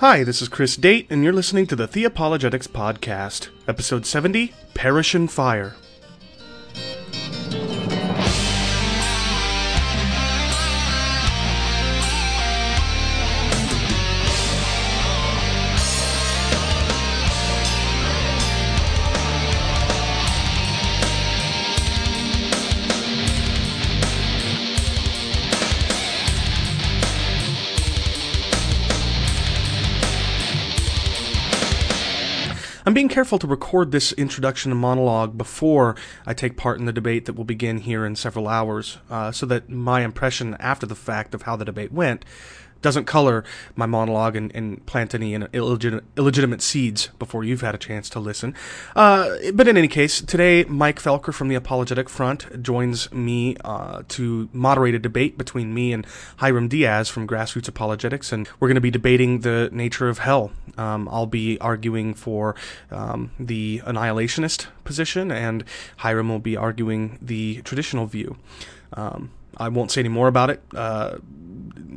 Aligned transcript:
Hi, 0.00 0.24
this 0.24 0.40
is 0.40 0.48
Chris 0.48 0.76
Date, 0.76 1.08
and 1.10 1.22
you're 1.22 1.30
listening 1.30 1.66
to 1.66 1.76
the 1.76 1.86
Theopologetics 1.86 2.66
Podcast, 2.66 3.50
Episode 3.68 4.06
70 4.06 4.54
Perish 4.72 5.14
in 5.14 5.28
Fire. 5.28 5.76
Careful 33.20 33.38
to 33.38 33.46
record 33.46 33.92
this 33.92 34.12
introduction 34.12 34.72
and 34.72 34.80
monologue 34.80 35.36
before 35.36 35.94
I 36.24 36.32
take 36.32 36.56
part 36.56 36.78
in 36.78 36.86
the 36.86 36.92
debate 36.92 37.26
that 37.26 37.34
will 37.34 37.44
begin 37.44 37.76
here 37.76 38.06
in 38.06 38.16
several 38.16 38.48
hours, 38.48 38.96
uh, 39.10 39.30
so 39.30 39.44
that 39.44 39.68
my 39.68 40.00
impression 40.00 40.56
after 40.58 40.86
the 40.86 40.94
fact 40.94 41.34
of 41.34 41.42
how 41.42 41.54
the 41.54 41.66
debate 41.66 41.92
went 41.92 42.24
doesn't 42.82 43.04
color 43.04 43.44
my 43.76 43.86
monologue 43.86 44.36
and, 44.36 44.54
and 44.54 44.84
plant 44.86 45.14
any 45.14 45.34
illegitimate, 45.34 46.04
illegitimate, 46.16 46.62
seeds 46.62 47.08
before 47.18 47.44
you've 47.44 47.60
had 47.60 47.74
a 47.74 47.78
chance 47.78 48.10
to 48.10 48.20
listen. 48.20 48.54
Uh, 48.94 49.36
but 49.54 49.66
in 49.66 49.76
any 49.76 49.88
case, 49.88 50.20
today 50.20 50.64
Mike 50.64 51.00
Felker 51.00 51.32
from 51.32 51.48
the 51.48 51.54
Apologetic 51.54 52.08
Front 52.08 52.62
joins 52.62 53.10
me 53.12 53.56
uh, 53.64 54.02
to 54.08 54.48
moderate 54.52 54.94
a 54.94 54.98
debate 54.98 55.38
between 55.38 55.72
me 55.72 55.92
and 55.92 56.06
Hiram 56.36 56.68
Diaz 56.68 57.08
from 57.08 57.26
Grassroots 57.26 57.68
Apologetics, 57.68 58.32
and 58.32 58.48
we're 58.58 58.68
going 58.68 58.74
to 58.74 58.80
be 58.80 58.90
debating 58.90 59.40
the 59.40 59.68
nature 59.72 60.08
of 60.08 60.18
hell. 60.18 60.52
Um, 60.76 61.08
I'll 61.10 61.26
be 61.26 61.58
arguing 61.60 62.14
for 62.14 62.54
um, 62.90 63.30
the 63.38 63.80
annihilationist 63.84 64.66
position, 64.84 65.30
and 65.30 65.64
Hiram 65.98 66.28
will 66.28 66.38
be 66.38 66.56
arguing 66.56 67.18
the 67.20 67.62
traditional 67.62 68.06
view. 68.06 68.36
Um, 68.92 69.30
I 69.56 69.68
won't 69.68 69.90
say 69.90 70.00
any 70.00 70.08
more 70.08 70.28
about 70.28 70.50
it. 70.50 70.62
Uh, 70.74 71.18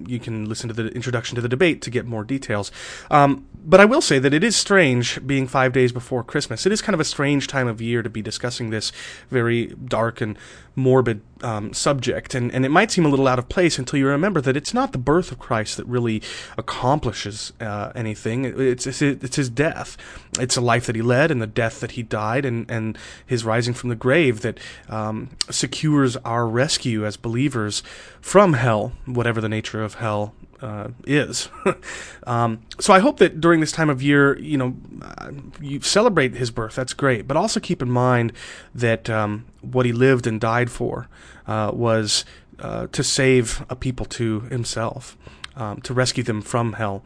you 0.08 0.20
can 0.20 0.48
listen 0.48 0.68
to 0.68 0.74
the 0.74 0.88
introduction 0.90 1.36
to 1.36 1.42
the 1.42 1.50
debate 1.50 1.82
to 1.84 1.90
get 1.90 2.06
more 2.06 2.24
details. 2.24 2.72
Um, 3.10 3.48
but 3.66 3.80
I 3.80 3.86
will 3.86 4.02
say 4.02 4.20
that 4.20 4.34
it 4.34 4.44
is 4.44 4.56
strange 4.56 5.26
being 5.26 5.48
five 5.48 5.72
days 5.72 5.92
before 5.92 6.24
Christmas. 6.24 6.66
It 6.66 6.72
is 6.72 6.82
kind 6.82 6.94
of 6.94 7.00
a 7.00 7.06
strange 7.06 7.48
time 7.48 7.68
of 7.68 7.82
year 7.82 8.02
to 8.02 8.10
be 8.10 8.22
discussing 8.22 8.70
this 8.70 8.92
very 9.30 9.68
dark 9.68 10.22
and 10.22 10.38
morbid 10.76 11.22
um, 11.42 11.74
subject, 11.74 12.34
and, 12.34 12.52
and 12.54 12.66
it 12.66 12.70
might 12.70 12.90
seem 12.90 13.06
a 13.06 13.10
little 13.10 13.28
out 13.28 13.38
of 13.38 13.50
place 13.50 13.78
until 13.78 14.00
you 14.00 14.08
remember 14.08 14.42
that 14.42 14.58
it's 14.58 14.74
not 14.74 14.92
the 14.92 14.98
birth 14.98 15.32
of 15.32 15.40
Christ 15.40 15.78
that 15.78 15.86
really 15.86 16.22
accomplishes 16.58 17.54
uh, 17.60 17.92
anything. 17.96 18.46
It's, 18.46 18.88
it's, 18.88 19.02
it's 19.02 19.36
his 19.36 19.50
death. 19.50 19.98
It's 20.40 20.58
a 20.58 20.62
life 20.62 20.86
that 20.88 20.96
he 20.96 21.02
led 21.02 21.32
and 21.32 21.42
the 21.42 21.48
death 21.48 21.80
that 21.82 21.92
he 21.92 22.04
died 22.04 22.46
and, 22.46 22.70
and 22.72 22.98
his 23.26 23.44
rising 23.44 23.74
from 23.74 23.90
the 23.90 23.96
grave 23.96 24.42
that 24.42 24.60
um, 24.90 25.30
secures 25.50 26.16
our 26.18 26.48
rescue 26.48 27.06
as 27.06 27.18
believers 27.18 27.84
from 28.22 28.54
hell, 28.54 28.94
whatever 29.06 29.42
the 29.42 29.50
nature 29.50 29.84
of 29.84 29.96
hell 29.96 30.34
uh, 30.64 30.88
is. 31.06 31.50
um, 32.26 32.62
so 32.80 32.94
I 32.94 33.00
hope 33.00 33.18
that 33.18 33.42
during 33.42 33.60
this 33.60 33.72
time 33.72 33.90
of 33.90 34.02
year, 34.02 34.40
you 34.40 34.58
know, 34.58 34.76
uh, 35.02 35.32
you 35.62 35.82
celebrate 35.82 36.36
his 36.36 36.52
birth. 36.52 36.76
That's 36.76 36.94
great, 36.94 37.28
but 37.28 37.36
also 37.36 37.60
keep 37.60 37.82
in 37.82 37.92
mind 37.92 38.32
that 38.74 39.10
um, 39.10 39.46
what 39.62 39.86
he 39.86 39.92
lived 39.92 40.26
and 40.26 40.40
died 40.40 40.72
for 40.72 41.10
uh, 41.46 41.72
was 41.74 42.24
uh, 42.60 42.88
to 42.88 43.04
save 43.04 43.66
a 43.70 43.76
people 43.76 44.06
to 44.06 44.42
himself, 44.42 45.18
um, 45.56 45.82
to 45.82 45.94
rescue 45.94 46.24
them 46.24 46.42
from 46.42 46.74
hell. 46.74 47.04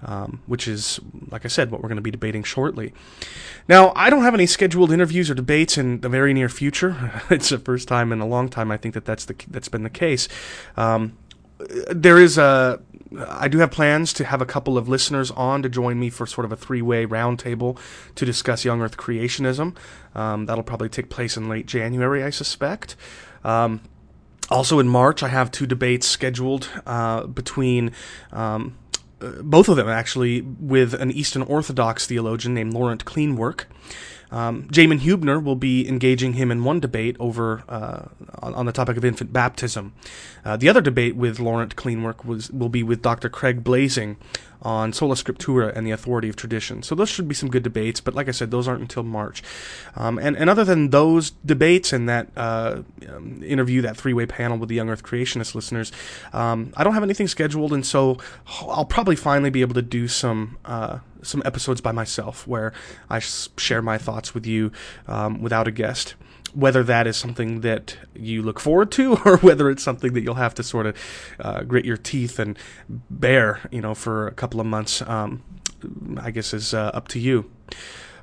Um, 0.00 0.42
which 0.46 0.68
is, 0.68 1.00
like 1.28 1.44
I 1.44 1.48
said, 1.48 1.72
what 1.72 1.82
we're 1.82 1.88
going 1.88 1.96
to 1.96 2.02
be 2.02 2.12
debating 2.12 2.44
shortly. 2.44 2.94
Now, 3.66 3.92
I 3.96 4.10
don't 4.10 4.22
have 4.22 4.32
any 4.32 4.46
scheduled 4.46 4.92
interviews 4.92 5.28
or 5.28 5.34
debates 5.34 5.76
in 5.76 6.02
the 6.02 6.08
very 6.08 6.32
near 6.32 6.48
future. 6.48 7.20
it's 7.30 7.48
the 7.48 7.58
first 7.58 7.88
time 7.88 8.12
in 8.12 8.20
a 8.20 8.26
long 8.26 8.48
time 8.48 8.70
I 8.70 8.76
think 8.76 8.94
that 8.94 9.04
that's 9.04 9.24
the 9.24 9.34
that's 9.48 9.68
been 9.68 9.82
the 9.82 9.90
case. 9.90 10.28
Um, 10.76 11.18
there 11.90 12.18
is 12.18 12.38
a 12.38 12.80
I 13.16 13.48
do 13.48 13.58
have 13.58 13.70
plans 13.70 14.12
to 14.14 14.24
have 14.24 14.42
a 14.42 14.46
couple 14.46 14.76
of 14.76 14.88
listeners 14.88 15.30
on 15.30 15.62
to 15.62 15.68
join 15.68 15.98
me 15.98 16.10
for 16.10 16.26
sort 16.26 16.44
of 16.44 16.52
a 16.52 16.56
three 16.56 16.82
way 16.82 17.06
roundtable 17.06 17.78
to 18.14 18.24
discuss 18.24 18.64
young 18.64 18.82
Earth 18.82 18.96
creationism. 18.96 19.76
Um, 20.14 20.46
that'll 20.46 20.64
probably 20.64 20.88
take 20.88 21.08
place 21.08 21.36
in 21.36 21.48
late 21.48 21.66
January, 21.66 22.22
I 22.22 22.30
suspect. 22.30 22.96
Um, 23.44 23.80
also 24.50 24.78
in 24.78 24.88
March, 24.88 25.22
I 25.22 25.28
have 25.28 25.50
two 25.50 25.66
debates 25.66 26.06
scheduled 26.06 26.68
uh, 26.86 27.26
between. 27.26 27.92
Um, 28.32 28.76
uh, 29.20 29.42
both 29.42 29.68
of 29.68 29.76
them 29.76 29.88
actually 29.88 30.42
with 30.42 30.94
an 30.94 31.10
Eastern 31.10 31.42
Orthodox 31.42 32.06
theologian 32.06 32.54
named 32.54 32.72
Laurent 32.72 33.04
Cleenewerck. 33.04 33.64
Um, 34.30 34.64
Jamin 34.64 35.00
Hubner 35.00 35.42
will 35.42 35.56
be 35.56 35.88
engaging 35.88 36.34
him 36.34 36.50
in 36.50 36.62
one 36.62 36.80
debate 36.80 37.16
over 37.18 37.64
uh, 37.68 38.08
on, 38.40 38.54
on, 38.54 38.66
the 38.66 38.72
topic 38.72 38.98
of 38.98 39.04
infant 39.04 39.32
baptism. 39.32 39.94
Uh, 40.44 40.56
the 40.56 40.68
other 40.68 40.82
debate 40.82 41.16
with 41.16 41.40
Laurent 41.40 41.76
Cleenewerck 41.76 42.26
was 42.26 42.50
will 42.50 42.68
be 42.68 42.82
with 42.82 43.00
Dr. 43.00 43.30
Craig 43.30 43.64
Blaising 43.64 44.18
on 44.62 44.92
sola 44.92 45.14
scriptura 45.14 45.74
and 45.76 45.86
the 45.86 45.90
authority 45.90 46.28
of 46.28 46.36
tradition. 46.36 46.82
So 46.82 46.94
those 46.94 47.08
should 47.08 47.28
be 47.28 47.34
some 47.34 47.48
good 47.48 47.62
debates, 47.62 48.00
but 48.00 48.14
like 48.14 48.28
I 48.28 48.32
said, 48.32 48.50
those 48.50 48.66
aren't 48.66 48.80
until 48.80 49.02
March. 49.02 49.42
Um, 49.96 50.18
and, 50.18 50.36
and 50.36 50.50
other 50.50 50.64
than 50.64 50.90
those 50.90 51.30
debates 51.30 51.92
and 51.92 52.08
that 52.08 52.28
uh, 52.36 52.82
um, 53.08 53.42
interview, 53.44 53.82
that 53.82 53.96
three 53.96 54.12
way 54.12 54.26
panel 54.26 54.58
with 54.58 54.68
the 54.68 54.74
Young 54.74 54.90
Earth 54.90 55.02
Creationist 55.02 55.54
listeners, 55.54 55.92
um, 56.32 56.72
I 56.76 56.84
don't 56.84 56.94
have 56.94 57.02
anything 57.02 57.28
scheduled, 57.28 57.72
and 57.72 57.86
so 57.86 58.18
I'll 58.60 58.84
probably 58.84 59.16
finally 59.16 59.50
be 59.50 59.60
able 59.60 59.74
to 59.74 59.82
do 59.82 60.08
some. 60.08 60.58
Uh, 60.64 60.98
some 61.20 61.42
episodes 61.44 61.80
by 61.80 61.90
myself 61.90 62.46
where 62.46 62.72
I 63.10 63.18
share 63.18 63.82
my 63.82 63.98
thoughts 63.98 64.34
with 64.34 64.46
you 64.46 64.70
um, 65.08 65.42
without 65.42 65.66
a 65.66 65.72
guest 65.72 66.14
whether 66.54 66.82
that 66.82 67.06
is 67.06 67.16
something 67.16 67.60
that 67.60 67.96
you 68.14 68.42
look 68.42 68.60
forward 68.60 68.90
to 68.92 69.16
or 69.24 69.38
whether 69.38 69.70
it's 69.70 69.82
something 69.82 70.12
that 70.12 70.22
you'll 70.22 70.34
have 70.34 70.54
to 70.54 70.62
sort 70.62 70.86
of 70.86 70.96
uh, 71.40 71.62
grit 71.62 71.84
your 71.84 71.96
teeth 71.96 72.38
and 72.38 72.58
bear, 72.88 73.60
you 73.70 73.80
know, 73.80 73.94
for 73.94 74.28
a 74.28 74.32
couple 74.32 74.60
of 74.60 74.66
months, 74.66 75.02
um, 75.02 75.42
I 76.18 76.30
guess 76.30 76.54
is 76.54 76.74
uh, 76.74 76.90
up 76.94 77.08
to 77.08 77.18
you. 77.18 77.50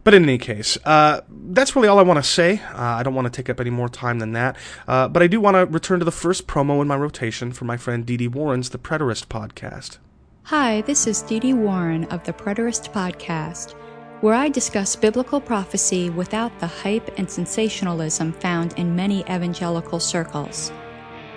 But 0.03 0.13
in 0.13 0.23
any 0.23 0.37
case, 0.37 0.77
uh, 0.85 1.21
that's 1.29 1.75
really 1.75 1.87
all 1.87 1.97
I 1.97 2.03
want 2.03 2.23
to 2.23 2.29
say. 2.29 2.61
Uh, 2.61 2.77
I 2.77 3.01
don't 3.01 3.15
want 3.15 3.25
to 3.25 3.35
take 3.35 3.49
up 3.49 3.59
any 3.59 3.71
more 3.71 3.89
time 3.89 4.19
than 4.19 4.33
that. 4.33 4.55
Uh, 4.87 5.07
but 5.07 5.23
I 5.23 5.27
do 5.27 5.41
want 5.41 5.55
to 5.55 5.65
return 5.65 5.97
to 5.97 6.05
the 6.05 6.11
first 6.11 6.45
promo 6.45 6.79
in 6.81 6.87
my 6.87 6.95
rotation 6.95 7.51
for 7.51 7.65
my 7.65 7.75
friend 7.75 8.05
Dee 8.05 8.17
Dee 8.17 8.27
Warren's 8.27 8.69
The 8.69 8.77
Preterist 8.77 9.25
podcast. 9.27 9.97
Hi, 10.43 10.81
this 10.81 11.07
is 11.07 11.23
Dee 11.23 11.39
Dee 11.39 11.53
Warren 11.53 12.03
of 12.05 12.23
The 12.23 12.33
Preterist 12.33 12.93
podcast 12.93 13.73
where 14.21 14.33
I 14.33 14.49
discuss 14.49 14.95
biblical 14.95 15.41
prophecy 15.41 16.09
without 16.09 16.57
the 16.59 16.67
hype 16.67 17.17
and 17.17 17.29
sensationalism 17.29 18.33
found 18.33 18.73
in 18.77 18.95
many 18.95 19.21
evangelical 19.21 19.99
circles. 19.99 20.71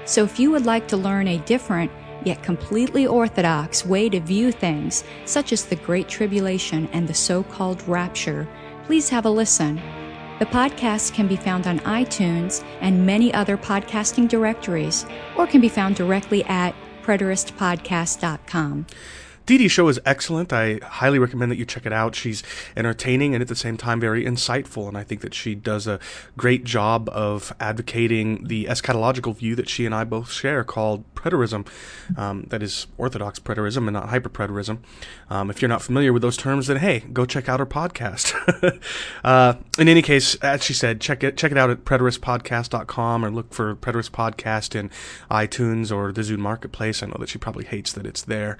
So 0.05 0.25
if 0.25 0.39
you 0.39 0.50
would 0.50 0.65
like 0.65 0.89
to 0.89 0.97
learn 0.97 1.28
a 1.28 1.39
different, 1.39 1.91
yet 2.25 2.43
completely 2.43 3.06
orthodox 3.06 3.84
way 3.84 4.09
to 4.09 4.21
view 4.21 4.53
things, 4.53 5.05
such 5.25 5.53
as 5.53 5.65
the 5.65 5.77
Great 5.77 6.09
Tribulation 6.09 6.89
and 6.93 7.06
the 7.06 7.15
so 7.15 7.43
called 7.43 7.87
Rapture, 7.87 8.49
please 8.87 9.09
have 9.10 9.27
a 9.27 9.31
listen. 9.31 9.77
The 10.39 10.47
podcast 10.47 11.15
can 11.15 11.27
be 11.27 11.37
found 11.37 11.66
on 11.66 11.81
iTunes 11.81 12.65
and 12.81 13.05
many 13.05 13.34
other 13.34 13.56
podcasting 13.56 14.28
directories, 14.28 15.05
or 15.37 15.47
can 15.47 15.60
be 15.60 15.69
found 15.69 15.97
directly 15.97 16.45
at 16.45 16.75
preteristpodcast.com. 17.03 18.87
Dee 19.56 19.66
show 19.69 19.88
is 19.88 19.98
excellent. 20.04 20.53
I 20.53 20.78
highly 20.82 21.19
recommend 21.19 21.50
that 21.50 21.56
you 21.56 21.64
check 21.64 21.86
it 21.86 21.92
out. 21.92 22.14
She's 22.14 22.42
entertaining 22.76 23.34
and 23.34 23.41
at 23.41 23.48
the 23.48 23.56
same 23.56 23.78
time 23.78 23.98
very 23.98 24.22
insightful, 24.25 24.88
and 24.88 24.98
I 24.98 25.04
think 25.04 25.22
that 25.22 25.32
she 25.32 25.54
does 25.54 25.86
a 25.86 25.98
great 26.36 26.64
job 26.64 27.09
of 27.09 27.54
advocating 27.59 28.44
the 28.44 28.66
eschatological 28.66 29.34
view 29.34 29.54
that 29.56 29.69
she 29.69 29.86
and 29.86 29.94
I 29.94 30.04
both 30.04 30.31
share 30.31 30.64
called 30.64 31.03
preterism. 31.14 31.66
Um, 32.16 32.44
that 32.50 32.62
is 32.62 32.89
Orthodox 32.98 33.39
preterism 33.39 33.89
and 33.89 33.92
not 33.92 34.09
hyperpreterism. 34.09 34.78
Um, 35.30 35.51
if 35.51 35.62
you're 35.62 35.68
not 35.68 35.83
familiar 35.83 36.12
with 36.12 36.21
those 36.21 36.36
terms, 36.36 36.66
then 36.66 36.77
hey, 36.77 37.01
go 37.12 37.24
check 37.24 37.48
out 37.48 37.59
her 37.59 37.66
podcast. 37.66 38.34
uh, 39.24 39.54
in 39.78 39.89
any 39.89 40.03
case, 40.03 40.34
as 40.36 40.62
she 40.62 40.74
said, 40.74 41.01
check 41.01 41.24
it 41.24 41.36
check 41.39 41.53
it 41.53 41.59
out 41.59 41.71
at 41.71 41.84
preteristpodcast.com 41.84 43.24
or 43.24 43.30
look 43.30 43.53
for 43.53 43.74
Preterist 43.77 44.10
Podcast 44.10 44.74
in 44.74 44.91
iTunes 45.30 45.94
or 45.94 46.12
the 46.12 46.21
Zune 46.21 46.39
Marketplace. 46.39 47.03
I 47.03 47.06
know 47.06 47.16
that 47.18 47.28
she 47.30 47.39
probably 47.39 47.65
hates 47.65 47.92
that 47.94 48.06
it's 48.06 48.22
there. 48.22 48.59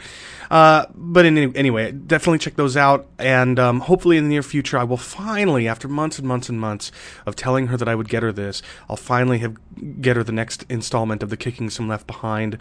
Uh, 0.51 0.78
uh, 0.79 0.87
but 0.95 1.27
in 1.27 1.37
any, 1.37 1.57
anyway, 1.57 1.91
definitely 1.91 2.39
check 2.39 2.55
those 2.55 2.77
out. 2.77 3.09
And 3.19 3.59
um, 3.59 3.81
hopefully 3.81 4.17
in 4.17 4.25
the 4.25 4.31
near 4.31 4.43
future, 4.43 4.79
I 4.79 4.85
will 4.85 4.97
finally, 4.97 5.67
after 5.67 5.89
months 5.89 6.19
and 6.19 6.29
months 6.29 6.49
and 6.49 6.61
months 6.61 6.93
of 7.27 7.35
telling 7.35 7.67
her 7.69 7.77
that 7.77 7.89
I 7.89 7.95
would 7.97 8.09
get 8.09 8.23
her 8.23 8.31
this, 8.31 8.63
I'll 8.89 8.97
finally 8.97 9.39
have 9.39 9.57
get 10.01 10.17
her 10.17 10.23
the 10.23 10.33
next 10.33 10.65
installment 10.69 11.23
of 11.23 11.31
the 11.31 11.37
Kicking 11.37 11.69
Some 11.69 11.89
Left 11.89 12.07
Behind 12.07 12.59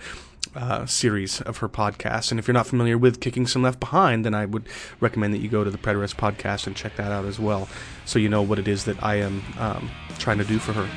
uh, 0.56 0.88
series 0.88 1.42
of 1.42 1.58
her 1.58 1.69
podcast. 1.69 2.31
And 2.31 2.40
if 2.40 2.48
you're 2.48 2.54
not 2.54 2.66
familiar 2.66 2.98
with 2.98 3.19
Kicking 3.19 3.46
Some 3.46 3.62
Left 3.62 3.80
Behind, 3.80 4.25
then 4.25 4.34
I 4.34 4.46
would 4.46 4.68
recommend 5.00 5.34
that 5.36 5.40
you 5.40 5.50
go 5.50 5.64
to 5.64 5.69
the 5.69 5.78
Preterist 5.78 6.16
podcast 6.16 6.66
and 6.66 6.75
check 6.75 6.96
that 6.96 7.12
out 7.12 7.25
as 7.25 7.40
well, 7.40 7.69
so 8.06 8.18
you 8.18 8.30
know 8.30 8.42
what 8.42 8.58
it 8.58 8.68
is 8.68 8.86
that 8.86 9.02
I 9.04 9.16
am 9.16 9.44
um, 9.60 9.92
trying 10.18 10.40
to 10.40 10.46
do 10.46 10.58
for 10.58 10.74
her. 10.74 10.90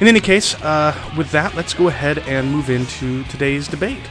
In 0.00 0.06
any 0.06 0.20
case, 0.20 0.54
uh, 0.62 0.94
with 1.16 1.30
that, 1.32 1.56
let's 1.56 1.74
go 1.74 1.88
ahead 1.88 2.18
and 2.20 2.52
move 2.52 2.70
into 2.70 3.24
today's 3.24 3.66
debate. 3.66 4.06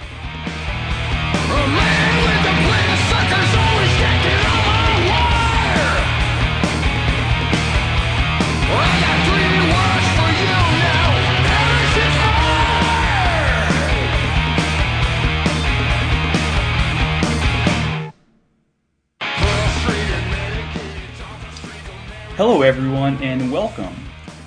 Hello, 22.47 22.62
everyone, 22.62 23.24
and 23.24 23.51
welcome. 23.51 23.95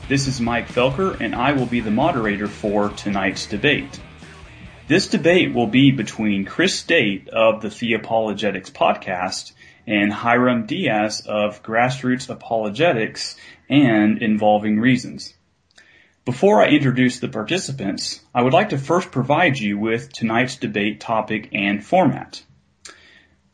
This 0.09 0.29
is 0.29 0.41
Mike 0.41 0.69
Felker, 0.69 1.21
and 1.21 1.35
I 1.35 1.51
will 1.51 1.67
be 1.67 1.81
the 1.81 1.91
moderator 1.91 2.47
for 2.47 2.91
tonight's 2.91 3.47
debate. 3.47 3.99
This 4.87 5.09
debate 5.09 5.53
will 5.53 5.67
be 5.67 5.91
between 5.91 6.45
Chris 6.45 6.81
Date 6.85 7.29
of 7.29 7.61
the 7.61 7.67
Theopologetics 7.67 8.71
podcast 8.71 9.51
and 9.85 10.13
Hiram 10.13 10.67
Diaz 10.67 11.25
of 11.27 11.65
Grassroots 11.65 12.31
Apologetics 12.31 13.37
and 13.69 14.23
Involving 14.23 14.79
Reasons. 14.79 15.35
Before 16.25 16.63
I 16.63 16.69
introduce 16.69 17.19
the 17.19 17.27
participants, 17.27 18.21
I 18.33 18.43
would 18.43 18.53
like 18.53 18.69
to 18.69 18.79
first 18.79 19.11
provide 19.11 19.59
you 19.59 19.77
with 19.77 20.13
tonight's 20.13 20.55
debate 20.55 21.01
topic 21.01 21.49
and 21.51 21.85
format. 21.85 22.45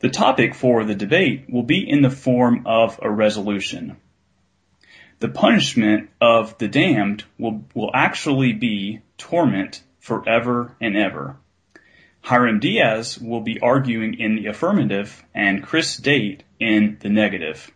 The 0.00 0.10
topic 0.10 0.54
for 0.54 0.84
the 0.84 0.94
debate 0.94 1.46
will 1.48 1.62
be 1.62 1.88
in 1.88 2.02
the 2.02 2.10
form 2.10 2.64
of 2.66 3.00
a 3.00 3.10
resolution. 3.10 3.96
The 5.20 5.28
punishment 5.28 6.10
of 6.20 6.58
the 6.58 6.68
damned 6.68 7.24
will, 7.38 7.64
will 7.74 7.90
actually 7.94 8.52
be 8.52 9.00
torment 9.16 9.82
forever 10.00 10.76
and 10.80 10.96
ever. 10.96 11.36
Hiram 12.20 12.58
Diaz 12.58 13.18
will 13.18 13.40
be 13.40 13.60
arguing 13.60 14.14
in 14.14 14.36
the 14.36 14.46
affirmative 14.46 15.24
and 15.34 15.62
Chris 15.62 15.96
Date 15.96 16.42
in 16.58 16.96
the 17.00 17.10
negative. 17.10 17.70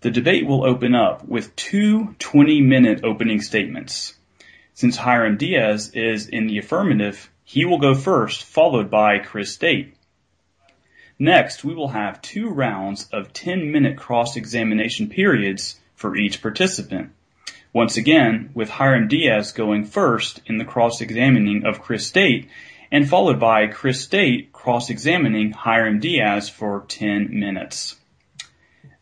The 0.00 0.10
debate 0.10 0.46
will 0.46 0.64
open 0.64 0.94
up 0.94 1.26
with 1.26 1.56
two 1.56 2.14
20 2.18 2.60
minute 2.60 3.00
opening 3.02 3.40
statements. 3.40 4.14
Since 4.74 4.96
Hiram 4.96 5.36
Diaz 5.36 5.92
is 5.94 6.28
in 6.28 6.48
the 6.48 6.58
affirmative, 6.58 7.30
he 7.44 7.64
will 7.64 7.78
go 7.78 7.94
first, 7.94 8.44
followed 8.44 8.90
by 8.90 9.20
Chris 9.20 9.56
Date. 9.56 9.94
Next, 11.18 11.64
we 11.64 11.74
will 11.74 11.88
have 11.88 12.20
two 12.20 12.50
rounds 12.50 13.08
of 13.10 13.32
10 13.32 13.72
minute 13.72 13.96
cross 13.96 14.36
examination 14.36 15.08
periods 15.08 15.80
for 15.96 16.16
each 16.16 16.40
participant. 16.40 17.10
Once 17.72 17.96
again, 17.96 18.50
with 18.54 18.70
Hiram 18.70 19.08
Diaz 19.08 19.52
going 19.52 19.84
first 19.84 20.40
in 20.46 20.58
the 20.58 20.64
cross 20.64 21.00
examining 21.00 21.66
of 21.66 21.82
Chris 21.82 22.10
Date, 22.10 22.48
and 22.92 23.08
followed 23.08 23.40
by 23.40 23.66
Chris 23.66 24.06
Date 24.06 24.52
cross 24.52 24.88
examining 24.90 25.50
Hiram 25.50 25.98
Diaz 25.98 26.48
for 26.48 26.84
10 26.88 27.38
minutes. 27.38 27.96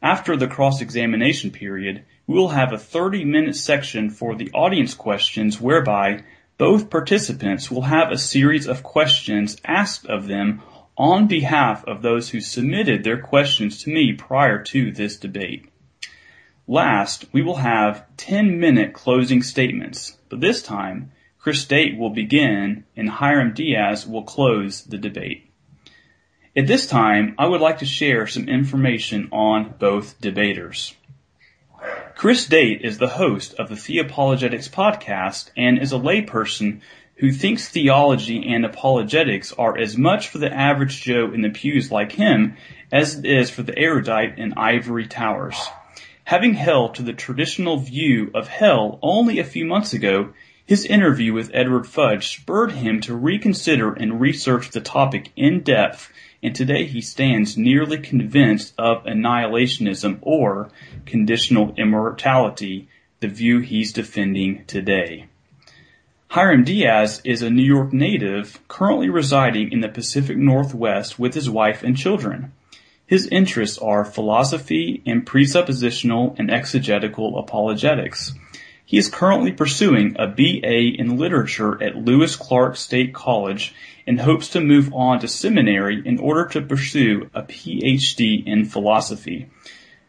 After 0.03 0.37
the 0.37 0.49
cross 0.49 0.81
examination 0.81 1.51
period, 1.51 2.05
we 2.27 2.37
will 2.37 2.49
have 2.49 2.73
a 2.73 2.79
30 2.79 3.25
minute 3.25 3.57
section 3.57 4.11
for 4.11 4.35
the 4.35 4.51
audience 4.53 4.95
questions 4.95 5.61
whereby 5.61 6.23
both 6.57 6.91
participants 6.91 7.71
will 7.71 7.83
have 7.83 8.11
a 8.11 8.19
series 8.19 8.67
of 8.67 8.83
questions 8.83 9.57
asked 9.65 10.07
of 10.07 10.27
them 10.27 10.63
on 10.97 11.27
behalf 11.27 11.85
of 11.85 12.03
those 12.03 12.31
who 12.31 12.41
submitted 12.41 13.03
their 13.03 13.21
questions 13.21 13.83
to 13.83 13.91
me 13.91 14.13
prior 14.13 14.63
to 14.63 14.93
this 14.93 15.17
debate. 15.17 15.67
Last, 16.67 17.27
we 17.31 17.43
will 17.43 17.57
have 17.57 18.05
10 18.17 18.59
minute 18.59 18.95
closing 18.95 19.43
statements, 19.43 20.17
but 20.31 20.41
this 20.41 20.63
time, 20.63 21.13
Chris 21.39 21.67
Date 21.67 21.99
will 21.99 22.09
begin 22.09 22.85
and 22.97 23.11
Hiram 23.11 23.53
Diaz 23.53 24.07
will 24.07 24.23
close 24.23 24.83
the 24.83 24.97
debate. 24.97 25.51
At 26.57 26.67
this 26.67 26.87
time, 26.87 27.35
I 27.37 27.47
would 27.47 27.61
like 27.61 27.81
to 27.81 27.85
share 27.85 28.27
some 28.27 28.49
information 28.49 29.29
on 29.31 29.75
both 29.79 30.19
debaters. 30.23 30.95
Chris 32.15 32.47
Date 32.47 32.81
is 32.83 32.97
the 32.97 33.09
host 33.09 33.55
of 33.55 33.69
the 33.69 33.75
Theopologetics 33.75 34.71
podcast 34.71 35.51
and 35.57 35.79
is 35.79 35.93
a 35.93 35.97
layperson 35.97 36.81
who 37.17 37.31
thinks 37.31 37.69
theology 37.69 38.55
and 38.55 38.65
apologetics 38.65 39.53
are 39.53 39.77
as 39.77 39.99
much 39.99 40.29
for 40.29 40.39
the 40.39 40.51
average 40.51 41.03
Joe 41.03 41.31
in 41.35 41.43
the 41.43 41.51
pews 41.51 41.93
like 41.93 42.13
him 42.13 42.57
as 42.91 43.19
it 43.19 43.27
is 43.27 43.51
for 43.51 43.63
the 43.63 43.79
erudite 43.79 44.39
in 44.39 44.55
ivory 44.55 45.07
towers. 45.07 45.61
Having 46.29 46.55
held 46.55 46.95
to 46.95 47.03
the 47.03 47.13
traditional 47.13 47.77
view 47.77 48.31
of 48.33 48.49
hell 48.49 48.99
only 49.03 49.39
a 49.39 49.45
few 49.45 49.67
months 49.67 49.93
ago, 49.93 50.33
his 50.65 50.87
interview 50.87 51.35
with 51.35 51.51
Edward 51.53 51.87
Fudge 51.87 52.29
spurred 52.29 52.73
him 52.73 53.03
to 53.03 53.15
reconsider 53.15 53.93
and 53.93 54.19
research 54.19 54.71
the 54.71 54.81
topic 54.81 55.31
in 55.37 55.61
depth, 55.61 56.11
and 56.43 56.55
today 56.55 56.87
he 56.87 57.03
stands 57.03 57.59
nearly 57.59 57.99
convinced 57.99 58.73
of 58.79 59.05
annihilationism 59.05 60.19
or 60.23 60.71
conditional 61.05 61.75
immortality, 61.77 62.89
the 63.21 63.29
view 63.29 63.59
he's 63.59 63.93
defending 63.93 64.65
today. 64.65 65.27
Hiram 66.29 66.65
Diaz 66.65 67.21
is 67.23 67.43
a 67.43 67.51
New 67.51 67.63
York 67.63 67.93
native 67.93 68.67
currently 68.67 69.11
residing 69.11 69.73
in 69.73 69.81
the 69.81 69.91
Pacific 69.91 70.39
Northwest 70.39 71.19
with 71.19 71.35
his 71.35 71.51
wife 71.51 71.83
and 71.83 71.99
children. 71.99 72.53
His 73.15 73.29
interests 73.29 73.79
are 73.79 74.05
philosophy 74.05 75.01
and 75.07 75.25
presuppositional 75.25 76.37
and 76.37 76.51
exegetical 76.51 77.39
apologetics. 77.39 78.33
He 78.85 78.99
is 78.99 79.09
currently 79.09 79.53
pursuing 79.53 80.17
a 80.19 80.27
BA 80.27 80.99
in 80.99 81.17
literature 81.17 81.81
at 81.81 81.95
Lewis 81.95 82.35
Clark 82.35 82.75
State 82.77 83.15
College 83.15 83.73
and 84.05 84.21
hopes 84.21 84.49
to 84.49 84.61
move 84.61 84.93
on 84.93 85.21
to 85.21 85.29
seminary 85.29 86.03
in 86.05 86.19
order 86.19 86.47
to 86.47 86.63
pursue 86.63 87.31
a 87.33 87.45
PhD 87.45 88.45
in 88.45 88.65
philosophy. 88.65 89.49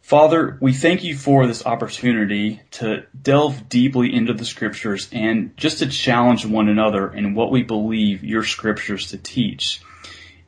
Father, 0.00 0.58
we 0.60 0.72
thank 0.72 1.04
you 1.04 1.16
for 1.16 1.46
this 1.46 1.64
opportunity 1.64 2.60
to 2.72 3.04
delve 3.22 3.68
deeply 3.68 4.12
into 4.12 4.32
the 4.32 4.44
scriptures 4.44 5.08
and 5.12 5.56
just 5.56 5.78
to 5.78 5.86
challenge 5.86 6.44
one 6.44 6.68
another 6.68 7.12
in 7.12 7.34
what 7.34 7.52
we 7.52 7.62
believe 7.62 8.24
your 8.24 8.42
scriptures 8.42 9.10
to 9.10 9.18
teach. 9.18 9.80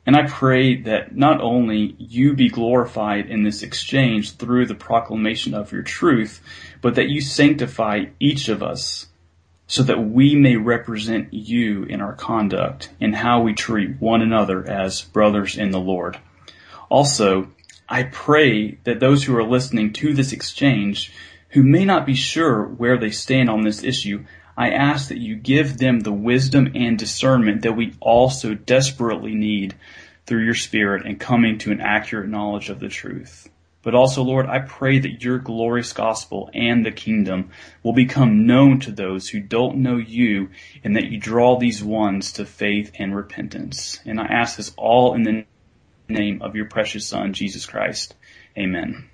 And 0.05 0.15
I 0.15 0.27
pray 0.27 0.81
that 0.81 1.15
not 1.15 1.39
only 1.41 1.95
you 1.97 2.33
be 2.33 2.49
glorified 2.49 3.27
in 3.27 3.43
this 3.43 3.63
exchange 3.63 4.35
through 4.35 4.65
the 4.65 4.75
proclamation 4.75 5.53
of 5.53 5.71
your 5.71 5.83
truth, 5.83 6.41
but 6.81 6.95
that 6.95 7.09
you 7.09 7.21
sanctify 7.21 8.05
each 8.19 8.49
of 8.49 8.61
us 8.61 9.07
so 9.67 9.81
that 9.83 10.03
we 10.03 10.35
may 10.35 10.57
represent 10.57 11.33
you 11.33 11.83
in 11.83 12.01
our 12.01 12.13
conduct 12.13 12.89
and 12.99 13.15
how 13.15 13.41
we 13.41 13.53
treat 13.53 14.01
one 14.01 14.21
another 14.21 14.67
as 14.69 15.01
brothers 15.01 15.57
in 15.57 15.71
the 15.71 15.79
Lord. 15.79 16.19
Also, 16.89 17.47
I 17.87 18.03
pray 18.03 18.77
that 18.83 18.99
those 18.99 19.23
who 19.23 19.35
are 19.37 19.43
listening 19.43 19.93
to 19.93 20.13
this 20.13 20.33
exchange 20.33 21.13
who 21.49 21.63
may 21.63 21.85
not 21.85 22.05
be 22.05 22.15
sure 22.15 22.65
where 22.65 22.97
they 22.97 23.11
stand 23.11 23.49
on 23.49 23.61
this 23.61 23.83
issue, 23.83 24.25
I 24.55 24.69
ask 24.69 25.09
that 25.09 25.19
you 25.19 25.35
give 25.35 25.77
them 25.77 25.99
the 25.99 26.13
wisdom 26.13 26.71
and 26.75 26.97
discernment 26.97 27.63
that 27.63 27.75
we 27.75 27.95
also 27.99 28.53
desperately 28.53 29.33
need 29.33 29.75
through 30.25 30.45
your 30.45 30.55
Spirit 30.55 31.05
and 31.05 31.19
coming 31.19 31.57
to 31.59 31.71
an 31.71 31.81
accurate 31.81 32.29
knowledge 32.29 32.69
of 32.69 32.79
the 32.79 32.89
truth. 32.89 33.49
But 33.81 33.95
also, 33.95 34.23
Lord, 34.23 34.47
I 34.47 34.59
pray 34.59 34.99
that 34.99 35.23
your 35.23 35.39
glorious 35.39 35.91
gospel 35.91 36.49
and 36.53 36.85
the 36.85 36.91
kingdom 36.91 37.49
will 37.83 37.91
become 37.91 38.47
known 38.47 38.79
to 38.81 38.91
those 38.91 39.27
who 39.27 39.41
don't 39.41 39.77
know 39.77 39.97
you 39.97 40.49
and 40.85 40.95
that 40.95 41.11
you 41.11 41.19
draw 41.19 41.57
these 41.57 41.83
ones 41.83 42.31
to 42.33 42.45
faith 42.45 42.93
and 42.97 43.13
repentance. 43.13 43.99
And 44.05 44.21
I 44.21 44.25
ask 44.25 44.55
this 44.55 44.73
all 44.77 45.15
in 45.15 45.23
the 45.23 45.45
name 46.07 46.41
of 46.41 46.55
your 46.55 46.65
precious 46.65 47.05
Son, 47.05 47.33
Jesus 47.33 47.65
Christ. 47.65 48.15
Amen. 48.57 49.09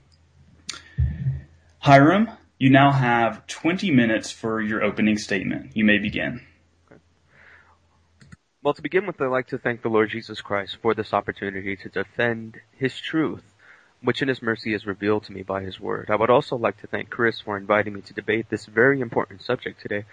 Hiram, 1.79 2.29
you 2.59 2.69
now 2.69 2.91
have 2.91 3.47
20 3.47 3.89
minutes 3.89 4.31
for 4.31 4.61
your 4.61 4.83
opening 4.83 5.17
statement. 5.17 5.71
You 5.75 5.85
may 5.85 5.97
begin. 5.97 6.41
Well, 8.61 8.73
to 8.73 8.81
begin 8.81 9.07
with, 9.07 9.21
I'd 9.21 9.27
like 9.27 9.47
to 9.47 9.57
thank 9.57 9.81
the 9.81 9.87
Lord 9.87 10.09
Jesus 10.09 10.41
Christ 10.41 10.77
for 10.81 10.93
this 10.93 11.13
opportunity 11.13 11.77
to 11.77 11.87
defend 11.87 12.57
His 12.73 12.99
truth, 12.99 13.43
which 14.01 14.21
in 14.21 14.27
His 14.27 14.41
mercy 14.41 14.73
is 14.73 14.85
revealed 14.85 15.23
to 15.23 15.31
me 15.31 15.41
by 15.41 15.63
His 15.63 15.79
Word. 15.79 16.09
I 16.09 16.17
would 16.17 16.29
also 16.29 16.57
like 16.57 16.81
to 16.81 16.87
thank 16.87 17.09
Chris 17.09 17.39
for 17.39 17.55
inviting 17.55 17.93
me 17.93 18.01
to 18.01 18.13
debate 18.13 18.49
this 18.49 18.65
very 18.65 18.99
important 18.99 19.41
subject 19.41 19.81
today, 19.81 20.03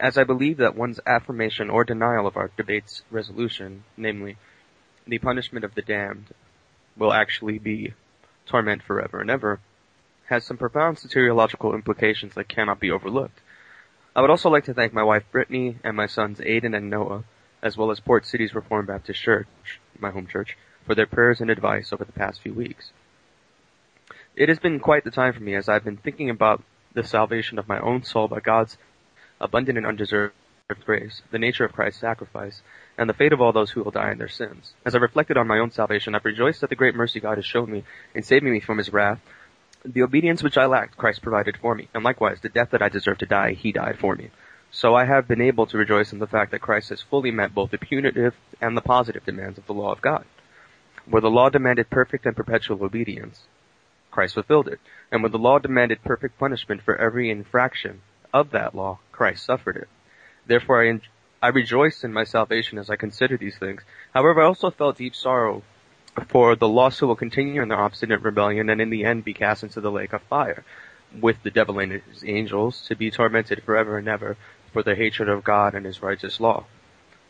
as 0.00 0.16
I 0.16 0.24
believe 0.24 0.56
that 0.56 0.74
one's 0.74 1.00
affirmation 1.06 1.68
or 1.68 1.84
denial 1.84 2.26
of 2.26 2.38
our 2.38 2.50
debate's 2.56 3.02
resolution, 3.10 3.84
namely, 3.98 4.38
the 5.06 5.18
punishment 5.18 5.66
of 5.66 5.74
the 5.74 5.82
damned, 5.82 6.32
will 6.96 7.12
actually 7.12 7.58
be 7.58 7.92
torment 8.46 8.82
forever 8.82 9.20
and 9.20 9.28
ever, 9.28 9.60
has 10.28 10.44
some 10.44 10.56
profound 10.56 10.96
soteriological 10.96 11.74
implications 11.74 12.34
that 12.34 12.48
cannot 12.48 12.80
be 12.80 12.90
overlooked. 12.90 13.40
I 14.14 14.20
would 14.20 14.30
also 14.30 14.50
like 14.50 14.64
to 14.64 14.74
thank 14.74 14.92
my 14.92 15.02
wife 15.02 15.24
Brittany 15.30 15.76
and 15.84 15.96
my 15.96 16.06
sons 16.06 16.38
Aiden 16.38 16.76
and 16.76 16.90
Noah, 16.90 17.24
as 17.62 17.76
well 17.76 17.90
as 17.90 18.00
Port 18.00 18.26
City's 18.26 18.54
Reformed 18.54 18.88
Baptist 18.88 19.20
Church, 19.20 19.46
my 19.98 20.10
home 20.10 20.26
church, 20.26 20.56
for 20.86 20.94
their 20.94 21.06
prayers 21.06 21.40
and 21.40 21.50
advice 21.50 21.92
over 21.92 22.04
the 22.04 22.12
past 22.12 22.40
few 22.40 22.54
weeks. 22.54 22.90
It 24.34 24.48
has 24.48 24.58
been 24.58 24.80
quite 24.80 25.04
the 25.04 25.10
time 25.10 25.32
for 25.32 25.40
me 25.40 25.54
as 25.54 25.68
I've 25.68 25.84
been 25.84 25.96
thinking 25.96 26.30
about 26.30 26.62
the 26.92 27.04
salvation 27.04 27.58
of 27.58 27.68
my 27.68 27.78
own 27.78 28.04
soul 28.04 28.28
by 28.28 28.40
God's 28.40 28.76
abundant 29.40 29.78
and 29.78 29.86
undeserved 29.86 30.32
grace, 30.84 31.22
the 31.30 31.38
nature 31.38 31.64
of 31.64 31.72
Christ's 31.72 32.00
sacrifice, 32.00 32.62
and 32.98 33.08
the 33.08 33.14
fate 33.14 33.32
of 33.32 33.40
all 33.40 33.52
those 33.52 33.70
who 33.70 33.82
will 33.82 33.90
die 33.90 34.10
in 34.10 34.18
their 34.18 34.28
sins. 34.28 34.74
As 34.84 34.94
I 34.94 34.98
reflected 34.98 35.36
on 35.36 35.46
my 35.46 35.58
own 35.58 35.70
salvation, 35.70 36.14
I've 36.14 36.24
rejoiced 36.24 36.62
at 36.62 36.70
the 36.70 36.74
great 36.74 36.94
mercy 36.94 37.20
God 37.20 37.38
has 37.38 37.46
shown 37.46 37.70
me 37.70 37.84
in 38.14 38.22
saving 38.22 38.52
me 38.52 38.60
from 38.60 38.78
his 38.78 38.92
wrath. 38.92 39.20
The 39.88 40.02
obedience 40.02 40.42
which 40.42 40.58
I 40.58 40.66
lacked, 40.66 40.96
Christ 40.96 41.22
provided 41.22 41.56
for 41.58 41.76
me, 41.76 41.88
and 41.94 42.02
likewise 42.02 42.40
the 42.40 42.48
death 42.48 42.70
that 42.70 42.82
I 42.82 42.88
deserved 42.88 43.20
to 43.20 43.26
die, 43.26 43.52
he 43.52 43.70
died 43.70 44.00
for 44.00 44.16
me. 44.16 44.30
So 44.72 44.96
I 44.96 45.04
have 45.04 45.28
been 45.28 45.40
able 45.40 45.66
to 45.66 45.78
rejoice 45.78 46.12
in 46.12 46.18
the 46.18 46.26
fact 46.26 46.50
that 46.50 46.60
Christ 46.60 46.88
has 46.88 47.02
fully 47.02 47.30
met 47.30 47.54
both 47.54 47.70
the 47.70 47.78
punitive 47.78 48.34
and 48.60 48.76
the 48.76 48.80
positive 48.80 49.24
demands 49.24 49.58
of 49.58 49.66
the 49.66 49.72
law 49.72 49.92
of 49.92 50.02
God. 50.02 50.24
Where 51.04 51.22
the 51.22 51.30
law 51.30 51.50
demanded 51.50 51.88
perfect 51.88 52.26
and 52.26 52.34
perpetual 52.34 52.82
obedience, 52.82 53.46
Christ 54.10 54.34
fulfilled 54.34 54.66
it. 54.66 54.80
And 55.12 55.22
when 55.22 55.30
the 55.30 55.38
law 55.38 55.60
demanded 55.60 56.02
perfect 56.02 56.36
punishment 56.36 56.82
for 56.82 56.96
every 56.96 57.30
infraction 57.30 58.02
of 58.34 58.50
that 58.50 58.74
law, 58.74 58.98
Christ 59.12 59.44
suffered 59.44 59.76
it. 59.76 59.88
Therefore 60.46 60.84
I, 60.84 61.00
I 61.40 61.48
rejoiced 61.50 62.02
in 62.02 62.12
my 62.12 62.24
salvation 62.24 62.78
as 62.78 62.90
I 62.90 62.96
considered 62.96 63.38
these 63.38 63.56
things. 63.56 63.82
However, 64.12 64.42
I 64.42 64.46
also 64.46 64.70
felt 64.70 64.98
deep 64.98 65.14
sorrow 65.14 65.62
for 66.28 66.56
the 66.56 66.68
lost 66.68 67.00
who 67.00 67.06
will 67.06 67.16
continue 67.16 67.62
in 67.62 67.68
their 67.68 67.80
obstinate 67.80 68.22
rebellion 68.22 68.70
and 68.70 68.80
in 68.80 68.90
the 68.90 69.04
end 69.04 69.24
be 69.24 69.34
cast 69.34 69.62
into 69.62 69.80
the 69.80 69.90
lake 69.90 70.12
of 70.12 70.22
fire, 70.22 70.64
with 71.20 71.42
the 71.42 71.50
devil 71.50 71.78
and 71.78 71.92
his 71.92 72.24
angels 72.24 72.86
to 72.88 72.96
be 72.96 73.10
tormented 73.10 73.62
forever 73.62 73.98
and 73.98 74.08
ever 74.08 74.36
for 74.72 74.82
their 74.82 74.94
hatred 74.94 75.28
of 75.28 75.44
God 75.44 75.74
and 75.74 75.86
his 75.86 76.02
righteous 76.02 76.40
law. 76.40 76.64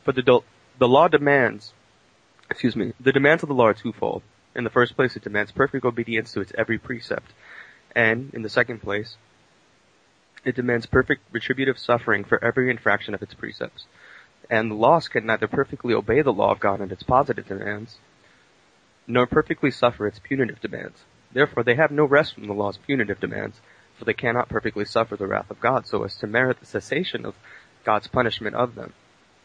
For 0.05 0.13
the, 0.13 0.41
the 0.79 0.89
law 0.89 1.09
demands, 1.09 1.73
excuse 2.51 2.77
me, 2.77 2.93
the 3.01 3.13
demands 3.13 3.43
of 3.43 3.49
the 3.49 3.55
law 3.55 3.67
are 3.67 3.75
twofold. 3.75 4.23
In 4.55 4.65
the 4.65 4.71
first 4.71 4.97
place, 4.97 5.17
it 5.17 5.25
demands 5.25 5.53
perfect 5.53 5.85
obedience 5.85 6.33
to 6.33 6.41
its 6.41 6.53
every 6.57 6.79
precept. 6.79 7.33
And, 7.95 8.31
in 8.33 8.43
the 8.43 8.49
second 8.49 8.81
place, 8.81 9.17
it 10.45 10.55
demands 10.55 10.87
perfect 10.87 11.23
retributive 11.33 11.79
suffering 11.79 12.25
for 12.25 12.43
every 12.43 12.71
infraction 12.71 13.15
of 13.15 13.23
its 13.23 13.35
precepts. 13.35 13.87
And 14.49 14.71
the 14.71 14.77
lost 14.77 15.11
can 15.11 15.27
neither 15.27 15.49
perfectly 15.49 15.93
obey 15.93 16.23
the 16.23 16.33
law 16.33 16.53
of 16.53 16.61
God 16.61 16.81
and 16.81 16.93
its 16.93 17.03
positive 17.03 17.49
demands, 17.49 17.99
nor 19.07 19.27
perfectly 19.27 19.71
suffer 19.71 20.07
its 20.07 20.19
punitive 20.19 20.61
demands. 20.61 21.05
Therefore, 21.33 21.63
they 21.63 21.75
have 21.75 21.91
no 21.91 22.05
rest 22.05 22.35
from 22.35 22.47
the 22.47 22.55
law's 22.55 22.79
punitive 22.79 23.21
demands, 23.21 23.61
for 23.99 24.05
they 24.05 24.15
cannot 24.15 24.49
perfectly 24.49 24.85
suffer 24.85 25.17
the 25.17 25.27
wrath 25.27 25.51
of 25.51 25.61
God 25.61 25.87
so 25.87 26.03
as 26.05 26.17
to 26.17 26.27
merit 26.27 26.61
the 26.61 26.67
cessation 26.67 27.25
of 27.25 27.35
God's 27.85 28.09
punishment 28.09 28.57
of 28.57 28.75
them. 28.75 28.93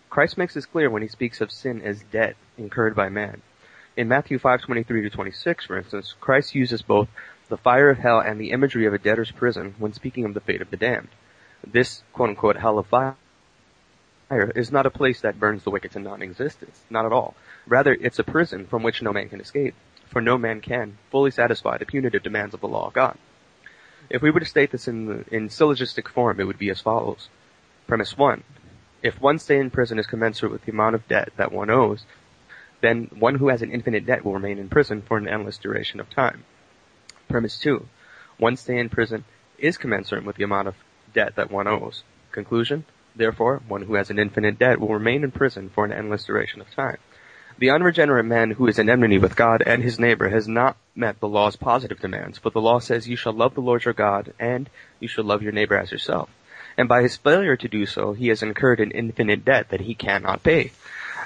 Christ 0.09 0.37
makes 0.37 0.53
this 0.53 0.65
clear 0.65 0.89
when 0.89 1.01
he 1.01 1.07
speaks 1.07 1.41
of 1.41 1.51
sin 1.51 1.81
as 1.81 2.03
debt 2.03 2.35
incurred 2.57 2.95
by 2.95 3.09
man. 3.09 3.41
In 3.95 4.07
Matthew 4.07 4.39
5:23 4.39 5.03
to 5.03 5.09
26, 5.09 5.65
for 5.65 5.77
instance, 5.77 6.15
Christ 6.19 6.55
uses 6.55 6.81
both 6.81 7.09
the 7.49 7.57
fire 7.57 7.89
of 7.89 7.97
hell 7.97 8.19
and 8.19 8.39
the 8.39 8.51
imagery 8.51 8.85
of 8.85 8.93
a 8.93 8.97
debtor's 8.97 9.31
prison 9.31 9.75
when 9.77 9.93
speaking 9.93 10.25
of 10.25 10.33
the 10.33 10.39
fate 10.39 10.61
of 10.61 10.69
the 10.69 10.77
damned. 10.77 11.09
This 11.65 12.03
quote-unquote 12.13 12.57
hell 12.57 12.79
of 12.79 12.87
fire 12.87 13.15
is 14.31 14.71
not 14.71 14.85
a 14.85 14.91
place 14.91 15.21
that 15.21 15.39
burns 15.39 15.63
the 15.63 15.71
wicked 15.71 15.91
to 15.91 15.99
non-existence. 15.99 16.79
Not 16.89 17.05
at 17.05 17.11
all. 17.11 17.35
Rather, 17.67 17.93
it's 17.93 18.19
a 18.19 18.23
prison 18.23 18.65
from 18.65 18.83
which 18.83 19.01
no 19.01 19.11
man 19.11 19.29
can 19.29 19.41
escape, 19.41 19.75
for 20.07 20.21
no 20.21 20.37
man 20.37 20.61
can 20.61 20.97
fully 21.09 21.31
satisfy 21.31 21.77
the 21.77 21.85
punitive 21.85 22.23
demands 22.23 22.53
of 22.53 22.61
the 22.61 22.67
law 22.67 22.87
of 22.87 22.93
God. 22.93 23.17
If 24.09 24.21
we 24.21 24.31
were 24.31 24.39
to 24.39 24.45
state 24.45 24.71
this 24.71 24.87
in, 24.87 25.25
in 25.31 25.49
syllogistic 25.49 26.09
form, 26.09 26.39
it 26.39 26.45
would 26.45 26.57
be 26.57 26.69
as 26.69 26.81
follows. 26.81 27.29
Premise 27.87 28.17
1. 28.17 28.43
If 29.03 29.19
one 29.19 29.39
stay 29.39 29.57
in 29.57 29.69
prison 29.69 29.99
is 29.99 30.07
commensurate 30.07 30.51
with 30.51 30.65
the 30.65 30.71
amount 30.71 30.95
of 30.95 31.07
debt 31.07 31.29
that 31.37 31.51
one 31.51 31.69
owes, 31.69 32.05
then 32.81 33.09
one 33.17 33.35
who 33.35 33.49
has 33.49 33.61
an 33.61 33.71
infinite 33.71 34.05
debt 34.05 34.25
will 34.25 34.33
remain 34.33 34.57
in 34.57 34.69
prison 34.69 35.01
for 35.01 35.17
an 35.17 35.27
endless 35.27 35.57
duration 35.57 35.99
of 35.99 36.09
time. 36.09 36.43
Premise 37.29 37.59
2. 37.59 37.87
One 38.37 38.55
stay 38.55 38.77
in 38.77 38.89
prison 38.89 39.23
is 39.57 39.77
commensurate 39.77 40.25
with 40.25 40.35
the 40.35 40.43
amount 40.43 40.67
of 40.67 40.75
debt 41.13 41.35
that 41.35 41.51
one 41.51 41.67
owes. 41.67 42.03
Conclusion. 42.31 42.85
Therefore, 43.15 43.61
one 43.67 43.83
who 43.83 43.95
has 43.95 44.09
an 44.09 44.19
infinite 44.19 44.57
debt 44.57 44.79
will 44.79 44.93
remain 44.93 45.23
in 45.23 45.31
prison 45.31 45.69
for 45.69 45.85
an 45.85 45.91
endless 45.91 46.25
duration 46.25 46.61
of 46.61 46.71
time. 46.73 46.97
The 47.57 47.69
unregenerate 47.69 48.25
man 48.25 48.51
who 48.51 48.67
is 48.67 48.79
in 48.79 48.89
enmity 48.89 49.17
with 49.19 49.35
God 49.35 49.61
and 49.65 49.83
his 49.83 49.99
neighbor 49.99 50.29
has 50.29 50.47
not 50.47 50.77
met 50.95 51.19
the 51.19 51.27
law's 51.27 51.55
positive 51.55 51.99
demands, 51.99 52.39
but 52.39 52.53
the 52.53 52.61
law 52.61 52.79
says 52.79 53.07
you 53.07 53.15
shall 53.15 53.33
love 53.33 53.53
the 53.53 53.61
Lord 53.61 53.85
your 53.85 53.93
God 53.93 54.33
and 54.39 54.69
you 54.99 55.07
shall 55.07 55.25
love 55.25 55.43
your 55.43 55.51
neighbor 55.51 55.77
as 55.77 55.91
yourself. 55.91 56.29
And 56.77 56.87
by 56.87 57.01
his 57.03 57.17
failure 57.17 57.55
to 57.57 57.67
do 57.67 57.85
so, 57.85 58.13
he 58.13 58.29
has 58.29 58.41
incurred 58.41 58.79
an 58.79 58.91
infinite 58.91 59.45
debt 59.45 59.69
that 59.69 59.81
he 59.81 59.93
cannot 59.93 60.41
pay. 60.41 60.71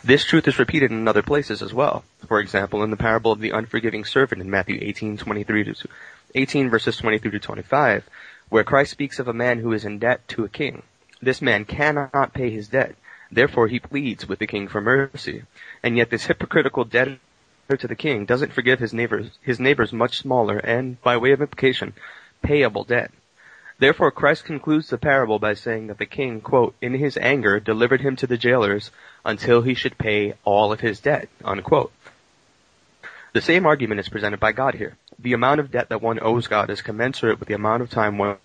This 0.03 0.25
truth 0.25 0.47
is 0.47 0.59
repeated 0.59 0.91
in 0.91 1.07
other 1.07 1.21
places 1.21 1.61
as 1.61 1.73
well. 1.73 2.03
For 2.27 2.39
example, 2.39 2.83
in 2.83 2.89
the 2.89 2.97
parable 2.97 3.31
of 3.31 3.39
the 3.39 3.51
unforgiving 3.51 4.03
servant 4.05 4.41
in 4.41 4.49
Matthew 4.49 4.77
18, 4.81 5.17
23 5.17 5.63
to 5.63 5.75
18 6.33 6.69
verses 6.69 6.97
23 6.97 7.31
to 7.31 7.39
25, 7.39 8.09
where 8.49 8.63
Christ 8.63 8.91
speaks 8.91 9.19
of 9.19 9.27
a 9.27 9.33
man 9.33 9.59
who 9.59 9.71
is 9.71 9.85
in 9.85 9.99
debt 9.99 10.27
to 10.29 10.43
a 10.43 10.49
king. 10.49 10.83
This 11.25 11.41
man 11.41 11.65
cannot 11.65 12.35
pay 12.35 12.51
his 12.51 12.67
debt. 12.67 12.95
Therefore 13.31 13.67
he 13.67 13.79
pleads 13.79 14.27
with 14.27 14.37
the 14.37 14.45
king 14.45 14.67
for 14.67 14.79
mercy. 14.79 15.41
And 15.81 15.97
yet 15.97 16.11
this 16.11 16.27
hypocritical 16.27 16.83
debtor 16.83 17.17
to 17.67 17.87
the 17.87 17.95
king 17.95 18.25
doesn't 18.25 18.53
forgive 18.53 18.77
his 18.77 18.93
neighbors, 18.93 19.31
his 19.41 19.59
neighbors 19.59 19.91
much 19.91 20.19
smaller 20.19 20.59
and, 20.59 21.01
by 21.01 21.17
way 21.17 21.31
of 21.31 21.41
implication, 21.41 21.93
payable 22.43 22.83
debt. 22.83 23.11
Therefore 23.79 24.11
Christ 24.11 24.45
concludes 24.45 24.89
the 24.89 24.99
parable 24.99 25.39
by 25.39 25.55
saying 25.55 25.87
that 25.87 25.97
the 25.97 26.05
king, 26.05 26.41
quote, 26.41 26.75
in 26.79 26.93
his 26.93 27.17
anger 27.17 27.59
delivered 27.59 28.01
him 28.01 28.15
to 28.17 28.27
the 28.27 28.37
jailers 28.37 28.91
until 29.25 29.63
he 29.63 29.73
should 29.73 29.97
pay 29.97 30.35
all 30.43 30.71
of 30.71 30.81
his 30.81 30.99
debt, 30.99 31.27
unquote. 31.43 31.91
The 33.33 33.41
same 33.41 33.65
argument 33.65 33.99
is 33.99 34.09
presented 34.09 34.39
by 34.39 34.51
God 34.51 34.75
here. 34.75 34.95
The 35.17 35.33
amount 35.33 35.59
of 35.59 35.71
debt 35.71 35.89
that 35.89 36.03
one 36.03 36.19
owes 36.21 36.45
God 36.45 36.69
is 36.69 36.83
commensurate 36.83 37.39
with 37.39 37.47
the 37.47 37.55
amount 37.55 37.81
of 37.81 37.89
time 37.89 38.19
one 38.19 38.37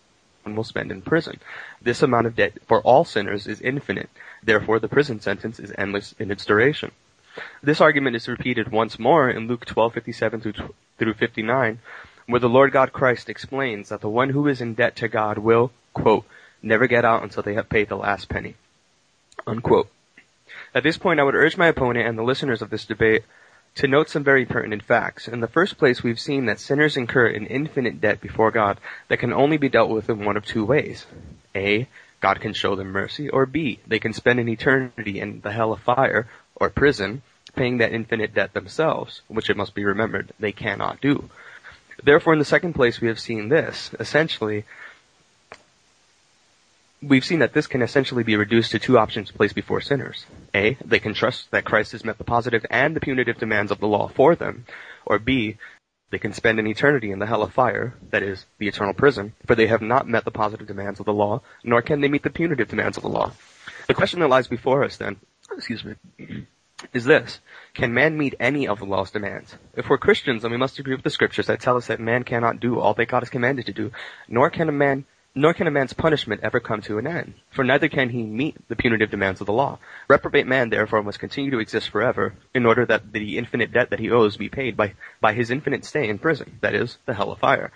will 0.45 0.65
spend 0.65 0.91
in 0.91 1.03
prison. 1.03 1.39
This 1.81 2.03
amount 2.03 2.27
of 2.27 2.37
debt 2.37 2.55
for 2.67 2.81
all 2.81 3.05
sinners 3.05 3.47
is 3.47 3.61
infinite. 3.61 4.11
Therefore, 4.43 4.79
the 4.79 4.89
prison 4.89 5.21
sentence 5.21 5.59
is 5.59 5.73
endless 5.77 6.15
in 6.19 6.31
its 6.31 6.45
duration. 6.45 6.93
This 7.63 7.81
argument 7.81 8.17
is 8.17 8.29
repeated 8.29 8.73
once 8.73 8.99
more 8.99 9.31
in 9.31 9.47
Luke 9.47 9.65
12:57 9.65 10.75
through 10.99 11.15
59, 11.15 11.79
where 12.27 12.41
the 12.41 12.49
Lord 12.49 12.73
God 12.73 12.93
Christ 12.93 13.29
explains 13.29 13.89
that 13.89 14.01
the 14.01 14.09
one 14.09 14.31
who 14.31 14.49
is 14.49 14.61
in 14.61 14.75
debt 14.75 14.97
to 14.97 15.09
God 15.09 15.39
will, 15.39 15.73
quote, 15.95 16.25
never 16.63 16.87
get 16.87 17.05
out 17.05 17.23
until 17.23 17.43
they 17.43 17.55
have 17.55 17.69
paid 17.69 17.89
the 17.89 17.97
last 17.97 18.29
penny. 18.29 18.57
Unquote. 19.47 19.89
At 20.75 20.83
this 20.83 20.99
point, 20.99 21.21
I 21.21 21.23
would 21.23 21.35
urge 21.35 21.57
my 21.57 21.69
opponent 21.69 22.07
and 22.07 22.19
the 22.19 22.23
listeners 22.23 22.63
of 22.63 22.71
this 22.71 22.85
debate 22.85 23.25
to 23.77 23.89
note 23.89 24.09
some 24.09 24.25
very 24.25 24.45
pertinent 24.45 24.83
facts. 24.83 25.29
In 25.29 25.41
the 25.41 25.49
first 25.49 25.79
place, 25.79 26.03
we've 26.03 26.21
seen 26.21 26.47
that 26.47 26.61
sinners 26.61 26.97
incur 26.97 27.27
an 27.29 27.47
infinite 27.47 28.01
debt 28.01 28.21
before 28.21 28.51
God 28.51 28.79
that 29.09 29.19
can 29.19 29.33
only 29.33 29.57
be 29.57 29.69
dealt 29.69 29.91
with 29.91 30.11
in 30.11 30.25
one 30.25 30.37
of 30.37 30.45
two 30.45 30.65
ways. 30.65 31.07
A. 31.55 31.89
God 32.21 32.41
can 32.41 32.53
show 32.53 32.77
them 32.77 32.89
mercy, 32.89 33.31
or 33.31 33.47
B. 33.47 33.81
They 33.87 33.99
can 33.99 34.13
spend 34.13 34.39
an 34.41 34.49
eternity 34.49 35.21
in 35.21 35.41
the 35.41 35.53
hell 35.53 35.73
of 35.73 35.81
fire, 35.81 36.29
or 36.55 36.69
prison, 36.69 37.23
paying 37.55 37.79
that 37.79 37.93
infinite 37.93 38.35
debt 38.35 38.53
themselves, 38.53 39.23
which 39.29 39.49
it 39.49 39.57
must 39.57 39.75
be 39.75 39.85
remembered 39.85 40.33
they 40.39 40.53
cannot 40.53 41.01
do. 41.01 41.31
Therefore, 42.03 42.33
in 42.33 42.39
the 42.39 42.45
second 42.45 42.75
place, 42.75 43.01
we 43.01 43.09
have 43.09 43.21
seen 43.21 43.49
this. 43.49 43.91
Essentially, 43.99 44.65
we've 47.03 47.25
seen 47.25 47.39
that 47.39 47.53
this 47.53 47.67
can 47.67 47.83
essentially 47.83 48.23
be 48.23 48.37
reduced 48.37 48.73
to 48.73 48.79
two 48.79 48.99
options 48.99 49.31
placed 49.31 49.55
before 49.55 49.81
sinners. 49.81 50.27
A, 50.55 50.77
they 50.85 50.99
can 50.99 51.15
trust 51.15 51.51
that 51.51 51.65
Christ 51.65 51.93
has 51.93 52.05
met 52.05 52.19
the 52.19 52.25
positive 52.25 52.65
and 52.71 52.95
the 52.95 53.01
punitive 53.01 53.39
demands 53.39 53.71
of 53.71 53.81
the 53.81 53.87
law 53.87 54.09
for 54.09 54.35
them. 54.35 54.67
Or 55.07 55.19
B, 55.19 55.59
they 56.11 56.19
can 56.19 56.33
spend 56.33 56.59
an 56.59 56.67
eternity 56.67 57.13
in 57.13 57.21
the 57.21 57.27
hell 57.27 57.43
of 57.43 57.53
fire, 57.53 57.95
that 58.11 58.23
is, 58.23 58.47
the 58.59 58.67
eternal 58.67 58.95
prison, 58.95 59.33
for 59.47 59.55
they 59.55 59.69
have 59.69 59.83
not 59.83 60.09
met 60.09 60.25
the 60.25 60.31
positive 60.31 60.67
demands 60.67 60.99
of 60.99 61.07
the 61.07 61.13
law, 61.13 61.41
nor 61.63 61.83
can 61.83 62.01
they 62.01 62.09
meet 62.09 62.25
the 62.25 62.31
punitive 62.31 62.69
demands 62.69 62.97
of 62.97 63.05
the 63.05 63.09
law. 63.09 63.33
The 63.87 63.95
question 63.95 64.21
that 64.21 64.29
lies 64.29 64.49
before 64.49 64.85
us 64.85 64.97
then, 64.97 65.17
excuse 65.53 65.85
me, 65.85 65.95
is 66.93 67.05
this. 67.05 67.41
Can 67.75 67.95
man 67.95 68.19
meet 68.19 68.35
any 68.41 68.67
of 68.67 68.81
the 68.81 68.87
law's 68.87 69.13
demands? 69.13 69.57
If 69.77 69.89
we're 69.89 69.99
Christians, 69.99 70.43
then 70.43 70.51
we 70.51 70.57
must 70.57 70.79
agree 70.79 70.95
with 70.95 71.05
the 71.05 71.11
scriptures 71.11 71.47
that 71.47 71.61
tell 71.61 71.77
us 71.77 71.87
that 71.87 72.01
man 72.01 72.25
cannot 72.25 72.59
do 72.59 72.81
all 72.81 72.95
that 72.95 73.07
God 73.07 73.21
has 73.21 73.31
commanded 73.31 73.67
to 73.67 73.73
do, 73.73 73.93
nor 74.29 74.51
can 74.51 74.69
a 74.69 74.73
man 74.73 75.05
nor 75.35 75.55
can 75.55 75.67
a 75.67 75.71
man's 75.71 75.93
punishment 75.93 76.41
ever 76.43 76.59
come 76.59 76.83
to 76.83 76.99
an 76.99 77.07
end, 77.07 77.35
for 77.51 77.63
neither 77.65 77.89
can 77.89 78.09
he 78.09 78.23
meet 78.23 78.57
the 78.69 78.77
punitive 78.77 79.11
demands 79.11 79.41
of 79.41 79.47
the 79.47 79.53
law. 79.53 79.79
Reprobate 80.09 80.47
man 80.47 80.71
therefore 80.71 81.03
must 81.03 81.21
continue 81.21 81.51
to 81.51 81.59
exist 81.59 81.89
forever, 81.89 82.35
in 82.53 82.67
order 82.67 82.85
that 82.87 83.13
the 83.13 83.39
infinite 83.39 83.73
debt 83.73 83.91
that 83.91 84.01
he 84.01 84.11
owes 84.11 84.37
be 84.37 84.49
paid 84.49 84.77
by, 84.77 84.95
by 85.21 85.33
his 85.33 85.51
infinite 85.51 85.85
stay 85.85 86.09
in 86.09 86.19
prison, 86.19 86.59
that 86.63 86.75
is, 86.75 86.99
the 87.07 87.15
hell 87.15 87.31
of 87.31 87.39
fire. 87.39 87.71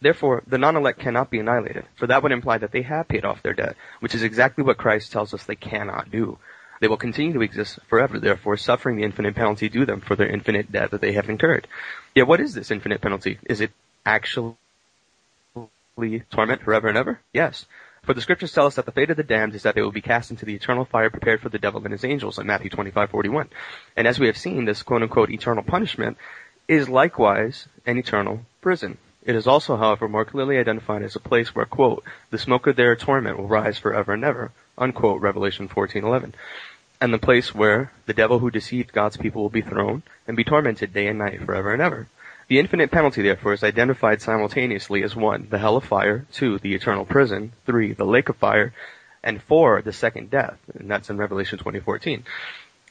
Therefore, 0.00 0.42
the 0.46 0.58
non-elect 0.58 0.98
cannot 0.98 1.30
be 1.30 1.38
annihilated, 1.38 1.84
for 1.96 2.06
that 2.08 2.22
would 2.22 2.32
imply 2.32 2.58
that 2.58 2.72
they 2.72 2.82
have 2.82 3.08
paid 3.08 3.24
off 3.24 3.42
their 3.42 3.54
debt, 3.54 3.76
which 4.00 4.14
is 4.14 4.22
exactly 4.22 4.64
what 4.64 4.78
Christ 4.78 5.12
tells 5.12 5.32
us 5.32 5.44
they 5.44 5.56
cannot 5.56 6.10
do. 6.10 6.38
They 6.80 6.88
will 6.88 6.96
continue 6.96 7.32
to 7.34 7.42
exist 7.42 7.78
forever, 7.88 8.18
therefore 8.18 8.56
suffering 8.56 8.96
the 8.96 9.04
infinite 9.04 9.36
penalty 9.36 9.68
due 9.68 9.86
them 9.86 10.00
for 10.00 10.16
their 10.16 10.28
infinite 10.28 10.72
debt 10.72 10.90
that 10.90 11.00
they 11.00 11.12
have 11.12 11.30
incurred. 11.30 11.68
Yet 12.14 12.26
what 12.26 12.40
is 12.40 12.54
this 12.54 12.72
infinite 12.72 13.00
penalty? 13.00 13.38
Is 13.44 13.60
it 13.60 13.70
actually 14.04 14.56
torment 16.30 16.62
forever 16.62 16.88
and 16.88 16.98
ever? 16.98 17.20
Yes. 17.32 17.66
For 18.04 18.14
the 18.14 18.20
scriptures 18.20 18.52
tell 18.52 18.66
us 18.66 18.74
that 18.74 18.86
the 18.86 18.92
fate 18.92 19.10
of 19.10 19.16
the 19.16 19.22
damned 19.22 19.54
is 19.54 19.62
that 19.62 19.76
they 19.76 19.82
will 19.82 19.92
be 19.92 20.00
cast 20.00 20.32
into 20.32 20.44
the 20.44 20.54
eternal 20.54 20.84
fire 20.84 21.08
prepared 21.08 21.40
for 21.40 21.50
the 21.50 21.58
devil 21.58 21.80
and 21.84 21.92
his 21.92 22.04
angels 22.04 22.38
in 22.38 22.46
Matthew 22.46 22.68
25:41. 22.68 23.48
And 23.96 24.08
as 24.08 24.18
we 24.18 24.26
have 24.26 24.36
seen, 24.36 24.64
this 24.64 24.82
quote 24.82 25.02
unquote 25.02 25.30
eternal 25.30 25.62
punishment 25.62 26.16
is 26.66 26.88
likewise 26.88 27.68
an 27.86 27.98
eternal 27.98 28.44
prison. 28.60 28.98
It 29.24 29.36
is 29.36 29.46
also, 29.46 29.76
however, 29.76 30.08
more 30.08 30.24
clearly 30.24 30.58
identified 30.58 31.02
as 31.02 31.14
a 31.14 31.20
place 31.20 31.54
where, 31.54 31.64
quote, 31.64 32.02
the 32.30 32.38
smoke 32.38 32.66
of 32.66 32.74
their 32.74 32.96
torment 32.96 33.38
will 33.38 33.46
rise 33.46 33.78
forever 33.78 34.12
and 34.12 34.24
ever, 34.24 34.50
unquote, 34.76 35.20
Revelation 35.20 35.68
14:11, 35.68 36.34
and 37.00 37.14
the 37.14 37.18
place 37.18 37.54
where 37.54 37.92
the 38.06 38.14
devil 38.14 38.40
who 38.40 38.50
deceived 38.50 38.92
God's 38.92 39.16
people 39.16 39.42
will 39.42 39.48
be 39.48 39.62
thrown 39.62 40.02
and 40.26 40.36
be 40.36 40.42
tormented 40.42 40.92
day 40.92 41.06
and 41.06 41.20
night 41.20 41.40
forever 41.44 41.72
and 41.72 41.80
ever. 41.80 42.08
The 42.48 42.58
infinite 42.58 42.90
penalty, 42.90 43.22
therefore, 43.22 43.52
is 43.52 43.62
identified 43.62 44.20
simultaneously 44.20 45.02
as 45.02 45.14
one, 45.14 45.46
the 45.48 45.58
hell 45.58 45.76
of 45.76 45.84
fire, 45.84 46.26
two, 46.32 46.58
the 46.58 46.74
eternal 46.74 47.04
prison, 47.04 47.52
three, 47.66 47.92
the 47.92 48.04
lake 48.04 48.28
of 48.28 48.36
fire, 48.36 48.74
and 49.22 49.42
four, 49.42 49.80
the 49.82 49.92
second 49.92 50.30
death, 50.30 50.58
and 50.74 50.90
that's 50.90 51.08
in 51.08 51.16
Revelation 51.16 51.58
20:14. 51.58 52.24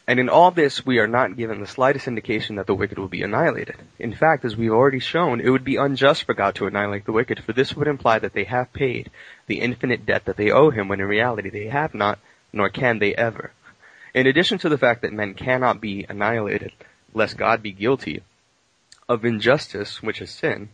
And 0.08 0.20
in 0.20 0.30
all 0.30 0.52
this, 0.52 0.86
we 0.86 1.00
are 1.00 1.08
not 1.08 1.36
given 1.36 1.60
the 1.60 1.68
slightest 1.68 2.08
indication 2.08 2.56
that 2.56 2.66
the 2.66 2.74
wicked 2.74 2.98
will 2.98 3.08
be 3.08 3.22
annihilated. 3.22 3.76
In 4.00 4.14
fact, 4.14 4.46
as 4.46 4.56
we've 4.56 4.72
already 4.72 5.00
shown, 5.00 5.42
it 5.42 5.50
would 5.50 5.64
be 5.64 5.76
unjust 5.76 6.24
for 6.24 6.34
God 6.34 6.56
to 6.56 6.66
annihilate 6.66 7.06
the 7.06 7.12
wicked, 7.12 7.44
for 7.44 7.54
this 7.54 7.76
would 7.76 7.88
imply 7.88 8.20
that 8.20 8.34
they 8.34 8.46
have 8.46 8.74
paid 8.74 9.12
the 9.48 9.60
infinite 9.60 10.06
debt 10.06 10.26
that 10.26 10.38
they 10.38 10.50
owe 10.50 10.70
him, 10.70 10.88
when 10.88 11.02
in 11.02 11.08
reality 11.08 11.50
they 11.50 11.68
have 11.68 11.94
not, 11.94 12.20
nor 12.54 12.70
can 12.70 13.00
they 13.00 13.14
ever. 13.16 13.52
In 14.14 14.28
addition 14.28 14.58
to 14.60 14.70
the 14.70 14.78
fact 14.78 15.02
that 15.02 15.14
men 15.14 15.34
cannot 15.34 15.82
be 15.82 16.06
annihilated, 16.08 16.72
lest 17.14 17.38
God 17.38 17.62
be 17.62 17.72
guilty 17.72 18.24
of 19.08 19.26
injustice, 19.26 20.02
which 20.02 20.22
is 20.22 20.32
sin, 20.32 20.70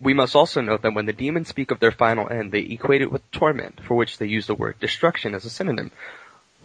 we 0.00 0.12
must 0.12 0.36
also 0.36 0.60
note 0.60 0.82
that 0.82 0.94
when 0.94 1.06
the 1.06 1.12
demons 1.12 1.48
speak 1.48 1.70
of 1.70 1.80
their 1.80 1.92
final 1.92 2.28
end, 2.28 2.52
they 2.52 2.60
equate 2.60 3.00
it 3.00 3.10
with 3.10 3.30
torment, 3.30 3.80
for 3.82 3.94
which 3.94 4.18
they 4.18 4.26
use 4.26 4.46
the 4.46 4.54
word 4.54 4.78
destruction 4.78 5.34
as 5.34 5.44
a 5.44 5.50
synonym. 5.50 5.90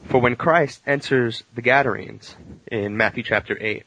For 0.06 0.20
when 0.20 0.36
Christ 0.36 0.82
enters 0.86 1.44
the 1.54 1.62
Gadarenes 1.62 2.36
in 2.68 2.98
Matthew 2.98 3.24
chapter 3.24 3.58
8, 3.60 3.86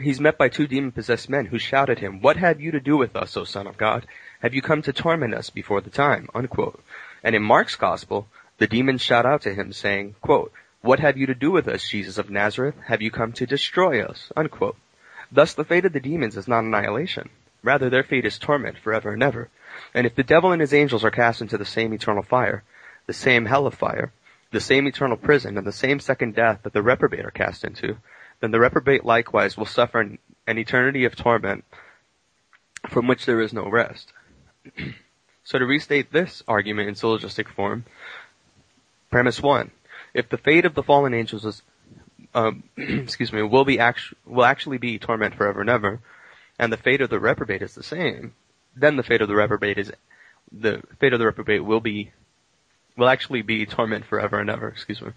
he's 0.00 0.20
met 0.20 0.36
by 0.36 0.48
two 0.48 0.66
demon 0.66 0.92
possessed 0.92 1.30
men 1.30 1.46
who 1.46 1.58
shout 1.58 1.88
at 1.88 2.00
him, 2.00 2.20
What 2.20 2.36
have 2.36 2.60
you 2.60 2.72
to 2.72 2.80
do 2.80 2.96
with 2.96 3.16
us, 3.16 3.36
O 3.36 3.44
Son 3.44 3.66
of 3.66 3.78
God? 3.78 4.06
Have 4.40 4.54
you 4.54 4.60
come 4.60 4.82
to 4.82 4.92
torment 4.92 5.34
us 5.34 5.50
before 5.50 5.80
the 5.80 5.90
time? 5.90 6.28
Unquote. 6.34 6.82
And 7.22 7.34
in 7.34 7.42
Mark's 7.42 7.76
gospel, 7.76 8.26
the 8.58 8.66
demons 8.66 9.00
shout 9.00 9.24
out 9.24 9.42
to 9.42 9.54
him 9.54 9.72
saying, 9.72 10.16
quote, 10.20 10.52
What 10.82 11.00
have 11.00 11.16
you 11.16 11.26
to 11.26 11.34
do 11.34 11.50
with 11.50 11.68
us, 11.68 11.88
Jesus 11.88 12.18
of 12.18 12.28
Nazareth? 12.28 12.74
Have 12.86 13.00
you 13.00 13.10
come 13.10 13.32
to 13.34 13.46
destroy 13.46 14.04
us? 14.04 14.30
Unquote. 14.36 14.76
Thus 15.32 15.54
the 15.54 15.64
fate 15.64 15.86
of 15.86 15.94
the 15.94 16.00
demons 16.00 16.36
is 16.36 16.46
not 16.46 16.62
annihilation. 16.62 17.30
Rather, 17.62 17.88
their 17.88 18.02
fate 18.02 18.26
is 18.26 18.38
torment 18.38 18.76
forever 18.76 19.12
and 19.12 19.22
ever. 19.22 19.48
And 19.94 20.06
if 20.06 20.14
the 20.14 20.22
devil 20.22 20.52
and 20.52 20.60
his 20.60 20.74
angels 20.74 21.04
are 21.04 21.10
cast 21.10 21.40
into 21.40 21.56
the 21.56 21.64
same 21.64 21.94
eternal 21.94 22.22
fire, 22.22 22.62
the 23.06 23.14
same 23.14 23.46
hell 23.46 23.66
of 23.66 23.74
fire, 23.74 24.12
the 24.50 24.60
same 24.60 24.86
eternal 24.86 25.16
prison 25.16 25.56
and 25.56 25.66
the 25.66 25.72
same 25.72 25.98
second 26.00 26.34
death 26.34 26.60
that 26.62 26.74
the 26.74 26.82
reprobate 26.82 27.24
are 27.24 27.30
cast 27.30 27.64
into, 27.64 27.96
then 28.40 28.50
the 28.50 28.60
reprobate 28.60 29.04
likewise 29.04 29.56
will 29.56 29.64
suffer 29.64 30.00
an, 30.00 30.18
an 30.46 30.58
eternity 30.58 31.04
of 31.04 31.16
torment 31.16 31.64
from 32.88 33.06
which 33.06 33.24
there 33.24 33.40
is 33.40 33.52
no 33.52 33.68
rest. 33.68 34.12
so 35.44 35.58
to 35.58 35.64
restate 35.64 36.12
this 36.12 36.42
argument 36.46 36.88
in 36.88 36.94
syllogistic 36.94 37.48
form, 37.48 37.84
premise 39.10 39.40
one, 39.40 39.70
if 40.12 40.28
the 40.28 40.36
fate 40.36 40.66
of 40.66 40.74
the 40.74 40.82
fallen 40.82 41.14
angels 41.14 41.46
is, 41.46 41.62
um, 42.34 42.62
excuse 42.76 43.32
me, 43.32 43.42
will 43.42 43.64
be 43.64 43.78
actu- 43.78 44.16
will 44.26 44.44
actually 44.44 44.78
be 44.78 44.98
torment 44.98 45.34
forever 45.34 45.60
and 45.60 45.70
ever, 45.70 46.00
and 46.58 46.72
the 46.72 46.76
fate 46.76 47.00
of 47.00 47.10
the 47.10 47.20
reprobate 47.20 47.62
is 47.62 47.74
the 47.74 47.82
same, 47.82 48.34
then 48.76 48.96
the 48.96 49.02
fate 49.02 49.22
of 49.22 49.28
the 49.28 49.34
reprobate 49.34 49.78
is, 49.78 49.92
the 50.50 50.82
fate 50.98 51.12
of 51.12 51.18
the 51.18 51.26
reprobate 51.26 51.64
will 51.64 51.80
be 51.80 52.12
will 52.96 53.08
actually 53.08 53.42
be 53.42 53.64
torment 53.64 54.04
forever 54.04 54.38
and 54.38 54.50
ever, 54.50 54.68
excuse 54.68 55.00
me. 55.00 55.12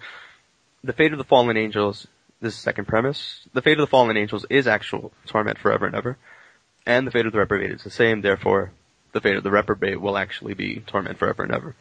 The 0.84 0.94
fate 0.94 1.12
of 1.12 1.18
the 1.18 1.26
fallen 1.26 1.58
angels, 1.58 2.08
this 2.40 2.54
is 2.54 2.60
second 2.60 2.88
premise, 2.88 3.42
the 3.54 3.62
fate 3.62 3.78
of 3.78 3.82
the 3.82 3.88
fallen 3.88 4.16
angels 4.18 4.46
is 4.50 4.68
actual 4.68 5.12
torment 5.26 5.58
forever 5.58 5.86
and 5.86 5.96
ever, 5.96 6.18
and 6.86 7.06
the 7.06 7.12
fate 7.12 7.26
of 7.26 7.34
the 7.34 7.40
reprobate 7.40 7.72
is 7.72 7.84
the 7.84 7.90
same, 7.90 8.22
therefore 8.22 8.72
the 9.12 9.22
fate 9.22 9.36
of 9.36 9.44
the 9.44 9.52
reprobate 9.52 10.00
will 10.00 10.18
actually 10.18 10.54
be 10.54 10.82
torment 10.88 11.18
forever 11.18 11.44
and 11.44 11.54
ever. 11.54 11.76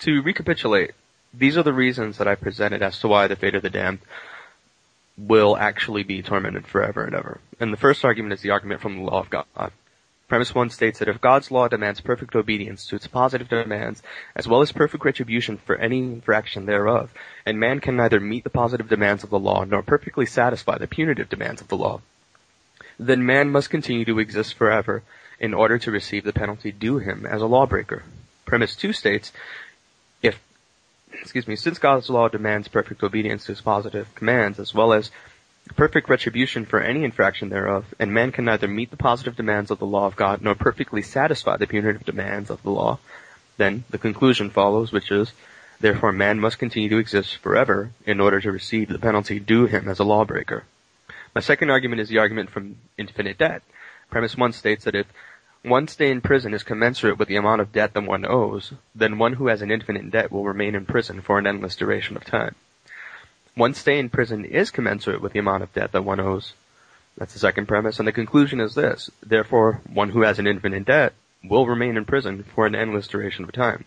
To 0.00 0.22
recapitulate, 0.22 0.92
these 1.32 1.56
are 1.56 1.62
the 1.62 1.72
reasons 1.72 2.18
that 2.18 2.28
I 2.28 2.34
presented 2.34 2.82
as 2.82 2.98
to 3.00 3.08
why 3.08 3.26
the 3.26 3.36
fate 3.36 3.54
of 3.54 3.62
the 3.62 3.70
damned 3.70 4.00
will 5.18 5.56
actually 5.56 6.02
be 6.02 6.22
tormented 6.22 6.66
forever 6.66 7.04
and 7.04 7.14
ever. 7.14 7.40
And 7.58 7.72
the 7.72 7.78
first 7.78 8.04
argument 8.04 8.34
is 8.34 8.42
the 8.42 8.50
argument 8.50 8.80
from 8.80 8.96
the 8.96 9.02
law 9.02 9.20
of 9.20 9.30
God. 9.30 9.72
Premise 10.28 10.54
1 10.54 10.70
states 10.70 10.98
that 10.98 11.08
if 11.08 11.20
God's 11.20 11.52
law 11.52 11.68
demands 11.68 12.00
perfect 12.00 12.34
obedience 12.34 12.84
to 12.86 12.96
its 12.96 13.06
positive 13.06 13.48
demands, 13.48 14.02
as 14.34 14.48
well 14.48 14.60
as 14.60 14.72
perfect 14.72 15.04
retribution 15.04 15.56
for 15.56 15.76
any 15.76 15.98
infraction 15.98 16.66
thereof, 16.66 17.14
and 17.46 17.60
man 17.60 17.78
can 17.78 17.96
neither 17.96 18.18
meet 18.18 18.42
the 18.42 18.50
positive 18.50 18.88
demands 18.88 19.22
of 19.22 19.30
the 19.30 19.38
law 19.38 19.62
nor 19.62 19.82
perfectly 19.82 20.26
satisfy 20.26 20.76
the 20.78 20.88
punitive 20.88 21.28
demands 21.28 21.60
of 21.60 21.68
the 21.68 21.76
law, 21.76 22.00
then 22.98 23.24
man 23.24 23.50
must 23.50 23.70
continue 23.70 24.04
to 24.04 24.18
exist 24.18 24.54
forever 24.54 25.04
in 25.38 25.54
order 25.54 25.78
to 25.78 25.92
receive 25.92 26.24
the 26.24 26.32
penalty 26.32 26.72
due 26.72 26.98
him 26.98 27.24
as 27.24 27.40
a 27.40 27.46
lawbreaker. 27.46 28.02
Premise 28.46 28.74
2 28.74 28.92
states, 28.92 29.32
excuse 31.12 31.46
me, 31.46 31.56
since 31.56 31.78
God's 31.78 32.10
law 32.10 32.28
demands 32.28 32.68
perfect 32.68 33.02
obedience 33.02 33.44
to 33.44 33.52
his 33.52 33.60
positive 33.60 34.14
commands, 34.14 34.58
as 34.58 34.74
well 34.74 34.92
as 34.92 35.10
perfect 35.74 36.08
retribution 36.08 36.64
for 36.64 36.80
any 36.80 37.04
infraction 37.04 37.48
thereof, 37.48 37.94
and 37.98 38.12
man 38.12 38.32
can 38.32 38.44
neither 38.44 38.68
meet 38.68 38.90
the 38.90 38.96
positive 38.96 39.36
demands 39.36 39.70
of 39.70 39.78
the 39.78 39.86
law 39.86 40.06
of 40.06 40.16
God 40.16 40.40
nor 40.40 40.54
perfectly 40.54 41.02
satisfy 41.02 41.56
the 41.56 41.66
punitive 41.66 42.04
demands 42.04 42.50
of 42.50 42.62
the 42.62 42.70
law, 42.70 42.98
then 43.56 43.84
the 43.90 43.98
conclusion 43.98 44.50
follows, 44.50 44.92
which 44.92 45.10
is, 45.10 45.32
therefore 45.80 46.12
man 46.12 46.38
must 46.38 46.58
continue 46.58 46.88
to 46.88 46.98
exist 46.98 47.36
forever 47.36 47.90
in 48.04 48.20
order 48.20 48.40
to 48.40 48.52
receive 48.52 48.88
the 48.88 48.98
penalty 48.98 49.40
due 49.40 49.66
him 49.66 49.88
as 49.88 49.98
a 49.98 50.04
lawbreaker. 50.04 50.64
My 51.34 51.40
second 51.40 51.70
argument 51.70 52.00
is 52.00 52.08
the 52.08 52.18
argument 52.18 52.50
from 52.50 52.76
infinite 52.96 53.38
debt. 53.38 53.62
Premise 54.10 54.36
one 54.36 54.52
states 54.52 54.84
that 54.84 54.94
if 54.94 55.06
one 55.66 55.88
stay 55.88 56.10
in 56.10 56.20
prison 56.20 56.54
is 56.54 56.62
commensurate 56.62 57.18
with 57.18 57.28
the 57.28 57.36
amount 57.36 57.60
of 57.60 57.72
debt 57.72 57.94
that 57.94 58.04
one 58.04 58.24
owes, 58.24 58.72
then 58.94 59.18
one 59.18 59.34
who 59.34 59.48
has 59.48 59.62
an 59.62 59.70
infinite 59.70 60.10
debt 60.10 60.30
will 60.30 60.44
remain 60.44 60.74
in 60.74 60.86
prison 60.86 61.20
for 61.20 61.38
an 61.38 61.46
endless 61.46 61.76
duration 61.76 62.16
of 62.16 62.24
time. 62.24 62.54
One 63.54 63.74
stay 63.74 63.98
in 63.98 64.10
prison 64.10 64.44
is 64.44 64.70
commensurate 64.70 65.20
with 65.20 65.32
the 65.32 65.38
amount 65.38 65.62
of 65.62 65.72
debt 65.72 65.92
that 65.92 66.04
one 66.04 66.20
owes. 66.20 66.52
That's 67.16 67.32
the 67.32 67.38
second 67.38 67.66
premise. 67.66 67.98
And 67.98 68.06
the 68.06 68.12
conclusion 68.12 68.60
is 68.60 68.74
this. 68.74 69.10
Therefore, 69.22 69.80
one 69.92 70.10
who 70.10 70.22
has 70.22 70.38
an 70.38 70.46
infinite 70.46 70.84
debt 70.84 71.14
will 71.42 71.66
remain 71.66 71.96
in 71.96 72.04
prison 72.04 72.44
for 72.54 72.66
an 72.66 72.74
endless 72.74 73.08
duration 73.08 73.44
of 73.44 73.52
time. 73.52 73.84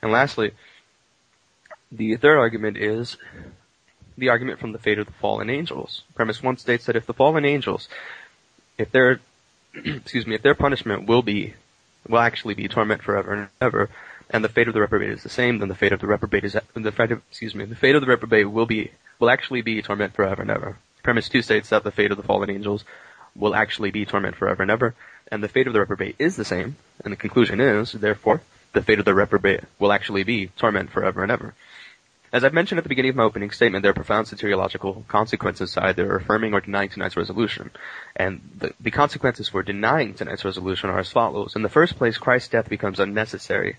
And 0.00 0.10
lastly, 0.10 0.52
the 1.90 2.16
third 2.16 2.38
argument 2.38 2.78
is 2.78 3.16
the 4.16 4.30
argument 4.30 4.60
from 4.60 4.72
the 4.72 4.78
fate 4.78 4.98
of 4.98 5.06
the 5.06 5.12
fallen 5.12 5.50
angels. 5.50 6.02
Premise 6.14 6.42
one 6.42 6.56
states 6.56 6.86
that 6.86 6.96
if 6.96 7.06
the 7.06 7.14
fallen 7.14 7.44
angels, 7.44 7.88
if 8.78 8.90
their, 8.90 9.20
excuse 9.84 10.26
me, 10.26 10.34
if 10.34 10.42
their 10.42 10.54
punishment 10.54 11.06
will 11.06 11.22
be, 11.22 11.54
will 12.08 12.18
actually 12.18 12.54
be 12.54 12.68
torment 12.68 13.02
forever 13.02 13.32
and 13.32 13.48
ever, 13.60 13.88
and 14.30 14.44
the 14.44 14.48
fate 14.48 14.68
of 14.68 14.74
the 14.74 14.80
reprobate 14.80 15.10
is 15.10 15.22
the 15.22 15.28
same, 15.28 15.58
then 15.58 15.68
the 15.68 15.74
fate 15.74 15.92
of 15.92 16.00
the 16.00 16.06
reprobate 16.06 16.44
is, 16.44 16.56
the 16.74 16.92
fate 16.92 17.12
of, 17.12 17.22
excuse 17.30 17.54
me, 17.54 17.64
the 17.64 17.76
fate 17.76 17.94
of 17.94 18.00
the 18.00 18.06
reprobate 18.06 18.50
will 18.50 18.66
be 18.66 18.90
will 19.18 19.30
actually 19.30 19.62
be 19.62 19.80
torment 19.82 20.14
forever 20.14 20.42
and 20.42 20.50
ever. 20.50 20.76
Premise 21.02 21.28
2 21.28 21.42
states 21.42 21.68
that 21.68 21.84
the 21.84 21.92
fate 21.92 22.10
of 22.10 22.16
the 22.16 22.22
fallen 22.22 22.50
angels 22.50 22.84
will 23.36 23.54
actually 23.54 23.90
be 23.90 24.04
torment 24.04 24.36
forever 24.36 24.62
and 24.62 24.70
ever, 24.70 24.94
and 25.30 25.42
the 25.42 25.48
fate 25.48 25.66
of 25.66 25.72
the 25.72 25.80
reprobate 25.80 26.16
is 26.18 26.36
the 26.36 26.44
same, 26.44 26.76
and 27.04 27.12
the 27.12 27.16
conclusion 27.16 27.60
is, 27.60 27.92
therefore, 27.92 28.40
the 28.72 28.82
fate 28.82 28.98
of 28.98 29.04
the 29.04 29.14
reprobate 29.14 29.60
will 29.78 29.92
actually 29.92 30.24
be 30.24 30.48
torment 30.58 30.90
forever 30.90 31.22
and 31.22 31.30
ever. 31.30 31.54
As 32.32 32.44
I've 32.44 32.54
mentioned 32.54 32.78
at 32.78 32.84
the 32.84 32.88
beginning 32.88 33.10
of 33.10 33.16
my 33.16 33.24
opening 33.24 33.50
statement, 33.50 33.82
there 33.82 33.90
are 33.90 33.94
profound 33.94 34.26
soteriological 34.26 35.06
consequences 35.06 35.72
to 35.72 35.84
either 35.84 36.16
affirming 36.16 36.54
or 36.54 36.62
denying 36.62 36.88
tonight's 36.88 37.16
resolution. 37.16 37.70
And 38.16 38.40
the, 38.56 38.72
the 38.80 38.90
consequences 38.90 39.50
for 39.50 39.62
denying 39.62 40.14
tonight's 40.14 40.44
resolution 40.44 40.88
are 40.88 40.98
as 40.98 41.10
follows. 41.10 41.56
In 41.56 41.62
the 41.62 41.68
first 41.68 41.96
place, 41.96 42.16
Christ's 42.16 42.48
death 42.48 42.70
becomes 42.70 43.00
unnecessary 43.00 43.76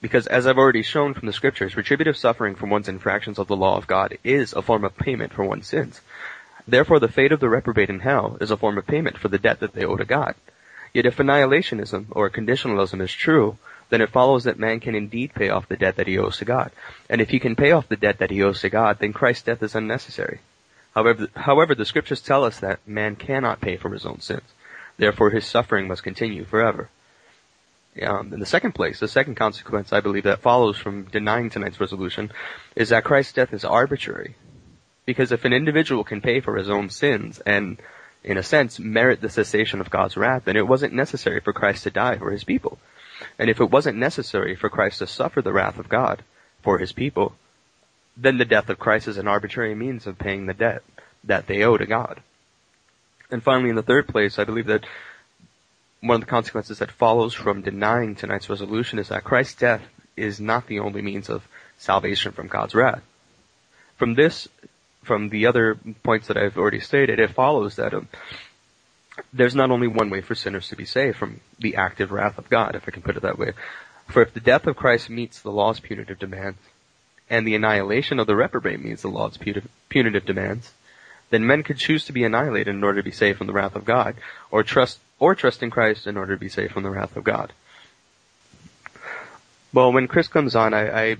because 0.00 0.26
as 0.26 0.46
I've 0.46 0.58
already 0.58 0.82
shown 0.82 1.12
from 1.12 1.26
the 1.26 1.32
scriptures, 1.32 1.76
retributive 1.76 2.16
suffering 2.16 2.54
from 2.54 2.70
one's 2.70 2.88
infractions 2.88 3.38
of 3.38 3.48
the 3.48 3.56
law 3.56 3.76
of 3.76 3.86
God 3.86 4.16
is 4.24 4.54
a 4.54 4.62
form 4.62 4.84
of 4.84 4.96
payment 4.96 5.34
for 5.34 5.44
one's 5.44 5.66
sins. 5.66 6.00
Therefore, 6.66 7.00
the 7.00 7.08
fate 7.08 7.32
of 7.32 7.40
the 7.40 7.48
reprobate 7.48 7.90
in 7.90 8.00
hell 8.00 8.38
is 8.40 8.50
a 8.50 8.56
form 8.56 8.78
of 8.78 8.86
payment 8.86 9.18
for 9.18 9.28
the 9.28 9.38
debt 9.38 9.60
that 9.60 9.74
they 9.74 9.84
owe 9.84 9.96
to 9.96 10.04
God. 10.04 10.34
Yet 10.94 11.06
if 11.06 11.18
annihilationism 11.18 12.06
or 12.10 12.30
conditionalism 12.30 13.00
is 13.00 13.12
true, 13.12 13.58
then 13.92 14.00
it 14.00 14.08
follows 14.08 14.44
that 14.44 14.58
man 14.58 14.80
can 14.80 14.94
indeed 14.94 15.34
pay 15.34 15.50
off 15.50 15.68
the 15.68 15.76
debt 15.76 15.96
that 15.96 16.06
he 16.06 16.16
owes 16.16 16.38
to 16.38 16.46
God. 16.46 16.72
And 17.10 17.20
if 17.20 17.28
he 17.28 17.38
can 17.38 17.54
pay 17.54 17.72
off 17.72 17.90
the 17.90 17.96
debt 17.96 18.20
that 18.20 18.30
he 18.30 18.42
owes 18.42 18.62
to 18.62 18.70
God, 18.70 18.98
then 18.98 19.12
Christ's 19.12 19.44
death 19.44 19.62
is 19.62 19.74
unnecessary. 19.74 20.40
However, 20.94 21.28
however, 21.36 21.74
the 21.74 21.84
scriptures 21.84 22.22
tell 22.22 22.42
us 22.42 22.58
that 22.60 22.80
man 22.86 23.16
cannot 23.16 23.60
pay 23.60 23.76
for 23.76 23.90
his 23.90 24.06
own 24.06 24.20
sins. 24.20 24.48
Therefore, 24.96 25.28
his 25.28 25.44
suffering 25.44 25.88
must 25.88 26.02
continue 26.02 26.46
forever. 26.46 26.88
Um, 28.00 28.32
in 28.32 28.40
the 28.40 28.46
second 28.46 28.72
place, 28.72 28.98
the 28.98 29.08
second 29.08 29.34
consequence 29.34 29.92
I 29.92 30.00
believe 30.00 30.24
that 30.24 30.40
follows 30.40 30.78
from 30.78 31.02
denying 31.02 31.50
tonight's 31.50 31.78
resolution 31.78 32.32
is 32.74 32.88
that 32.88 33.04
Christ's 33.04 33.34
death 33.34 33.52
is 33.52 33.62
arbitrary. 33.62 34.36
Because 35.04 35.32
if 35.32 35.44
an 35.44 35.52
individual 35.52 36.02
can 36.02 36.22
pay 36.22 36.40
for 36.40 36.56
his 36.56 36.70
own 36.70 36.88
sins 36.88 37.40
and, 37.40 37.76
in 38.24 38.38
a 38.38 38.42
sense, 38.42 38.78
merit 38.78 39.20
the 39.20 39.28
cessation 39.28 39.82
of 39.82 39.90
God's 39.90 40.16
wrath, 40.16 40.44
then 40.46 40.56
it 40.56 40.66
wasn't 40.66 40.94
necessary 40.94 41.40
for 41.40 41.52
Christ 41.52 41.82
to 41.82 41.90
die 41.90 42.16
for 42.16 42.30
his 42.30 42.44
people. 42.44 42.78
And 43.38 43.50
if 43.50 43.60
it 43.60 43.70
wasn't 43.70 43.98
necessary 43.98 44.54
for 44.54 44.68
Christ 44.68 44.98
to 44.98 45.06
suffer 45.06 45.42
the 45.42 45.52
wrath 45.52 45.78
of 45.78 45.88
God 45.88 46.22
for 46.62 46.78
his 46.78 46.92
people, 46.92 47.34
then 48.16 48.38
the 48.38 48.44
death 48.44 48.68
of 48.68 48.78
Christ 48.78 49.08
is 49.08 49.16
an 49.16 49.28
arbitrary 49.28 49.74
means 49.74 50.06
of 50.06 50.18
paying 50.18 50.46
the 50.46 50.54
debt 50.54 50.82
that 51.24 51.46
they 51.46 51.62
owe 51.62 51.76
to 51.76 51.86
God. 51.86 52.20
And 53.30 53.42
finally, 53.42 53.70
in 53.70 53.76
the 53.76 53.82
third 53.82 54.06
place, 54.08 54.38
I 54.38 54.44
believe 54.44 54.66
that 54.66 54.84
one 56.00 56.16
of 56.16 56.20
the 56.20 56.26
consequences 56.26 56.80
that 56.80 56.90
follows 56.90 57.32
from 57.32 57.62
denying 57.62 58.14
tonight's 58.14 58.50
resolution 58.50 58.98
is 58.98 59.08
that 59.08 59.24
Christ's 59.24 59.54
death 59.54 59.82
is 60.16 60.40
not 60.40 60.66
the 60.66 60.80
only 60.80 61.00
means 61.00 61.30
of 61.30 61.46
salvation 61.78 62.32
from 62.32 62.48
God's 62.48 62.74
wrath. 62.74 63.02
From 63.96 64.14
this, 64.14 64.48
from 65.02 65.28
the 65.30 65.46
other 65.46 65.78
points 66.02 66.26
that 66.26 66.36
I've 66.36 66.58
already 66.58 66.80
stated, 66.80 67.18
it 67.18 67.30
follows 67.30 67.76
that 67.76 67.94
um, 67.94 68.08
there's 69.32 69.54
not 69.54 69.70
only 69.70 69.86
one 69.86 70.10
way 70.10 70.20
for 70.20 70.34
sinners 70.34 70.68
to 70.68 70.76
be 70.76 70.84
saved 70.84 71.16
from 71.16 71.40
the 71.58 71.76
active 71.76 72.10
wrath 72.10 72.38
of 72.38 72.48
God, 72.48 72.74
if 72.74 72.84
I 72.86 72.90
can 72.90 73.02
put 73.02 73.16
it 73.16 73.22
that 73.22 73.38
way. 73.38 73.52
For 74.08 74.22
if 74.22 74.34
the 74.34 74.40
death 74.40 74.66
of 74.66 74.76
Christ 74.76 75.08
meets 75.08 75.40
the 75.40 75.50
law's 75.50 75.80
punitive 75.80 76.18
demands, 76.18 76.58
and 77.30 77.46
the 77.46 77.54
annihilation 77.54 78.18
of 78.18 78.26
the 78.26 78.36
reprobate 78.36 78.84
meets 78.84 79.02
the 79.02 79.08
law's 79.08 79.38
punitive 79.38 80.26
demands, 80.26 80.72
then 81.30 81.46
men 81.46 81.62
could 81.62 81.78
choose 81.78 82.04
to 82.04 82.12
be 82.12 82.24
annihilated 82.24 82.74
in 82.74 82.84
order 82.84 83.00
to 83.00 83.04
be 83.04 83.10
saved 83.10 83.38
from 83.38 83.46
the 83.46 83.54
wrath 83.54 83.74
of 83.74 83.86
God, 83.86 84.16
or 84.50 84.62
trust 84.62 84.98
or 85.18 85.34
trust 85.34 85.62
in 85.62 85.70
Christ 85.70 86.06
in 86.06 86.16
order 86.16 86.34
to 86.34 86.40
be 86.40 86.48
saved 86.48 86.72
from 86.72 86.82
the 86.82 86.90
wrath 86.90 87.16
of 87.16 87.24
God. 87.24 87.52
Well, 89.72 89.92
when 89.92 90.08
Chris 90.08 90.28
comes 90.28 90.54
on, 90.54 90.74
I, 90.74 91.12
I 91.12 91.16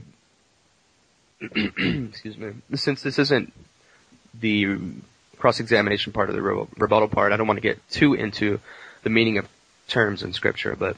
excuse 1.40 2.36
me, 2.36 2.52
since 2.74 3.02
this 3.02 3.18
isn't 3.18 3.52
the 4.38 4.66
cross-examination 5.42 6.12
part 6.12 6.30
of 6.30 6.36
the 6.36 6.40
rebuttal 6.40 7.08
part, 7.08 7.32
I 7.32 7.36
don't 7.36 7.48
want 7.48 7.56
to 7.56 7.68
get 7.68 7.80
too 7.90 8.14
into 8.14 8.60
the 9.02 9.10
meaning 9.10 9.38
of 9.38 9.48
terms 9.88 10.22
in 10.22 10.32
scripture, 10.32 10.76
but 10.78 10.96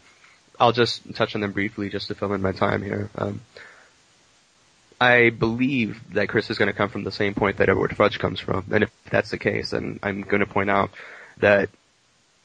I'll 0.61 0.73
just 0.73 1.15
touch 1.15 1.35
on 1.35 1.41
them 1.41 1.53
briefly 1.53 1.89
just 1.89 2.09
to 2.09 2.15
fill 2.15 2.35
in 2.35 2.43
my 2.43 2.53
time 2.53 2.83
here. 2.83 3.09
Um, 3.17 3.41
I 5.01 5.31
believe 5.31 5.99
that 6.13 6.29
Chris 6.29 6.51
is 6.51 6.59
going 6.59 6.71
to 6.71 6.77
come 6.77 6.91
from 6.91 7.05
the 7.05 7.11
same 7.11 7.33
point 7.33 7.57
that 7.57 7.71
Edward 7.71 7.97
Fudge 7.97 8.19
comes 8.19 8.39
from, 8.39 8.67
and 8.71 8.85
if 8.85 8.91
that's 9.11 9.31
the 9.31 9.39
case, 9.39 9.71
then 9.71 9.99
I'm 10.03 10.21
going 10.21 10.41
to 10.41 10.47
point 10.47 10.69
out 10.69 10.91
that 11.39 11.71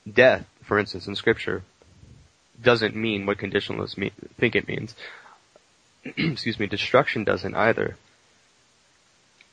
death, 0.10 0.46
for 0.64 0.80
instance, 0.80 1.06
in 1.06 1.18
Scripture, 1.18 1.64
doesn't 2.64 2.96
mean 2.96 3.26
what 3.26 3.40
conditionalists 3.40 3.98
mean, 3.98 4.12
think 4.38 4.56
it 4.56 4.70
means. 4.70 4.96
Excuse 6.06 6.58
me, 6.62 6.66
destruction 6.66 7.26
doesn't 7.26 7.56
either. 7.56 7.98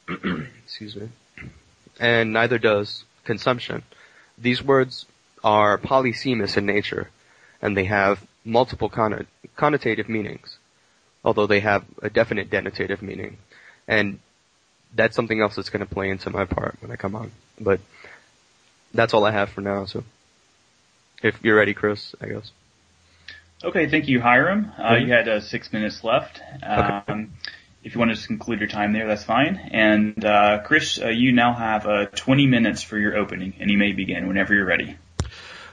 Excuse 0.64 0.94
me. 0.94 1.08
And 1.98 2.32
neither 2.32 2.58
does 2.58 3.04
consumption. 3.24 3.82
These 4.38 4.62
words 4.62 5.06
are 5.42 5.78
polysemous 5.78 6.56
in 6.56 6.66
nature, 6.66 7.10
and 7.62 7.76
they 7.76 7.84
have 7.84 8.24
multiple 8.44 8.90
connotative 8.90 10.08
meanings, 10.08 10.58
although 11.24 11.46
they 11.46 11.60
have 11.60 11.84
a 12.02 12.10
definite 12.10 12.50
denotative 12.50 13.02
meaning. 13.02 13.38
And 13.88 14.18
that's 14.94 15.16
something 15.16 15.40
else 15.40 15.56
that's 15.56 15.70
going 15.70 15.86
to 15.86 15.94
play 15.94 16.10
into 16.10 16.30
my 16.30 16.44
part 16.44 16.76
when 16.80 16.90
I 16.90 16.96
come 16.96 17.14
on. 17.14 17.32
But 17.60 17.80
that's 18.92 19.14
all 19.14 19.24
I 19.24 19.30
have 19.30 19.50
for 19.50 19.60
now, 19.60 19.84
so. 19.86 20.04
If 21.22 21.42
you're 21.42 21.56
ready, 21.56 21.72
Chris, 21.74 22.14
I 22.20 22.26
guess. 22.26 22.50
Okay, 23.64 23.88
thank 23.88 24.06
you, 24.06 24.20
Hiram. 24.20 24.70
Uh. 24.78 24.96
You 24.96 25.12
had 25.12 25.28
uh, 25.28 25.40
six 25.40 25.72
minutes 25.72 26.04
left. 26.04 26.40
Um, 26.62 27.02
okay. 27.08 27.26
If 27.86 27.94
you 27.94 28.00
want 28.00 28.10
to 28.10 28.16
just 28.16 28.26
conclude 28.26 28.58
your 28.58 28.68
time 28.68 28.92
there, 28.92 29.06
that's 29.06 29.22
fine. 29.22 29.70
And 29.70 30.24
uh, 30.24 30.58
Chris, 30.64 31.00
uh, 31.00 31.06
you 31.10 31.30
now 31.30 31.54
have 31.54 31.86
uh, 31.86 32.06
20 32.06 32.48
minutes 32.48 32.82
for 32.82 32.98
your 32.98 33.16
opening, 33.16 33.54
and 33.60 33.70
you 33.70 33.78
may 33.78 33.92
begin 33.92 34.26
whenever 34.26 34.54
you're 34.54 34.66
ready. 34.66 34.96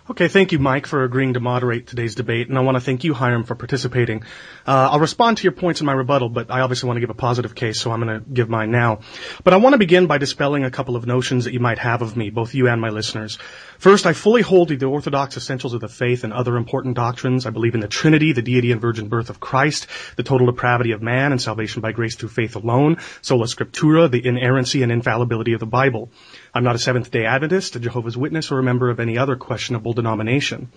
Okay, 0.09 0.27
thank 0.27 0.51
you, 0.51 0.59
Mike, 0.59 0.85
for 0.85 1.05
agreeing 1.05 1.35
to 1.35 1.39
moderate 1.39 1.87
today's 1.87 2.13
debate, 2.13 2.49
and 2.49 2.57
I 2.57 2.61
want 2.61 2.75
to 2.75 2.81
thank 2.81 3.05
you, 3.05 3.13
Hiram, 3.13 3.45
for 3.45 3.55
participating. 3.55 4.23
Uh, 4.67 4.89
I'll 4.91 4.99
respond 4.99 5.37
to 5.37 5.43
your 5.43 5.53
points 5.53 5.79
in 5.79 5.85
my 5.85 5.93
rebuttal, 5.93 6.27
but 6.27 6.51
I 6.51 6.59
obviously 6.59 6.87
want 6.87 6.97
to 6.97 6.99
give 6.99 7.09
a 7.09 7.13
positive 7.13 7.55
case, 7.55 7.79
so 7.79 7.89
I'm 7.89 8.01
going 8.01 8.19
to 8.19 8.29
give 8.29 8.49
mine 8.49 8.69
now. 8.69 8.99
But 9.45 9.53
I 9.53 9.57
want 9.57 9.75
to 9.75 9.77
begin 9.77 10.07
by 10.07 10.17
dispelling 10.17 10.65
a 10.65 10.71
couple 10.71 10.97
of 10.97 11.05
notions 11.05 11.45
that 11.45 11.53
you 11.53 11.61
might 11.61 11.77
have 11.77 12.01
of 12.01 12.17
me, 12.17 12.31
both 12.31 12.53
you 12.53 12.67
and 12.67 12.81
my 12.81 12.89
listeners. 12.89 13.37
First, 13.77 14.05
I 14.05 14.11
fully 14.11 14.41
hold 14.41 14.67
the 14.67 14.85
orthodox 14.85 15.37
essentials 15.37 15.73
of 15.73 15.79
the 15.79 15.87
faith 15.87 16.25
and 16.25 16.33
other 16.33 16.57
important 16.57 16.97
doctrines. 16.97 17.45
I 17.45 17.51
believe 17.51 17.73
in 17.73 17.79
the 17.79 17.87
Trinity, 17.87 18.33
the 18.33 18.41
deity 18.41 18.73
and 18.73 18.81
virgin 18.81 19.07
birth 19.07 19.29
of 19.29 19.39
Christ, 19.39 19.87
the 20.17 20.23
total 20.23 20.47
depravity 20.47 20.91
of 20.91 21.01
man, 21.01 21.31
and 21.31 21.41
salvation 21.41 21.81
by 21.81 21.93
grace 21.93 22.17
through 22.17 22.27
faith 22.27 22.57
alone, 22.57 22.97
sola 23.21 23.45
scriptura, 23.45 24.11
the 24.11 24.25
inerrancy 24.25 24.83
and 24.83 24.91
infallibility 24.91 25.53
of 25.53 25.61
the 25.61 25.65
Bible. 25.65 26.11
I'm 26.55 26.63
not 26.63 26.75
a 26.75 26.79
Seventh 26.79 27.09
day 27.09 27.25
Adventist, 27.25 27.75
a 27.75 27.79
Jehovah's 27.79 28.15
Witness, 28.15 28.51
or 28.51 28.59
a 28.59 28.63
member 28.63 28.91
of 28.91 28.99
any 28.99 29.17
other 29.17 29.35
questionable 29.35 29.93
denomination. 29.93 30.71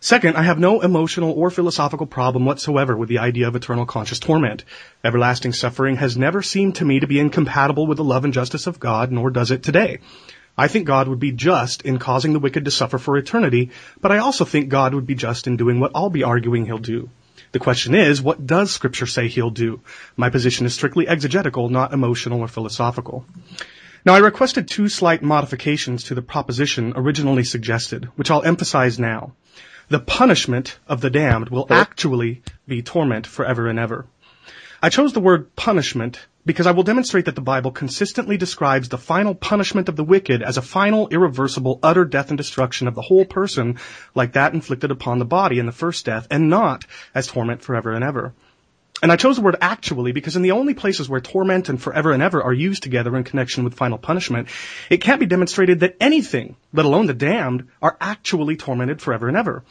Second, 0.00 0.36
I 0.36 0.42
have 0.42 0.58
no 0.58 0.80
emotional 0.80 1.30
or 1.30 1.50
philosophical 1.50 2.06
problem 2.08 2.44
whatsoever 2.44 2.96
with 2.96 3.08
the 3.08 3.20
idea 3.20 3.46
of 3.46 3.54
eternal 3.54 3.86
conscious 3.86 4.18
torment. 4.18 4.64
Everlasting 5.04 5.52
suffering 5.52 5.94
has 5.96 6.16
never 6.16 6.42
seemed 6.42 6.74
to 6.74 6.84
me 6.84 6.98
to 6.98 7.06
be 7.06 7.20
incompatible 7.20 7.86
with 7.86 7.98
the 7.98 8.02
love 8.02 8.24
and 8.24 8.34
justice 8.34 8.66
of 8.66 8.80
God, 8.80 9.12
nor 9.12 9.30
does 9.30 9.52
it 9.52 9.62
today. 9.62 10.00
I 10.58 10.66
think 10.66 10.84
God 10.84 11.06
would 11.06 11.20
be 11.20 11.30
just 11.30 11.82
in 11.82 11.98
causing 11.98 12.32
the 12.32 12.40
wicked 12.40 12.64
to 12.64 12.72
suffer 12.72 12.98
for 12.98 13.16
eternity, 13.16 13.70
but 14.00 14.10
I 14.10 14.18
also 14.18 14.44
think 14.44 14.68
God 14.68 14.94
would 14.94 15.06
be 15.06 15.14
just 15.14 15.46
in 15.46 15.56
doing 15.56 15.78
what 15.78 15.92
I'll 15.94 16.10
be 16.10 16.24
arguing 16.24 16.66
he'll 16.66 16.78
do. 16.78 17.08
The 17.52 17.60
question 17.60 17.94
is, 17.94 18.20
what 18.20 18.44
does 18.44 18.72
scripture 18.72 19.06
say 19.06 19.28
he'll 19.28 19.50
do? 19.50 19.80
My 20.16 20.28
position 20.28 20.66
is 20.66 20.74
strictly 20.74 21.06
exegetical, 21.06 21.68
not 21.68 21.92
emotional 21.92 22.40
or 22.40 22.48
philosophical. 22.48 23.24
Now, 24.06 24.12
I 24.12 24.18
requested 24.18 24.68
two 24.68 24.90
slight 24.90 25.22
modifications 25.22 26.04
to 26.04 26.14
the 26.14 26.20
proposition 26.20 26.92
originally 26.94 27.42
suggested, 27.42 28.04
which 28.16 28.30
I'll 28.30 28.42
emphasize 28.42 28.98
now. 28.98 29.32
The 29.88 29.98
punishment 29.98 30.78
of 30.86 31.00
the 31.00 31.08
damned 31.08 31.48
will 31.48 31.66
actually 31.70 32.42
be 32.68 32.82
torment 32.82 33.26
forever 33.26 33.66
and 33.66 33.78
ever. 33.78 34.04
I 34.82 34.90
chose 34.90 35.14
the 35.14 35.20
word 35.20 35.56
punishment 35.56 36.26
because 36.44 36.66
I 36.66 36.72
will 36.72 36.82
demonstrate 36.82 37.24
that 37.24 37.34
the 37.34 37.40
Bible 37.40 37.70
consistently 37.70 38.36
describes 38.36 38.90
the 38.90 38.98
final 38.98 39.34
punishment 39.34 39.88
of 39.88 39.96
the 39.96 40.04
wicked 40.04 40.42
as 40.42 40.58
a 40.58 40.62
final, 40.62 41.08
irreversible, 41.08 41.80
utter 41.82 42.04
death 42.04 42.28
and 42.28 42.36
destruction 42.36 42.86
of 42.86 42.94
the 42.94 43.00
whole 43.00 43.24
person, 43.24 43.78
like 44.14 44.34
that 44.34 44.52
inflicted 44.52 44.90
upon 44.90 45.18
the 45.18 45.24
body 45.24 45.58
in 45.58 45.64
the 45.64 45.72
first 45.72 46.04
death, 46.04 46.26
and 46.30 46.50
not 46.50 46.84
as 47.14 47.26
torment 47.26 47.62
forever 47.62 47.94
and 47.94 48.04
ever. 48.04 48.34
And 49.04 49.12
I 49.12 49.16
chose 49.16 49.36
the 49.36 49.42
word 49.42 49.58
actually 49.60 50.12
because 50.12 50.34
in 50.34 50.40
the 50.40 50.52
only 50.52 50.72
places 50.72 51.10
where 51.10 51.20
torment 51.20 51.68
and 51.68 51.78
forever 51.78 52.12
and 52.12 52.22
ever 52.22 52.42
are 52.42 52.54
used 52.54 52.82
together 52.82 53.14
in 53.18 53.22
connection 53.22 53.62
with 53.62 53.74
final 53.74 53.98
punishment, 53.98 54.48
it 54.88 55.02
can't 55.02 55.20
be 55.20 55.26
demonstrated 55.26 55.80
that 55.80 55.98
anything, 56.00 56.56
let 56.72 56.86
alone 56.86 57.04
the 57.04 57.12
damned, 57.12 57.68
are 57.82 57.98
actually 58.00 58.56
tormented 58.56 59.02
forever 59.02 59.28
and 59.28 59.36
ever. 59.36 59.62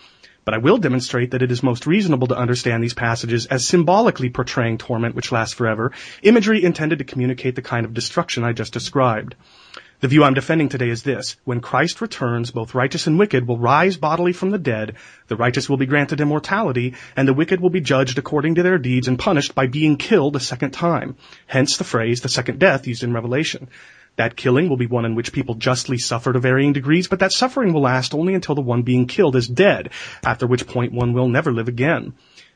But 0.45 0.53
I 0.53 0.59
will 0.59 0.77
demonstrate 0.77 1.31
that 1.31 1.41
it 1.41 1.51
is 1.51 1.63
most 1.63 1.87
reasonable 1.87 2.27
to 2.27 2.37
understand 2.37 2.83
these 2.83 2.93
passages 2.93 3.47
as 3.47 3.65
symbolically 3.65 4.29
portraying 4.29 4.77
torment 4.77 5.15
which 5.15 5.31
lasts 5.31 5.55
forever, 5.55 5.93
imagery 6.21 6.63
intended 6.63 6.99
to 6.99 7.05
communicate 7.05 7.55
the 7.55 7.63
kind 7.63 7.87
of 7.87 7.93
destruction 7.95 8.43
I 8.43 8.53
just 8.53 8.71
described. 8.71 9.33
The 10.03 10.09
view 10.09 10.25
I'm 10.25 10.33
defending 10.33 10.67
today 10.67 10.89
is 10.89 11.03
this. 11.03 11.37
When 11.45 11.61
Christ 11.61 12.01
returns, 12.01 12.51
both 12.51 12.75
righteous 12.75 13.07
and 13.07 13.17
wicked 13.17 13.47
will 13.47 13.57
rise 13.57 13.95
bodily 13.95 14.33
from 14.33 14.49
the 14.49 14.57
dead, 14.57 14.95
the 15.29 15.37
righteous 15.37 15.69
will 15.69 15.77
be 15.77 15.85
granted 15.85 16.19
immortality, 16.19 16.95
and 17.15 17.25
the 17.25 17.33
wicked 17.33 17.61
will 17.61 17.69
be 17.69 17.79
judged 17.79 18.17
according 18.17 18.55
to 18.55 18.63
their 18.63 18.77
deeds 18.77 19.07
and 19.07 19.17
punished 19.17 19.55
by 19.55 19.67
being 19.67 19.95
killed 19.95 20.35
a 20.35 20.41
second 20.41 20.71
time. 20.71 21.15
Hence 21.47 21.77
the 21.77 21.85
phrase, 21.85 22.19
the 22.19 22.27
second 22.27 22.59
death, 22.59 22.85
used 22.85 23.03
in 23.03 23.13
Revelation. 23.13 23.69
That 24.17 24.35
killing 24.35 24.67
will 24.67 24.75
be 24.75 24.87
one 24.87 25.05
in 25.05 25.15
which 25.15 25.31
people 25.31 25.55
justly 25.55 25.97
suffer 25.97 26.33
to 26.33 26.39
varying 26.39 26.73
degrees, 26.73 27.07
but 27.07 27.19
that 27.19 27.31
suffering 27.31 27.71
will 27.71 27.83
last 27.83 28.13
only 28.13 28.33
until 28.33 28.55
the 28.55 28.61
one 28.61 28.81
being 28.81 29.07
killed 29.07 29.37
is 29.37 29.47
dead, 29.47 29.91
after 30.21 30.45
which 30.45 30.67
point 30.67 30.91
one 30.91 31.13
will 31.13 31.29
never 31.29 31.53
live 31.53 31.69
again. 31.69 32.11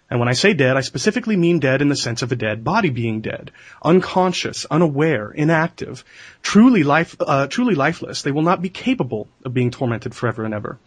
And 0.09 0.19
when 0.19 0.29
I 0.29 0.33
say 0.33 0.53
dead, 0.53 0.77
I 0.77 0.81
specifically 0.81 1.35
mean 1.35 1.59
dead 1.59 1.81
in 1.81 1.89
the 1.89 1.95
sense 1.95 2.21
of 2.21 2.31
a 2.31 2.35
dead 2.35 2.63
body 2.63 2.89
being 2.89 3.19
dead, 3.21 3.51
unconscious, 3.83 4.65
unaware, 4.65 5.31
inactive, 5.31 6.05
truly 6.41 6.83
life, 6.83 7.15
uh, 7.19 7.47
truly 7.47 7.75
lifeless. 7.75 8.21
They 8.21 8.31
will 8.31 8.41
not 8.41 8.61
be 8.61 8.69
capable 8.69 9.27
of 9.43 9.53
being 9.53 9.71
tormented 9.71 10.15
forever 10.15 10.45
and 10.45 10.53
ever. 10.53 10.79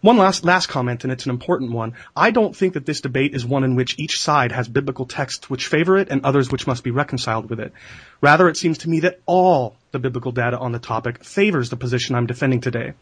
One 0.00 0.18
last, 0.18 0.44
last 0.44 0.68
comment, 0.68 1.04
and 1.04 1.12
it's 1.12 1.24
an 1.24 1.30
important 1.30 1.72
one. 1.72 1.94
I 2.14 2.30
don't 2.30 2.54
think 2.54 2.74
that 2.74 2.86
this 2.86 3.00
debate 3.00 3.34
is 3.34 3.44
one 3.44 3.64
in 3.64 3.76
which 3.76 3.98
each 3.98 4.20
side 4.20 4.52
has 4.52 4.68
biblical 4.68 5.06
texts 5.06 5.50
which 5.50 5.66
favor 5.66 5.96
it 5.96 6.08
and 6.10 6.24
others 6.24 6.50
which 6.50 6.66
must 6.66 6.84
be 6.84 6.90
reconciled 6.90 7.50
with 7.50 7.60
it. 7.60 7.72
Rather, 8.20 8.48
it 8.48 8.56
seems 8.56 8.78
to 8.78 8.88
me 8.88 9.00
that 9.00 9.20
all 9.26 9.76
the 9.92 9.98
biblical 9.98 10.32
data 10.32 10.58
on 10.58 10.72
the 10.72 10.78
topic 10.78 11.24
favors 11.24 11.70
the 11.70 11.76
position 11.76 12.14
I'm 12.14 12.26
defending 12.26 12.60
today. 12.60 12.92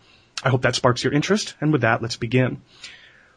I 0.42 0.50
hope 0.50 0.62
that 0.62 0.76
sparks 0.76 1.04
your 1.04 1.12
interest, 1.12 1.54
and 1.60 1.72
with 1.72 1.82
that, 1.82 2.00
let's 2.00 2.16
begin. 2.16 2.62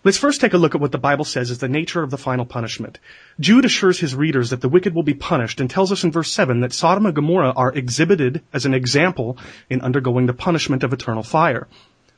Let's 0.07 0.17
first 0.17 0.39
take 0.39 0.53
a 0.53 0.57
look 0.57 0.73
at 0.73 0.79
what 0.79 0.93
the 0.93 0.97
Bible 0.97 1.25
says 1.25 1.51
is 1.51 1.57
the 1.57 1.67
nature 1.67 2.01
of 2.01 2.11
the 2.11 2.17
final 2.17 2.45
punishment. 2.45 2.97
Jude 3.41 3.65
assures 3.65 3.99
his 3.99 4.15
readers 4.15 4.51
that 4.51 4.61
the 4.61 4.69
wicked 4.69 4.95
will 4.95 5.03
be 5.03 5.13
punished 5.13 5.59
and 5.59 5.69
tells 5.69 5.91
us 5.91 6.05
in 6.05 6.13
verse 6.13 6.31
7 6.31 6.61
that 6.61 6.71
Sodom 6.71 7.07
and 7.07 7.13
Gomorrah 7.13 7.51
are 7.51 7.73
exhibited 7.73 8.41
as 8.53 8.65
an 8.65 8.73
example 8.73 9.37
in 9.69 9.81
undergoing 9.81 10.25
the 10.25 10.33
punishment 10.33 10.83
of 10.83 10.93
eternal 10.93 11.23
fire. 11.23 11.67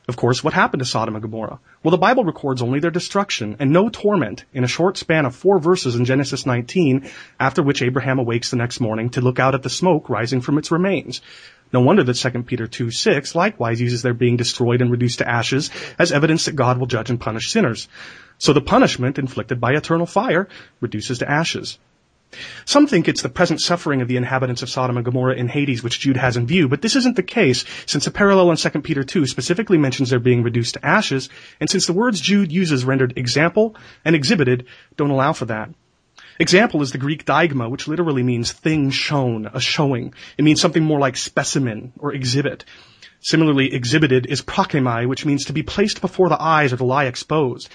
Of 0.07 0.17
course, 0.17 0.43
what 0.43 0.53
happened 0.53 0.81
to 0.81 0.85
Sodom 0.85 1.15
and 1.15 1.21
Gomorrah? 1.23 1.59
Well, 1.81 1.91
the 1.91 1.97
Bible 1.97 2.23
records 2.23 2.61
only 2.61 2.79
their 2.79 2.91
destruction 2.91 3.55
and 3.59 3.71
no 3.71 3.89
torment 3.89 4.45
in 4.53 4.63
a 4.63 4.67
short 4.67 4.97
span 4.97 5.25
of 5.25 5.35
four 5.35 5.59
verses 5.59 5.95
in 5.95 6.05
Genesis 6.05 6.45
19, 6.45 7.09
after 7.39 7.63
which 7.63 7.81
Abraham 7.81 8.19
awakes 8.19 8.51
the 8.51 8.57
next 8.57 8.79
morning 8.79 9.09
to 9.11 9.21
look 9.21 9.39
out 9.39 9.55
at 9.55 9.63
the 9.63 9.69
smoke 9.69 10.09
rising 10.09 10.41
from 10.41 10.59
its 10.59 10.71
remains. 10.71 11.21
No 11.71 11.81
wonder 11.81 12.03
that 12.03 12.15
2 12.15 12.43
Peter 12.43 12.67
2, 12.67 12.89
6 12.89 13.35
likewise 13.35 13.79
uses 13.79 14.01
their 14.01 14.13
being 14.13 14.37
destroyed 14.37 14.81
and 14.81 14.89
reduced 14.89 15.19
to 15.19 15.29
ashes 15.29 15.69
as 15.99 16.11
evidence 16.11 16.45
that 16.45 16.55
God 16.55 16.79
will 16.79 16.87
judge 16.87 17.09
and 17.09 17.19
punish 17.19 17.51
sinners. 17.51 17.87
So 18.39 18.53
the 18.53 18.61
punishment 18.61 19.19
inflicted 19.19 19.59
by 19.61 19.73
eternal 19.73 20.05
fire 20.05 20.47
reduces 20.81 21.19
to 21.19 21.29
ashes. 21.29 21.77
Some 22.65 22.85
think 22.85 23.07
it's 23.07 23.23
the 23.23 23.29
present 23.29 23.59
suffering 23.59 24.01
of 24.01 24.07
the 24.07 24.17
inhabitants 24.17 24.61
of 24.61 24.69
Sodom 24.69 24.97
and 24.97 25.05
Gomorrah 25.05 25.35
in 25.35 25.47
Hades 25.47 25.83
which 25.83 25.99
Jude 25.99 26.17
has 26.17 26.37
in 26.37 26.45
view, 26.45 26.67
but 26.67 26.81
this 26.81 26.95
isn't 26.95 27.15
the 27.15 27.23
case, 27.23 27.65
since 27.87 28.05
a 28.05 28.11
parallel 28.11 28.51
in 28.51 28.57
2 28.57 28.69
Peter 28.81 29.03
2 29.03 29.25
specifically 29.25 29.79
mentions 29.79 30.11
their 30.11 30.19
being 30.19 30.43
reduced 30.43 30.75
to 30.75 30.85
ashes, 30.85 31.29
and 31.59 31.69
since 31.69 31.87
the 31.87 31.93
words 31.93 32.21
Jude 32.21 32.51
uses 32.51 32.85
rendered 32.85 33.17
example 33.17 33.75
and 34.05 34.15
exhibited 34.15 34.67
don't 34.95 35.09
allow 35.09 35.33
for 35.33 35.45
that. 35.45 35.69
Example 36.41 36.81
is 36.81 36.93
the 36.93 36.97
Greek 36.97 37.25
deigma, 37.25 37.69
which 37.69 37.89
literally 37.89 38.23
means 38.23 38.53
thing 38.53 38.91
shown, 38.91 39.49
a 39.53 39.59
showing. 39.59 40.13
It 40.37 40.43
means 40.43 40.61
something 40.61 40.83
more 40.83 40.99
like 40.99 41.17
specimen 41.17 41.91
or 41.99 42.13
exhibit. 42.13 42.63
Similarly, 43.19 43.73
exhibited 43.73 44.25
is 44.25 44.41
prokeimai, 44.41 45.05
which 45.05 45.25
means 45.25 45.45
to 45.45 45.53
be 45.53 45.63
placed 45.63 45.99
before 45.99 46.29
the 46.29 46.41
eyes 46.41 46.71
or 46.71 46.77
to 46.77 46.85
lie 46.85 47.05
exposed. 47.05 47.67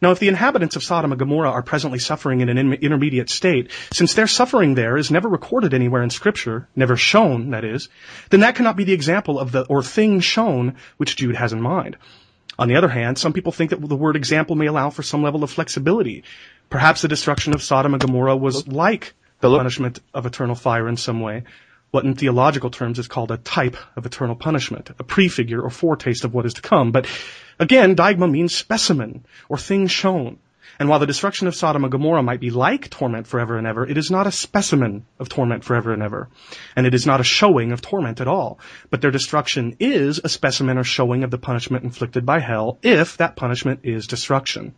Now, 0.00 0.12
if 0.12 0.20
the 0.20 0.28
inhabitants 0.28 0.76
of 0.76 0.84
Sodom 0.84 1.10
and 1.10 1.18
Gomorrah 1.18 1.50
are 1.50 1.62
presently 1.62 1.98
suffering 1.98 2.40
in 2.40 2.48
an 2.48 2.74
intermediate 2.74 3.30
state, 3.30 3.72
since 3.92 4.14
their 4.14 4.28
suffering 4.28 4.74
there 4.74 4.96
is 4.96 5.10
never 5.10 5.28
recorded 5.28 5.74
anywhere 5.74 6.04
in 6.04 6.10
Scripture, 6.10 6.68
never 6.76 6.96
shown, 6.96 7.50
that 7.50 7.64
is, 7.64 7.88
then 8.30 8.40
that 8.40 8.54
cannot 8.54 8.76
be 8.76 8.84
the 8.84 8.92
example 8.92 9.40
of 9.40 9.50
the, 9.50 9.62
or 9.66 9.82
thing 9.82 10.20
shown, 10.20 10.76
which 10.98 11.16
Jude 11.16 11.34
has 11.34 11.52
in 11.52 11.60
mind. 11.60 11.96
On 12.58 12.68
the 12.68 12.76
other 12.76 12.88
hand, 12.88 13.18
some 13.18 13.32
people 13.32 13.50
think 13.50 13.70
that 13.70 13.80
the 13.80 13.96
word 13.96 14.14
example 14.14 14.54
may 14.54 14.66
allow 14.66 14.90
for 14.90 15.02
some 15.02 15.24
level 15.24 15.42
of 15.42 15.50
flexibility. 15.50 16.22
Perhaps 16.70 17.02
the 17.02 17.08
destruction 17.08 17.54
of 17.54 17.62
Sodom 17.62 17.94
and 17.94 18.00
Gomorrah 18.00 18.36
was 18.36 18.66
like 18.66 19.14
the 19.40 19.56
punishment 19.56 20.00
of 20.12 20.26
eternal 20.26 20.54
fire 20.54 20.88
in 20.88 20.96
some 20.96 21.20
way, 21.20 21.44
what 21.90 22.04
in 22.04 22.14
theological 22.14 22.70
terms 22.70 22.98
is 22.98 23.06
called 23.06 23.30
a 23.30 23.36
type 23.36 23.76
of 23.94 24.06
eternal 24.06 24.34
punishment, 24.34 24.90
a 24.98 25.04
prefigure 25.04 25.60
or 25.60 25.70
foretaste 25.70 26.24
of 26.24 26.34
what 26.34 26.46
is 26.46 26.54
to 26.54 26.62
come. 26.62 26.90
But 26.90 27.06
again, 27.58 27.94
deigma 27.94 28.26
means 28.26 28.54
specimen 28.54 29.24
or 29.48 29.58
thing 29.58 29.86
shown. 29.86 30.38
And 30.78 30.88
while 30.88 30.98
the 30.98 31.06
destruction 31.06 31.46
of 31.46 31.54
Sodom 31.54 31.84
and 31.84 31.92
Gomorrah 31.92 32.22
might 32.22 32.40
be 32.40 32.50
like 32.50 32.90
torment 32.90 33.28
forever 33.28 33.58
and 33.58 33.66
ever, 33.66 33.86
it 33.86 33.96
is 33.96 34.10
not 34.10 34.26
a 34.26 34.32
specimen 34.32 35.06
of 35.20 35.28
torment 35.28 35.62
forever 35.62 35.92
and 35.92 36.02
ever. 36.02 36.28
And 36.74 36.86
it 36.86 36.94
is 36.94 37.06
not 37.06 37.20
a 37.20 37.24
showing 37.24 37.70
of 37.70 37.80
torment 37.80 38.20
at 38.20 38.26
all. 38.26 38.58
But 38.90 39.00
their 39.00 39.12
destruction 39.12 39.76
is 39.78 40.20
a 40.24 40.28
specimen 40.28 40.78
or 40.78 40.84
showing 40.84 41.22
of 41.22 41.30
the 41.30 41.38
punishment 41.38 41.84
inflicted 41.84 42.26
by 42.26 42.40
hell 42.40 42.78
if 42.82 43.18
that 43.18 43.36
punishment 43.36 43.80
is 43.84 44.08
destruction. 44.08 44.74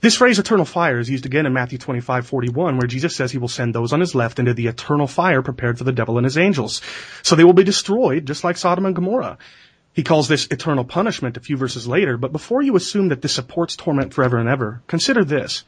This 0.00 0.16
phrase 0.16 0.38
eternal 0.38 0.64
fire 0.64 0.98
is 0.98 1.10
used 1.10 1.26
again 1.26 1.44
in 1.44 1.52
Matthew 1.52 1.76
25:41 1.76 2.78
where 2.78 2.86
Jesus 2.86 3.14
says 3.14 3.30
he 3.30 3.38
will 3.38 3.48
send 3.48 3.74
those 3.74 3.92
on 3.92 4.00
his 4.00 4.14
left 4.14 4.38
into 4.38 4.54
the 4.54 4.66
eternal 4.66 5.06
fire 5.06 5.42
prepared 5.42 5.76
for 5.76 5.84
the 5.84 5.92
devil 5.92 6.16
and 6.16 6.24
his 6.24 6.38
angels. 6.38 6.80
So 7.22 7.36
they 7.36 7.44
will 7.44 7.52
be 7.52 7.64
destroyed 7.64 8.24
just 8.24 8.42
like 8.42 8.56
Sodom 8.56 8.86
and 8.86 8.94
Gomorrah. 8.94 9.36
He 9.92 10.02
calls 10.02 10.26
this 10.26 10.46
eternal 10.50 10.84
punishment 10.84 11.36
a 11.36 11.40
few 11.40 11.58
verses 11.58 11.86
later, 11.86 12.16
but 12.16 12.32
before 12.32 12.62
you 12.62 12.76
assume 12.76 13.08
that 13.08 13.20
this 13.20 13.34
supports 13.34 13.76
torment 13.76 14.14
forever 14.14 14.38
and 14.38 14.48
ever, 14.48 14.80
consider 14.86 15.22
this. 15.22 15.64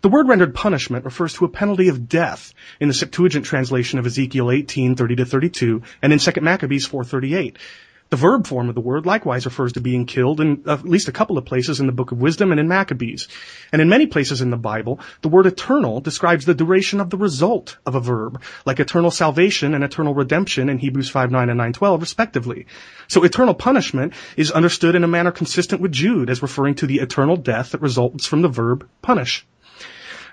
The 0.00 0.08
word 0.08 0.26
rendered 0.26 0.54
punishment 0.54 1.04
refers 1.04 1.34
to 1.34 1.44
a 1.44 1.48
penalty 1.48 1.88
of 1.88 2.08
death 2.08 2.54
in 2.80 2.88
the 2.88 2.94
Septuagint 2.94 3.44
translation 3.44 4.00
of 4.00 4.06
Ezekiel 4.06 4.50
18, 4.50 4.96
30 4.96 5.16
to 5.16 5.24
32, 5.24 5.82
and 6.02 6.12
in 6.12 6.18
2 6.18 6.40
Maccabees 6.40 6.86
438. 6.86 7.58
The 8.10 8.16
verb 8.16 8.46
form 8.46 8.70
of 8.70 8.74
the 8.74 8.80
word 8.80 9.04
likewise 9.04 9.44
refers 9.44 9.74
to 9.74 9.82
being 9.82 10.06
killed 10.06 10.40
in 10.40 10.62
at 10.66 10.84
least 10.84 11.08
a 11.08 11.12
couple 11.12 11.36
of 11.36 11.44
places 11.44 11.78
in 11.78 11.86
the 11.86 11.92
book 11.92 12.10
of 12.10 12.20
wisdom 12.20 12.50
and 12.50 12.58
in 12.58 12.66
Maccabees. 12.66 13.28
And 13.70 13.82
in 13.82 13.90
many 13.90 14.06
places 14.06 14.40
in 14.40 14.50
the 14.50 14.56
Bible, 14.56 15.00
the 15.20 15.28
word 15.28 15.44
eternal 15.44 16.00
describes 16.00 16.46
the 16.46 16.54
duration 16.54 17.00
of 17.00 17.10
the 17.10 17.18
result 17.18 17.76
of 17.84 17.94
a 17.94 18.00
verb, 18.00 18.40
like 18.64 18.80
eternal 18.80 19.10
salvation 19.10 19.74
and 19.74 19.84
eternal 19.84 20.14
redemption 20.14 20.70
in 20.70 20.78
Hebrews 20.78 21.10
5, 21.10 21.30
9 21.30 21.50
and 21.50 21.58
9, 21.58 21.72
12 21.74 22.00
respectively. 22.00 22.66
So 23.08 23.24
eternal 23.24 23.54
punishment 23.54 24.14
is 24.38 24.50
understood 24.50 24.94
in 24.94 25.04
a 25.04 25.08
manner 25.08 25.30
consistent 25.30 25.82
with 25.82 25.92
Jude 25.92 26.30
as 26.30 26.40
referring 26.40 26.76
to 26.76 26.86
the 26.86 27.00
eternal 27.00 27.36
death 27.36 27.72
that 27.72 27.82
results 27.82 28.24
from 28.24 28.40
the 28.40 28.48
verb 28.48 28.88
punish. 29.02 29.46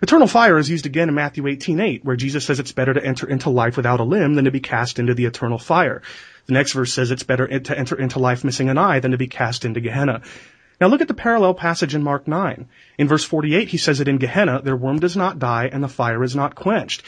Eternal 0.01 0.27
fire 0.27 0.57
is 0.57 0.69
used 0.69 0.85
again 0.85 1.09
in 1.09 1.15
Matthew 1.15 1.43
18:8, 1.43 2.03
where 2.03 2.15
Jesus 2.15 2.45
says 2.45 2.59
it's 2.59 2.73
better 2.73 2.93
to 2.93 3.03
enter 3.03 3.27
into 3.27 3.49
life 3.49 3.77
without 3.77 4.01
a 4.01 4.03
limb 4.03 4.35
than 4.35 4.45
to 4.45 4.51
be 4.51 4.59
cast 4.59 4.99
into 4.99 5.13
the 5.13 5.25
eternal 5.25 5.57
fire. 5.57 6.01
The 6.47 6.53
next 6.53 6.73
verse 6.73 6.93
says 6.93 7.12
it's 7.12 7.23
better 7.23 7.47
to 7.47 7.77
enter 7.77 7.95
into 7.95 8.19
life 8.19 8.43
missing 8.43 8.69
an 8.69 8.77
eye 8.77 8.99
than 8.99 9.12
to 9.12 9.17
be 9.17 9.27
cast 9.27 9.65
into 9.65 9.79
Gehenna. 9.79 10.21
Now 10.79 10.88
look 10.88 11.01
at 11.01 11.08
the 11.08 11.13
parallel 11.13 11.53
passage 11.53 11.95
in 11.95 12.03
Mark 12.03 12.27
9. 12.27 12.67
In 12.97 13.08
verse 13.08 13.23
48, 13.23 13.69
he 13.69 13.77
says 13.77 13.99
that 13.99 14.08
in 14.08 14.17
Gehenna, 14.17 14.62
their 14.62 14.75
worm 14.75 14.99
does 14.99 15.15
not 15.15 15.39
die 15.39 15.69
and 15.71 15.84
the 15.84 15.88
fire 15.88 16.23
is 16.23 16.36
not 16.36 16.55
quenched. 16.55 17.03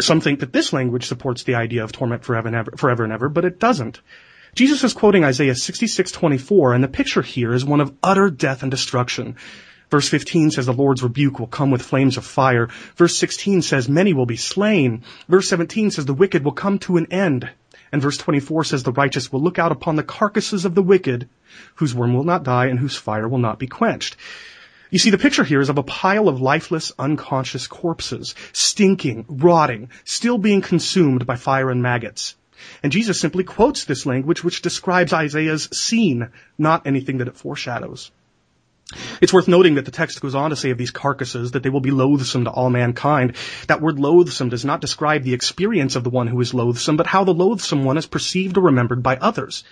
Some 0.00 0.20
think 0.20 0.40
that 0.40 0.52
this 0.52 0.72
language 0.72 1.06
supports 1.06 1.42
the 1.42 1.56
idea 1.56 1.84
of 1.84 1.92
torment 1.92 2.24
forever 2.24 2.46
and 2.46 2.56
ever, 2.56 2.72
forever 2.76 3.04
and 3.04 3.12
ever 3.12 3.28
but 3.28 3.44
it 3.44 3.58
doesn't. 3.58 4.00
Jesus 4.54 4.82
is 4.82 4.94
quoting 4.94 5.24
Isaiah 5.24 5.54
66:24, 5.54 6.74
and 6.74 6.82
the 6.82 6.88
picture 6.88 7.22
here 7.22 7.52
is 7.52 7.64
one 7.64 7.80
of 7.80 7.92
utter 8.02 8.30
death 8.30 8.62
and 8.62 8.70
destruction. 8.70 9.36
Verse 9.90 10.08
15 10.08 10.52
says 10.52 10.66
the 10.66 10.72
Lord's 10.72 11.02
rebuke 11.02 11.38
will 11.38 11.46
come 11.48 11.70
with 11.70 11.82
flames 11.82 12.16
of 12.16 12.24
fire. 12.24 12.68
Verse 12.96 13.16
16 13.16 13.62
says 13.62 13.88
many 13.88 14.12
will 14.12 14.26
be 14.26 14.36
slain. 14.36 15.02
Verse 15.28 15.48
17 15.48 15.90
says 15.90 16.06
the 16.06 16.14
wicked 16.14 16.44
will 16.44 16.52
come 16.52 16.78
to 16.80 16.96
an 16.96 17.06
end. 17.10 17.50
And 17.92 18.00
verse 18.00 18.16
24 18.16 18.64
says 18.64 18.82
the 18.82 18.92
righteous 18.92 19.32
will 19.32 19.42
look 19.42 19.58
out 19.58 19.72
upon 19.72 19.96
the 19.96 20.02
carcasses 20.02 20.64
of 20.64 20.74
the 20.74 20.82
wicked, 20.82 21.28
whose 21.76 21.94
worm 21.94 22.14
will 22.14 22.24
not 22.24 22.44
die 22.44 22.66
and 22.66 22.78
whose 22.78 22.96
fire 22.96 23.28
will 23.28 23.38
not 23.38 23.58
be 23.58 23.66
quenched. 23.66 24.16
You 24.90 24.98
see, 24.98 25.10
the 25.10 25.18
picture 25.18 25.44
here 25.44 25.60
is 25.60 25.68
of 25.68 25.78
a 25.78 25.84
pile 25.84 26.28
of 26.28 26.40
lifeless, 26.40 26.92
unconscious 26.98 27.66
corpses, 27.66 28.34
stinking, 28.52 29.24
rotting, 29.28 29.90
still 30.04 30.38
being 30.38 30.62
consumed 30.62 31.26
by 31.26 31.36
fire 31.36 31.70
and 31.70 31.82
maggots. 31.82 32.34
And 32.82 32.92
Jesus 32.92 33.18
simply 33.18 33.44
quotes 33.44 33.84
this 33.84 34.04
language 34.04 34.44
which 34.44 34.62
describes 34.62 35.12
Isaiah's 35.12 35.68
scene, 35.72 36.28
not 36.58 36.86
anything 36.86 37.18
that 37.18 37.28
it 37.28 37.36
foreshadows. 37.36 38.10
It's 39.20 39.32
worth 39.32 39.48
noting 39.48 39.76
that 39.76 39.84
the 39.84 39.90
text 39.90 40.20
goes 40.20 40.34
on 40.34 40.50
to 40.50 40.56
say 40.56 40.70
of 40.70 40.78
these 40.78 40.90
carcasses 40.90 41.52
that 41.52 41.62
they 41.62 41.70
will 41.70 41.80
be 41.80 41.90
loathsome 41.90 42.44
to 42.44 42.50
all 42.50 42.70
mankind. 42.70 43.36
That 43.68 43.80
word 43.80 43.98
loathsome 43.98 44.48
does 44.48 44.64
not 44.64 44.80
describe 44.80 45.22
the 45.22 45.34
experience 45.34 45.96
of 45.96 46.04
the 46.04 46.10
one 46.10 46.26
who 46.26 46.40
is 46.40 46.54
loathsome, 46.54 46.96
but 46.96 47.06
how 47.06 47.24
the 47.24 47.34
loathsome 47.34 47.84
one 47.84 47.98
is 47.98 48.06
perceived 48.06 48.56
or 48.56 48.62
remembered 48.62 49.02
by 49.02 49.16
others. 49.16 49.64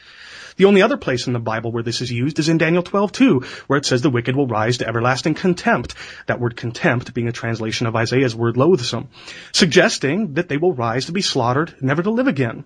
The 0.56 0.64
only 0.64 0.82
other 0.82 0.96
place 0.96 1.28
in 1.28 1.32
the 1.32 1.38
Bible 1.38 1.70
where 1.70 1.84
this 1.84 2.00
is 2.00 2.10
used 2.10 2.40
is 2.40 2.48
in 2.48 2.58
Daniel 2.58 2.82
12:2, 2.82 3.44
where 3.68 3.78
it 3.78 3.86
says 3.86 4.02
the 4.02 4.10
wicked 4.10 4.34
will 4.34 4.48
rise 4.48 4.78
to 4.78 4.88
everlasting 4.88 5.34
contempt. 5.34 5.94
That 6.26 6.40
word 6.40 6.56
contempt 6.56 7.14
being 7.14 7.28
a 7.28 7.32
translation 7.32 7.86
of 7.86 7.94
Isaiah's 7.94 8.34
word 8.34 8.56
loathsome, 8.56 9.08
suggesting 9.52 10.34
that 10.34 10.48
they 10.48 10.56
will 10.56 10.72
rise 10.72 11.06
to 11.06 11.12
be 11.12 11.22
slaughtered, 11.22 11.74
never 11.80 12.02
to 12.02 12.10
live 12.10 12.26
again. 12.26 12.64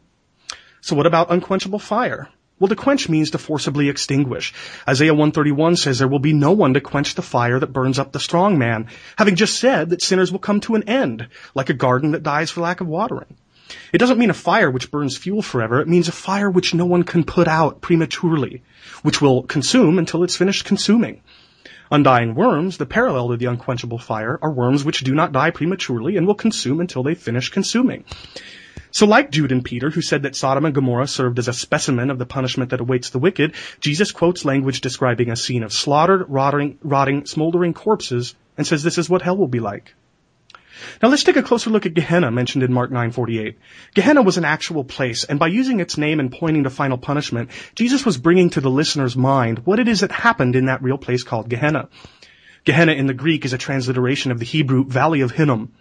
So 0.81 0.97
what 0.97 1.07
about 1.07 1.31
unquenchable 1.31 1.79
fire? 1.79 2.29
Well, 2.63 2.69
to 2.69 2.77
quench 2.77 3.09
means 3.09 3.33
to 3.33 3.39
forcibly 3.39 3.89
extinguish. 3.89 4.55
Isaiah 4.89 5.15
131 5.15 5.75
says 5.75 5.99
there 5.99 6.07
will 6.07 6.21
be 6.21 6.33
no 6.33 6.53
one 6.53 6.75
to 6.75 6.81
quench 6.81 7.17
the 7.17 7.21
fire 7.21 7.59
that 7.59 7.73
burns 7.73 7.99
up 7.99 8.13
the 8.13 8.21
strong 8.21 8.57
man, 8.57 8.87
having 9.19 9.35
just 9.35 9.59
said 9.59 9.91
that 9.91 10.01
sinners 10.01 10.31
will 10.31 10.39
come 10.39 10.61
to 10.61 10.77
an 10.77 10.85
end, 10.85 11.27
like 11.57 11.71
a 11.71 11.75
garden 11.75 12.13
that 12.13 12.23
dies 12.23 12.53
for 12.53 12.61
lack 12.61 12.81
of 12.81 12.87
watering. 12.87 13.37
It 13.93 13.99
doesn't 13.99 14.17
mean 14.17 14.31
a 14.31 14.45
fire 14.49 14.71
which 14.71 14.93
burns 14.93 15.17
fuel 15.17 15.43
forever. 15.43 15.81
It 15.81 15.89
means 15.89 16.07
a 16.07 16.13
fire 16.13 16.49
which 16.49 16.73
no 16.73 16.87
one 16.87 17.03
can 17.03 17.25
put 17.25 17.49
out 17.49 17.81
prematurely, 17.81 18.63
which 19.03 19.21
will 19.21 19.43
consume 19.43 19.99
until 19.99 20.23
it's 20.23 20.37
finished 20.37 20.65
consuming. 20.65 21.21
Undying 21.91 22.37
worms, 22.37 22.77
the 22.77 22.87
parallel 22.87 23.31
to 23.31 23.39
the 23.39 23.47
unquenchable 23.47 23.99
fire, 23.99 24.39
are 24.41 24.53
worms 24.53 24.85
which 24.85 25.01
do 25.01 25.17
not 25.17 25.33
die 25.33 25.51
prematurely 25.51 26.17
and 26.17 26.29
will 26.29 26.37
consume 26.37 26.81
until 26.81 27.03
they 27.03 27.17
finish 27.17 27.49
consuming. 27.49 28.05
So 28.91 29.07
like 29.07 29.31
Jude 29.31 29.53
and 29.53 29.65
Peter, 29.65 29.91
who 29.91 30.03
said 30.03 30.23
that 30.23 30.37
Sodom 30.37 30.65
and 30.65 30.75
Gomorrah 30.75 31.07
served 31.07 31.39
as 31.39 31.49
a 31.49 31.53
specimen 31.53 32.11
of 32.11 32.19
the 32.19 32.27
punishment 32.27 32.71
that 32.71 32.81
awaits 32.81 33.11
the 33.11 33.19
wicked, 33.19 33.55
Jesus 33.81 34.13
quotes 34.13 34.45
language 34.45 34.81
describing 34.81 35.31
a 35.31 35.37
scene 35.37 35.63
of 35.63 35.73
slaughtered, 35.73 36.27
rotting, 36.29 36.79
rotting, 36.83 37.27
smoldering 37.27 37.75
corpses 37.75 38.35
and 38.57 38.67
says 38.67 38.83
this 38.83 38.99
is 38.99 39.09
what 39.09 39.23
hell 39.23 39.37
will 39.37 39.49
be 39.49 39.61
like. 39.61 39.95
Now 41.03 41.09
let's 41.09 41.25
take 41.25 41.37
a 41.37 41.43
closer 41.43 41.71
look 41.71 41.87
at 41.87 41.95
Gehenna 41.95 42.31
mentioned 42.31 42.65
in 42.65 42.73
Mark 42.73 42.91
9:48. 42.91 43.55
Gehenna 43.95 44.23
was 44.23 44.37
an 44.37 44.45
actual 44.45 44.85
place, 44.85 45.25
and 45.25 45.39
by 45.39 45.47
using 45.47 45.81
its 45.81 45.97
name 45.97 46.19
and 46.19 46.33
pointing 46.33 46.65
to 46.65 46.71
final 46.71 46.99
punishment, 46.99 47.51
Jesus 47.75 48.05
was 48.05 48.19
bringing 48.19 48.51
to 48.51 48.61
the 48.61 48.71
listener's 48.71 49.17
mind 49.17 49.61
what 49.65 49.79
it 49.79 49.89
is 49.89 50.01
that 50.01 50.13
happened 50.13 50.57
in 50.57 50.67
that 50.67 50.83
real 50.83 50.99
place 50.99 51.23
called 51.23 51.49
Gehenna. 51.49 51.89
Gehenna 52.65 52.93
in 52.93 53.07
the 53.07 53.15
Greek 53.15 53.45
is 53.45 53.53
a 53.53 53.59
transliteration 53.59 54.31
of 54.31 54.39
the 54.39 54.45
Hebrew 54.45 54.85
Valley 54.85 55.21
of 55.21 55.33
Hinnom. 55.33 55.73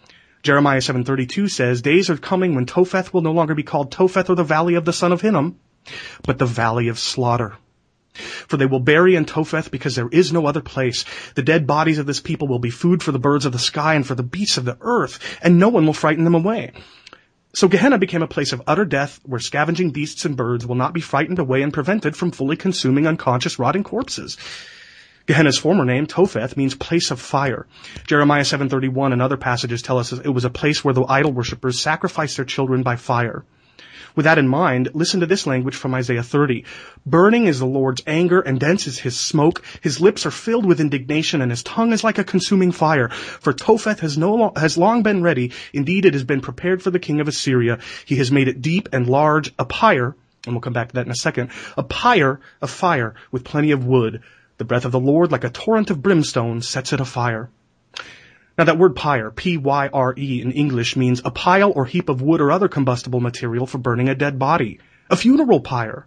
Jeremiah 0.43 0.81
7:32 0.81 1.47
says, 1.47 1.81
"Days 1.81 2.09
are 2.09 2.17
coming 2.17 2.55
when 2.55 2.65
Topheth 2.65 3.13
will 3.13 3.21
no 3.21 3.31
longer 3.31 3.53
be 3.53 3.63
called 3.63 3.91
Topheth 3.91 4.29
or 4.29 4.35
the 4.35 4.43
valley 4.43 4.75
of 4.75 4.85
the 4.85 4.93
son 4.93 5.11
of 5.11 5.21
Hinnom, 5.21 5.57
but 6.23 6.39
the 6.39 6.45
valley 6.45 6.87
of 6.87 6.97
slaughter." 6.97 7.53
For 8.47 8.57
they 8.57 8.65
will 8.65 8.79
bury 8.79 9.15
in 9.15 9.25
Topheth 9.25 9.71
because 9.71 9.95
there 9.95 10.09
is 10.11 10.33
no 10.33 10.45
other 10.45 10.61
place. 10.61 11.05
The 11.35 11.43
dead 11.43 11.65
bodies 11.65 11.97
of 11.97 12.07
this 12.07 12.19
people 12.19 12.47
will 12.47 12.59
be 12.59 12.69
food 12.69 13.01
for 13.01 13.11
the 13.11 13.19
birds 13.19 13.45
of 13.45 13.53
the 13.53 13.59
sky 13.59 13.93
and 13.93 14.05
for 14.05 14.15
the 14.15 14.23
beasts 14.23 14.57
of 14.57 14.65
the 14.65 14.77
earth, 14.81 15.19
and 15.41 15.59
no 15.59 15.69
one 15.69 15.85
will 15.85 15.93
frighten 15.93 16.23
them 16.25 16.35
away. 16.35 16.71
So 17.53 17.67
Gehenna 17.67 17.97
became 17.97 18.23
a 18.23 18.27
place 18.27 18.51
of 18.51 18.63
utter 18.65 18.85
death 18.85 19.19
where 19.23 19.39
scavenging 19.39 19.91
beasts 19.91 20.25
and 20.25 20.35
birds 20.35 20.65
will 20.65 20.75
not 20.75 20.93
be 20.93 21.01
frightened 21.01 21.39
away 21.39 21.61
and 21.61 21.73
prevented 21.73 22.15
from 22.15 22.31
fully 22.31 22.55
consuming 22.55 23.07
unconscious 23.07 23.59
rotting 23.59 23.83
corpses. 23.83 24.37
Gehenna's 25.31 25.57
former 25.57 25.85
name, 25.85 26.07
Topheth, 26.07 26.57
means 26.57 26.75
place 26.75 27.09
of 27.09 27.17
fire. 27.17 27.65
Jeremiah 28.05 28.41
7.31 28.41 29.13
and 29.13 29.21
other 29.21 29.37
passages 29.37 29.81
tell 29.81 29.97
us 29.97 30.11
it 30.11 30.27
was 30.27 30.43
a 30.43 30.49
place 30.49 30.83
where 30.83 30.93
the 30.93 31.05
idol 31.05 31.31
worshippers 31.31 31.79
sacrificed 31.79 32.35
their 32.35 32.43
children 32.43 32.83
by 32.83 32.97
fire. 32.97 33.45
With 34.13 34.25
that 34.25 34.37
in 34.37 34.49
mind, 34.49 34.89
listen 34.93 35.21
to 35.21 35.25
this 35.25 35.47
language 35.47 35.77
from 35.77 35.93
Isaiah 35.93 36.21
30. 36.21 36.65
Burning 37.05 37.47
is 37.47 37.59
the 37.59 37.65
Lord's 37.65 38.01
anger 38.05 38.41
and 38.41 38.59
dense 38.59 38.87
is 38.87 38.99
his 38.99 39.17
smoke. 39.17 39.63
His 39.79 40.01
lips 40.01 40.25
are 40.25 40.31
filled 40.31 40.65
with 40.65 40.81
indignation 40.81 41.41
and 41.41 41.49
his 41.49 41.63
tongue 41.63 41.93
is 41.93 42.03
like 42.03 42.17
a 42.17 42.25
consuming 42.25 42.73
fire. 42.73 43.07
For 43.07 43.53
Topheth 43.53 44.01
has 44.01 44.17
no 44.17 44.35
lo- 44.35 44.53
has 44.57 44.77
long 44.77 45.01
been 45.01 45.23
ready. 45.23 45.53
Indeed, 45.71 46.03
it 46.03 46.13
has 46.13 46.25
been 46.25 46.41
prepared 46.41 46.83
for 46.83 46.91
the 46.91 46.99
king 46.99 47.21
of 47.21 47.29
Assyria. 47.29 47.79
He 48.03 48.17
has 48.17 48.33
made 48.33 48.49
it 48.49 48.61
deep 48.61 48.89
and 48.91 49.07
large, 49.07 49.53
a 49.57 49.63
pyre, 49.63 50.13
and 50.45 50.53
we'll 50.53 50.59
come 50.59 50.73
back 50.73 50.89
to 50.89 50.95
that 50.95 51.05
in 51.05 51.11
a 51.13 51.15
second, 51.15 51.51
a 51.77 51.83
pyre 51.83 52.41
of 52.61 52.69
fire 52.69 53.15
with 53.31 53.45
plenty 53.45 53.71
of 53.71 53.85
wood. 53.85 54.21
The 54.61 54.65
breath 54.65 54.85
of 54.85 54.91
the 54.91 54.99
Lord, 54.99 55.31
like 55.31 55.43
a 55.43 55.49
torrent 55.49 55.89
of 55.89 56.03
brimstone, 56.03 56.61
sets 56.61 56.93
it 56.93 56.99
afire. 56.99 57.49
Now 58.59 58.65
that 58.65 58.77
word 58.77 58.95
pyre, 58.95 59.31
P-Y-R-E 59.31 60.39
in 60.39 60.51
English 60.51 60.95
means 60.95 61.19
a 61.25 61.31
pile 61.31 61.73
or 61.75 61.85
heap 61.85 62.09
of 62.09 62.21
wood 62.21 62.41
or 62.41 62.51
other 62.51 62.67
combustible 62.67 63.21
material 63.21 63.65
for 63.65 63.79
burning 63.79 64.07
a 64.07 64.13
dead 64.13 64.37
body. 64.37 64.77
A 65.09 65.15
funeral 65.15 65.61
pyre. 65.61 66.05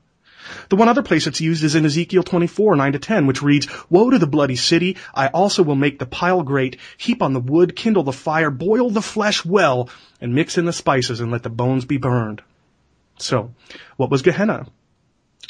The 0.68 0.76
one 0.76 0.88
other 0.88 1.02
place 1.02 1.26
it's 1.26 1.40
used 1.40 1.64
is 1.64 1.74
in 1.74 1.84
Ezekiel 1.84 2.22
24, 2.22 2.76
9 2.76 2.92
to 2.92 3.00
10, 3.00 3.26
which 3.26 3.42
reads, 3.42 3.66
Woe 3.90 4.10
to 4.10 4.20
the 4.20 4.28
bloody 4.28 4.54
city! 4.54 4.98
I 5.12 5.26
also 5.26 5.64
will 5.64 5.74
make 5.74 5.98
the 5.98 6.06
pile 6.06 6.44
great, 6.44 6.76
heap 6.96 7.24
on 7.24 7.32
the 7.32 7.40
wood, 7.40 7.74
kindle 7.74 8.04
the 8.04 8.12
fire, 8.12 8.52
boil 8.52 8.88
the 8.88 9.02
flesh 9.02 9.44
well, 9.44 9.88
and 10.20 10.32
mix 10.32 10.56
in 10.56 10.64
the 10.64 10.72
spices 10.72 11.18
and 11.18 11.32
let 11.32 11.42
the 11.42 11.50
bones 11.50 11.86
be 11.86 11.96
burned. 11.96 12.40
So, 13.18 13.52
what 13.96 14.12
was 14.12 14.22
Gehenna? 14.22 14.68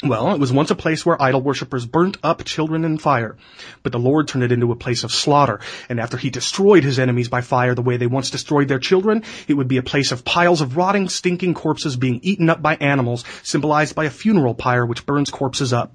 Well, 0.03 0.33
it 0.33 0.39
was 0.39 0.51
once 0.51 0.71
a 0.71 0.75
place 0.75 1.05
where 1.05 1.21
idol 1.21 1.41
worshippers 1.41 1.85
burnt 1.85 2.17
up 2.21 2.43
children 2.43 2.83
in 2.83 2.97
fire, 2.97 3.37
but 3.81 3.91
the 3.91 3.99
Lord 3.99 4.27
turned 4.27 4.43
it 4.43 4.51
into 4.51 4.71
a 4.71 4.75
place 4.75 5.03
of 5.03 5.11
slaughter, 5.11 5.61
and 5.87 5.99
after 5.99 6.17
he 6.17 6.29
destroyed 6.29 6.83
his 6.83 6.99
enemies 6.99 7.29
by 7.29 7.41
fire 7.41 7.73
the 7.73 7.81
way 7.81 7.95
they 7.97 8.07
once 8.07 8.29
destroyed 8.29 8.67
their 8.67 8.79
children, 8.79 9.23
it 9.47 9.53
would 9.53 9.69
be 9.69 9.77
a 9.77 9.83
place 9.83 10.11
of 10.11 10.25
piles 10.25 10.61
of 10.61 10.75
rotting, 10.75 11.07
stinking 11.07 11.53
corpses 11.53 11.95
being 11.95 12.19
eaten 12.23 12.49
up 12.49 12.61
by 12.61 12.75
animals, 12.75 13.23
symbolized 13.43 13.95
by 13.95 14.05
a 14.05 14.09
funeral 14.09 14.53
pyre 14.53 14.85
which 14.85 15.05
burns 15.05 15.31
corpses 15.31 15.71
up. 15.71 15.93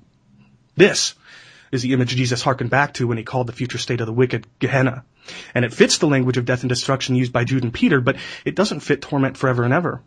This 0.76 1.14
is 1.70 1.82
the 1.82 1.92
image 1.92 2.16
Jesus 2.16 2.42
hearkened 2.42 2.70
back 2.70 2.94
to 2.94 3.06
when 3.06 3.18
he 3.18 3.24
called 3.24 3.46
the 3.46 3.52
future 3.52 3.78
state 3.78 4.00
of 4.00 4.06
the 4.06 4.12
wicked 4.12 4.46
Gehenna. 4.58 5.04
And 5.54 5.64
it 5.64 5.74
fits 5.74 5.98
the 5.98 6.08
language 6.08 6.38
of 6.38 6.46
death 6.46 6.62
and 6.62 6.68
destruction 6.68 7.16
used 7.16 7.32
by 7.32 7.44
Jude 7.44 7.64
and 7.64 7.72
Peter, 7.72 8.00
but 8.00 8.16
it 8.44 8.56
doesn't 8.56 8.80
fit 8.80 9.02
torment 9.02 9.36
forever 9.36 9.62
and 9.62 9.74
ever. 9.74 10.00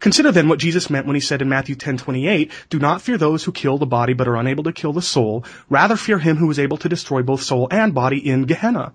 Consider 0.00 0.32
then 0.32 0.48
what 0.48 0.58
Jesus 0.58 0.90
meant 0.90 1.06
when 1.06 1.14
he 1.14 1.20
said 1.20 1.42
in 1.42 1.48
Matthew 1.48 1.74
10:28, 1.74 2.50
"Do 2.70 2.78
not 2.78 3.02
fear 3.02 3.16
those 3.16 3.44
who 3.44 3.52
kill 3.52 3.78
the 3.78 3.86
body 3.86 4.12
but 4.12 4.28
are 4.28 4.36
unable 4.36 4.64
to 4.64 4.72
kill 4.72 4.92
the 4.92 5.02
soul; 5.02 5.44
rather 5.70 5.96
fear 5.96 6.18
him 6.18 6.36
who 6.36 6.50
is 6.50 6.58
able 6.58 6.76
to 6.78 6.88
destroy 6.88 7.22
both 7.22 7.42
soul 7.42 7.68
and 7.70 7.94
body 7.94 8.18
in 8.18 8.44
Gehenna." 8.44 8.92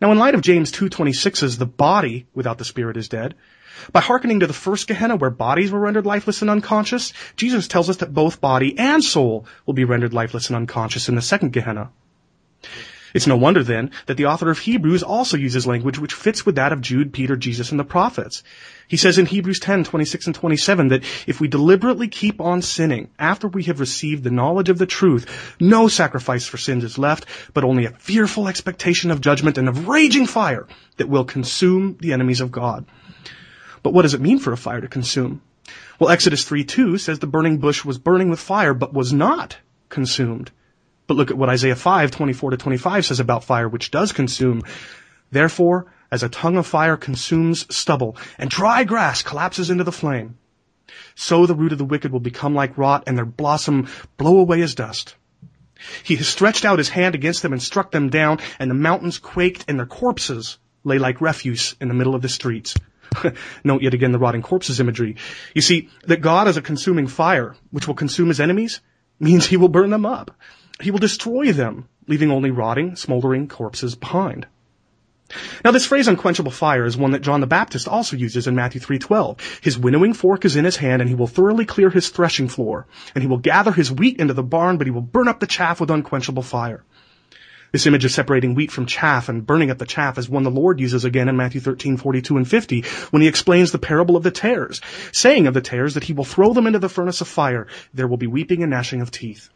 Now, 0.00 0.12
in 0.12 0.18
light 0.18 0.34
of 0.34 0.40
James 0.40 0.72
2:26's 0.72 1.58
"The 1.58 1.66
body 1.66 2.26
without 2.34 2.58
the 2.58 2.64
spirit 2.64 2.96
is 2.96 3.08
dead," 3.08 3.34
by 3.92 4.00
hearkening 4.00 4.40
to 4.40 4.46
the 4.46 4.52
first 4.52 4.86
Gehenna 4.86 5.16
where 5.16 5.30
bodies 5.30 5.70
were 5.70 5.80
rendered 5.80 6.06
lifeless 6.06 6.42
and 6.42 6.50
unconscious, 6.50 7.12
Jesus 7.36 7.68
tells 7.68 7.90
us 7.90 7.98
that 7.98 8.14
both 8.14 8.40
body 8.40 8.78
and 8.78 9.02
soul 9.02 9.46
will 9.66 9.74
be 9.74 9.84
rendered 9.84 10.14
lifeless 10.14 10.48
and 10.48 10.56
unconscious 10.56 11.08
in 11.08 11.14
the 11.14 11.22
second 11.22 11.52
Gehenna. 11.52 11.90
It's 13.14 13.28
no 13.28 13.36
wonder 13.36 13.62
then 13.62 13.92
that 14.06 14.16
the 14.16 14.26
author 14.26 14.50
of 14.50 14.58
Hebrews 14.58 15.04
also 15.04 15.36
uses 15.36 15.68
language 15.68 16.00
which 16.00 16.12
fits 16.12 16.44
with 16.44 16.56
that 16.56 16.72
of 16.72 16.80
Jude, 16.80 17.12
Peter, 17.12 17.36
Jesus, 17.36 17.70
and 17.70 17.78
the 17.78 17.84
prophets. 17.84 18.42
He 18.88 18.96
says 18.96 19.18
in 19.18 19.26
Hebrews 19.26 19.60
10, 19.60 19.84
26 19.84 20.26
and 20.26 20.34
27 20.34 20.88
that 20.88 21.04
if 21.28 21.40
we 21.40 21.46
deliberately 21.46 22.08
keep 22.08 22.40
on 22.40 22.60
sinning 22.60 23.08
after 23.16 23.46
we 23.46 23.62
have 23.64 23.78
received 23.78 24.24
the 24.24 24.32
knowledge 24.32 24.68
of 24.68 24.78
the 24.78 24.86
truth, 24.86 25.54
no 25.60 25.86
sacrifice 25.86 26.44
for 26.46 26.56
sins 26.56 26.82
is 26.82 26.98
left, 26.98 27.26
but 27.54 27.62
only 27.62 27.86
a 27.86 27.92
fearful 27.92 28.48
expectation 28.48 29.12
of 29.12 29.20
judgment 29.20 29.58
and 29.58 29.68
of 29.68 29.86
raging 29.86 30.26
fire 30.26 30.66
that 30.96 31.08
will 31.08 31.24
consume 31.24 31.96
the 32.00 32.12
enemies 32.12 32.40
of 32.40 32.50
God. 32.50 32.84
But 33.84 33.92
what 33.92 34.02
does 34.02 34.14
it 34.14 34.20
mean 34.20 34.40
for 34.40 34.52
a 34.52 34.56
fire 34.56 34.80
to 34.80 34.88
consume? 34.88 35.40
Well, 36.00 36.10
Exodus 36.10 36.44
3, 36.44 36.64
2 36.64 36.98
says 36.98 37.20
the 37.20 37.28
burning 37.28 37.58
bush 37.58 37.84
was 37.84 37.98
burning 37.98 38.28
with 38.28 38.40
fire, 38.40 38.74
but 38.74 38.92
was 38.92 39.12
not 39.12 39.58
consumed. 39.88 40.50
But 41.06 41.16
look 41.16 41.30
at 41.30 41.36
what 41.36 41.50
Isaiah 41.50 41.76
5, 41.76 42.10
24 42.10 42.50
to 42.50 42.56
25 42.56 43.06
says 43.06 43.20
about 43.20 43.44
fire, 43.44 43.68
which 43.68 43.90
does 43.90 44.12
consume. 44.12 44.62
Therefore, 45.30 45.92
as 46.10 46.22
a 46.22 46.28
tongue 46.28 46.56
of 46.56 46.66
fire 46.66 46.96
consumes 46.96 47.66
stubble, 47.74 48.16
and 48.38 48.48
dry 48.48 48.84
grass 48.84 49.22
collapses 49.22 49.70
into 49.70 49.84
the 49.84 49.92
flame, 49.92 50.38
so 51.14 51.46
the 51.46 51.54
root 51.54 51.72
of 51.72 51.78
the 51.78 51.84
wicked 51.84 52.12
will 52.12 52.20
become 52.20 52.54
like 52.54 52.78
rot, 52.78 53.04
and 53.06 53.18
their 53.18 53.24
blossom 53.24 53.88
blow 54.16 54.38
away 54.38 54.62
as 54.62 54.74
dust. 54.74 55.16
He 56.02 56.16
has 56.16 56.28
stretched 56.28 56.64
out 56.64 56.78
his 56.78 56.88
hand 56.88 57.14
against 57.14 57.42
them 57.42 57.52
and 57.52 57.62
struck 57.62 57.90
them 57.90 58.10
down, 58.10 58.38
and 58.58 58.70
the 58.70 58.74
mountains 58.74 59.18
quaked, 59.18 59.64
and 59.68 59.78
their 59.78 59.86
corpses 59.86 60.58
lay 60.84 60.98
like 60.98 61.20
refuse 61.20 61.74
in 61.80 61.88
the 61.88 61.94
middle 61.94 62.14
of 62.14 62.22
the 62.22 62.28
streets. 62.28 62.74
Note 63.64 63.82
yet 63.82 63.94
again 63.94 64.12
the 64.12 64.18
rotting 64.18 64.42
corpses 64.42 64.80
imagery. 64.80 65.16
You 65.54 65.62
see, 65.62 65.88
that 66.06 66.20
God 66.20 66.48
is 66.48 66.56
a 66.56 66.62
consuming 66.62 67.06
fire, 67.06 67.54
which 67.70 67.86
will 67.86 67.94
consume 67.94 68.28
his 68.28 68.40
enemies, 68.40 68.80
means 69.18 69.46
he 69.46 69.56
will 69.56 69.68
burn 69.68 69.90
them 69.90 70.06
up. 70.06 70.36
He 70.80 70.90
will 70.90 70.98
destroy 70.98 71.52
them, 71.52 71.88
leaving 72.08 72.30
only 72.30 72.50
rotting, 72.50 72.96
smoldering 72.96 73.48
corpses 73.48 73.94
behind. 73.94 74.46
Now 75.64 75.70
this 75.70 75.86
phrase 75.86 76.06
unquenchable 76.06 76.50
fire 76.50 76.84
is 76.84 76.96
one 76.96 77.12
that 77.12 77.22
John 77.22 77.40
the 77.40 77.46
Baptist 77.46 77.88
also 77.88 78.16
uses 78.16 78.46
in 78.46 78.54
Matthew 78.54 78.80
3:12. 78.80 79.38
His 79.62 79.78
winnowing 79.78 80.12
fork 80.12 80.44
is 80.44 80.54
in 80.54 80.64
his 80.64 80.76
hand 80.76 81.00
and 81.00 81.08
he 81.08 81.14
will 81.14 81.26
thoroughly 81.26 81.64
clear 81.64 81.90
his 81.90 82.10
threshing 82.10 82.48
floor, 82.48 82.86
and 83.14 83.22
he 83.22 83.28
will 83.28 83.38
gather 83.38 83.72
his 83.72 83.90
wheat 83.90 84.18
into 84.18 84.34
the 84.34 84.42
barn, 84.42 84.76
but 84.76 84.86
he 84.86 84.90
will 84.90 85.00
burn 85.00 85.28
up 85.28 85.40
the 85.40 85.46
chaff 85.46 85.80
with 85.80 85.90
unquenchable 85.90 86.42
fire. 86.42 86.84
This 87.72 87.86
image 87.86 88.04
of 88.04 88.10
separating 88.10 88.54
wheat 88.54 88.70
from 88.70 88.86
chaff 88.86 89.28
and 89.28 89.46
burning 89.46 89.70
up 89.70 89.78
the 89.78 89.86
chaff 89.86 90.18
is 90.18 90.28
one 90.28 90.42
the 90.42 90.50
Lord 90.50 90.78
uses 90.78 91.04
again 91.04 91.28
in 91.28 91.36
Matthew 91.36 91.60
13, 91.60 91.96
42 91.96 92.36
and 92.36 92.46
50 92.46 92.84
when 93.10 93.22
he 93.22 93.28
explains 93.28 93.72
the 93.72 93.78
parable 93.78 94.16
of 94.16 94.22
the 94.22 94.30
tares, 94.30 94.80
saying 95.10 95.46
of 95.46 95.54
the 95.54 95.60
tares 95.60 95.94
that 95.94 96.04
he 96.04 96.12
will 96.12 96.24
throw 96.24 96.52
them 96.52 96.66
into 96.66 96.78
the 96.78 96.88
furnace 96.88 97.20
of 97.20 97.28
fire. 97.28 97.66
There 97.92 98.06
will 98.06 98.16
be 98.16 98.26
weeping 98.26 98.62
and 98.62 98.70
gnashing 98.70 99.00
of 99.00 99.10
teeth. 99.10 99.48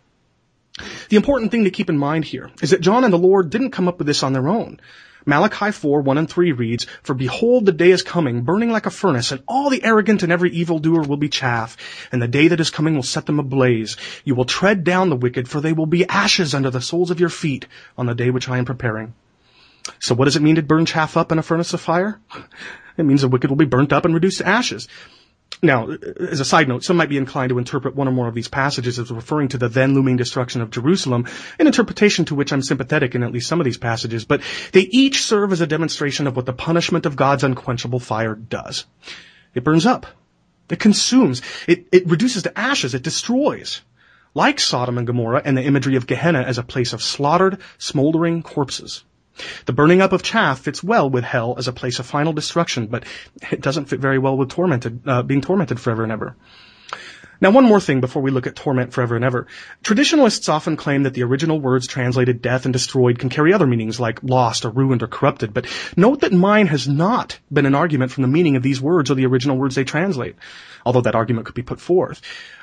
The 1.09 1.17
important 1.17 1.51
thing 1.51 1.65
to 1.65 1.71
keep 1.71 1.91
in 1.91 1.99
mind 1.99 2.25
here 2.25 2.51
is 2.63 2.71
that 2.71 2.81
John 2.81 3.05
and 3.05 3.13
the 3.13 3.19
Lord 3.19 3.51
didn't 3.51 3.71
come 3.71 3.89
up 3.89 3.99
with 3.99 4.07
this 4.07 4.23
on 4.23 4.33
their 4.33 4.49
own. 4.49 4.81
Malachi 5.27 5.73
4, 5.73 6.01
1 6.01 6.19
and 6.19 6.31
3 6.31 6.53
reads, 6.53 6.87
For 7.03 7.15
behold, 7.15 7.67
the 7.67 7.73
day 7.73 7.91
is 7.91 8.03
coming, 8.03 8.43
burning 8.43 8.71
like 8.71 8.87
a 8.87 8.91
furnace, 8.91 9.31
and 9.31 9.43
all 9.47 9.69
the 9.69 9.85
arrogant 9.85 10.23
and 10.23 10.33
every 10.33 10.51
evildoer 10.51 11.03
will 11.03 11.19
be 11.19 11.29
chaff, 11.29 11.77
and 12.11 12.23
the 12.23 12.29
day 12.29 12.49
that 12.49 12.61
is 12.61 12.71
coming 12.71 12.95
will 12.95 13.03
set 13.03 13.27
them 13.27 13.39
ablaze. 13.39 13.97
You 14.25 14.35
will 14.35 14.47
tread 14.47 14.85
down 14.85 15.11
the 15.11 15.17
wicked, 15.17 15.47
for 15.47 15.61
they 15.61 15.75
will 15.75 15.87
be 15.87 16.09
ashes 16.09 16.55
under 16.55 16.71
the 16.71 16.81
soles 16.81 17.11
of 17.11 17.21
your 17.21 17.29
feet 17.29 17.67
on 17.99 18.07
the 18.07 18.15
day 18.15 18.31
which 18.31 18.49
I 18.49 18.57
am 18.57 18.65
preparing. 18.65 19.13
So 19.99 20.15
what 20.15 20.27
does 20.27 20.37
it 20.37 20.43
mean 20.43 20.57
to 20.57 20.63
burn 20.63 20.87
chaff 20.87 21.17
up 21.17 21.31
in 21.33 21.39
a 21.39 21.43
furnace 21.43 21.75
of 21.75 21.81
fire? 21.81 22.21
It 22.99 23.07
means 23.07 23.21
the 23.21 23.29
wicked 23.29 23.49
will 23.49 23.57
be 23.57 23.65
burnt 23.65 23.93
up 23.93 24.05
and 24.05 24.13
reduced 24.13 24.39
to 24.39 24.49
ashes. 24.49 24.89
Now, 25.61 25.89
as 25.89 26.39
a 26.39 26.45
side 26.45 26.69
note, 26.69 26.85
some 26.85 26.97
might 26.97 27.09
be 27.09 27.17
inclined 27.17 27.51
to 27.51 27.59
interpret 27.59 27.97
one 27.97 28.07
or 28.07 28.13
more 28.13 28.29
of 28.29 28.35
these 28.35 28.47
passages 28.47 28.99
as 28.99 29.11
referring 29.11 29.49
to 29.49 29.59
the 29.59 29.69
then 29.69 29.95
looming 29.95 30.17
destruction 30.17 30.61
of 30.61 30.71
Jerusalem, 30.71 31.27
an 31.59 31.67
interpretation 31.67 32.25
to 32.27 32.37
which 32.37 32.53
I'm 32.53 32.63
sympathetic 32.63 33.17
in 33.17 33.25
at 33.25 33.33
least 33.33 33.49
some 33.49 33.61
of 33.61 33.65
these 33.65 33.79
passages, 33.79 34.25
but 34.25 34.41
they 34.73 34.83
each 34.83 35.23
serve 35.23 35.51
as 35.53 35.61
a 35.61 35.67
demonstration 35.67 36.29
of 36.29 36.37
what 36.37 36.47
the 36.47 36.53
punishment 36.53 37.07
of 37.07 37.17
God's 37.17 37.43
unquenchable 37.43 37.99
fire 37.99 38.37
does. 38.37 38.85
It 39.55 39.65
burns 39.65 39.85
up. 39.85 40.07
It 40.71 40.79
consumes. 40.79 41.43
It, 41.67 41.89
it 41.91 42.07
reduces 42.07 42.45
to 42.45 42.57
ashes. 42.57 42.95
It 42.95 43.03
destroys. 43.03 43.81
Like 44.35 44.61
Sodom 44.61 44.99
and 44.99 45.07
Gomorrah 45.07 45.43
and 45.45 45.57
the 45.57 45.65
imagery 45.65 45.97
of 45.97 46.07
Gehenna 46.07 46.43
as 46.43 46.59
a 46.59 46.63
place 46.63 46.93
of 46.93 47.03
slaughtered, 47.03 47.59
smoldering 47.79 48.43
corpses. 48.43 49.03
The 49.67 49.73
burning 49.73 50.01
up 50.01 50.13
of 50.13 50.23
chaff 50.23 50.61
fits 50.61 50.83
well 50.83 51.09
with 51.09 51.25
hell 51.25 51.55
as 51.59 51.69
a 51.69 51.73
place 51.73 51.99
of 51.99 52.07
final 52.07 52.33
destruction, 52.33 52.87
but 52.87 53.05
it 53.51 53.61
doesn't 53.61 53.87
fit 53.87 54.01
very 54.01 54.19
well 54.19 54.37
with 54.37 54.51
tormented, 54.51 55.03
uh, 55.07 55.23
being 55.23 55.41
tormented 55.41 55.81
forever 55.81 56.03
and 56.03 56.13
ever. 56.13 56.37
Now, 57.41 57.53
one 57.53 57.65
more 57.65 57.81
thing 57.81 58.01
before 58.01 58.21
we 58.21 58.33
look 58.33 58.49
at 58.49 58.57
torment 58.57 58.93
forever 58.93 59.15
and 59.15 59.25
ever. 59.25 59.47
Traditionalists 59.85 60.49
often 60.49 60.77
claim 60.77 61.05
that 61.05 61.15
the 61.15 61.23
original 61.23 61.61
words 61.61 61.87
translated 61.87 62.43
death 62.43 62.65
and 62.65 62.73
destroyed 62.73 63.21
can 63.21 63.29
carry 63.29 63.53
other 63.53 63.67
meanings 63.67 64.01
like 64.01 64.25
lost 64.25 64.65
or 64.65 64.71
ruined 64.71 65.05
or 65.05 65.07
corrupted, 65.07 65.55
but 65.55 65.67
note 65.97 66.23
that 66.23 66.33
mine 66.33 66.67
has 66.67 66.89
not 66.89 67.39
been 67.53 67.67
an 67.67 67.77
argument 67.77 68.11
from 68.11 68.23
the 68.23 68.29
meaning 68.29 68.57
of 68.57 68.65
these 68.65 68.81
words 68.81 69.09
or 69.09 69.15
the 69.15 69.27
original 69.27 69.57
words 69.57 69.77
they 69.77 69.85
translate, 69.85 70.35
although 70.85 71.03
that 71.03 71.15
argument 71.15 71.47
could 71.47 71.55
be 71.55 71.63
put 71.63 71.81
forth. 71.81 72.21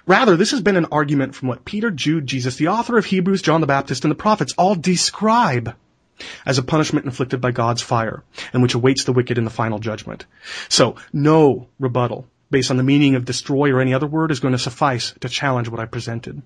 Rather, 0.07 0.35
this 0.35 0.51
has 0.51 0.61
been 0.61 0.75
an 0.75 0.87
argument 0.91 1.35
from 1.35 1.47
what 1.47 1.63
Peter, 1.63 1.89
Jude, 1.89 2.27
Jesus, 2.27 2.57
the 2.57 2.67
author 2.67 2.97
of 2.97 3.05
Hebrews, 3.05 3.41
John 3.41 3.61
the 3.61 3.67
Baptist, 3.67 4.03
and 4.03 4.11
the 4.11 4.15
prophets 4.15 4.53
all 4.57 4.75
describe 4.75 5.73
as 6.45 6.57
a 6.57 6.63
punishment 6.63 7.05
inflicted 7.05 7.41
by 7.41 7.51
God's 7.51 7.81
fire, 7.81 8.23
and 8.53 8.61
which 8.61 8.75
awaits 8.75 9.03
the 9.03 9.13
wicked 9.13 9.37
in 9.37 9.43
the 9.43 9.49
final 9.49 9.79
judgment. 9.79 10.25
So, 10.69 10.95
no 11.11 11.67
rebuttal 11.79 12.27
based 12.49 12.71
on 12.71 12.77
the 12.77 12.83
meaning 12.83 13.15
of 13.15 13.25
destroy 13.25 13.71
or 13.71 13.81
any 13.81 13.93
other 13.93 14.07
word 14.07 14.31
is 14.31 14.39
going 14.39 14.53
to 14.53 14.59
suffice 14.59 15.13
to 15.19 15.29
challenge 15.29 15.67
what 15.67 15.79
I 15.79 15.85
presented. 15.85 16.41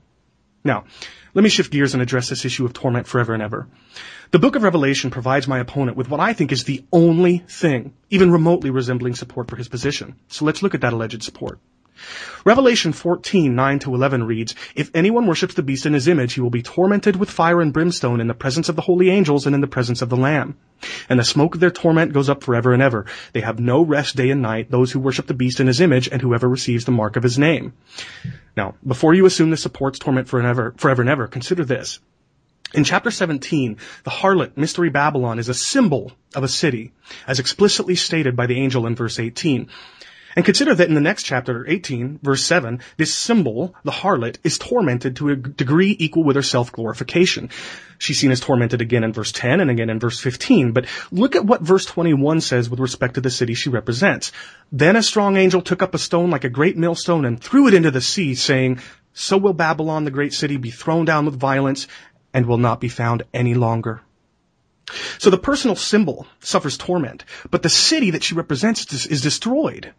Now, 0.63 0.86
let 1.34 1.43
me 1.43 1.49
shift 1.49 1.72
gears 1.72 1.93
and 1.93 2.01
address 2.01 2.30
this 2.30 2.45
issue 2.45 2.65
of 2.65 2.74
torment 2.74 3.07
forever 3.07 3.34
and 3.34 3.43
ever. 3.43 3.67
The 4.32 4.39
book 4.39 4.55
of 4.55 4.63
Revelation 4.63 5.09
provides 5.09 5.47
my 5.47 5.59
opponent 5.59 5.97
with 5.97 6.09
what 6.09 6.20
I 6.20 6.34
think 6.34 6.51
is 6.51 6.63
the 6.63 6.84
only 6.91 7.39
thing, 7.47 7.93
even 8.09 8.32
remotely 8.32 8.70
resembling 8.70 9.15
support 9.15 9.49
for 9.49 9.55
his 9.55 9.67
position. 9.67 10.15
So 10.28 10.45
let's 10.45 10.61
look 10.61 10.76
at 10.76 10.82
that 10.82 10.93
alleged 10.93 11.24
support. 11.24 11.59
Revelation 12.45 12.93
14, 12.93 13.54
9 13.54 13.80
to 13.80 13.93
11 13.93 14.24
reads, 14.24 14.56
If 14.76 14.91
anyone 14.93 15.28
worships 15.28 15.56
the 15.56 15.64
beast 15.64 15.86
in 15.86 15.93
his 15.93 16.08
image, 16.08 16.34
he 16.34 16.41
will 16.41 16.50
be 16.50 16.62
tormented 16.62 17.16
with 17.16 17.30
fire 17.30 17.62
and 17.62 17.74
brimstone 17.74 18.22
in 18.22 18.28
the 18.28 18.34
presence 18.34 18.70
of 18.70 18.76
the 18.76 18.82
holy 18.82 19.10
angels 19.10 19.45
and 19.45 19.54
in 19.54 19.62
the 19.62 19.68
presence 19.68 20.02
of 20.02 20.10
the 20.10 20.18
Lamb. 20.18 20.58
And 21.10 21.20
the 21.20 21.24
smoke 21.24 21.56
of 21.56 21.62
their 21.62 21.72
torment 21.72 22.14
goes 22.14 22.30
up 22.30 22.43
forever 22.43 22.74
and 22.74 22.82
ever. 22.82 23.06
They 23.34 23.41
have 23.41 23.60
no 23.60 23.82
rest 23.82 24.16
day 24.16 24.30
and 24.30 24.41
night, 24.41 24.72
those 24.72 24.91
who 24.91 25.00
worship 25.00 25.28
the 25.28 25.34
beast 25.34 25.60
in 25.60 25.68
his 25.68 25.82
image 25.82 26.08
and 26.08 26.22
whoever 26.22 26.47
receives 26.47 26.86
the 26.86 26.91
mark 26.91 27.16
of 27.16 27.24
his 27.24 27.38
name. 27.38 27.74
Now, 28.56 28.76
before 28.86 29.14
you 29.14 29.26
assume 29.26 29.50
this 29.50 29.62
supports 29.62 30.00
torment 30.00 30.28
forever, 30.28 30.74
forever 30.78 31.02
and 31.02 31.10
ever, 31.10 31.28
consider 31.28 31.66
this. 31.66 32.00
In 32.74 32.84
chapter 32.84 33.10
17, 33.10 33.78
the 34.04 34.12
harlot, 34.12 34.56
Mystery 34.56 34.91
Babylon, 34.91 35.39
is 35.39 35.50
a 35.50 35.56
symbol 35.56 36.12
of 36.36 36.43
a 36.43 36.47
city, 36.47 36.91
as 37.26 37.39
explicitly 37.39 37.95
stated 37.95 38.36
by 38.36 38.45
the 38.45 38.60
angel 38.60 38.86
in 38.86 38.95
verse 38.95 39.20
18. 39.20 39.70
And 40.40 40.46
consider 40.46 40.74
that 40.74 40.88
in 40.88 40.94
the 40.94 41.02
next 41.02 41.24
chapter, 41.24 41.66
18, 41.68 42.20
verse 42.24 42.46
7, 42.46 42.80
this 42.96 43.14
symbol, 43.14 43.76
the 43.84 43.92
harlot, 43.92 44.38
is 44.46 44.58
tormented 44.58 45.18
to 45.18 45.32
a 45.32 45.36
degree 45.36 45.94
equal 46.00 46.24
with 46.24 46.38
her 46.38 46.42
self-glorification. 46.42 47.50
She's 47.98 48.20
seen 48.20 48.32
as 48.32 48.40
tormented 48.40 48.80
again 48.80 49.04
in 49.04 49.12
verse 49.12 49.34
10 49.34 49.60
and 49.60 49.70
again 49.70 49.90
in 49.90 50.00
verse 50.00 50.18
15. 50.18 50.72
But 50.72 50.86
look 51.12 51.36
at 51.36 51.44
what 51.44 51.62
verse 51.62 51.86
21 51.86 52.40
says 52.40 52.70
with 52.70 52.80
respect 52.80 53.16
to 53.16 53.20
the 53.20 53.30
city 53.30 53.54
she 53.54 53.68
represents. 53.68 54.32
Then 54.72 54.96
a 54.96 55.04
strong 55.04 55.36
angel 55.36 55.62
took 55.62 55.82
up 55.82 55.94
a 55.94 55.98
stone 55.98 56.30
like 56.30 56.46
a 56.46 56.50
great 56.50 56.78
millstone 56.78 57.26
and 57.26 57.38
threw 57.38 57.68
it 57.68 57.74
into 57.74 57.92
the 57.92 58.00
sea, 58.00 58.34
saying, 58.34 58.80
So 59.12 59.38
will 59.38 59.52
Babylon, 59.52 60.06
the 60.06 60.10
great 60.10 60.34
city, 60.34 60.56
be 60.56 60.72
thrown 60.72 61.04
down 61.04 61.26
with 61.26 61.38
violence 61.38 61.90
and 62.34 62.46
will 62.46 62.58
not 62.58 62.80
be 62.80 62.88
found 62.88 63.24
any 63.34 63.56
longer. 63.56 64.04
So 65.18 65.30
the 65.30 65.38
personal 65.38 65.76
symbol 65.76 66.28
suffers 66.40 66.78
torment, 66.78 67.26
but 67.50 67.64
the 67.64 67.70
city 67.70 68.12
that 68.12 68.24
she 68.24 68.36
represents 68.36 68.92
is 69.06 69.22
destroyed. 69.22 69.94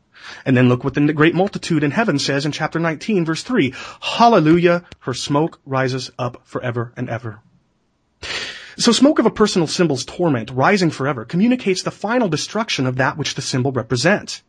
And 0.44 0.56
then 0.56 0.68
look 0.68 0.84
what 0.84 0.94
the 0.94 1.12
great 1.12 1.34
multitude 1.34 1.82
in 1.82 1.90
heaven 1.90 2.18
says 2.18 2.46
in 2.46 2.52
chapter 2.52 2.78
19 2.78 3.24
verse 3.24 3.42
3. 3.42 3.74
Hallelujah, 4.00 4.84
her 5.00 5.14
smoke 5.14 5.60
rises 5.64 6.10
up 6.18 6.42
forever 6.44 6.92
and 6.96 7.08
ever. 7.08 7.40
So 8.76 8.92
smoke 8.92 9.18
of 9.18 9.26
a 9.26 9.30
personal 9.30 9.66
symbol's 9.66 10.04
torment 10.04 10.50
rising 10.50 10.90
forever 10.90 11.24
communicates 11.24 11.82
the 11.82 11.90
final 11.90 12.28
destruction 12.28 12.86
of 12.86 12.96
that 12.96 13.18
which 13.18 13.34
the 13.34 13.42
symbol 13.42 13.72
represents. 13.72 14.42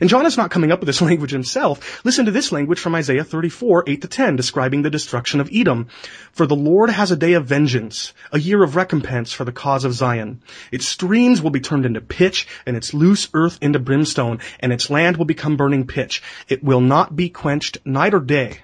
And 0.00 0.08
John 0.08 0.26
is 0.26 0.36
not 0.36 0.50
coming 0.50 0.72
up 0.72 0.80
with 0.80 0.86
this 0.86 1.02
language 1.08 1.30
himself. 1.30 2.04
Listen 2.04 2.24
to 2.26 2.30
this 2.30 2.52
language 2.52 2.78
from 2.78 2.94
Isaiah 2.94 3.24
34, 3.24 3.84
8 3.86 4.02
to 4.02 4.08
10, 4.08 4.36
describing 4.36 4.82
the 4.82 4.90
destruction 4.90 5.40
of 5.40 5.50
Edom. 5.52 5.88
For 6.32 6.46
the 6.46 6.56
Lord 6.56 6.90
has 6.90 7.10
a 7.10 7.16
day 7.16 7.34
of 7.34 7.46
vengeance, 7.46 8.12
a 8.32 8.38
year 8.38 8.62
of 8.62 8.76
recompense 8.76 9.32
for 9.32 9.44
the 9.44 9.52
cause 9.52 9.84
of 9.84 9.92
Zion. 9.92 10.40
Its 10.72 10.86
streams 10.86 11.42
will 11.42 11.50
be 11.50 11.60
turned 11.60 11.86
into 11.86 12.00
pitch, 12.00 12.46
and 12.64 12.76
its 12.76 12.94
loose 12.94 13.28
earth 13.34 13.58
into 13.60 13.78
brimstone, 13.78 14.38
and 14.60 14.72
its 14.72 14.90
land 14.90 15.16
will 15.16 15.24
become 15.24 15.56
burning 15.56 15.86
pitch. 15.86 16.22
It 16.48 16.64
will 16.64 16.80
not 16.80 17.14
be 17.14 17.28
quenched 17.28 17.78
night 17.84 18.14
or 18.14 18.20
day. 18.20 18.60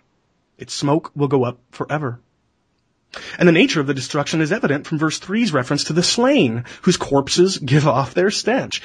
Its 0.59 0.75
smoke 0.75 1.11
will 1.15 1.29
go 1.29 1.45
up 1.45 1.59
forever. 1.71 2.21
And 3.39 3.47
the 3.47 3.53
nature 3.53 3.81
of 3.81 3.87
the 3.87 3.95
destruction 3.95 4.41
is 4.41 4.53
evident 4.53 4.87
from 4.87 4.99
verse 4.99 5.21
3's 5.21 5.53
reference 5.53 5.85
to 5.85 5.93
the 5.93 6.03
slain, 6.03 6.65
whose 6.83 6.97
corpses 6.97 7.59
give 7.59 7.87
off 7.87 8.15
their 8.15 8.31
stench. 8.31 8.81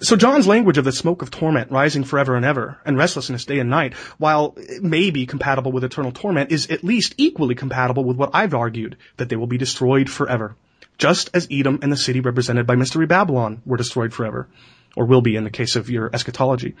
So 0.00 0.16
John's 0.16 0.48
language 0.48 0.76
of 0.76 0.84
the 0.84 0.92
smoke 0.92 1.22
of 1.22 1.30
torment 1.30 1.70
rising 1.70 2.02
forever 2.02 2.34
and 2.34 2.44
ever, 2.44 2.78
and 2.84 2.98
restlessness 2.98 3.44
day 3.44 3.60
and 3.60 3.70
night, 3.70 3.94
while 4.18 4.54
it 4.56 4.82
may 4.82 5.10
be 5.10 5.24
compatible 5.24 5.70
with 5.70 5.84
eternal 5.84 6.10
torment, 6.10 6.50
is 6.50 6.68
at 6.68 6.82
least 6.82 7.14
equally 7.16 7.54
compatible 7.54 8.04
with 8.04 8.16
what 8.16 8.30
I've 8.34 8.54
argued, 8.54 8.96
that 9.18 9.28
they 9.28 9.36
will 9.36 9.46
be 9.46 9.56
destroyed 9.56 10.10
forever. 10.10 10.56
Just 10.98 11.30
as 11.32 11.46
Edom 11.50 11.78
and 11.82 11.92
the 11.92 11.96
city 11.96 12.20
represented 12.20 12.66
by 12.66 12.74
Mystery 12.74 13.06
Babylon 13.06 13.62
were 13.64 13.76
destroyed 13.76 14.12
forever, 14.12 14.48
or 14.96 15.06
will 15.06 15.22
be 15.22 15.36
in 15.36 15.44
the 15.44 15.50
case 15.50 15.76
of 15.76 15.88
your 15.88 16.10
eschatology. 16.12 16.74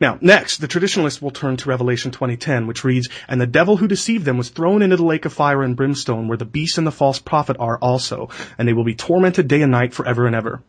Now, 0.00 0.16
next, 0.20 0.58
the 0.58 0.68
traditionalists 0.68 1.20
will 1.20 1.32
turn 1.32 1.56
to 1.58 1.68
Revelation 1.68 2.10
20:10, 2.10 2.66
which 2.66 2.84
reads, 2.84 3.08
"And 3.28 3.40
the 3.40 3.46
devil 3.46 3.76
who 3.76 3.88
deceived 3.88 4.24
them 4.24 4.38
was 4.38 4.48
thrown 4.48 4.82
into 4.82 4.96
the 4.96 5.04
lake 5.04 5.24
of 5.24 5.32
fire 5.32 5.62
and 5.62 5.76
brimstone, 5.76 6.28
where 6.28 6.38
the 6.38 6.44
beast 6.44 6.78
and 6.78 6.86
the 6.86 6.92
false 6.92 7.18
prophet 7.18 7.56
are 7.58 7.78
also, 7.78 8.30
and 8.56 8.66
they 8.66 8.72
will 8.72 8.84
be 8.84 8.94
tormented 8.94 9.48
day 9.48 9.62
and 9.62 9.72
night 9.72 9.92
forever 9.92 10.26
and 10.26 10.36
ever." 10.36 10.62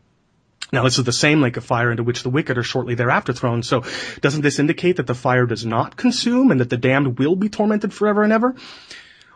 Now 0.72 0.84
this 0.84 0.98
is 0.98 1.04
the 1.04 1.12
same 1.12 1.42
lake 1.42 1.58
of 1.58 1.64
fire 1.64 1.90
into 1.90 2.02
which 2.02 2.22
the 2.22 2.30
wicked 2.30 2.56
are 2.56 2.62
shortly 2.62 2.94
thereafter 2.94 3.34
thrown. 3.34 3.62
So 3.62 3.84
doesn't 4.22 4.40
this 4.40 4.58
indicate 4.58 4.96
that 4.96 5.06
the 5.06 5.14
fire 5.14 5.44
does 5.44 5.66
not 5.66 5.96
consume 5.96 6.50
and 6.50 6.60
that 6.60 6.70
the 6.70 6.78
damned 6.78 7.18
will 7.18 7.36
be 7.36 7.50
tormented 7.50 7.92
forever 7.92 8.22
and 8.22 8.32
ever? 8.32 8.54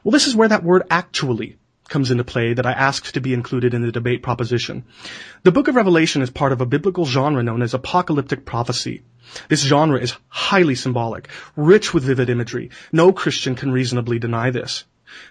Well, 0.02 0.12
this 0.12 0.26
is 0.26 0.34
where 0.34 0.48
that 0.48 0.64
word 0.64 0.84
actually 0.90 1.58
comes 1.88 2.10
into 2.10 2.24
play 2.24 2.54
that 2.54 2.66
I 2.66 2.72
asked 2.72 3.14
to 3.14 3.20
be 3.20 3.34
included 3.34 3.74
in 3.74 3.82
the 3.82 3.92
debate 3.92 4.22
proposition. 4.22 4.84
The 5.42 5.52
book 5.52 5.68
of 5.68 5.76
Revelation 5.76 6.22
is 6.22 6.30
part 6.30 6.52
of 6.52 6.60
a 6.60 6.66
biblical 6.66 7.04
genre 7.04 7.42
known 7.42 7.62
as 7.62 7.74
apocalyptic 7.74 8.44
prophecy. 8.44 9.02
This 9.48 9.62
genre 9.62 10.00
is 10.00 10.16
highly 10.28 10.74
symbolic, 10.74 11.28
rich 11.54 11.92
with 11.92 12.04
vivid 12.04 12.30
imagery. 12.30 12.70
No 12.92 13.12
Christian 13.12 13.54
can 13.54 13.72
reasonably 13.72 14.18
deny 14.18 14.50
this. 14.50 14.84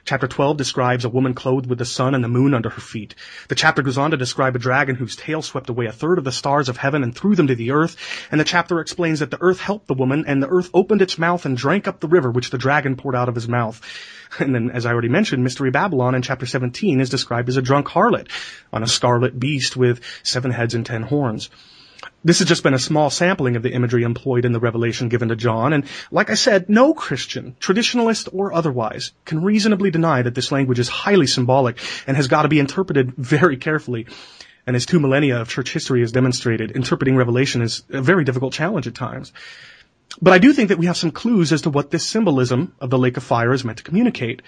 Chapter 0.05 0.27
12 0.27 0.57
describes 0.57 1.05
a 1.05 1.09
woman 1.09 1.33
clothed 1.33 1.67
with 1.67 1.79
the 1.79 1.85
sun 1.85 2.15
and 2.15 2.23
the 2.23 2.29
moon 2.29 2.53
under 2.53 2.69
her 2.69 2.81
feet. 2.81 3.15
The 3.49 3.55
chapter 3.55 3.81
goes 3.81 3.97
on 3.97 4.11
to 4.11 4.17
describe 4.17 4.55
a 4.55 4.59
dragon 4.59 4.95
whose 4.95 5.15
tail 5.15 5.41
swept 5.41 5.69
away 5.69 5.85
a 5.85 5.91
third 5.91 6.17
of 6.17 6.23
the 6.23 6.31
stars 6.31 6.69
of 6.69 6.77
heaven 6.77 7.03
and 7.03 7.15
threw 7.15 7.35
them 7.35 7.47
to 7.47 7.55
the 7.55 7.71
earth. 7.71 7.97
And 8.31 8.39
the 8.39 8.45
chapter 8.45 8.79
explains 8.79 9.19
that 9.19 9.31
the 9.31 9.41
earth 9.41 9.59
helped 9.59 9.87
the 9.87 9.93
woman 9.93 10.25
and 10.27 10.41
the 10.41 10.49
earth 10.49 10.69
opened 10.73 11.01
its 11.01 11.17
mouth 11.17 11.45
and 11.45 11.57
drank 11.57 11.87
up 11.87 11.99
the 11.99 12.07
river 12.07 12.31
which 12.31 12.49
the 12.49 12.57
dragon 12.57 12.95
poured 12.95 13.15
out 13.15 13.29
of 13.29 13.35
his 13.35 13.47
mouth. 13.47 13.81
And 14.37 14.53
then, 14.53 14.71
as 14.71 14.85
I 14.85 14.91
already 14.91 15.07
mentioned, 15.07 15.43
Mystery 15.43 15.71
Babylon 15.71 16.13
in 16.13 16.21
chapter 16.21 16.45
17 16.45 16.99
is 16.99 17.09
described 17.09 17.47
as 17.47 17.57
a 17.57 17.61
drunk 17.61 17.87
harlot 17.87 18.27
on 18.73 18.83
a 18.83 18.87
scarlet 18.87 19.39
beast 19.39 19.77
with 19.77 20.01
seven 20.23 20.51
heads 20.51 20.73
and 20.73 20.85
ten 20.85 21.03
horns. 21.03 21.49
This 22.25 22.39
has 22.39 22.47
just 22.47 22.63
been 22.63 22.73
a 22.73 22.79
small 22.79 23.11
sampling 23.11 23.55
of 23.55 23.61
the 23.61 23.71
imagery 23.71 24.01
employed 24.01 24.45
in 24.45 24.51
the 24.51 24.59
revelation 24.59 25.09
given 25.09 25.29
to 25.29 25.35
John, 25.35 25.73
and 25.73 25.85
like 26.09 26.31
I 26.31 26.33
said, 26.33 26.69
no 26.69 26.95
Christian, 26.95 27.55
traditionalist 27.59 28.29
or 28.33 28.51
otherwise, 28.51 29.11
can 29.25 29.43
reasonably 29.43 29.91
deny 29.91 30.23
that 30.23 30.33
this 30.33 30.51
language 30.51 30.79
is 30.79 30.89
highly 30.89 31.27
symbolic 31.27 31.77
and 32.07 32.17
has 32.17 32.27
got 32.27 32.41
to 32.41 32.47
be 32.47 32.57
interpreted 32.57 33.13
very 33.15 33.57
carefully. 33.57 34.07
And 34.65 34.75
as 34.75 34.87
two 34.87 34.99
millennia 34.99 35.39
of 35.39 35.49
church 35.49 35.71
history 35.71 36.01
has 36.01 36.11
demonstrated, 36.11 36.71
interpreting 36.71 37.15
Revelation 37.15 37.61
is 37.61 37.83
a 37.91 38.01
very 38.01 38.23
difficult 38.23 38.53
challenge 38.53 38.87
at 38.87 38.95
times. 38.95 39.31
But 40.19 40.33
I 40.33 40.39
do 40.39 40.51
think 40.51 40.69
that 40.69 40.79
we 40.79 40.87
have 40.87 40.97
some 40.97 41.11
clues 41.11 41.53
as 41.53 41.61
to 41.61 41.69
what 41.69 41.91
this 41.91 42.07
symbolism 42.07 42.73
of 42.81 42.89
the 42.89 42.97
lake 42.97 43.17
of 43.17 43.23
fire 43.23 43.53
is 43.53 43.63
meant 43.63 43.77
to 43.77 43.83
communicate. 43.83 44.41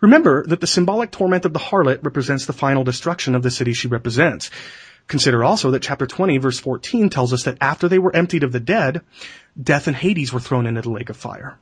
Remember 0.00 0.46
that 0.46 0.62
the 0.62 0.66
symbolic 0.66 1.10
torment 1.10 1.44
of 1.44 1.52
the 1.52 1.58
harlot 1.58 2.02
represents 2.02 2.46
the 2.46 2.54
final 2.54 2.82
destruction 2.82 3.34
of 3.34 3.42
the 3.42 3.50
city 3.50 3.74
she 3.74 3.88
represents. 3.88 4.50
Consider 5.10 5.42
also 5.42 5.72
that 5.72 5.82
chapter 5.82 6.06
20 6.06 6.38
verse 6.38 6.60
14 6.60 7.10
tells 7.10 7.32
us 7.32 7.42
that 7.42 7.58
after 7.60 7.88
they 7.88 7.98
were 7.98 8.14
emptied 8.14 8.44
of 8.44 8.52
the 8.52 8.60
dead, 8.60 9.00
death 9.60 9.88
and 9.88 9.96
Hades 9.96 10.32
were 10.32 10.38
thrown 10.38 10.68
into 10.68 10.82
the 10.82 10.90
lake 10.90 11.10
of 11.10 11.16
fire. 11.16 11.58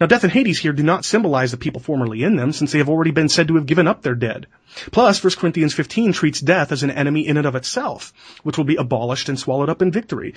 Now 0.00 0.06
death 0.06 0.22
and 0.22 0.32
Hades 0.32 0.60
here 0.60 0.72
do 0.72 0.84
not 0.84 1.04
symbolize 1.04 1.50
the 1.50 1.56
people 1.56 1.80
formerly 1.80 2.22
in 2.22 2.36
them 2.36 2.52
since 2.52 2.70
they 2.70 2.78
have 2.78 2.88
already 2.88 3.10
been 3.10 3.28
said 3.28 3.48
to 3.48 3.56
have 3.56 3.66
given 3.66 3.88
up 3.88 4.02
their 4.02 4.14
dead. 4.14 4.46
Plus, 4.92 5.22
1 5.22 5.32
Corinthians 5.32 5.74
15 5.74 6.12
treats 6.12 6.40
death 6.40 6.70
as 6.70 6.84
an 6.84 6.92
enemy 6.92 7.26
in 7.26 7.38
and 7.38 7.46
of 7.46 7.56
itself, 7.56 8.12
which 8.44 8.56
will 8.56 8.64
be 8.64 8.76
abolished 8.76 9.28
and 9.28 9.36
swallowed 9.36 9.68
up 9.68 9.82
in 9.82 9.90
victory. 9.90 10.34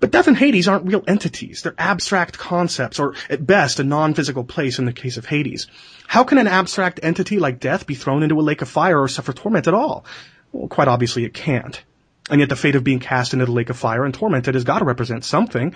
But 0.00 0.10
death 0.10 0.28
and 0.28 0.36
Hades 0.36 0.68
aren't 0.68 0.86
real 0.86 1.02
entities. 1.08 1.62
They're 1.62 1.74
abstract 1.78 2.36
concepts, 2.36 2.98
or 2.98 3.14
at 3.30 3.46
best, 3.46 3.80
a 3.80 3.84
non-physical 3.84 4.44
place 4.44 4.78
in 4.78 4.84
the 4.84 4.92
case 4.92 5.16
of 5.16 5.24
Hades. 5.24 5.66
How 6.06 6.24
can 6.24 6.36
an 6.36 6.46
abstract 6.46 7.00
entity 7.02 7.38
like 7.38 7.58
death 7.58 7.86
be 7.86 7.94
thrown 7.94 8.22
into 8.22 8.38
a 8.38 8.42
lake 8.42 8.60
of 8.60 8.68
fire 8.68 9.00
or 9.00 9.08
suffer 9.08 9.32
torment 9.32 9.66
at 9.66 9.72
all? 9.72 10.04
Well, 10.52 10.68
quite 10.68 10.88
obviously 10.88 11.24
it 11.24 11.34
can't. 11.34 11.82
And 12.30 12.40
yet 12.40 12.48
the 12.48 12.56
fate 12.56 12.76
of 12.76 12.84
being 12.84 13.00
cast 13.00 13.32
into 13.32 13.46
the 13.46 13.52
lake 13.52 13.70
of 13.70 13.76
fire 13.76 14.04
and 14.04 14.12
tormented 14.12 14.54
has 14.54 14.64
got 14.64 14.80
to 14.80 14.84
represent 14.84 15.24
something. 15.24 15.74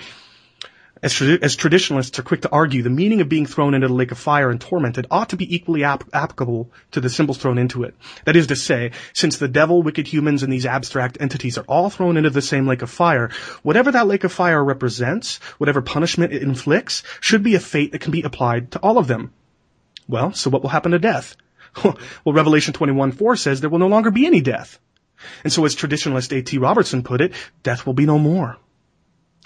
As, 1.03 1.13
tra- 1.13 1.39
as, 1.43 1.57
traditionalists 1.57 2.17
are 2.21 2.23
quick 2.23 2.43
to 2.43 2.51
argue, 2.51 2.83
the 2.83 2.91
meaning 2.91 3.21
of 3.21 3.29
being 3.29 3.45
thrown 3.45 3.75
into 3.75 3.89
the 3.89 3.95
lake 3.95 4.13
of 4.13 4.19
fire 4.19 4.51
and 4.51 4.61
tormented 4.61 5.09
ought 5.11 5.31
to 5.31 5.37
be 5.37 5.53
equally 5.53 5.83
ap- 5.83 6.05
applicable 6.13 6.71
to 6.93 7.01
the 7.01 7.11
symbols 7.11 7.39
thrown 7.39 7.59
into 7.59 7.83
it. 7.83 7.97
That 8.25 8.37
is 8.37 8.47
to 8.49 8.57
say, 8.57 8.93
since 9.13 9.39
the 9.39 9.49
devil, 9.49 9.83
wicked 9.83 10.07
humans, 10.07 10.45
and 10.45 10.53
these 10.53 10.65
abstract 10.65 11.19
entities 11.21 11.59
are 11.59 11.65
all 11.67 11.91
thrown 11.91 12.17
into 12.17 12.31
the 12.31 12.41
same 12.41 12.69
lake 12.69 12.83
of 12.83 12.91
fire, 12.91 13.31
whatever 13.65 13.91
that 13.91 14.07
lake 14.07 14.23
of 14.23 14.33
fire 14.33 14.63
represents, 14.63 15.39
whatever 15.59 15.83
punishment 15.83 16.33
it 16.33 16.43
inflicts, 16.43 17.03
should 17.21 17.43
be 17.43 17.57
a 17.57 17.61
fate 17.61 17.91
that 17.91 18.01
can 18.01 18.13
be 18.13 18.23
applied 18.23 18.71
to 18.71 18.79
all 18.79 18.99
of 18.99 19.09
them. 19.09 19.33
Well, 20.07 20.33
so 20.35 20.51
what 20.51 20.63
will 20.63 20.71
happen 20.71 20.93
to 20.93 21.01
death? 21.01 21.35
well, 21.85 22.35
Revelation 22.35 22.75
21 22.75 23.13
4 23.13 23.37
says 23.37 23.61
there 23.61 23.71
will 23.71 23.79
no 23.79 23.89
longer 23.89 24.11
be 24.11 24.27
any 24.27 24.41
death. 24.41 24.79
And 25.45 25.53
so 25.53 25.65
as 25.65 25.77
traditionalist 25.77 26.37
A.T. 26.37 26.59
Robertson 26.59 27.03
put 27.03 27.21
it, 27.21 27.33
death 27.63 27.87
will 27.87 27.95
be 27.95 28.07
no 28.07 28.19
more. 28.19 28.59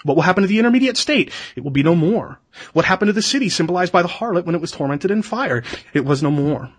What 0.03 0.15
will 0.15 0.23
happen 0.23 0.43
to 0.43 0.47
the 0.47 0.59
intermediate 0.59 0.97
state? 0.97 1.31
It 1.55 1.63
will 1.63 1.71
be 1.71 1.83
no 1.83 1.95
more. 1.95 2.39
What 2.73 2.85
happened 2.85 3.09
to 3.09 3.13
the 3.13 3.21
city 3.21 3.49
symbolized 3.49 3.91
by 3.91 4.03
the 4.03 4.07
harlot 4.07 4.45
when 4.45 4.55
it 4.55 4.61
was 4.61 4.71
tormented 4.71 5.11
in 5.11 5.21
fire? 5.21 5.63
It 5.93 6.05
was 6.05 6.21
no 6.21 6.31
more. 6.31 6.71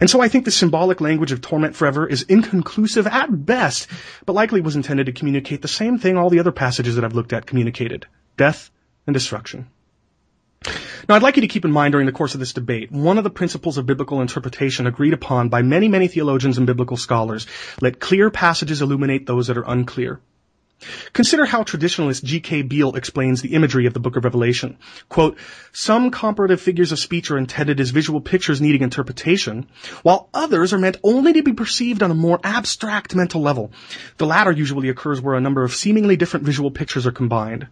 And 0.00 0.10
so 0.10 0.20
I 0.20 0.28
think 0.28 0.44
the 0.44 0.50
symbolic 0.50 1.00
language 1.00 1.32
of 1.32 1.40
torment 1.40 1.76
forever 1.76 2.06
is 2.06 2.22
inconclusive 2.22 3.06
at 3.06 3.46
best, 3.46 3.88
but 4.26 4.32
likely 4.32 4.60
was 4.60 4.76
intended 4.76 5.06
to 5.06 5.12
communicate 5.12 5.62
the 5.62 5.68
same 5.68 5.98
thing 5.98 6.16
all 6.16 6.30
the 6.30 6.40
other 6.40 6.52
passages 6.52 6.96
that 6.96 7.04
I've 7.04 7.14
looked 7.14 7.32
at 7.32 7.46
communicated. 7.46 8.06
Death 8.36 8.70
and 9.06 9.14
destruction. 9.14 9.68
Now, 11.10 11.16
I'd 11.16 11.22
like 11.22 11.34
you 11.34 11.42
to 11.42 11.48
keep 11.48 11.64
in 11.64 11.72
mind 11.72 11.90
during 11.90 12.06
the 12.06 12.12
course 12.12 12.34
of 12.34 12.40
this 12.40 12.52
debate, 12.52 12.92
one 12.92 13.18
of 13.18 13.24
the 13.24 13.30
principles 13.30 13.78
of 13.78 13.84
biblical 13.84 14.20
interpretation 14.20 14.86
agreed 14.86 15.12
upon 15.12 15.48
by 15.48 15.60
many, 15.60 15.88
many 15.88 16.06
theologians 16.06 16.56
and 16.56 16.68
biblical 16.68 16.96
scholars. 16.96 17.48
Let 17.80 17.98
clear 17.98 18.30
passages 18.30 18.80
illuminate 18.80 19.26
those 19.26 19.48
that 19.48 19.58
are 19.58 19.64
unclear. 19.66 20.20
Consider 21.12 21.44
how 21.44 21.62
traditionalist 21.62 22.24
G.K. 22.24 22.62
Beale 22.62 22.96
explains 22.96 23.42
the 23.42 23.54
imagery 23.54 23.86
of 23.86 23.94
the 23.94 24.00
book 24.00 24.16
of 24.16 24.24
Revelation. 24.24 24.78
Quote, 25.08 25.36
some 25.72 26.10
comparative 26.10 26.60
figures 26.60 26.92
of 26.92 26.98
speech 26.98 27.30
are 27.30 27.38
intended 27.38 27.80
as 27.80 27.90
visual 27.90 28.20
pictures 28.20 28.60
needing 28.60 28.82
interpretation, 28.82 29.66
while 30.02 30.28
others 30.32 30.72
are 30.72 30.78
meant 30.78 30.96
only 31.02 31.32
to 31.34 31.42
be 31.42 31.52
perceived 31.52 32.02
on 32.02 32.10
a 32.10 32.14
more 32.14 32.40
abstract 32.44 33.14
mental 33.14 33.42
level. 33.42 33.72
The 34.16 34.26
latter 34.26 34.52
usually 34.52 34.88
occurs 34.88 35.20
where 35.20 35.34
a 35.34 35.40
number 35.40 35.64
of 35.64 35.74
seemingly 35.74 36.16
different 36.16 36.46
visual 36.46 36.70
pictures 36.70 37.06
are 37.06 37.12
combined. 37.12 37.66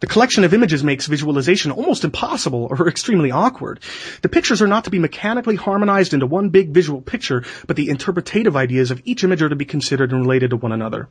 The 0.00 0.06
collection 0.06 0.44
of 0.44 0.52
images 0.52 0.84
makes 0.84 1.06
visualization 1.06 1.70
almost 1.70 2.04
impossible 2.04 2.68
or 2.70 2.88
extremely 2.88 3.30
awkward. 3.30 3.80
The 4.20 4.28
pictures 4.28 4.60
are 4.60 4.66
not 4.66 4.84
to 4.84 4.90
be 4.90 4.98
mechanically 4.98 5.56
harmonized 5.56 6.12
into 6.12 6.26
one 6.26 6.50
big 6.50 6.70
visual 6.70 7.00
picture, 7.00 7.44
but 7.66 7.76
the 7.76 7.88
interpretative 7.88 8.54
ideas 8.54 8.90
of 8.90 9.00
each 9.04 9.24
image 9.24 9.42
are 9.42 9.48
to 9.48 9.56
be 9.56 9.64
considered 9.64 10.12
and 10.12 10.20
related 10.20 10.50
to 10.50 10.56
one 10.56 10.72
another. 10.72 11.08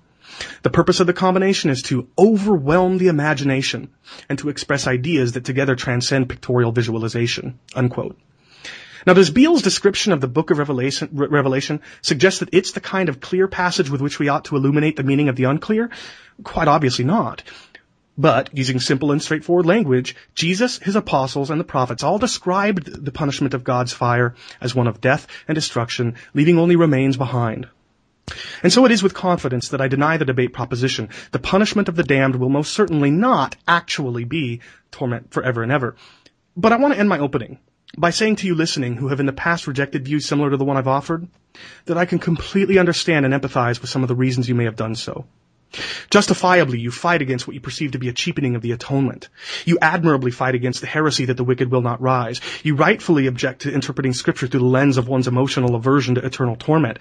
The 0.64 0.70
purpose 0.70 1.00
of 1.00 1.08
the 1.08 1.14
combination 1.14 1.70
is 1.70 1.82
to 1.84 2.08
overwhelm 2.18 2.98
the 2.98 3.08
imagination 3.08 3.89
and 4.30 4.38
to 4.39 4.50
express 4.50 4.88
ideas 4.88 5.34
that 5.34 5.46
together 5.46 5.76
transcend 5.76 6.30
pictorial 6.30 6.72
visualization. 6.72 7.60
Unquote. 7.76 8.20
Now, 9.06 9.14
does 9.14 9.32
Beale's 9.32 9.64
description 9.64 10.14
of 10.14 10.22
the 10.22 10.28
book 10.28 10.52
of 10.52 10.60
Revelation, 10.60 11.10
Revelation 11.12 11.82
suggest 12.02 12.39
that 12.39 12.50
it's 12.54 12.74
the 12.74 12.80
kind 12.80 13.10
of 13.10 13.20
clear 13.20 13.48
passage 13.48 13.89
with 13.89 14.02
which 14.02 14.20
we 14.20 14.30
ought 14.30 14.46
to 14.46 14.56
illuminate 14.56 14.96
the 14.96 15.04
meaning 15.04 15.28
of 15.28 15.36
the 15.36 15.46
unclear? 15.46 15.89
Quite 16.44 16.68
obviously 16.68 17.06
not. 17.06 17.42
But, 18.18 18.50
using 18.54 18.80
simple 18.80 19.12
and 19.12 19.22
straightforward 19.22 19.66
language, 19.66 20.16
Jesus, 20.36 20.78
his 20.78 20.96
apostles, 20.96 21.50
and 21.50 21.60
the 21.60 21.66
prophets 21.66 22.04
all 22.04 22.20
described 22.20 23.04
the 23.04 23.12
punishment 23.12 23.56
of 23.56 23.64
God's 23.64 23.94
fire 23.94 24.36
as 24.60 24.76
one 24.76 24.88
of 24.88 25.02
death 25.02 25.26
and 25.48 25.56
destruction, 25.56 26.16
leaving 26.36 26.60
only 26.60 26.76
remains 26.76 27.18
behind. 27.18 27.68
And 28.63 28.71
so 28.71 28.86
it 28.86 28.91
is 28.91 29.03
with 29.03 29.13
confidence 29.13 29.69
that 29.69 29.82
I 29.82 29.88
deny 29.88 30.17
the 30.17 30.25
debate 30.25 30.53
proposition. 30.53 31.09
The 31.32 31.39
punishment 31.39 31.89
of 31.89 31.95
the 31.95 32.03
damned 32.03 32.36
will 32.36 32.49
most 32.49 32.73
certainly 32.73 33.11
not 33.11 33.55
actually 33.67 34.23
be 34.23 34.61
torment 34.91 35.32
forever 35.32 35.63
and 35.63 35.71
ever. 35.71 35.95
But 36.55 36.73
I 36.73 36.77
want 36.77 36.93
to 36.93 36.99
end 36.99 37.09
my 37.09 37.19
opening 37.19 37.59
by 37.97 38.09
saying 38.09 38.38
to 38.38 38.47
you 38.47 38.55
listening 38.55 38.95
who 38.95 39.09
have 39.09 39.19
in 39.19 39.25
the 39.25 39.34
past 39.34 39.67
rejected 39.67 40.05
views 40.05 40.25
similar 40.25 40.49
to 40.49 40.57
the 40.57 40.65
one 40.65 40.77
I've 40.77 40.88
offered, 40.88 41.27
that 41.86 41.97
I 41.97 42.05
can 42.05 42.19
completely 42.19 42.77
understand 42.77 43.25
and 43.25 43.34
empathize 43.34 43.82
with 43.82 43.89
some 43.89 44.01
of 44.01 44.07
the 44.07 44.15
reasons 44.15 44.47
you 44.47 44.55
may 44.55 44.65
have 44.65 44.75
done 44.75 44.95
so. 44.95 45.25
Justifiably, 46.09 46.80
you 46.80 46.91
fight 46.91 47.22
against 47.22 47.47
what 47.47 47.53
you 47.53 47.61
perceive 47.61 47.91
to 47.91 47.99
be 47.99 48.09
a 48.09 48.13
cheapening 48.13 48.55
of 48.55 48.61
the 48.61 48.74
atonement. 48.74 49.30
You 49.65 49.78
admirably 49.82 50.32
fight 50.32 50.55
against 50.55 50.82
the 50.82 50.88
heresy 50.88 51.26
that 51.26 51.38
the 51.38 51.43
wicked 51.43 51.72
will 51.72 51.82
not 51.82 52.01
rise. 52.01 52.41
You 52.63 52.76
rightfully 52.76 53.28
object 53.28 53.61
to 53.61 53.74
interpreting 53.74 54.13
scripture 54.13 54.47
through 54.47 54.59
the 54.59 54.65
lens 54.65 54.97
of 54.97 55.07
one's 55.07 55.28
emotional 55.28 55.76
aversion 55.76 56.15
to 56.15 56.26
eternal 56.26 56.55
torment. 56.55 56.99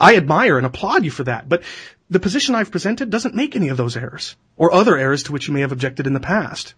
I 0.00 0.16
admire 0.16 0.56
and 0.56 0.66
applaud 0.66 1.04
you 1.04 1.10
for 1.10 1.24
that, 1.24 1.48
but 1.48 1.62
the 2.10 2.20
position 2.20 2.54
I've 2.54 2.70
presented 2.70 3.10
doesn't 3.10 3.34
make 3.34 3.54
any 3.54 3.68
of 3.68 3.76
those 3.76 3.96
errors, 3.96 4.36
or 4.56 4.72
other 4.72 4.96
errors 4.96 5.24
to 5.24 5.32
which 5.32 5.48
you 5.48 5.54
may 5.54 5.60
have 5.60 5.72
objected 5.72 6.06
in 6.06 6.12
the 6.12 6.20
past. 6.20 6.74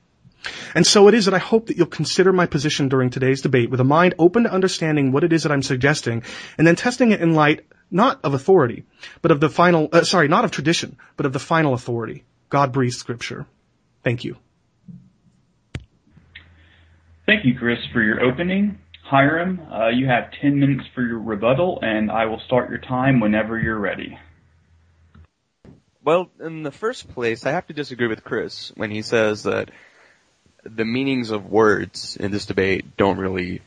And 0.74 0.86
so 0.86 1.08
it 1.08 1.14
is 1.14 1.26
that 1.26 1.34
I 1.34 1.38
hope 1.38 1.66
that 1.66 1.76
you'll 1.76 1.86
consider 1.86 2.32
my 2.32 2.46
position 2.46 2.88
during 2.88 3.10
today's 3.10 3.42
debate 3.42 3.70
with 3.70 3.80
a 3.80 3.84
mind 3.84 4.14
open 4.18 4.44
to 4.44 4.52
understanding 4.52 5.12
what 5.12 5.24
it 5.24 5.32
is 5.32 5.42
that 5.42 5.52
I'm 5.52 5.62
suggesting, 5.62 6.22
and 6.56 6.66
then 6.66 6.76
testing 6.76 7.12
it 7.12 7.20
in 7.20 7.34
light 7.34 7.66
not 7.90 8.20
of 8.24 8.34
authority, 8.34 8.84
but 9.22 9.30
of 9.30 9.40
the 9.40 9.48
final, 9.48 9.88
uh, 9.92 10.04
sorry, 10.04 10.28
not 10.28 10.44
of 10.44 10.50
tradition, 10.50 10.96
but 11.16 11.26
of 11.26 11.32
the 11.32 11.38
final 11.38 11.74
authority, 11.74 12.24
God 12.48 12.72
breathed 12.72 12.94
scripture. 12.94 13.46
Thank 14.02 14.24
you. 14.24 14.36
Thank 17.26 17.44
you, 17.44 17.56
Chris, 17.58 17.78
for 17.92 18.02
your 18.02 18.22
opening. 18.22 18.78
Hiram, 19.04 19.60
uh, 19.72 19.88
you 19.88 20.06
have 20.06 20.30
10 20.40 20.58
minutes 20.58 20.84
for 20.94 21.02
your 21.02 21.18
rebuttal, 21.18 21.80
and 21.82 22.10
I 22.10 22.26
will 22.26 22.40
start 22.46 22.70
your 22.70 22.78
time 22.78 23.20
whenever 23.20 23.58
you're 23.58 23.78
ready. 23.78 24.18
Well, 26.02 26.30
in 26.40 26.62
the 26.62 26.70
first 26.70 27.12
place, 27.12 27.44
I 27.44 27.52
have 27.52 27.66
to 27.66 27.72
disagree 27.72 28.06
with 28.06 28.24
Chris 28.24 28.72
when 28.76 28.90
he 28.90 29.02
says 29.02 29.42
that 29.42 29.70
the 30.64 30.84
meanings 30.84 31.30
of 31.30 31.46
words 31.46 32.16
in 32.16 32.30
this 32.30 32.46
debate 32.46 32.96
don't 32.96 33.18
really 33.18 33.62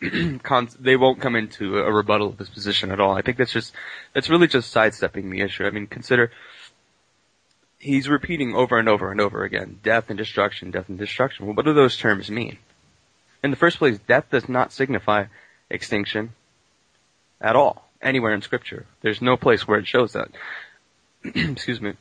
they 0.80 0.96
won't 0.96 1.20
come 1.20 1.36
into 1.36 1.78
a 1.78 1.92
rebuttal 1.92 2.28
of 2.28 2.38
this 2.38 2.48
position 2.48 2.90
at 2.90 3.00
all. 3.00 3.16
I 3.16 3.22
think 3.22 3.36
that's 3.36 3.52
just 3.52 3.74
that's 4.14 4.30
really 4.30 4.46
just 4.46 4.70
sidestepping 4.70 5.30
the 5.30 5.40
issue. 5.40 5.64
I 5.64 5.70
mean, 5.70 5.86
consider 5.86 6.30
he's 7.78 8.08
repeating 8.08 8.54
over 8.54 8.78
and 8.78 8.88
over 8.88 9.10
and 9.10 9.20
over 9.20 9.44
again, 9.44 9.80
death 9.82 10.08
and 10.08 10.18
destruction, 10.18 10.70
death 10.70 10.88
and 10.88 10.98
destruction. 10.98 11.46
Well, 11.46 11.54
what 11.54 11.64
do 11.64 11.74
those 11.74 11.96
terms 11.96 12.30
mean? 12.30 12.58
In 13.42 13.50
the 13.50 13.56
first 13.56 13.78
place, 13.78 13.98
death 13.98 14.26
does 14.30 14.48
not 14.48 14.72
signify 14.72 15.24
extinction 15.70 16.34
at 17.40 17.56
all 17.56 17.90
anywhere 18.02 18.34
in 18.34 18.42
scripture. 18.42 18.86
There's 19.00 19.22
no 19.22 19.36
place 19.36 19.66
where 19.66 19.78
it 19.78 19.86
shows 19.86 20.12
that. 20.12 20.30
Excuse 21.24 21.80
me. 21.80 21.94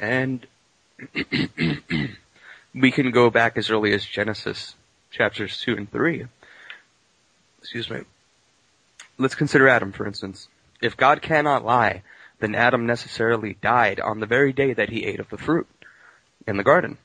And 0.00 0.46
we 2.74 2.90
can 2.90 3.10
go 3.10 3.30
back 3.30 3.56
as 3.56 3.70
early 3.70 3.92
as 3.92 4.04
Genesis 4.04 4.74
chapters 5.10 5.60
2 5.60 5.76
and 5.76 5.90
3. 5.90 6.26
Excuse 7.60 7.90
me. 7.90 8.00
Let's 9.18 9.34
consider 9.34 9.68
Adam, 9.68 9.92
for 9.92 10.06
instance. 10.06 10.48
If 10.80 10.96
God 10.96 11.22
cannot 11.22 11.64
lie, 11.64 12.02
then 12.38 12.54
Adam 12.54 12.86
necessarily 12.86 13.56
died 13.60 14.00
on 14.00 14.20
the 14.20 14.26
very 14.26 14.52
day 14.52 14.72
that 14.72 14.90
he 14.90 15.04
ate 15.04 15.20
of 15.20 15.28
the 15.28 15.38
fruit 15.38 15.66
in 16.46 16.56
the 16.56 16.62
garden. 16.62 16.98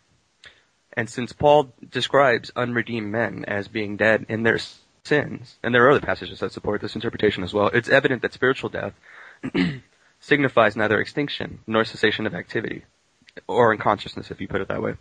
And 0.95 1.09
since 1.09 1.33
Paul 1.33 1.73
describes 1.89 2.51
unredeemed 2.55 3.11
men 3.11 3.45
as 3.47 3.67
being 3.67 3.97
dead 3.97 4.25
in 4.29 4.43
their 4.43 4.59
sins, 5.03 5.55
and 5.63 5.73
there 5.73 5.85
are 5.85 5.91
other 5.91 6.05
passages 6.05 6.39
that 6.39 6.51
support 6.51 6.81
this 6.81 6.95
interpretation 6.95 7.43
as 7.43 7.53
well, 7.53 7.67
it's 7.67 7.89
evident 7.89 8.21
that 8.21 8.33
spiritual 8.33 8.69
death 8.69 8.93
signifies 10.19 10.75
neither 10.75 11.01
extinction 11.01 11.59
nor 11.65 11.83
cessation 11.83 12.27
of 12.27 12.35
activity, 12.35 12.83
or 13.47 13.71
unconsciousness 13.71 14.29
if 14.29 14.39
you 14.39 14.47
put 14.47 14.61
it 14.61 14.67
that 14.67 14.83
way. 14.83 14.95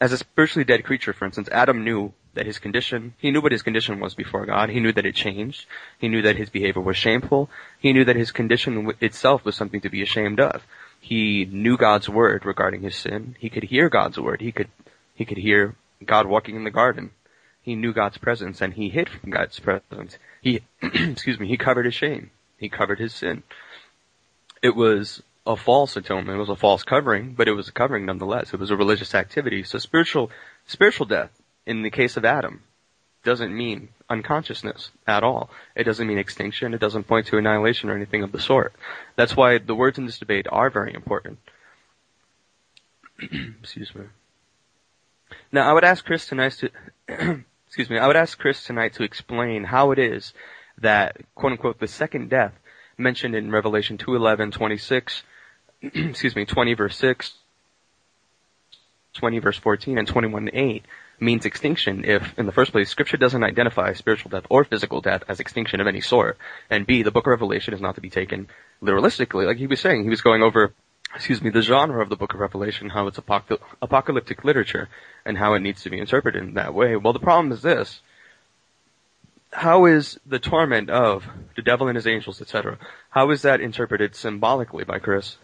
As 0.00 0.12
a 0.12 0.18
spiritually 0.18 0.64
dead 0.64 0.84
creature, 0.84 1.12
for 1.12 1.26
instance, 1.26 1.48
Adam 1.52 1.84
knew 1.84 2.12
that 2.34 2.46
his 2.46 2.58
condition, 2.58 3.14
he 3.18 3.30
knew 3.30 3.40
what 3.40 3.52
his 3.52 3.62
condition 3.62 4.00
was 4.00 4.14
before 4.14 4.46
God. 4.46 4.70
He 4.70 4.80
knew 4.80 4.92
that 4.92 5.04
it 5.04 5.14
changed. 5.14 5.66
He 5.98 6.08
knew 6.08 6.22
that 6.22 6.36
his 6.36 6.48
behavior 6.48 6.80
was 6.80 6.96
shameful. 6.96 7.50
He 7.78 7.92
knew 7.92 8.04
that 8.04 8.16
his 8.16 8.30
condition 8.30 8.92
itself 9.00 9.44
was 9.44 9.56
something 9.56 9.80
to 9.80 9.90
be 9.90 10.02
ashamed 10.02 10.40
of. 10.40 10.62
He 11.00 11.44
knew 11.46 11.76
God's 11.76 12.08
word 12.08 12.44
regarding 12.44 12.82
his 12.82 12.96
sin. 12.96 13.36
He 13.38 13.50
could 13.50 13.64
hear 13.64 13.88
God's 13.88 14.18
word. 14.18 14.40
He 14.40 14.52
could, 14.52 14.68
he 15.14 15.24
could 15.24 15.38
hear 15.38 15.74
God 16.04 16.26
walking 16.26 16.56
in 16.56 16.64
the 16.64 16.70
garden. 16.70 17.10
He 17.62 17.74
knew 17.74 17.92
God's 17.92 18.18
presence 18.18 18.60
and 18.60 18.74
he 18.74 18.88
hid 18.88 19.08
from 19.08 19.30
God's 19.30 19.58
presence. 19.58 20.18
He, 20.40 20.60
excuse 20.82 21.38
me, 21.38 21.48
he 21.48 21.56
covered 21.56 21.84
his 21.84 21.94
shame. 21.94 22.30
He 22.58 22.68
covered 22.68 22.98
his 22.98 23.14
sin. 23.14 23.42
It 24.62 24.76
was 24.76 25.22
a 25.52 25.56
false 25.56 25.96
atonement. 25.96 26.36
It 26.36 26.40
was 26.40 26.48
a 26.48 26.56
false 26.56 26.82
covering, 26.82 27.34
but 27.34 27.48
it 27.48 27.52
was 27.52 27.68
a 27.68 27.72
covering 27.72 28.06
nonetheless. 28.06 28.52
It 28.52 28.60
was 28.60 28.70
a 28.70 28.76
religious 28.76 29.14
activity. 29.14 29.62
So 29.62 29.78
spiritual, 29.78 30.30
spiritual 30.66 31.06
death, 31.06 31.30
in 31.66 31.82
the 31.82 31.90
case 31.90 32.16
of 32.16 32.24
Adam, 32.24 32.62
doesn't 33.24 33.54
mean 33.54 33.90
unconsciousness 34.08 34.90
at 35.06 35.22
all. 35.22 35.50
It 35.74 35.84
doesn't 35.84 36.06
mean 36.06 36.18
extinction. 36.18 36.74
It 36.74 36.80
doesn't 36.80 37.06
point 37.06 37.26
to 37.26 37.38
annihilation 37.38 37.90
or 37.90 37.96
anything 37.96 38.22
of 38.22 38.32
the 38.32 38.40
sort. 38.40 38.74
That's 39.16 39.36
why 39.36 39.58
the 39.58 39.74
words 39.74 39.98
in 39.98 40.06
this 40.06 40.18
debate 40.18 40.46
are 40.50 40.70
very 40.70 40.94
important. 40.94 41.38
excuse 43.60 43.94
me. 43.94 44.04
Now, 45.52 45.68
I 45.68 45.72
would 45.72 45.84
ask 45.84 46.04
Chris 46.04 46.26
tonight 46.26 46.52
to, 46.58 46.70
excuse 47.66 47.90
me, 47.90 47.98
I 47.98 48.06
would 48.06 48.16
ask 48.16 48.38
Chris 48.38 48.64
tonight 48.64 48.94
to 48.94 49.02
explain 49.02 49.64
how 49.64 49.90
it 49.90 49.98
is 49.98 50.32
that, 50.78 51.16
quote 51.34 51.52
unquote, 51.52 51.78
the 51.78 51.88
second 51.88 52.30
death 52.30 52.54
mentioned 52.96 53.34
in 53.34 53.50
Revelation 53.50 53.98
2:11, 53.98 54.52
26, 54.52 55.22
excuse 55.94 56.36
me, 56.36 56.44
20 56.44 56.74
verse 56.74 56.96
6, 56.96 57.32
20 59.14 59.38
verse 59.38 59.58
14, 59.58 59.98
and 59.98 60.06
21 60.06 60.50
8 60.52 60.84
means 61.20 61.44
extinction 61.44 62.04
if, 62.04 62.38
in 62.38 62.46
the 62.46 62.52
first 62.52 62.72
place, 62.72 62.88
scripture 62.88 63.16
doesn't 63.16 63.44
identify 63.44 63.92
spiritual 63.92 64.30
death 64.30 64.44
or 64.48 64.64
physical 64.64 65.00
death 65.00 65.22
as 65.28 65.40
extinction 65.40 65.80
of 65.80 65.86
any 65.86 66.00
sort. 66.00 66.38
And 66.68 66.86
B, 66.86 67.02
the 67.02 67.10
book 67.10 67.26
of 67.26 67.30
Revelation 67.30 67.74
is 67.74 67.80
not 67.80 67.94
to 67.96 68.00
be 68.00 68.10
taken 68.10 68.48
literalistically. 68.82 69.46
Like 69.46 69.58
he 69.58 69.66
was 69.66 69.80
saying, 69.80 70.02
he 70.04 70.10
was 70.10 70.22
going 70.22 70.42
over, 70.42 70.72
excuse 71.14 71.42
me, 71.42 71.50
the 71.50 71.62
genre 71.62 72.02
of 72.02 72.08
the 72.08 72.16
book 72.16 72.34
of 72.34 72.40
Revelation, 72.40 72.90
how 72.90 73.06
it's 73.06 73.18
apocalyptic 73.18 74.44
literature, 74.44 74.88
and 75.24 75.36
how 75.36 75.54
it 75.54 75.60
needs 75.60 75.82
to 75.82 75.90
be 75.90 75.98
interpreted 75.98 76.42
in 76.42 76.54
that 76.54 76.74
way. 76.74 76.96
Well, 76.96 77.12
the 77.12 77.18
problem 77.18 77.52
is 77.52 77.62
this. 77.62 78.00
How 79.52 79.86
is 79.86 80.18
the 80.24 80.38
torment 80.38 80.90
of 80.90 81.26
the 81.56 81.62
devil 81.62 81.88
and 81.88 81.96
his 81.96 82.06
angels, 82.06 82.40
etc., 82.40 82.78
how 83.10 83.30
is 83.30 83.42
that 83.42 83.60
interpreted 83.60 84.14
symbolically 84.14 84.84
by 84.84 85.00
Chris? 85.00 85.36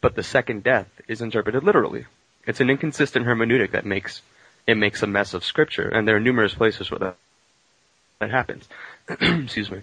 But 0.00 0.14
the 0.14 0.22
second 0.22 0.64
death 0.64 0.88
is 1.08 1.20
interpreted 1.20 1.64
literally. 1.64 2.06
It's 2.46 2.60
an 2.60 2.70
inconsistent 2.70 3.26
hermeneutic 3.26 3.72
that 3.72 3.84
makes 3.84 4.22
it 4.66 4.76
makes 4.76 5.02
a 5.02 5.06
mess 5.06 5.34
of 5.34 5.44
scripture, 5.44 5.88
and 5.88 6.06
there 6.06 6.16
are 6.16 6.20
numerous 6.20 6.54
places 6.54 6.90
where 6.90 6.98
that 6.98 7.16
that 8.20 8.30
happens. 8.30 8.68
Excuse 9.08 9.70
me. 9.70 9.82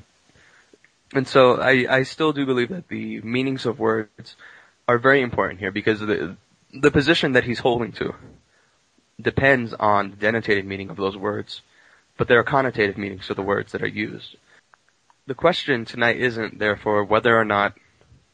And 1.14 1.28
so 1.28 1.60
I, 1.62 1.86
I 1.90 2.04
still 2.04 2.34
do 2.34 2.46
believe 2.46 2.70
that 2.70 2.88
the 2.88 3.22
meanings 3.22 3.66
of 3.66 3.80
words 3.80 4.36
are 4.88 4.98
very 4.98 5.22
important 5.22 5.60
here 5.60 5.72
because 5.72 6.00
the 6.00 6.36
the 6.74 6.92
position 6.92 7.34
that 7.34 7.46
he's 7.46 7.60
holding 7.60 7.92
to 7.94 8.14
depends 9.22 9.74
on 9.74 10.12
the 10.12 10.18
denotative 10.18 10.66
meaning 10.66 10.90
of 10.90 10.98
those 10.98 11.16
words, 11.16 11.62
but 12.18 12.28
there 12.28 12.40
are 12.40 12.44
connotative 12.44 12.98
meanings 12.98 13.28
to 13.28 13.34
the 13.34 13.42
words 13.42 13.72
that 13.72 13.82
are 13.82 13.88
used. 13.88 14.36
The 15.28 15.36
question 15.36 15.86
tonight 15.86 16.18
isn't 16.18 16.60
therefore 16.60 17.04
whether 17.04 17.36
or 17.40 17.46
not 17.46 17.74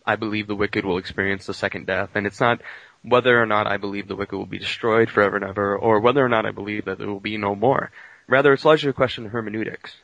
I 0.06 0.16
believe 0.16 0.48
the 0.48 0.56
wicked 0.56 0.86
will 0.86 0.98
experience 0.98 1.46
the 1.46 1.54
second 1.54 1.86
death, 1.88 2.12
and 2.16 2.26
it's 2.26 2.40
not 2.40 2.62
whether 3.04 3.42
or 3.42 3.46
not 3.46 3.68
I 3.68 3.78
believe 3.78 4.08
the 4.08 4.16
wicked 4.16 4.36
will 4.36 4.46
be 4.46 4.60
destroyed 4.60 5.10
forever 5.10 5.36
and 5.36 5.46
ever, 5.46 5.78
or 5.78 6.00
whether 6.00 6.24
or 6.24 6.30
not 6.30 6.46
I 6.46 6.52
believe 6.52 6.86
that 6.86 6.98
there 6.98 7.08
will 7.08 7.20
be 7.20 7.38
no 7.38 7.56
more. 7.56 7.92
Rather, 8.28 8.54
it's 8.54 8.66
largely 8.66 8.90
a 8.90 8.94
question 8.94 9.26
of 9.26 9.32
hermeneutics. 9.32 9.96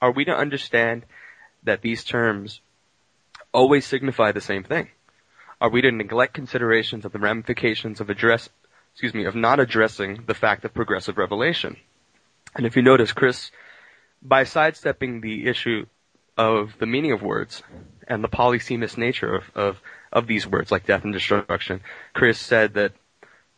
Are 0.00 0.12
we 0.12 0.24
to 0.26 0.34
understand 0.34 1.04
that 1.62 1.82
these 1.82 2.04
terms 2.04 2.60
always 3.52 3.86
signify 3.86 4.32
the 4.32 4.40
same 4.40 4.64
thing? 4.64 4.88
Are 5.60 5.70
we 5.70 5.80
to 5.82 5.90
neglect 5.90 6.34
considerations 6.34 7.04
of 7.04 7.12
the 7.12 7.18
ramifications 7.18 8.00
of 8.00 8.10
address, 8.10 8.48
excuse 8.92 9.14
me, 9.14 9.24
of 9.24 9.34
not 9.34 9.60
addressing 9.60 10.24
the 10.26 10.34
fact 10.34 10.64
of 10.64 10.74
progressive 10.74 11.16
revelation? 11.16 11.76
And 12.54 12.66
if 12.66 12.76
you 12.76 12.82
notice, 12.82 13.12
Chris, 13.12 13.50
by 14.22 14.44
sidestepping 14.44 15.20
the 15.20 15.46
issue 15.46 15.86
of 16.36 16.76
the 16.78 16.86
meaning 16.86 17.12
of 17.12 17.22
words 17.22 17.62
and 18.08 18.22
the 18.22 18.28
polysemous 18.28 18.96
nature 18.96 19.36
of, 19.36 19.44
of, 19.54 19.80
of 20.12 20.26
these 20.26 20.46
words 20.46 20.70
like 20.70 20.86
death 20.86 21.04
and 21.04 21.12
destruction, 21.12 21.80
Chris 22.12 22.38
said 22.38 22.74
that 22.74 22.92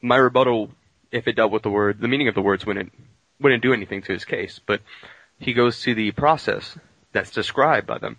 my 0.00 0.16
rebuttal, 0.16 0.70
if 1.10 1.26
it 1.26 1.36
dealt 1.36 1.52
with 1.52 1.62
the 1.62 1.70
word, 1.70 2.00
the 2.00 2.08
meaning 2.08 2.28
of 2.28 2.34
the 2.34 2.42
words 2.42 2.64
wouldn't, 2.66 2.92
wouldn't 3.40 3.62
do 3.62 3.72
anything 3.72 4.02
to 4.02 4.12
his 4.12 4.24
case. 4.24 4.60
But 4.64 4.80
he 5.38 5.52
goes 5.52 5.80
to 5.82 5.94
the 5.94 6.12
process 6.12 6.78
that's 7.12 7.30
described 7.30 7.86
by 7.86 7.98
them, 7.98 8.16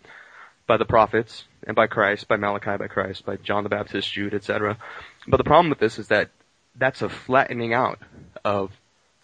by 0.65 0.77
the 0.77 0.85
prophets, 0.85 1.45
and 1.65 1.75
by 1.75 1.87
Christ, 1.87 2.27
by 2.27 2.37
Malachi, 2.37 2.77
by 2.77 2.87
Christ, 2.87 3.25
by 3.25 3.37
John 3.37 3.63
the 3.63 3.69
Baptist, 3.69 4.11
Jude, 4.11 4.33
etc. 4.33 4.77
But 5.27 5.37
the 5.37 5.43
problem 5.43 5.69
with 5.69 5.79
this 5.79 5.99
is 5.99 6.07
that 6.09 6.29
that's 6.75 7.01
a 7.01 7.09
flattening 7.09 7.73
out 7.73 7.99
of 8.43 8.71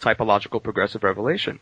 typological 0.02 0.62
progressive 0.62 1.04
revelation. 1.04 1.60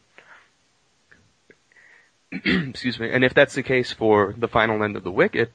Excuse 2.45 2.99
me. 2.99 3.09
And 3.11 3.23
if 3.23 3.33
that's 3.33 3.55
the 3.55 3.63
case 3.63 3.91
for 3.91 4.33
the 4.37 4.47
final 4.47 4.83
end 4.83 4.95
of 4.95 5.03
the 5.03 5.11
wicked, 5.11 5.49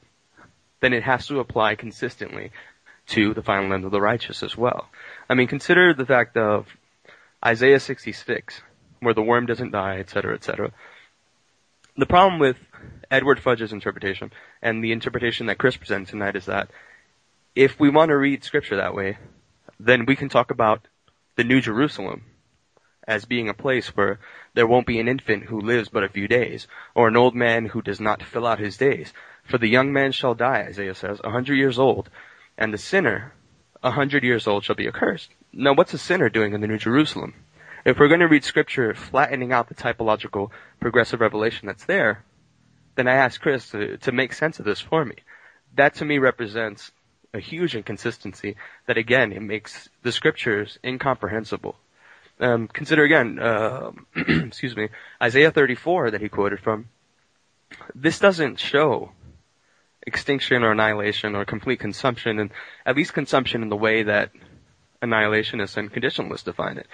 then 0.80 0.92
it 0.92 1.02
has 1.04 1.26
to 1.28 1.40
apply 1.40 1.74
consistently 1.74 2.52
to 3.08 3.32
the 3.34 3.42
final 3.42 3.72
end 3.72 3.84
of 3.84 3.92
the 3.92 4.00
righteous 4.00 4.42
as 4.42 4.56
well. 4.56 4.88
I 5.28 5.34
mean, 5.34 5.46
consider 5.46 5.94
the 5.94 6.04
fact 6.04 6.36
of 6.36 6.66
Isaiah 7.44 7.80
66, 7.80 8.60
where 9.00 9.14
the 9.14 9.22
worm 9.22 9.46
doesn't 9.46 9.70
die, 9.70 9.98
etc., 9.98 10.34
etc. 10.34 10.72
The 11.96 12.06
problem 12.06 12.38
with 12.38 12.56
Edward 13.10 13.40
Fudge's 13.40 13.72
interpretation 13.72 14.32
and 14.60 14.84
the 14.84 14.92
interpretation 14.92 15.46
that 15.46 15.58
Chris 15.58 15.76
presented 15.76 16.08
tonight 16.08 16.36
is 16.36 16.46
that 16.46 16.68
if 17.54 17.80
we 17.80 17.88
want 17.88 18.10
to 18.10 18.16
read 18.16 18.44
scripture 18.44 18.76
that 18.76 18.94
way, 18.94 19.16
then 19.80 20.04
we 20.04 20.16
can 20.16 20.28
talk 20.28 20.50
about 20.50 20.86
the 21.36 21.44
New 21.44 21.60
Jerusalem 21.60 22.24
as 23.06 23.24
being 23.24 23.48
a 23.48 23.54
place 23.54 23.88
where 23.96 24.18
there 24.54 24.66
won't 24.66 24.86
be 24.86 24.98
an 24.98 25.08
infant 25.08 25.44
who 25.44 25.60
lives 25.60 25.88
but 25.88 26.04
a 26.04 26.08
few 26.08 26.26
days, 26.26 26.66
or 26.94 27.08
an 27.08 27.16
old 27.16 27.34
man 27.34 27.66
who 27.66 27.82
does 27.82 28.00
not 28.00 28.22
fill 28.22 28.46
out 28.46 28.58
his 28.58 28.76
days. 28.76 29.12
For 29.44 29.58
the 29.58 29.68
young 29.68 29.92
man 29.92 30.12
shall 30.12 30.34
die, 30.34 30.64
Isaiah 30.68 30.94
says, 30.94 31.20
a 31.22 31.30
hundred 31.30 31.56
years 31.56 31.78
old, 31.78 32.10
and 32.58 32.72
the 32.72 32.78
sinner, 32.78 33.32
a 33.82 33.92
hundred 33.92 34.24
years 34.24 34.46
old, 34.46 34.64
shall 34.64 34.74
be 34.74 34.88
accursed. 34.88 35.30
Now 35.52 35.74
what's 35.74 35.94
a 35.94 35.98
sinner 35.98 36.28
doing 36.28 36.52
in 36.52 36.60
the 36.60 36.66
New 36.66 36.78
Jerusalem? 36.78 37.34
If 37.84 38.00
we're 38.00 38.08
going 38.08 38.20
to 38.20 38.26
read 38.26 38.42
scripture 38.42 38.94
flattening 38.94 39.52
out 39.52 39.68
the 39.68 39.74
typological 39.76 40.50
progressive 40.80 41.20
revelation 41.20 41.66
that's 41.66 41.84
there, 41.84 42.24
then 42.96 43.06
I 43.06 43.14
ask 43.14 43.40
Chris 43.40 43.70
to, 43.70 43.98
to 43.98 44.10
make 44.10 44.32
sense 44.32 44.58
of 44.58 44.64
this 44.64 44.80
for 44.80 45.04
me. 45.04 45.14
That 45.76 45.94
to 45.96 46.04
me 46.04 46.18
represents 46.18 46.90
a 47.32 47.38
huge 47.38 47.76
inconsistency 47.76 48.56
that 48.86 48.98
again, 48.98 49.32
it 49.32 49.42
makes 49.42 49.88
the 50.02 50.10
scriptures 50.10 50.78
incomprehensible. 50.82 51.76
Um, 52.38 52.68
consider 52.68 53.04
again, 53.04 53.38
uh, 53.38 53.92
excuse 54.16 54.76
me, 54.76 54.88
Isaiah 55.22 55.50
34 55.50 56.12
that 56.12 56.20
he 56.20 56.28
quoted 56.28 56.60
from. 56.60 56.88
This 57.94 58.18
doesn't 58.18 58.58
show 58.58 59.12
extinction 60.06 60.62
or 60.62 60.72
annihilation 60.72 61.34
or 61.34 61.44
complete 61.44 61.80
consumption, 61.80 62.38
and 62.38 62.50
at 62.84 62.96
least 62.96 63.14
consumption 63.14 63.62
in 63.62 63.68
the 63.68 63.76
way 63.76 64.04
that 64.04 64.30
annihilationists 65.02 65.76
and 65.76 65.92
conditionalists 65.92 66.44
define 66.44 66.78
it. 66.78 66.86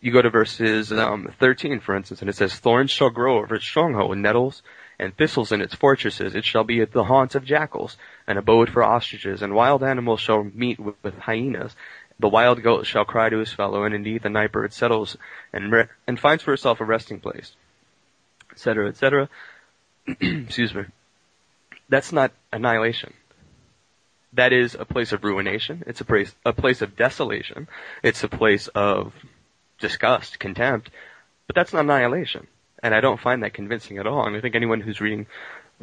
You 0.00 0.12
go 0.12 0.22
to 0.22 0.30
verses 0.30 0.92
um, 0.92 1.32
13, 1.38 1.80
for 1.80 1.94
instance, 1.94 2.20
and 2.20 2.30
it 2.30 2.36
says, 2.36 2.54
"Thorns 2.54 2.90
shall 2.90 3.10
grow 3.10 3.38
over 3.38 3.56
its 3.56 3.64
stronghold, 3.64 4.12
and 4.12 4.22
nettles 4.22 4.62
and 4.98 5.16
thistles 5.16 5.52
in 5.52 5.60
its 5.60 5.74
fortresses. 5.74 6.34
It 6.34 6.44
shall 6.44 6.64
be 6.64 6.84
the 6.84 7.04
haunt 7.04 7.34
of 7.34 7.44
jackals, 7.44 7.96
an 8.26 8.36
abode 8.36 8.70
for 8.70 8.82
ostriches, 8.82 9.42
and 9.42 9.54
wild 9.54 9.82
animals 9.82 10.20
shall 10.20 10.44
meet 10.44 10.80
with, 10.80 10.96
with 11.02 11.18
hyenas, 11.18 11.76
the 12.18 12.28
wild 12.28 12.62
goat 12.62 12.86
shall 12.86 13.04
cry 13.04 13.28
to 13.28 13.38
his 13.38 13.52
fellow, 13.52 13.84
and 13.84 13.94
indeed 13.94 14.22
the 14.22 14.28
night 14.28 14.52
bird 14.52 14.72
settles 14.72 15.16
and, 15.52 15.70
re- 15.70 15.88
and 16.06 16.18
finds 16.18 16.42
for 16.42 16.50
herself 16.50 16.80
a 16.80 16.84
resting 16.84 17.20
place, 17.20 17.52
etc., 18.50 18.88
etc. 18.88 19.28
Excuse 20.20 20.74
me. 20.74 20.84
That's 21.88 22.12
not 22.12 22.32
annihilation. 22.52 23.14
That 24.34 24.52
is 24.52 24.74
a 24.74 24.84
place 24.84 25.12
of 25.12 25.24
ruination. 25.24 25.84
It's 25.86 26.00
a 26.00 26.04
place, 26.04 26.34
a 26.44 26.52
place 26.52 26.82
of 26.82 26.96
desolation. 26.96 27.68
It's 28.02 28.22
a 28.24 28.28
place 28.28 28.68
of 28.68 29.12
disgust, 29.78 30.38
contempt. 30.38 30.90
But 31.46 31.56
that's 31.56 31.72
not 31.72 31.84
annihilation. 31.84 32.46
And 32.82 32.94
I 32.94 33.00
don't 33.00 33.20
find 33.20 33.42
that 33.42 33.54
convincing 33.54 33.98
at 33.98 34.06
all. 34.06 34.26
And 34.26 34.36
I 34.36 34.40
think 34.40 34.54
anyone 34.54 34.80
who's 34.80 35.00
reading 35.00 35.26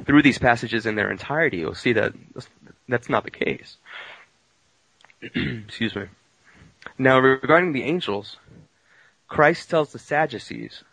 through 0.05 0.21
these 0.21 0.38
passages 0.38 0.86
in 0.86 0.95
their 0.95 1.09
entirety 1.09 1.65
will 1.65 1.73
see 1.73 1.93
that 1.93 2.13
that's 2.88 3.09
not 3.09 3.23
the 3.23 3.31
case. 3.31 3.77
Excuse 5.21 5.95
me. 5.95 6.05
Now, 6.97 7.19
regarding 7.19 7.73
the 7.73 7.83
angels, 7.83 8.37
Christ 9.27 9.69
tells 9.69 9.91
the 9.91 9.99
Sadducees 9.99 10.83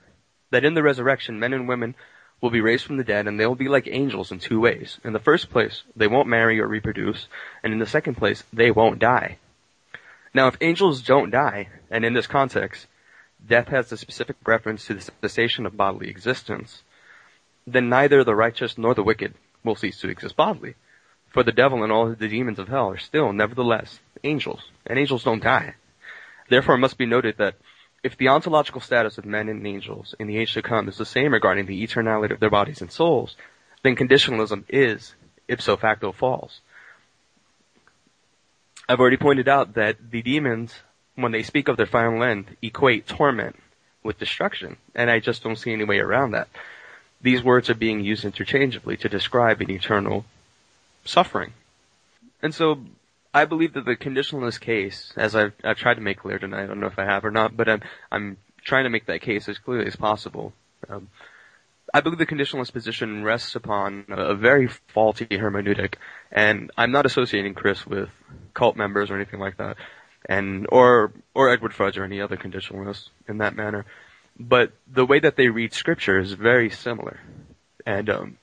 that 0.50 0.64
in 0.64 0.74
the 0.74 0.82
resurrection, 0.82 1.38
men 1.38 1.52
and 1.52 1.68
women 1.68 1.94
will 2.40 2.50
be 2.50 2.60
raised 2.60 2.84
from 2.84 2.96
the 2.96 3.04
dead 3.04 3.28
and 3.28 3.38
they 3.38 3.46
will 3.46 3.54
be 3.54 3.68
like 3.68 3.86
angels 3.86 4.32
in 4.32 4.40
two 4.40 4.58
ways. 4.58 4.98
In 5.04 5.12
the 5.12 5.20
first 5.20 5.50
place, 5.50 5.84
they 5.94 6.08
won't 6.08 6.28
marry 6.28 6.58
or 6.58 6.66
reproduce, 6.66 7.28
and 7.62 7.72
in 7.72 7.78
the 7.78 7.86
second 7.86 8.16
place, 8.16 8.42
they 8.52 8.72
won't 8.72 8.98
die. 8.98 9.38
Now, 10.34 10.48
if 10.48 10.56
angels 10.60 11.02
don't 11.02 11.30
die, 11.30 11.68
and 11.88 12.04
in 12.04 12.14
this 12.14 12.26
context, 12.26 12.88
death 13.46 13.68
has 13.68 13.92
a 13.92 13.96
specific 13.96 14.36
reference 14.44 14.86
to 14.86 14.94
the 14.94 15.12
cessation 15.22 15.66
of 15.66 15.76
bodily 15.76 16.08
existence, 16.08 16.82
then 17.64 17.88
neither 17.88 18.24
the 18.24 18.34
righteous 18.34 18.76
nor 18.76 18.94
the 18.94 19.04
wicked 19.04 19.34
will 19.62 19.76
cease 19.76 20.00
to 20.00 20.08
exist 20.08 20.34
bodily. 20.34 20.74
For 21.30 21.44
the 21.44 21.52
devil 21.52 21.84
and 21.84 21.92
all 21.92 22.12
the 22.12 22.28
demons 22.28 22.58
of 22.58 22.68
hell 22.68 22.90
are 22.90 22.98
still, 22.98 23.32
nevertheless, 23.32 24.00
angels, 24.24 24.62
and 24.84 24.98
angels 24.98 25.22
don't 25.22 25.42
die. 25.42 25.76
Therefore, 26.52 26.74
it 26.74 26.84
must 26.84 26.98
be 26.98 27.06
noted 27.06 27.38
that 27.38 27.54
if 28.02 28.18
the 28.18 28.28
ontological 28.28 28.82
status 28.82 29.16
of 29.16 29.24
men 29.24 29.48
and 29.48 29.66
angels 29.66 30.14
in 30.18 30.26
the 30.26 30.36
age 30.36 30.52
to 30.52 30.60
come 30.60 30.86
is 30.86 30.98
the 30.98 31.06
same 31.06 31.32
regarding 31.32 31.64
the 31.64 31.82
eternality 31.82 32.30
of 32.30 32.40
their 32.40 32.50
bodies 32.50 32.82
and 32.82 32.92
souls, 32.92 33.36
then 33.82 33.96
conditionalism 33.96 34.64
is 34.68 35.14
ipso 35.48 35.78
facto 35.78 36.12
false. 36.12 36.60
I've 38.86 39.00
already 39.00 39.16
pointed 39.16 39.48
out 39.48 39.72
that 39.76 39.96
the 40.10 40.20
demons, 40.20 40.74
when 41.14 41.32
they 41.32 41.42
speak 41.42 41.68
of 41.68 41.78
their 41.78 41.86
final 41.86 42.22
end, 42.22 42.54
equate 42.60 43.06
torment 43.06 43.56
with 44.02 44.18
destruction, 44.18 44.76
and 44.94 45.10
I 45.10 45.20
just 45.20 45.42
don't 45.42 45.56
see 45.56 45.72
any 45.72 45.84
way 45.84 46.00
around 46.00 46.32
that. 46.32 46.48
These 47.22 47.42
words 47.42 47.70
are 47.70 47.74
being 47.74 48.00
used 48.00 48.26
interchangeably 48.26 48.98
to 48.98 49.08
describe 49.08 49.62
an 49.62 49.70
eternal 49.70 50.26
suffering. 51.06 51.54
And 52.42 52.54
so 52.54 52.84
I 53.34 53.46
believe 53.46 53.74
that 53.74 53.86
the 53.86 53.96
conditionalist 53.96 54.60
case, 54.60 55.12
as 55.16 55.34
I've, 55.34 55.54
I've 55.64 55.78
tried 55.78 55.94
to 55.94 56.00
make 56.00 56.18
clear 56.18 56.38
tonight, 56.38 56.64
I 56.64 56.66
don't 56.66 56.80
know 56.80 56.86
if 56.86 56.98
I 56.98 57.04
have 57.04 57.24
or 57.24 57.30
not, 57.30 57.56
but 57.56 57.68
I'm, 57.68 57.80
I'm 58.10 58.36
trying 58.62 58.84
to 58.84 58.90
make 58.90 59.06
that 59.06 59.22
case 59.22 59.48
as 59.48 59.58
clearly 59.58 59.86
as 59.86 59.96
possible. 59.96 60.52
Um, 60.88 61.08
I 61.94 62.00
believe 62.00 62.18
the 62.18 62.26
conditionalist 62.26 62.72
position 62.72 63.24
rests 63.24 63.54
upon 63.54 64.06
a 64.08 64.34
very 64.34 64.66
faulty 64.68 65.26
hermeneutic, 65.26 65.94
and 66.30 66.70
I'm 66.76 66.90
not 66.90 67.06
associating 67.06 67.54
Chris 67.54 67.86
with 67.86 68.08
cult 68.54 68.76
members 68.76 69.10
or 69.10 69.16
anything 69.16 69.40
like 69.40 69.58
that, 69.58 69.76
and 70.26 70.66
or 70.70 71.12
or 71.34 71.50
Edward 71.50 71.74
Fudge 71.74 71.98
or 71.98 72.04
any 72.04 72.20
other 72.20 72.36
conditionalist 72.36 73.08
in 73.28 73.38
that 73.38 73.54
manner. 73.56 73.84
But 74.38 74.72
the 74.90 75.04
way 75.04 75.20
that 75.20 75.36
they 75.36 75.48
read 75.48 75.74
scripture 75.74 76.18
is 76.18 76.32
very 76.32 76.70
similar, 76.70 77.20
and 77.84 78.08
um, 78.08 78.38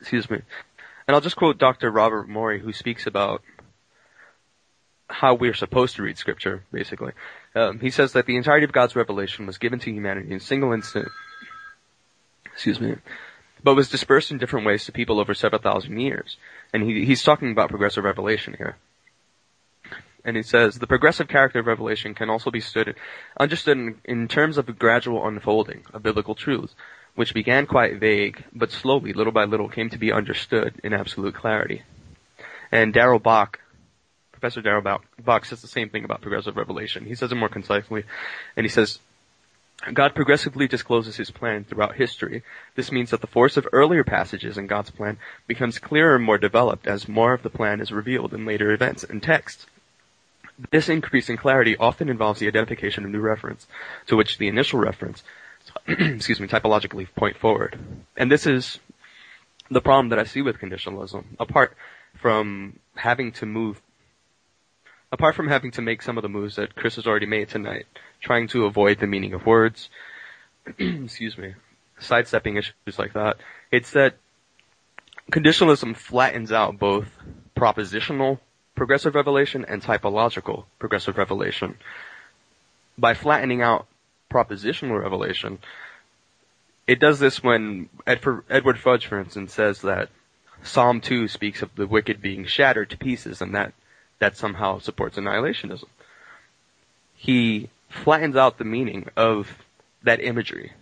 excuse 0.00 0.30
me, 0.30 0.40
and 1.06 1.14
I'll 1.14 1.20
just 1.20 1.36
quote 1.36 1.58
Dr. 1.58 1.90
Robert 1.90 2.26
Morey, 2.26 2.60
who 2.60 2.72
speaks 2.72 3.06
about 3.06 3.42
how 5.08 5.34
we're 5.34 5.54
supposed 5.54 5.96
to 5.96 6.02
read 6.02 6.18
scripture, 6.18 6.64
basically. 6.72 7.12
Um, 7.54 7.80
he 7.80 7.90
says 7.90 8.12
that 8.12 8.26
the 8.26 8.36
entirety 8.36 8.64
of 8.64 8.72
God's 8.72 8.96
revelation 8.96 9.46
was 9.46 9.58
given 9.58 9.78
to 9.80 9.90
humanity 9.90 10.30
in 10.30 10.36
a 10.38 10.40
single 10.40 10.72
instant, 10.72 11.08
excuse 12.52 12.80
me, 12.80 12.96
but 13.62 13.74
was 13.74 13.88
dispersed 13.88 14.30
in 14.30 14.38
different 14.38 14.66
ways 14.66 14.84
to 14.84 14.92
people 14.92 15.20
over 15.20 15.34
several 15.34 15.62
thousand 15.62 15.98
years. 15.98 16.36
And 16.72 16.82
he, 16.82 17.04
he's 17.04 17.22
talking 17.22 17.52
about 17.52 17.70
progressive 17.70 18.04
revelation 18.04 18.54
here. 18.58 18.76
And 20.24 20.36
he 20.36 20.42
says, 20.42 20.78
the 20.78 20.88
progressive 20.88 21.28
character 21.28 21.60
of 21.60 21.66
revelation 21.66 22.12
can 22.12 22.28
also 22.28 22.50
be 22.50 22.60
stood, 22.60 22.96
understood 23.38 23.78
in, 23.78 24.00
in 24.04 24.28
terms 24.28 24.58
of 24.58 24.68
a 24.68 24.72
gradual 24.72 25.26
unfolding 25.26 25.84
of 25.94 26.02
biblical 26.02 26.34
truths, 26.34 26.74
which 27.14 27.32
began 27.32 27.66
quite 27.66 28.00
vague, 28.00 28.44
but 28.52 28.72
slowly, 28.72 29.12
little 29.12 29.32
by 29.32 29.44
little, 29.44 29.68
came 29.68 29.88
to 29.90 29.98
be 29.98 30.10
understood 30.10 30.80
in 30.82 30.92
absolute 30.92 31.34
clarity. 31.34 31.82
And 32.72 32.92
Darrell 32.92 33.20
Bock 33.20 33.60
Professor 34.38 34.60
Darrell 34.60 35.00
Bock 35.24 35.46
says 35.46 35.62
the 35.62 35.66
same 35.66 35.88
thing 35.88 36.04
about 36.04 36.20
progressive 36.20 36.58
revelation. 36.58 37.06
He 37.06 37.14
says 37.14 37.32
it 37.32 37.36
more 37.36 37.48
concisely, 37.48 38.04
and 38.54 38.64
he 38.64 38.68
says, 38.68 38.98
God 39.94 40.14
progressively 40.14 40.68
discloses 40.68 41.16
his 41.16 41.30
plan 41.30 41.64
throughout 41.64 41.96
history. 41.96 42.42
This 42.74 42.92
means 42.92 43.10
that 43.10 43.22
the 43.22 43.26
force 43.26 43.56
of 43.56 43.66
earlier 43.72 44.04
passages 44.04 44.58
in 44.58 44.66
God's 44.66 44.90
plan 44.90 45.16
becomes 45.46 45.78
clearer 45.78 46.16
and 46.16 46.24
more 46.24 46.36
developed 46.36 46.86
as 46.86 47.08
more 47.08 47.32
of 47.32 47.42
the 47.42 47.50
plan 47.50 47.80
is 47.80 47.90
revealed 47.92 48.34
in 48.34 48.44
later 48.44 48.72
events 48.72 49.04
and 49.04 49.22
texts. 49.22 49.64
This 50.70 50.90
increase 50.90 51.30
in 51.30 51.38
clarity 51.38 51.76
often 51.78 52.10
involves 52.10 52.40
the 52.40 52.48
identification 52.48 53.04
of 53.04 53.10
new 53.10 53.20
reference, 53.20 53.66
to 54.06 54.16
which 54.16 54.36
the 54.36 54.48
initial 54.48 54.80
reference, 54.80 55.22
excuse 55.88 56.40
me, 56.40 56.46
typologically 56.46 57.06
point 57.14 57.38
forward. 57.38 57.78
And 58.18 58.30
this 58.30 58.46
is 58.46 58.78
the 59.70 59.80
problem 59.80 60.10
that 60.10 60.18
I 60.18 60.24
see 60.24 60.42
with 60.42 60.58
conditionalism, 60.58 61.24
apart 61.40 61.74
from 62.14 62.78
having 62.94 63.32
to 63.32 63.46
move, 63.46 63.80
apart 65.16 65.34
from 65.34 65.48
having 65.48 65.70
to 65.70 65.80
make 65.80 66.02
some 66.02 66.18
of 66.18 66.22
the 66.22 66.28
moves 66.28 66.56
that 66.56 66.74
Chris 66.74 66.96
has 66.96 67.06
already 67.06 67.24
made 67.24 67.48
tonight, 67.48 67.86
trying 68.20 68.46
to 68.48 68.66
avoid 68.66 68.98
the 68.98 69.06
meaning 69.06 69.32
of 69.32 69.46
words, 69.46 69.88
excuse 70.78 71.38
me, 71.38 71.54
sidestepping 71.98 72.58
issues 72.58 72.98
like 72.98 73.14
that, 73.14 73.38
it's 73.72 73.92
that 73.92 74.16
conditionalism 75.32 75.96
flattens 75.96 76.52
out 76.52 76.78
both 76.78 77.08
propositional 77.56 78.40
progressive 78.74 79.14
revelation 79.14 79.64
and 79.66 79.82
typological 79.82 80.64
progressive 80.78 81.16
revelation. 81.16 81.78
By 82.98 83.14
flattening 83.14 83.62
out 83.62 83.86
propositional 84.30 85.00
revelation, 85.00 85.60
it 86.86 87.00
does 87.00 87.18
this 87.18 87.42
when 87.42 87.88
Edward 88.06 88.78
Fudge, 88.78 89.06
for 89.06 89.18
instance, 89.18 89.54
says 89.54 89.80
that 89.80 90.10
Psalm 90.62 91.00
2 91.00 91.26
speaks 91.26 91.62
of 91.62 91.74
the 91.74 91.86
wicked 91.86 92.20
being 92.20 92.44
shattered 92.44 92.90
to 92.90 92.98
pieces 92.98 93.40
and 93.40 93.54
that, 93.54 93.72
that 94.18 94.36
somehow 94.36 94.78
supports 94.78 95.16
annihilationism. 95.16 95.88
He 97.14 97.70
flattens 97.88 98.36
out 98.36 98.58
the 98.58 98.64
meaning 98.64 99.08
of 99.16 99.58
that 100.02 100.20
imagery 100.20 100.72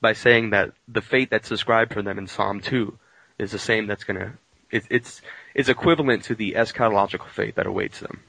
by 0.00 0.12
saying 0.12 0.50
that 0.50 0.72
the 0.86 1.00
fate 1.00 1.30
that's 1.30 1.48
described 1.48 1.92
for 1.92 2.02
them 2.02 2.18
in 2.18 2.26
Psalm 2.26 2.60
2 2.60 2.98
is 3.38 3.52
the 3.52 3.58
same 3.58 3.86
that's 3.86 4.04
gonna, 4.04 4.34
it, 4.70 4.84
it's, 4.90 5.22
is 5.54 5.68
equivalent 5.68 6.24
to 6.24 6.34
the 6.34 6.52
eschatological 6.52 7.28
fate 7.28 7.54
that 7.56 7.66
awaits 7.66 8.00
them. 8.00 8.20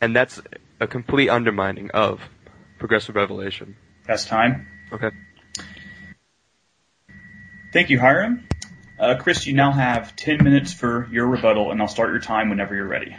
And 0.00 0.16
that's 0.16 0.40
a 0.80 0.86
complete 0.86 1.28
undermining 1.28 1.90
of 1.90 2.20
progressive 2.78 3.16
revelation. 3.16 3.76
That's 4.06 4.24
time. 4.24 4.66
Okay. 4.92 5.10
Thank 7.72 7.90
you, 7.90 8.00
Hiram. 8.00 8.48
Uh, 9.00 9.14
Chris, 9.14 9.46
you 9.46 9.54
now 9.54 9.72
have 9.72 10.14
10 10.14 10.44
minutes 10.44 10.74
for 10.74 11.08
your 11.10 11.26
rebuttal, 11.26 11.70
and 11.70 11.80
I'll 11.80 11.88
start 11.88 12.10
your 12.10 12.20
time 12.20 12.50
whenever 12.50 12.74
you're 12.74 12.86
ready. 12.86 13.16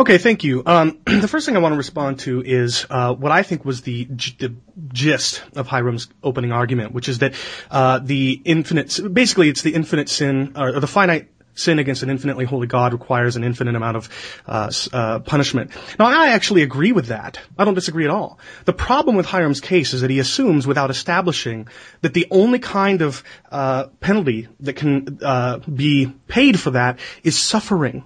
Okay, 0.00 0.18
thank 0.18 0.42
you. 0.42 0.64
Um, 0.66 0.98
the 1.06 1.28
first 1.28 1.46
thing 1.46 1.54
I 1.54 1.60
want 1.60 1.74
to 1.74 1.76
respond 1.76 2.18
to 2.20 2.42
is 2.44 2.86
uh, 2.90 3.14
what 3.14 3.30
I 3.30 3.44
think 3.44 3.64
was 3.64 3.82
the, 3.82 4.04
the, 4.04 4.56
gist 4.92 5.44
of 5.54 5.68
Hiram's 5.68 6.08
opening 6.24 6.50
argument, 6.50 6.92
which 6.92 7.08
is 7.08 7.20
that 7.20 7.34
uh, 7.70 8.00
the 8.02 8.42
infinite, 8.44 8.98
basically, 9.12 9.48
it's 9.48 9.62
the 9.62 9.74
infinite 9.74 10.08
sin 10.08 10.54
or 10.56 10.80
the 10.80 10.88
finite 10.88 11.28
sin 11.54 11.78
against 11.78 12.02
an 12.02 12.10
infinitely 12.10 12.44
holy 12.44 12.66
God 12.66 12.92
requires 12.92 13.36
an 13.36 13.44
infinite 13.44 13.74
amount 13.74 13.96
of 13.96 14.08
uh, 14.46 14.72
uh, 14.92 15.18
punishment. 15.20 15.70
Now, 15.98 16.06
I 16.06 16.28
actually 16.28 16.62
agree 16.62 16.92
with 16.92 17.06
that. 17.06 17.40
I 17.58 17.64
don't 17.64 17.74
disagree 17.74 18.04
at 18.04 18.10
all. 18.10 18.38
The 18.64 18.72
problem 18.72 19.16
with 19.16 19.26
Hiram's 19.26 19.60
case 19.60 19.94
is 19.94 20.00
that 20.00 20.10
he 20.10 20.18
assumes, 20.18 20.66
without 20.66 20.90
establishing, 20.90 21.68
that 22.02 22.14
the 22.14 22.26
only 22.30 22.58
kind 22.58 23.02
of 23.02 23.22
uh, 23.50 23.86
penalty 24.00 24.48
that 24.60 24.74
can 24.74 25.18
uh, 25.22 25.58
be 25.58 26.12
paid 26.28 26.58
for 26.58 26.72
that 26.72 26.98
is 27.22 27.38
suffering 27.38 28.04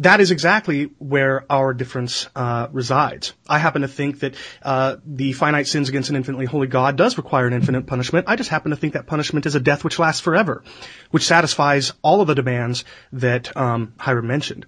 that 0.00 0.20
is 0.20 0.30
exactly 0.30 0.90
where 0.98 1.44
our 1.50 1.74
difference 1.74 2.28
uh, 2.36 2.68
resides. 2.72 3.32
I 3.48 3.58
happen 3.58 3.82
to 3.82 3.88
think 3.88 4.20
that 4.20 4.34
uh, 4.62 4.96
the 5.04 5.32
finite 5.32 5.66
sins 5.66 5.88
against 5.88 6.10
an 6.10 6.16
infinitely 6.16 6.46
holy 6.46 6.66
God 6.66 6.96
does 6.96 7.16
require 7.16 7.46
an 7.46 7.52
infinite 7.52 7.86
punishment. 7.86 8.28
I 8.28 8.36
just 8.36 8.50
happen 8.50 8.70
to 8.70 8.76
think 8.76 8.94
that 8.94 9.06
punishment 9.06 9.46
is 9.46 9.54
a 9.54 9.60
death 9.60 9.84
which 9.84 9.98
lasts 9.98 10.20
forever, 10.20 10.62
which 11.10 11.24
satisfies 11.24 11.92
all 12.02 12.20
of 12.20 12.26
the 12.26 12.34
demands 12.34 12.84
that 13.12 13.56
um, 13.56 13.94
Hiram 13.98 14.26
mentioned. 14.26 14.66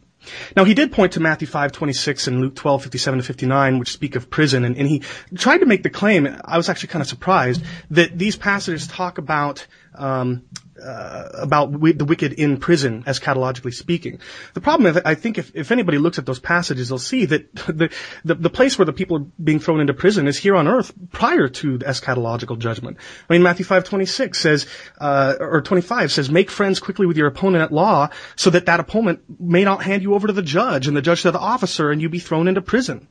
Now 0.57 0.65
he 0.65 0.75
did 0.75 0.93
point 0.93 1.13
to 1.13 1.21
Matthew 1.21 1.49
5:26 1.49 2.29
and 2.29 2.41
Luke 2.41 2.55
12:57 2.55 3.17
to 3.17 3.23
59, 3.23 3.79
which 3.79 3.93
speak 3.93 4.17
of 4.17 4.29
prison, 4.29 4.65
and, 4.65 4.77
and, 4.77 4.87
he 4.87 5.03
tried 5.35 5.59
to 5.59 5.67
make 5.67 5.83
the 5.83 5.91
claim. 5.91 6.29
I 6.45 6.57
was 6.57 6.69
actually 6.69 6.89
kind 6.89 7.01
of 7.01 7.09
surprised 7.09 7.63
that 7.91 8.19
these 8.19 8.37
passages 8.37 8.87
talk 8.87 9.17
about 9.17 9.67
um, 9.95 10.43
uh, 10.81 11.29
about 11.35 11.73
w- 11.73 11.95
the 11.95 12.05
wicked 12.05 12.33
in 12.33 12.59
prison, 12.59 13.03
eschatologically 13.05 13.75
speaking. 13.75 14.21
The 14.55 14.61
problem 14.61 14.87
is, 14.95 15.03
I 15.05 15.15
think, 15.15 15.39
if, 15.39 15.55
if 15.55 15.71
anybody 15.71 15.99
looks 15.99 16.19
at 16.19 16.27
those 16.27 16.39
passages, 16.39 16.89
they'll 16.89 16.99
see 16.99 17.27
that 17.27 17.55
the, 17.67 17.91
the, 18.25 18.35
the 18.35 18.51
place 18.51 18.79
where 18.79 18.87
the 18.87 18.93
people 18.93 19.19
are 19.19 19.27
being 19.43 19.61
thrown 19.61 19.81
into 19.81 19.95
prison 19.95 20.27
is 20.27 20.37
here 20.39 20.57
on 20.57 20.69
earth 20.69 20.93
prior 21.11 21.49
to 21.49 21.79
the 21.79 21.85
eschatological 21.85 22.59
judgment. 22.59 22.99
I 23.29 23.33
mean, 23.33 23.43
Matthew 23.43 23.65
five 23.65 23.85
twenty 23.85 24.07
six 24.07 24.39
says, 24.39 24.67
uh, 24.99 25.37
or 25.41 25.61
twenty 25.61 25.83
five 25.83 26.13
says, 26.13 26.31
"Make 26.31 26.51
friends 26.51 26.81
quickly 26.81 27.07
with 27.07 27.17
your 27.17 27.29
opponent 27.29 27.63
at 27.63 27.73
law, 27.73 28.11
so 28.37 28.51
that 28.51 28.67
that 28.67 28.81
opponent 28.81 29.21
may 29.41 29.65
not 29.65 29.83
hand 29.83 30.03
you 30.03 30.15
over 30.15 30.27
to 30.27 30.33
the 30.33 30.43
judge, 30.43 30.87
and 30.87 30.97
the 30.97 31.03
judge 31.03 31.23
to 31.23 31.31
the 31.31 31.39
officer, 31.39 31.91
and 31.91 32.01
you 32.01 32.09
be 32.09 32.19
thrown 32.19 32.49
into 32.49 32.63
prison." 32.63 33.09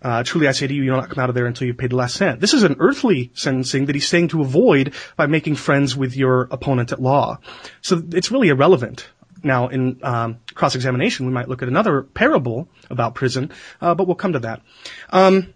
Uh, 0.00 0.22
truly 0.22 0.46
I 0.46 0.52
say 0.52 0.66
to 0.66 0.74
you, 0.74 0.82
you'll 0.82 0.96
not 0.96 1.10
come 1.10 1.22
out 1.22 1.28
of 1.28 1.34
there 1.34 1.46
until 1.46 1.66
you've 1.66 1.78
paid 1.78 1.90
the 1.90 1.96
last 1.96 2.16
cent. 2.16 2.40
This 2.40 2.54
is 2.54 2.62
an 2.62 2.76
earthly 2.78 3.32
sentencing 3.34 3.86
that 3.86 3.94
he's 3.94 4.08
saying 4.08 4.28
to 4.28 4.42
avoid 4.42 4.94
by 5.16 5.26
making 5.26 5.56
friends 5.56 5.96
with 5.96 6.16
your 6.16 6.42
opponent 6.50 6.92
at 6.92 7.02
law. 7.02 7.38
So 7.80 8.02
it's 8.12 8.30
really 8.30 8.48
irrelevant. 8.48 9.08
Now, 9.42 9.68
in 9.68 10.00
um, 10.02 10.38
cross-examination, 10.54 11.26
we 11.26 11.32
might 11.32 11.48
look 11.48 11.62
at 11.62 11.68
another 11.68 12.02
parable 12.02 12.68
about 12.90 13.14
prison, 13.14 13.52
uh, 13.80 13.94
but 13.94 14.06
we'll 14.06 14.16
come 14.16 14.32
to 14.32 14.40
that. 14.40 14.62
Um, 15.10 15.54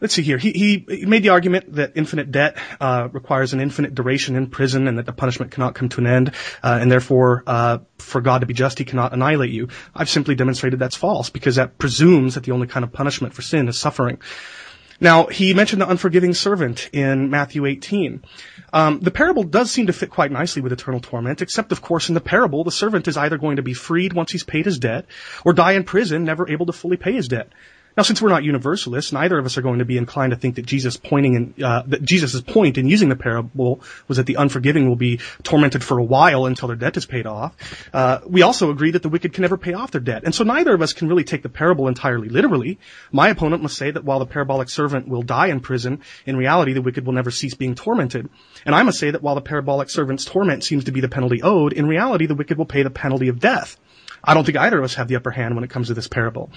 let's 0.00 0.14
see 0.14 0.22
here. 0.22 0.38
He, 0.38 0.84
he, 0.88 1.06
made 1.06 1.22
the 1.22 1.30
argument 1.30 1.74
that 1.74 1.92
infinite 1.94 2.30
debt 2.30 2.56
uh, 2.80 3.08
requires 3.12 3.52
an 3.52 3.60
infinite 3.60 3.94
duration 3.94 4.36
in 4.36 4.48
prison, 4.48 4.88
and 4.88 4.98
that 4.98 5.06
the 5.06 5.12
punishment 5.12 5.52
cannot 5.52 5.74
come 5.74 5.88
to 5.90 6.00
an 6.00 6.06
end, 6.06 6.32
uh, 6.62 6.78
and 6.80 6.90
therefore, 6.90 7.42
uh, 7.46 7.78
for 7.98 8.20
God 8.20 8.40
to 8.40 8.46
be 8.46 8.54
just, 8.54 8.78
He 8.78 8.84
cannot 8.84 9.12
annihilate 9.12 9.50
you. 9.50 9.68
I've 9.94 10.08
simply 10.08 10.34
demonstrated 10.34 10.78
that's 10.78 10.96
false 10.96 11.30
because 11.30 11.56
that 11.56 11.78
presumes 11.78 12.34
that 12.34 12.44
the 12.44 12.52
only 12.52 12.66
kind 12.66 12.84
of 12.84 12.92
punishment 12.92 13.34
for 13.34 13.42
sin 13.42 13.68
is 13.68 13.78
suffering. 13.78 14.20
Now, 15.02 15.26
he 15.26 15.54
mentioned 15.54 15.80
the 15.80 15.88
unforgiving 15.88 16.34
servant 16.34 16.90
in 16.92 17.30
Matthew 17.30 17.64
18. 17.64 18.22
Um, 18.74 19.00
the 19.00 19.10
parable 19.10 19.44
does 19.44 19.70
seem 19.70 19.86
to 19.86 19.94
fit 19.94 20.10
quite 20.10 20.30
nicely 20.30 20.60
with 20.60 20.72
eternal 20.72 21.00
torment, 21.00 21.40
except, 21.40 21.72
of 21.72 21.80
course, 21.80 22.10
in 22.10 22.14
the 22.14 22.20
parable, 22.20 22.64
the 22.64 22.70
servant 22.70 23.08
is 23.08 23.16
either 23.16 23.38
going 23.38 23.56
to 23.56 23.62
be 23.62 23.72
freed 23.72 24.12
once 24.12 24.30
he's 24.30 24.44
paid 24.44 24.66
his 24.66 24.78
debt, 24.78 25.06
or 25.42 25.54
die 25.54 25.72
in 25.72 25.84
prison, 25.84 26.24
never 26.24 26.50
able 26.50 26.66
to 26.66 26.72
fully 26.72 26.98
pay 26.98 27.12
his 27.12 27.28
debt. 27.28 27.48
Now, 27.96 28.04
since 28.04 28.22
we're 28.22 28.28
not 28.28 28.44
universalists, 28.44 29.12
neither 29.12 29.38
of 29.38 29.46
us 29.46 29.58
are 29.58 29.62
going 29.62 29.80
to 29.80 29.84
be 29.84 29.98
inclined 29.98 30.30
to 30.30 30.36
think 30.36 30.54
that 30.56 30.66
Jesus 30.66 30.96
pointing 30.96 31.34
in, 31.34 31.64
uh, 31.64 31.82
that 31.88 32.02
Jesus' 32.02 32.40
point 32.40 32.78
in 32.78 32.86
using 32.86 33.08
the 33.08 33.16
parable 33.16 33.82
was 34.06 34.16
that 34.16 34.26
the 34.26 34.36
unforgiving 34.36 34.88
will 34.88 34.96
be 34.96 35.20
tormented 35.42 35.82
for 35.82 35.98
a 35.98 36.04
while 36.04 36.46
until 36.46 36.68
their 36.68 36.76
debt 36.76 36.96
is 36.96 37.06
paid 37.06 37.26
off. 37.26 37.54
Uh, 37.92 38.20
we 38.26 38.42
also 38.42 38.70
agree 38.70 38.92
that 38.92 39.02
the 39.02 39.08
wicked 39.08 39.32
can 39.32 39.42
never 39.42 39.56
pay 39.56 39.72
off 39.72 39.90
their 39.90 40.00
debt. 40.00 40.22
And 40.24 40.34
so 40.34 40.44
neither 40.44 40.72
of 40.72 40.82
us 40.82 40.92
can 40.92 41.08
really 41.08 41.24
take 41.24 41.42
the 41.42 41.48
parable 41.48 41.88
entirely 41.88 42.28
literally. 42.28 42.78
My 43.10 43.28
opponent 43.28 43.62
must 43.62 43.76
say 43.76 43.90
that 43.90 44.04
while 44.04 44.20
the 44.20 44.26
parabolic 44.26 44.68
servant 44.68 45.08
will 45.08 45.22
die 45.22 45.48
in 45.48 45.60
prison, 45.60 46.00
in 46.26 46.36
reality 46.36 46.72
the 46.72 46.82
wicked 46.82 47.04
will 47.04 47.12
never 47.12 47.30
cease 47.30 47.54
being 47.54 47.74
tormented. 47.74 48.28
And 48.64 48.74
I 48.74 48.82
must 48.82 48.98
say 48.98 49.10
that 49.10 49.22
while 49.22 49.34
the 49.34 49.40
parabolic 49.40 49.90
servant's 49.90 50.24
torment 50.24 50.64
seems 50.64 50.84
to 50.84 50.92
be 50.92 51.00
the 51.00 51.08
penalty 51.08 51.42
owed, 51.42 51.72
in 51.72 51.86
reality 51.86 52.26
the 52.26 52.34
wicked 52.34 52.56
will 52.56 52.66
pay 52.66 52.82
the 52.82 52.90
penalty 52.90 53.28
of 53.28 53.40
death. 53.40 53.76
I 54.22 54.34
don't 54.34 54.44
think 54.44 54.58
either 54.58 54.78
of 54.78 54.84
us 54.84 54.94
have 54.94 55.08
the 55.08 55.16
upper 55.16 55.30
hand 55.30 55.54
when 55.54 55.64
it 55.64 55.70
comes 55.70 55.88
to 55.88 55.94
this 55.94 56.08
parable. 56.08 56.50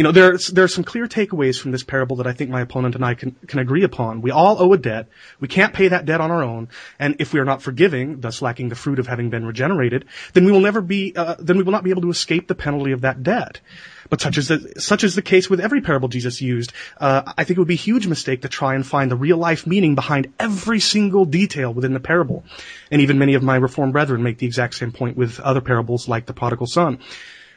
You 0.00 0.04
know, 0.04 0.12
there's, 0.12 0.46
there 0.46 0.64
are 0.64 0.68
some 0.68 0.82
clear 0.82 1.06
takeaways 1.06 1.60
from 1.60 1.72
this 1.72 1.82
parable 1.82 2.16
that 2.16 2.26
I 2.26 2.32
think 2.32 2.48
my 2.48 2.62
opponent 2.62 2.94
and 2.94 3.04
I 3.04 3.12
can, 3.12 3.32
can 3.46 3.58
agree 3.58 3.84
upon. 3.84 4.22
We 4.22 4.30
all 4.30 4.56
owe 4.58 4.72
a 4.72 4.78
debt. 4.78 5.08
We 5.40 5.46
can't 5.46 5.74
pay 5.74 5.88
that 5.88 6.06
debt 6.06 6.22
on 6.22 6.30
our 6.30 6.42
own. 6.42 6.70
And 6.98 7.16
if 7.18 7.34
we 7.34 7.38
are 7.38 7.44
not 7.44 7.60
forgiving, 7.60 8.22
thus 8.22 8.40
lacking 8.40 8.70
the 8.70 8.74
fruit 8.74 8.98
of 8.98 9.06
having 9.06 9.28
been 9.28 9.44
regenerated, 9.44 10.06
then 10.32 10.46
we 10.46 10.52
will 10.52 10.60
never 10.60 10.80
be, 10.80 11.12
uh, 11.14 11.34
then 11.38 11.58
we 11.58 11.64
will 11.64 11.72
not 11.72 11.84
be 11.84 11.90
able 11.90 12.00
to 12.00 12.08
escape 12.08 12.48
the 12.48 12.54
penalty 12.54 12.92
of 12.92 13.02
that 13.02 13.22
debt. 13.22 13.60
But 14.08 14.22
such 14.22 14.38
is 14.38 14.48
the, 14.48 14.80
such 14.80 15.04
is 15.04 15.16
the 15.16 15.20
case 15.20 15.50
with 15.50 15.60
every 15.60 15.82
parable 15.82 16.08
Jesus 16.08 16.40
used. 16.40 16.72
Uh, 16.96 17.34
I 17.36 17.44
think 17.44 17.58
it 17.58 17.60
would 17.60 17.68
be 17.68 17.74
a 17.74 17.86
huge 17.90 18.06
mistake 18.06 18.40
to 18.40 18.48
try 18.48 18.76
and 18.76 18.86
find 18.86 19.10
the 19.10 19.16
real 19.16 19.36
life 19.36 19.66
meaning 19.66 19.96
behind 19.96 20.32
every 20.40 20.80
single 20.80 21.26
detail 21.26 21.74
within 21.74 21.92
the 21.92 22.00
parable. 22.00 22.42
And 22.90 23.02
even 23.02 23.18
many 23.18 23.34
of 23.34 23.42
my 23.42 23.56
reformed 23.56 23.92
brethren 23.92 24.22
make 24.22 24.38
the 24.38 24.46
exact 24.46 24.76
same 24.76 24.92
point 24.92 25.18
with 25.18 25.40
other 25.40 25.60
parables 25.60 26.08
like 26.08 26.24
the 26.24 26.32
prodigal 26.32 26.68
son. 26.68 27.00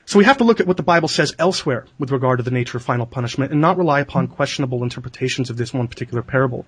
So 0.06 0.20
we 0.20 0.26
have 0.26 0.38
to 0.38 0.44
look 0.44 0.60
at 0.60 0.68
what 0.68 0.78
the 0.78 0.84
Bible 0.84 1.08
says 1.08 1.34
elsewhere 1.40 1.86
with 1.98 2.12
regard 2.12 2.40
to 2.40 2.44
the 2.44 2.52
nature 2.52 2.78
of 2.78 2.84
final 2.84 3.06
punishment 3.06 3.52
and 3.52 3.62
not 3.62 3.78
rely 3.78 4.02
upon 4.02 4.28
questionable 4.28 4.84
interpretations 4.84 5.50
of 5.50 5.58
this 5.58 5.74
one 5.74 5.88
particular 5.88 6.22
parable. 6.22 6.66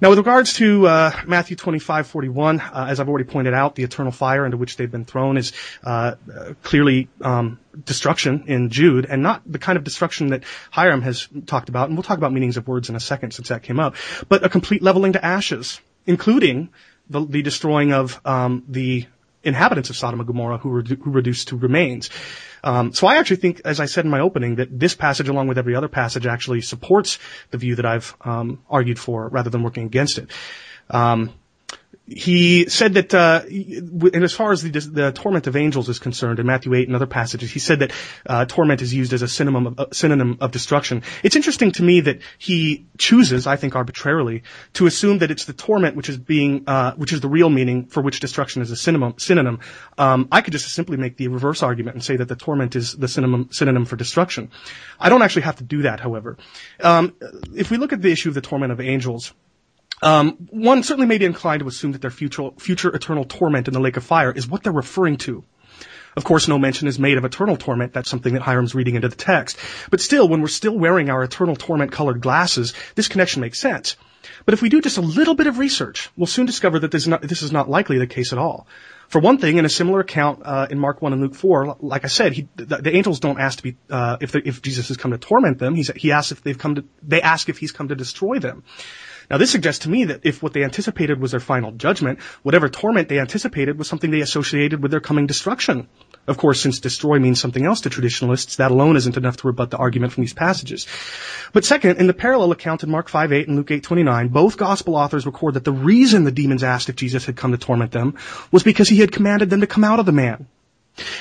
Now, 0.00 0.08
with 0.08 0.18
regards 0.18 0.54
to 0.54 0.88
uh, 0.88 1.12
Matthew 1.24 1.56
25:41, 1.56 2.60
uh, 2.60 2.86
as 2.88 2.98
I've 2.98 3.08
already 3.08 3.26
pointed 3.26 3.54
out, 3.54 3.76
the 3.76 3.84
eternal 3.84 4.10
fire 4.10 4.44
into 4.44 4.56
which 4.56 4.76
they've 4.76 4.90
been 4.90 5.04
thrown 5.04 5.36
is 5.36 5.52
uh, 5.84 6.16
clearly 6.64 7.08
um, 7.20 7.60
destruction 7.84 8.44
in 8.48 8.70
Jude, 8.70 9.06
and 9.08 9.22
not 9.22 9.42
the 9.46 9.60
kind 9.60 9.78
of 9.78 9.84
destruction 9.84 10.28
that 10.28 10.42
Hiram 10.72 11.02
has 11.02 11.28
talked 11.46 11.68
about. 11.68 11.88
And 11.88 11.96
we'll 11.96 12.02
talk 12.02 12.18
about 12.18 12.32
meanings 12.32 12.56
of 12.56 12.66
words 12.66 12.88
in 12.88 12.96
a 12.96 13.00
second, 13.00 13.30
since 13.32 13.48
that 13.48 13.62
came 13.62 13.78
up. 13.78 13.94
But 14.28 14.44
a 14.44 14.48
complete 14.48 14.82
leveling 14.82 15.12
to 15.12 15.24
ashes, 15.24 15.80
including 16.06 16.70
the, 17.08 17.24
the 17.24 17.42
destroying 17.42 17.92
of 17.92 18.20
um, 18.24 18.64
the 18.68 19.06
inhabitants 19.44 19.90
of 19.90 19.96
Sodom 19.96 20.20
and 20.20 20.26
Gomorrah 20.26 20.58
who 20.58 20.68
were 20.68 20.82
who 20.82 21.10
reduced 21.10 21.48
to 21.48 21.56
remains. 21.56 22.10
Um, 22.62 22.92
so 22.92 23.06
I 23.06 23.16
actually 23.16 23.36
think, 23.36 23.60
as 23.64 23.78
I 23.78 23.86
said 23.86 24.04
in 24.04 24.10
my 24.10 24.20
opening, 24.20 24.56
that 24.56 24.78
this 24.78 24.94
passage, 24.94 25.28
along 25.28 25.48
with 25.48 25.58
every 25.58 25.74
other 25.74 25.88
passage, 25.88 26.26
actually 26.26 26.62
supports 26.62 27.18
the 27.50 27.58
view 27.58 27.76
that 27.76 27.86
I've 27.86 28.16
um, 28.22 28.62
argued 28.70 28.98
for, 28.98 29.28
rather 29.28 29.50
than 29.50 29.62
working 29.62 29.84
against 29.84 30.18
it. 30.18 30.30
Um, 30.88 31.34
he 32.06 32.68
said 32.68 32.94
that, 32.94 33.14
uh, 33.14 33.42
and 33.46 34.24
as 34.24 34.34
far 34.34 34.52
as 34.52 34.62
the, 34.62 34.68
the, 34.68 35.12
torment 35.12 35.46
of 35.46 35.56
angels 35.56 35.88
is 35.88 35.98
concerned, 35.98 36.38
in 36.38 36.46
Matthew 36.46 36.74
8 36.74 36.86
and 36.86 36.94
other 36.94 37.06
passages, 37.06 37.50
he 37.50 37.58
said 37.58 37.78
that 37.78 37.92
uh, 38.26 38.44
torment 38.44 38.82
is 38.82 38.92
used 38.92 39.14
as 39.14 39.22
a 39.22 39.28
synonym 39.28 39.66
of, 39.66 39.80
uh, 39.80 39.86
synonym 39.90 40.36
of 40.40 40.50
destruction. 40.50 41.02
It's 41.22 41.34
interesting 41.34 41.72
to 41.72 41.82
me 41.82 42.00
that 42.02 42.20
he 42.36 42.84
chooses, 42.98 43.46
I 43.46 43.56
think 43.56 43.74
arbitrarily, 43.74 44.42
to 44.74 44.86
assume 44.86 45.18
that 45.18 45.30
it's 45.30 45.46
the 45.46 45.54
torment 45.54 45.96
which 45.96 46.10
is 46.10 46.18
being, 46.18 46.64
uh, 46.66 46.92
which 46.92 47.14
is 47.14 47.22
the 47.22 47.28
real 47.28 47.48
meaning 47.48 47.86
for 47.86 48.02
which 48.02 48.20
destruction 48.20 48.60
is 48.60 48.70
a 48.70 48.76
synonym. 48.76 49.14
synonym. 49.16 49.60
Um, 49.96 50.28
I 50.30 50.42
could 50.42 50.52
just 50.52 50.68
simply 50.74 50.98
make 50.98 51.16
the 51.16 51.28
reverse 51.28 51.62
argument 51.62 51.94
and 51.94 52.04
say 52.04 52.16
that 52.16 52.28
the 52.28 52.36
torment 52.36 52.76
is 52.76 52.94
the 52.94 53.08
synonym, 53.08 53.48
synonym 53.50 53.86
for 53.86 53.96
destruction. 53.96 54.50
I 55.00 55.08
don't 55.08 55.22
actually 55.22 55.42
have 55.42 55.56
to 55.56 55.64
do 55.64 55.82
that, 55.82 56.00
however. 56.00 56.36
Um, 56.80 57.14
if 57.54 57.70
we 57.70 57.78
look 57.78 57.94
at 57.94 58.02
the 58.02 58.12
issue 58.12 58.28
of 58.28 58.34
the 58.34 58.42
torment 58.42 58.72
of 58.72 58.80
angels, 58.80 59.32
um, 60.04 60.36
one 60.50 60.82
certainly 60.82 61.06
may 61.06 61.18
be 61.18 61.24
inclined 61.24 61.60
to 61.60 61.66
assume 61.66 61.92
that 61.92 62.02
their 62.02 62.10
future, 62.10 62.50
future 62.58 62.94
eternal 62.94 63.24
torment 63.24 63.68
in 63.68 63.74
the 63.74 63.80
lake 63.80 63.96
of 63.96 64.04
fire 64.04 64.30
is 64.30 64.46
what 64.46 64.62
they're 64.62 64.72
referring 64.72 65.16
to. 65.18 65.44
Of 66.16 66.24
course, 66.24 66.46
no 66.46 66.58
mention 66.58 66.86
is 66.86 66.98
made 66.98 67.18
of 67.18 67.24
eternal 67.24 67.56
torment. 67.56 67.92
That's 67.92 68.08
something 68.08 68.34
that 68.34 68.42
Hiram's 68.42 68.74
reading 68.74 68.94
into 68.94 69.08
the 69.08 69.16
text. 69.16 69.58
But 69.90 70.00
still, 70.00 70.28
when 70.28 70.42
we're 70.42 70.48
still 70.48 70.78
wearing 70.78 71.10
our 71.10 71.24
eternal 71.24 71.56
torment 71.56 71.90
colored 71.90 72.20
glasses, 72.20 72.72
this 72.94 73.08
connection 73.08 73.40
makes 73.40 73.58
sense. 73.58 73.96
But 74.44 74.54
if 74.54 74.62
we 74.62 74.68
do 74.68 74.80
just 74.80 74.98
a 74.98 75.02
little 75.02 75.34
bit 75.34 75.46
of 75.46 75.58
research, 75.58 76.10
we'll 76.16 76.26
soon 76.26 76.46
discover 76.46 76.78
that 76.80 76.90
this 76.90 77.02
is 77.02 77.08
not, 77.08 77.22
this 77.22 77.42
is 77.42 77.50
not 77.50 77.68
likely 77.68 77.98
the 77.98 78.06
case 78.06 78.32
at 78.32 78.38
all. 78.38 78.66
For 79.08 79.20
one 79.20 79.38
thing, 79.38 79.58
in 79.58 79.64
a 79.64 79.68
similar 79.68 80.00
account 80.00 80.40
uh, 80.44 80.66
in 80.70 80.78
Mark 80.78 81.02
1 81.02 81.12
and 81.12 81.22
Luke 81.22 81.34
4, 81.34 81.76
like 81.80 82.04
I 82.04 82.08
said, 82.08 82.32
he, 82.32 82.48
the, 82.56 82.76
the, 82.76 82.96
angels 82.96 83.20
don't 83.20 83.38
ask 83.38 83.58
to 83.58 83.62
be 83.62 83.76
uh, 83.90 84.16
if, 84.20 84.34
if 84.34 84.62
Jesus 84.62 84.88
has 84.88 84.96
come 84.96 85.10
to 85.10 85.18
torment 85.18 85.58
them. 85.58 85.74
He's, 85.74 85.90
he 85.94 86.12
asks 86.12 86.32
if 86.32 86.42
they've 86.42 86.58
come 86.58 86.76
to. 86.76 86.84
They 87.02 87.20
ask 87.20 87.48
if 87.48 87.58
he's 87.58 87.72
come 87.72 87.88
to 87.88 87.94
destroy 87.94 88.38
them. 88.38 88.64
Now 89.30 89.38
this 89.38 89.50
suggests 89.50 89.84
to 89.84 89.90
me 89.90 90.04
that 90.04 90.20
if 90.24 90.42
what 90.42 90.52
they 90.52 90.64
anticipated 90.64 91.20
was 91.20 91.30
their 91.30 91.40
final 91.40 91.72
judgment, 91.72 92.20
whatever 92.42 92.68
torment 92.68 93.08
they 93.08 93.18
anticipated 93.18 93.78
was 93.78 93.88
something 93.88 94.10
they 94.10 94.20
associated 94.20 94.82
with 94.82 94.90
their 94.90 95.00
coming 95.00 95.26
destruction. 95.26 95.88
Of 96.26 96.38
course, 96.38 96.60
since 96.60 96.78
destroy 96.78 97.18
means 97.18 97.40
something 97.40 97.66
else 97.66 97.82
to 97.82 97.90
traditionalists, 97.90 98.56
that 98.56 98.70
alone 98.70 98.96
isn't 98.96 99.16
enough 99.16 99.36
to 99.38 99.46
rebut 99.46 99.70
the 99.70 99.76
argument 99.76 100.12
from 100.12 100.22
these 100.22 100.32
passages. 100.32 100.86
But 101.52 101.64
second, 101.64 101.98
in 101.98 102.06
the 102.06 102.14
parallel 102.14 102.52
account 102.52 102.82
in 102.82 102.90
Mark 102.90 103.10
5:8 103.10 103.46
and 103.46 103.56
Luke 103.56 103.70
8:29, 103.70 104.28
both 104.28 104.56
gospel 104.56 104.94
authors 104.96 105.26
record 105.26 105.54
that 105.54 105.64
the 105.64 105.72
reason 105.72 106.24
the 106.24 106.32
demons 106.32 106.62
asked 106.62 106.88
if 106.88 106.96
Jesus 106.96 107.26
had 107.26 107.36
come 107.36 107.52
to 107.52 107.58
torment 107.58 107.92
them 107.92 108.14
was 108.50 108.62
because 108.62 108.88
he 108.88 108.98
had 108.98 109.12
commanded 109.12 109.50
them 109.50 109.60
to 109.60 109.66
come 109.66 109.84
out 109.84 110.00
of 110.00 110.06
the 110.06 110.12
man. 110.12 110.46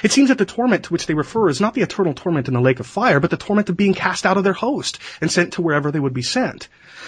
It 0.03 0.11
seems 0.11 0.29
that 0.29 0.37
the 0.37 0.45
torment 0.45 0.85
to 0.85 0.93
which 0.93 1.07
they 1.07 1.15
refer 1.15 1.49
is 1.49 1.59
not 1.59 1.73
the 1.73 1.81
eternal 1.81 2.13
torment 2.13 2.47
in 2.47 2.53
the 2.53 2.61
lake 2.61 2.79
of 2.79 2.85
fire, 2.85 3.19
but 3.19 3.31
the 3.31 3.37
torment 3.37 3.69
of 3.69 3.77
being 3.77 3.95
cast 3.95 4.25
out 4.25 4.37
of 4.37 4.43
their 4.43 4.53
host 4.53 4.99
and 5.19 5.31
sent 5.31 5.53
to 5.53 5.61
wherever 5.63 5.91
they 5.91 5.99
would 5.99 6.13
be 6.13 6.21
sent. 6.21 6.67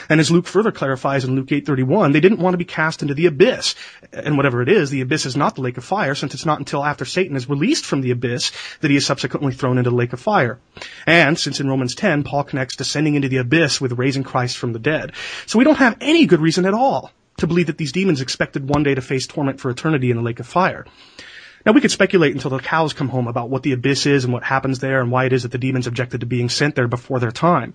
And 0.10 0.20
as 0.20 0.32
Luke 0.32 0.48
further 0.48 0.72
clarifies 0.72 1.26
in 1.26 1.36
Luke 1.36 1.52
8:31, 1.52 2.12
they 2.12 2.20
didn't 2.20 2.40
want 2.40 2.54
to 2.54 2.58
be 2.58 2.66
cast 2.66 3.02
into 3.02 3.14
the 3.14 3.28
abyss. 3.28 3.76
And 4.12 4.36
whatever 4.36 4.62
it 4.62 4.70
is, 4.70 4.90
the 4.90 5.02
abyss 5.02 5.26
is 5.26 5.38
not 5.38 5.56
the 5.56 5.62
lake 5.62 5.78
of 5.78 5.84
fire, 5.84 6.16
since 6.16 6.34
it's 6.34 6.46
not 6.46 6.60
until 6.60 6.84
after 6.84 7.06
Satan 7.06 7.36
is 7.36 7.50
released 7.50 7.86
from 7.86 8.02
the 8.02 8.12
abyss 8.12 8.52
that 8.82 8.92
he 8.92 8.98
is 8.98 9.06
subsequently 9.06 9.54
thrown 9.54 9.78
into 9.78 9.92
the 9.92 9.96
lake 9.96 10.14
of 10.14 10.20
fire. 10.20 10.60
And 11.06 11.38
since 11.38 11.60
in 11.60 11.70
Romans 11.70 11.94
10, 11.94 12.24
Paul 12.24 12.46
connects 12.46 12.76
descending 12.76 13.16
into 13.16 13.30
the 13.30 13.38
abyss 13.38 13.80
with 13.80 14.00
raising 14.00 14.24
Christ 14.24 14.58
from 14.58 14.74
the 14.74 14.80
dead. 14.80 15.12
So 15.46 15.60
we 15.60 15.66
don't 15.66 15.78
have 15.78 15.98
any 16.02 16.26
good 16.26 16.42
reason 16.42 16.66
at 16.66 16.74
all 16.74 17.12
to 17.38 17.48
believe 17.48 17.68
that 17.68 17.78
these 17.78 17.92
demons 17.92 18.22
expected 18.22 18.68
one 18.68 18.84
day 18.84 18.96
to 18.96 19.02
face 19.02 19.28
torment 19.28 19.60
for 19.60 19.70
eternity 19.70 20.10
in 20.10 20.18
the 20.18 20.24
lake 20.24 20.40
of 20.40 20.48
fire. 20.48 20.86
Now 21.66 21.72
we 21.72 21.82
could 21.82 21.90
speculate 21.90 22.34
until 22.36 22.52
the 22.52 22.60
cows 22.60 22.94
come 22.94 23.10
home 23.10 23.28
about 23.28 23.50
what 23.50 23.64
the 23.64 23.72
abyss 23.72 24.06
is 24.06 24.24
and 24.24 24.32
what 24.32 24.44
happens 24.44 24.78
there 24.78 25.02
and 25.02 25.10
why 25.10 25.26
it 25.26 25.34
is 25.34 25.42
that 25.42 25.52
the 25.52 25.58
demons 25.58 25.88
objected 25.88 26.20
to 26.20 26.28
being 26.28 26.48
sent 26.48 26.76
there 26.76 26.88
before 26.88 27.20
their 27.20 27.32
time. 27.32 27.74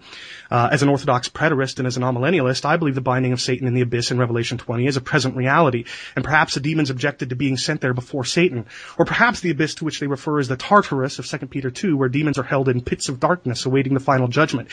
Uh, 0.48 0.68
as 0.70 0.84
an 0.84 0.88
Orthodox 0.88 1.28
preterist 1.28 1.78
and 1.78 1.88
as 1.88 1.96
an 1.96 2.04
amillennialist, 2.04 2.64
I 2.64 2.76
believe 2.76 2.94
the 2.94 3.00
binding 3.00 3.32
of 3.32 3.40
Satan 3.40 3.66
in 3.66 3.74
the 3.74 3.80
abyss 3.80 4.12
in 4.12 4.18
Revelation 4.18 4.58
20 4.58 4.86
is 4.86 4.96
a 4.96 5.00
present 5.00 5.34
reality, 5.34 5.86
and 6.14 6.24
perhaps 6.24 6.54
the 6.54 6.60
demons 6.60 6.90
objected 6.90 7.30
to 7.30 7.34
being 7.34 7.56
sent 7.56 7.80
there 7.80 7.92
before 7.92 8.24
Satan, 8.24 8.66
or 8.96 9.04
perhaps 9.04 9.40
the 9.40 9.50
abyss 9.50 9.74
to 9.76 9.84
which 9.84 9.98
they 9.98 10.06
refer 10.06 10.38
is 10.38 10.46
the 10.46 10.56
Tartarus 10.56 11.18
of 11.18 11.26
2 11.26 11.46
Peter 11.48 11.72
2, 11.72 11.96
where 11.96 12.08
demons 12.08 12.38
are 12.38 12.44
held 12.44 12.68
in 12.68 12.82
pits 12.82 13.08
of 13.08 13.18
darkness 13.18 13.66
awaiting 13.66 13.94
the 13.94 14.00
final 14.00 14.28
judgment. 14.28 14.68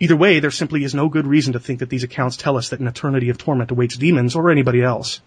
Either 0.00 0.16
way, 0.16 0.38
there 0.38 0.50
simply 0.50 0.84
is 0.84 0.94
no 0.94 1.08
good 1.08 1.26
reason 1.26 1.54
to 1.54 1.60
think 1.60 1.78
that 1.78 1.88
these 1.88 2.04
accounts 2.04 2.36
tell 2.36 2.58
us 2.58 2.68
that 2.68 2.80
an 2.80 2.88
eternity 2.88 3.30
of 3.30 3.38
torment 3.38 3.70
awaits 3.70 3.96
demons 3.96 4.36
or 4.36 4.50
anybody 4.50 4.82
else. 4.82 5.22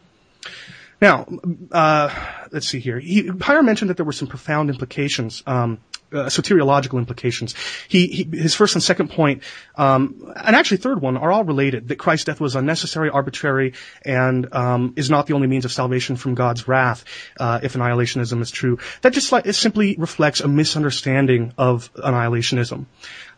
Now, 1.02 1.28
uh, 1.72 2.10
let's 2.52 2.68
see 2.68 2.80
here. 2.80 3.00
He, 3.00 3.28
Hiram 3.28 3.66
mentioned 3.66 3.90
that 3.90 3.98
there 3.98 4.06
were 4.06 4.12
some 4.14 4.28
profound 4.28 4.70
implications, 4.70 5.44
um, 5.46 5.80
uh, 6.12 6.26
soteriological 6.28 7.00
implications. 7.00 7.56
He, 7.88 8.08
he, 8.08 8.38
his 8.38 8.56
first 8.56 8.76
and 8.76 8.84
second 8.84 9.10
point, 9.10 9.44
um, 9.76 10.32
and 10.36 10.56
actually 10.56 10.78
third 10.78 11.02
one, 11.02 11.18
are 11.18 11.32
all 11.32 11.44
related. 11.44 11.88
That 11.88 11.98
Christ's 11.98 12.26
death 12.26 12.40
was 12.40 12.56
unnecessary, 12.56 13.10
arbitrary, 13.10 13.74
and 14.06 14.54
um, 14.54 14.94
is 14.96 15.10
not 15.10 15.26
the 15.28 15.34
only 15.34 15.48
means 15.48 15.66
of 15.66 15.72
salvation 15.72 16.16
from 16.16 16.36
God's 16.36 16.68
wrath. 16.68 17.04
Uh, 17.40 17.60
if 17.64 17.74
annihilationism 17.74 18.42
is 18.42 18.52
true, 18.52 18.78
that 19.02 19.14
just 19.14 19.32
like, 19.32 19.48
it 19.48 19.54
simply 19.54 19.96
reflects 19.98 20.42
a 20.42 20.48
misunderstanding 20.48 21.54
of 21.58 21.92
annihilationism. 21.96 22.86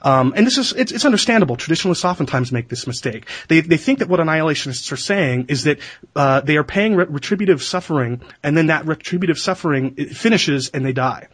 Um, 0.06 0.34
and 0.36 0.46
this 0.46 0.60
is 0.60 0.72
it's, 0.72 0.92
it's, 0.92 1.04
understandable. 1.04 1.56
Traditionalists 1.56 2.06
oftentimes 2.06 2.52
make 2.52 2.70
this 2.70 2.86
mistake. 2.86 3.28
They 3.48 3.62
they 3.62 3.78
think 3.78 4.00
that 4.00 4.08
what 4.08 4.20
annihilationists 4.20 4.92
are 4.92 4.98
saying 4.98 5.48
is 5.50 5.64
that 5.64 5.80
uh, 6.16 6.42
they 6.42 6.58
are 6.58 6.64
paying 6.64 6.96
retributive 6.96 7.64
suffering, 7.64 8.22
and 8.44 8.56
then 8.56 8.68
that 8.68 8.86
retributive 8.86 9.40
suffering 9.40 9.96
finishes 9.96 10.70
and 10.70 10.86
they 10.86 10.94
die. 10.94 11.28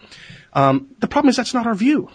Um, 0.54 0.88
the 1.00 1.08
problem 1.08 1.30
is 1.30 1.36
that's 1.36 1.54
not 1.54 1.68
our 1.68 1.76
view. 1.76 2.10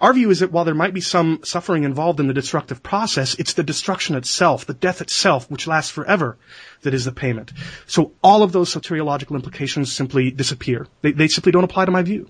Our 0.00 0.12
view 0.12 0.30
is 0.30 0.40
that 0.40 0.52
while 0.52 0.64
there 0.64 0.74
might 0.74 0.94
be 0.94 1.00
some 1.00 1.40
suffering 1.42 1.82
involved 1.82 2.20
in 2.20 2.28
the 2.28 2.34
destructive 2.34 2.82
process, 2.82 3.34
it's 3.34 3.54
the 3.54 3.62
destruction 3.64 4.14
itself, 4.14 4.66
the 4.66 4.74
death 4.74 5.00
itself, 5.00 5.50
which 5.50 5.66
lasts 5.66 5.90
forever, 5.90 6.36
that 6.82 6.94
is 6.94 7.04
the 7.04 7.12
payment. 7.12 7.52
So 7.86 8.12
all 8.22 8.42
of 8.42 8.52
those 8.52 8.72
soteriological 8.72 9.34
implications 9.34 9.92
simply 9.92 10.30
disappear. 10.30 10.86
They, 11.02 11.12
they 11.12 11.28
simply 11.28 11.50
don't 11.50 11.64
apply 11.64 11.86
to 11.86 11.90
my 11.90 12.02
view. 12.02 12.28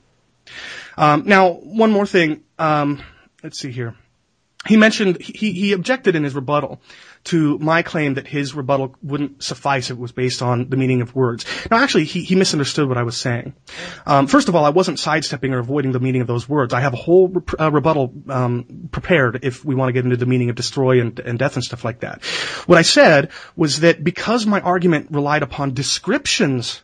Um, 0.96 1.24
now, 1.26 1.50
one 1.50 1.90
more 1.90 2.06
thing. 2.06 2.44
Um, 2.58 3.02
let's 3.46 3.60
see 3.60 3.70
here. 3.70 3.94
He 4.66 4.76
mentioned, 4.76 5.22
he, 5.22 5.52
he 5.52 5.72
objected 5.72 6.16
in 6.16 6.24
his 6.24 6.34
rebuttal 6.34 6.80
to 7.24 7.56
my 7.60 7.82
claim 7.82 8.14
that 8.14 8.26
his 8.26 8.54
rebuttal 8.54 8.96
wouldn't 9.04 9.40
suffice 9.40 9.88
if 9.88 9.96
it 9.96 10.00
was 10.00 10.10
based 10.10 10.42
on 10.42 10.68
the 10.68 10.76
meaning 10.76 11.00
of 11.00 11.14
words. 11.14 11.46
Now, 11.70 11.76
actually, 11.76 12.06
he, 12.06 12.24
he 12.24 12.34
misunderstood 12.34 12.88
what 12.88 12.98
I 12.98 13.04
was 13.04 13.16
saying. 13.16 13.54
Um, 14.04 14.26
first 14.26 14.48
of 14.48 14.56
all, 14.56 14.64
I 14.64 14.70
wasn't 14.70 14.98
sidestepping 14.98 15.52
or 15.52 15.60
avoiding 15.60 15.92
the 15.92 16.00
meaning 16.00 16.22
of 16.22 16.26
those 16.26 16.48
words. 16.48 16.74
I 16.74 16.80
have 16.80 16.94
a 16.94 16.96
whole 16.96 17.28
re- 17.28 17.42
uh, 17.60 17.70
rebuttal 17.70 18.12
um, 18.28 18.88
prepared 18.90 19.44
if 19.44 19.64
we 19.64 19.76
want 19.76 19.90
to 19.90 19.92
get 19.92 20.04
into 20.04 20.16
the 20.16 20.26
meaning 20.26 20.50
of 20.50 20.56
destroy 20.56 21.00
and, 21.00 21.16
and 21.20 21.38
death 21.38 21.54
and 21.54 21.62
stuff 21.62 21.84
like 21.84 22.00
that. 22.00 22.24
What 22.66 22.78
I 22.78 22.82
said 22.82 23.30
was 23.54 23.80
that 23.80 24.02
because 24.02 24.44
my 24.44 24.60
argument 24.60 25.12
relied 25.12 25.44
upon 25.44 25.74
descriptions 25.74 26.82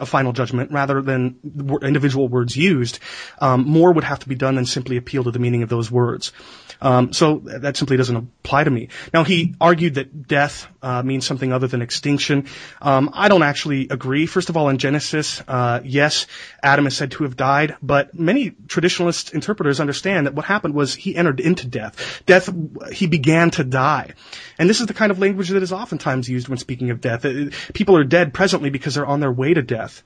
a 0.00 0.06
final 0.06 0.32
judgment 0.32 0.72
rather 0.72 1.00
than 1.02 1.36
individual 1.82 2.28
words 2.28 2.56
used, 2.56 2.98
um, 3.40 3.64
more 3.64 3.92
would 3.92 4.04
have 4.04 4.18
to 4.20 4.28
be 4.28 4.34
done 4.34 4.56
than 4.56 4.66
simply 4.66 4.96
appeal 4.96 5.24
to 5.24 5.30
the 5.30 5.38
meaning 5.38 5.62
of 5.62 5.68
those 5.68 5.90
words. 5.90 6.32
Um, 6.80 7.12
so 7.12 7.38
that 7.38 7.76
simply 7.76 7.96
doesn't 7.96 8.16
apply 8.16 8.64
to 8.64 8.70
me. 8.70 8.88
Now 9.12 9.24
he 9.24 9.54
argued 9.60 9.94
that 9.94 10.28
death 10.28 10.66
uh, 10.82 11.02
means 11.02 11.26
something 11.26 11.52
other 11.52 11.66
than 11.66 11.82
extinction. 11.82 12.46
Um, 12.80 13.10
I 13.12 13.28
don't 13.28 13.42
actually 13.42 13.88
agree. 13.88 14.26
First 14.26 14.48
of 14.48 14.56
all, 14.56 14.68
in 14.68 14.78
Genesis, 14.78 15.42
uh, 15.46 15.80
yes, 15.84 16.26
Adam 16.62 16.86
is 16.86 16.96
said 16.96 17.10
to 17.12 17.24
have 17.24 17.36
died, 17.36 17.76
but 17.82 18.14
many 18.14 18.50
traditionalist 18.50 19.34
interpreters 19.34 19.80
understand 19.80 20.26
that 20.26 20.34
what 20.34 20.44
happened 20.44 20.74
was 20.74 20.94
he 20.94 21.16
entered 21.16 21.40
into 21.40 21.66
death. 21.66 22.22
Death, 22.26 22.48
he 22.92 23.06
began 23.06 23.50
to 23.50 23.64
die, 23.64 24.14
and 24.58 24.70
this 24.70 24.80
is 24.80 24.86
the 24.86 24.94
kind 24.94 25.10
of 25.10 25.18
language 25.18 25.48
that 25.48 25.62
is 25.62 25.72
oftentimes 25.72 26.28
used 26.28 26.48
when 26.48 26.58
speaking 26.58 26.90
of 26.90 27.00
death. 27.00 27.26
People 27.74 27.96
are 27.96 28.04
dead 28.04 28.32
presently 28.32 28.70
because 28.70 28.94
they're 28.94 29.06
on 29.06 29.20
their 29.20 29.32
way 29.32 29.52
to 29.52 29.62
death 29.62 29.80
death. 29.80 30.02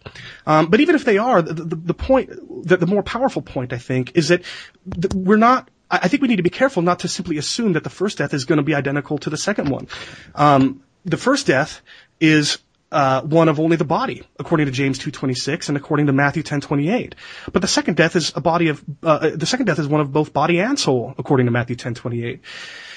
Um, 0.46 0.66
but 0.70 0.80
even 0.80 0.94
if 0.94 1.04
they 1.04 1.18
are, 1.18 1.42
the, 1.42 1.54
the, 1.54 1.76
the 1.76 1.94
point, 1.94 2.30
the, 2.66 2.76
the, 2.76 2.86
more 2.86 3.02
powerful 3.02 3.42
point, 3.42 3.72
I 3.72 3.78
think, 3.78 4.12
is 4.16 4.28
that 4.28 4.42
we're 5.14 5.36
not. 5.36 5.70
I 5.90 6.08
think 6.08 6.22
we 6.22 6.28
need 6.28 6.36
to 6.36 6.42
be 6.42 6.50
careful 6.50 6.82
not 6.82 7.00
to 7.00 7.08
simply 7.08 7.38
assume 7.38 7.74
that 7.74 7.84
the 7.84 7.90
first 7.90 8.18
death 8.18 8.34
is 8.34 8.44
going 8.44 8.56
to 8.56 8.62
be 8.62 8.74
identical 8.74 9.18
to 9.18 9.30
the 9.30 9.36
second 9.36 9.68
one. 9.68 9.88
Um, 10.34 10.82
the 11.04 11.16
first 11.16 11.46
death 11.46 11.82
is 12.20 12.58
uh, 12.94 13.22
one 13.22 13.48
of 13.48 13.58
only 13.58 13.76
the 13.76 13.84
body, 13.84 14.22
according 14.38 14.66
to 14.66 14.72
James 14.72 14.98
2:26 14.98 15.68
and 15.68 15.76
according 15.76 16.06
to 16.06 16.12
Matthew 16.12 16.42
10:28. 16.42 17.14
But 17.52 17.60
the 17.60 17.68
second 17.68 17.96
death 17.96 18.14
is 18.16 18.32
a 18.34 18.40
body 18.40 18.68
of 18.68 18.82
uh, 19.02 19.30
the 19.34 19.46
second 19.46 19.66
death 19.66 19.78
is 19.80 19.88
one 19.88 20.00
of 20.00 20.12
both 20.12 20.32
body 20.32 20.60
and 20.60 20.78
soul, 20.78 21.14
according 21.18 21.46
to 21.46 21.52
Matthew 21.52 21.76
10:28. 21.76 22.40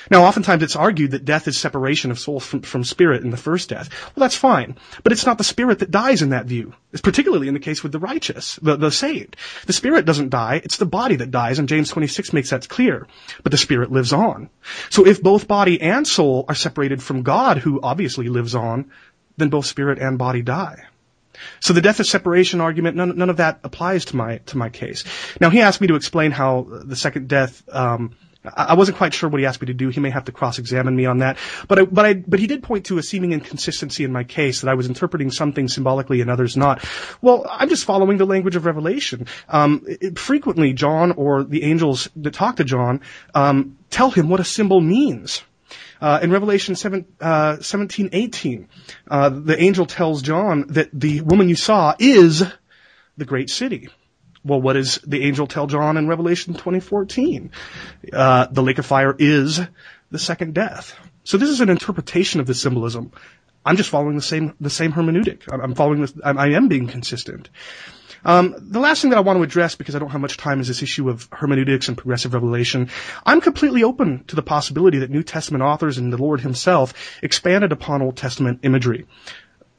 Now, 0.09 0.23
oftentimes 0.23 0.63
it's 0.63 0.75
argued 0.75 1.11
that 1.11 1.25
death 1.25 1.47
is 1.47 1.57
separation 1.57 2.11
of 2.11 2.19
soul 2.19 2.39
from, 2.39 2.61
from 2.61 2.83
spirit 2.83 3.23
in 3.23 3.29
the 3.29 3.37
first 3.37 3.69
death. 3.69 3.89
Well, 4.15 4.21
that's 4.21 4.35
fine. 4.35 4.77
But 5.03 5.11
it's 5.11 5.25
not 5.25 5.37
the 5.37 5.43
spirit 5.43 5.79
that 5.79 5.91
dies 5.91 6.21
in 6.21 6.29
that 6.29 6.45
view. 6.45 6.73
It's 6.93 7.01
particularly 7.01 7.47
in 7.47 7.53
the 7.53 7.59
case 7.59 7.83
with 7.83 7.91
the 7.91 7.99
righteous, 7.99 8.57
the, 8.61 8.77
the 8.77 8.91
saved. 8.91 9.35
The 9.65 9.73
spirit 9.73 10.05
doesn't 10.05 10.29
die, 10.29 10.61
it's 10.63 10.77
the 10.77 10.85
body 10.85 11.17
that 11.17 11.31
dies, 11.31 11.59
and 11.59 11.67
James 11.67 11.89
26 11.89 12.33
makes 12.33 12.51
that 12.51 12.69
clear. 12.69 13.07
But 13.43 13.51
the 13.51 13.57
spirit 13.57 13.91
lives 13.91 14.13
on. 14.13 14.49
So 14.89 15.05
if 15.05 15.21
both 15.21 15.47
body 15.47 15.81
and 15.81 16.07
soul 16.07 16.45
are 16.47 16.55
separated 16.55 17.03
from 17.03 17.23
God, 17.23 17.57
who 17.57 17.81
obviously 17.81 18.29
lives 18.29 18.55
on, 18.55 18.91
then 19.37 19.49
both 19.49 19.65
spirit 19.65 19.99
and 19.99 20.17
body 20.17 20.41
die. 20.41 20.83
So 21.59 21.73
the 21.73 21.81
death 21.81 21.99
of 21.99 22.07
separation 22.07 22.61
argument, 22.61 22.97
none, 22.97 23.17
none 23.17 23.29
of 23.29 23.37
that 23.37 23.59
applies 23.63 24.05
to 24.05 24.15
my 24.15 24.37
to 24.47 24.57
my 24.57 24.69
case. 24.69 25.03
Now 25.39 25.49
he 25.49 25.61
asked 25.61 25.81
me 25.81 25.87
to 25.87 25.95
explain 25.95 26.31
how 26.31 26.67
the 26.67 26.95
second 26.95 27.27
death. 27.27 27.63
Um, 27.71 28.15
I 28.55 28.75
wasn't 28.75 28.97
quite 28.97 29.13
sure 29.13 29.29
what 29.29 29.41
he 29.41 29.45
asked 29.45 29.61
me 29.61 29.65
to 29.65 29.73
do. 29.73 29.89
He 29.89 29.99
may 29.99 30.09
have 30.09 30.25
to 30.25 30.31
cross-examine 30.31 30.95
me 30.95 31.05
on 31.05 31.17
that. 31.17 31.37
But 31.67 31.79
I, 31.79 31.85
but 31.85 32.05
I, 32.05 32.13
but 32.13 32.39
he 32.39 32.47
did 32.47 32.63
point 32.63 32.85
to 32.85 32.97
a 32.97 33.03
seeming 33.03 33.33
inconsistency 33.33 34.05
in 34.05 34.13
my 34.13 34.23
case 34.23 34.61
that 34.61 34.69
I 34.69 34.75
was 34.75 34.87
interpreting 34.87 35.31
something 35.31 35.67
symbolically 35.67 36.21
and 36.21 36.29
others 36.29 36.55
not. 36.55 36.81
Well, 37.21 37.45
I'm 37.49 37.67
just 37.67 37.83
following 37.83 38.17
the 38.17 38.25
language 38.25 38.55
of 38.55 38.65
Revelation. 38.65 39.27
Um, 39.49 39.83
it, 39.85 40.17
frequently, 40.17 40.71
John 40.71 41.11
or 41.13 41.43
the 41.43 41.63
angels 41.63 42.07
that 42.15 42.33
talk 42.33 42.57
to 42.57 42.63
John 42.63 43.01
um, 43.35 43.77
tell 43.89 44.11
him 44.11 44.29
what 44.29 44.39
a 44.39 44.45
symbol 44.45 44.79
means. 44.79 45.43
Uh, 46.01 46.19
in 46.21 46.31
Revelation 46.31 46.75
7, 46.75 47.05
uh, 47.19 47.57
17, 47.59 48.09
18, 48.11 48.67
uh, 49.09 49.29
the 49.29 49.61
angel 49.61 49.85
tells 49.85 50.21
John 50.21 50.65
that 50.69 50.89
the 50.93 51.21
woman 51.21 51.49
you 51.49 51.55
saw 51.55 51.95
is 51.99 52.43
the 53.17 53.25
great 53.25 53.49
city. 53.49 53.89
Well, 54.43 54.61
what 54.61 54.73
does 54.73 54.99
the 55.05 55.23
angel 55.23 55.47
tell 55.47 55.67
John 55.67 55.97
in 55.97 56.07
Revelation 56.07 56.53
2014? 56.53 57.51
Uh, 58.13 58.47
the 58.51 58.63
lake 58.63 58.77
of 58.77 58.85
fire 58.85 59.15
is 59.17 59.59
the 60.11 60.19
second 60.19 60.53
death. 60.53 60.97
So 61.23 61.37
this 61.37 61.49
is 61.49 61.59
an 61.59 61.69
interpretation 61.69 62.39
of 62.39 62.47
the 62.47 62.53
symbolism. 62.53 63.11
I'm 63.65 63.75
just 63.75 63.89
following 63.89 64.15
the 64.15 64.21
same 64.21 64.53
the 64.61 64.69
same 64.69 64.93
hermeneutic. 64.93 65.41
I'm 65.51 65.75
following 65.75 65.99
this. 65.99 66.13
I 66.23 66.51
am 66.51 66.69
being 66.69 66.87
consistent. 66.87 67.49
Um, 68.25 68.55
the 68.57 68.79
last 68.79 69.01
thing 69.01 69.11
that 69.11 69.17
I 69.17 69.21
want 69.21 69.37
to 69.37 69.43
address, 69.43 69.75
because 69.75 69.95
I 69.95 69.99
don't 69.99 70.09
have 70.09 70.21
much 70.21 70.37
time, 70.37 70.59
is 70.59 70.67
this 70.67 70.81
issue 70.81 71.09
of 71.09 71.27
hermeneutics 71.31 71.87
and 71.87 71.97
progressive 71.97 72.33
revelation. 72.33 72.89
I'm 73.25 73.41
completely 73.41 73.83
open 73.83 74.23
to 74.25 74.35
the 74.35 74.41
possibility 74.41 74.99
that 74.99 75.09
New 75.09 75.23
Testament 75.23 75.63
authors 75.63 75.97
and 75.97 76.11
the 76.11 76.17
Lord 76.17 76.41
Himself 76.41 76.93
expanded 77.21 77.71
upon 77.71 78.01
Old 78.01 78.17
Testament 78.17 78.59
imagery. 78.63 79.05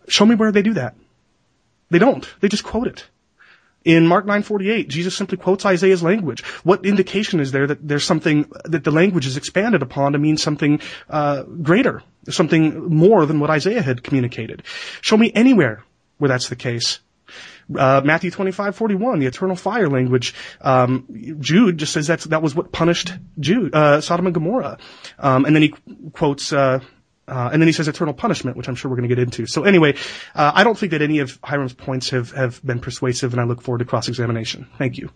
Show 0.09 0.27
me 0.27 0.35
where 0.35 0.53
they 0.53 0.63
do 0.63 0.75
that. 0.75 0.95
They 1.91 1.99
don't. 1.99 2.29
They 2.41 2.49
just 2.49 2.65
quote 2.65 2.87
it. 2.87 3.07
In 3.85 4.07
Mark 4.07 4.27
9:48, 4.27 4.89
Jesus 4.89 5.17
simply 5.17 5.39
quotes 5.39 5.65
Isaiah's 5.65 6.03
language. 6.03 6.45
What 6.65 6.85
indication 6.85 7.41
is 7.41 7.53
there 7.53 7.67
that 7.67 7.87
there's 7.87 8.05
something 8.05 8.51
that 8.65 8.85
the 8.85 8.91
language 8.91 9.27
is 9.27 9.37
expanded 9.37 9.83
upon 9.83 10.13
to 10.13 10.19
mean 10.19 10.37
something 10.37 10.81
uh, 11.09 11.45
greater, 11.45 12.03
something 12.29 12.95
more 12.95 13.25
than 13.25 13.41
what 13.41 13.51
Isaiah 13.51 13.81
had 13.81 14.03
communicated? 14.03 14.63
Show 15.01 15.17
me 15.17 15.33
anywhere 15.35 15.85
where 16.19 16.29
that's 16.29 16.49
the 16.49 16.57
case. 16.57 16.99
Uh, 17.75 18.01
Matthew 18.05 18.31
25, 18.31 18.77
41, 18.77 19.19
the 19.19 19.27
eternal 19.27 19.57
fire 19.57 19.89
language. 19.89 20.35
Um, 20.61 21.37
Jude 21.41 21.79
just 21.79 21.93
says 21.93 22.07
that's, 22.07 22.25
that 22.25 22.43
was 22.43 22.55
what 22.55 22.73
punished 22.73 23.13
Jude, 23.39 23.75
uh, 23.75 24.01
Sodom 24.01 24.27
and 24.27 24.35
Gomorrah. 24.35 24.79
Um, 25.19 25.45
and 25.45 25.55
then 25.55 25.63
he 25.63 25.75
quotes, 26.13 26.53
uh, 26.53 26.81
uh, 27.29 27.51
and 27.53 27.61
then 27.61 27.67
he 27.67 27.73
says 27.73 27.89
eternal 27.89 28.15
punishment, 28.15 28.57
which 28.57 28.69
I'm 28.69 28.75
sure 28.75 28.91
we're 28.91 28.97
going 28.97 29.09
to 29.09 29.15
get 29.15 29.23
into. 29.23 29.47
So 29.47 29.65
anyway, 29.65 29.97
uh, 30.35 30.53
I 30.55 30.65
don't 30.65 30.79
think 30.79 30.93
that 30.93 31.03
any 31.03 31.19
of 31.19 31.39
Hiram's 31.45 31.75
points 31.75 32.11
have, 32.11 32.33
have 32.33 32.65
been 32.65 32.81
persuasive, 32.81 33.33
and 33.33 33.41
I 33.41 33.45
look 33.45 33.61
forward 33.61 33.81
to 33.81 33.85
cross-examination. 33.85 34.67
Thank 34.79 34.97
you. 34.97 35.11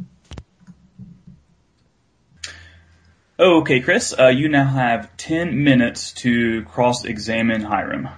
Okay, 3.39 3.81
Chris, 3.81 4.15
uh, 4.17 4.29
you 4.29 4.49
now 4.49 4.67
have 4.67 5.17
10 5.17 5.65
minutes 5.65 6.13
to 6.13 6.63
cross-examine 6.65 7.63
Hiram. 7.63 8.09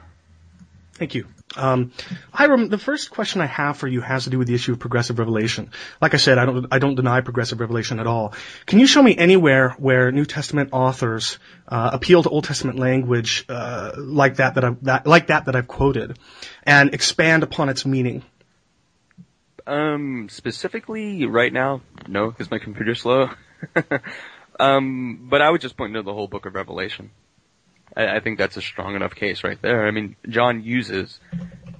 Thank 0.94 1.14
you. 1.14 1.26
Um, 1.56 1.92
Hiram, 2.32 2.68
the 2.68 2.78
first 2.78 3.10
question 3.10 3.40
I 3.40 3.46
have 3.46 3.76
for 3.76 3.86
you 3.86 4.00
has 4.00 4.24
to 4.24 4.30
do 4.30 4.38
with 4.38 4.48
the 4.48 4.54
issue 4.54 4.72
of 4.72 4.78
progressive 4.78 5.18
revelation. 5.18 5.70
Like 6.00 6.14
I 6.14 6.16
said, 6.16 6.38
I 6.38 6.46
don't, 6.46 6.66
I 6.70 6.78
don't 6.78 6.94
deny 6.94 7.20
progressive 7.20 7.60
revelation 7.60 8.00
at 8.00 8.06
all. 8.06 8.34
Can 8.66 8.80
you 8.80 8.86
show 8.86 9.02
me 9.02 9.16
anywhere 9.16 9.70
where 9.78 10.10
New 10.12 10.24
Testament 10.24 10.70
authors 10.72 11.38
uh, 11.68 11.90
appeal 11.92 12.22
to 12.22 12.28
Old 12.28 12.44
Testament 12.44 12.78
language 12.78 13.44
uh, 13.48 13.92
like 13.96 14.36
that 14.36 14.54
that, 14.54 14.64
I, 14.64 14.70
that 14.82 15.06
like 15.06 15.28
that 15.28 15.46
that 15.46 15.56
I've 15.56 15.68
quoted, 15.68 16.18
and 16.64 16.92
expand 16.92 17.42
upon 17.42 17.68
its 17.68 17.86
meaning? 17.86 18.22
Um, 19.66 20.28
specifically, 20.30 21.24
right 21.24 21.52
now, 21.52 21.80
no, 22.06 22.30
because 22.30 22.50
my 22.50 22.58
computer's 22.58 23.00
slow. 23.00 23.30
um, 24.60 25.26
but 25.30 25.40
I 25.40 25.50
would 25.50 25.60
just 25.60 25.76
point 25.76 25.94
to 25.94 26.02
the 26.02 26.12
whole 26.12 26.28
book 26.28 26.44
of 26.46 26.54
Revelation. 26.54 27.10
I, 27.96 28.16
I 28.16 28.20
think 28.20 28.38
that's 28.38 28.56
a 28.56 28.62
strong 28.62 28.94
enough 28.96 29.14
case 29.14 29.44
right 29.44 29.60
there. 29.60 29.86
I 29.86 29.90
mean, 29.90 30.16
John 30.28 30.62
uses 30.62 31.18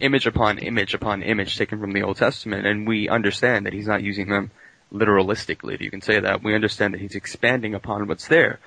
image 0.00 0.26
upon 0.26 0.58
image 0.58 0.94
upon 0.94 1.22
image 1.22 1.56
taken 1.56 1.80
from 1.80 1.92
the 1.92 2.02
Old 2.02 2.16
Testament, 2.16 2.66
and 2.66 2.86
we 2.86 3.08
understand 3.08 3.66
that 3.66 3.72
he's 3.72 3.86
not 3.86 4.02
using 4.02 4.28
them 4.28 4.50
literalistically, 4.92 5.74
if 5.74 5.80
you 5.80 5.90
can 5.90 6.00
say 6.00 6.20
that. 6.20 6.42
We 6.42 6.54
understand 6.54 6.94
that 6.94 7.00
he's 7.00 7.14
expanding 7.14 7.74
upon 7.74 8.06
what's 8.06 8.28
there. 8.28 8.60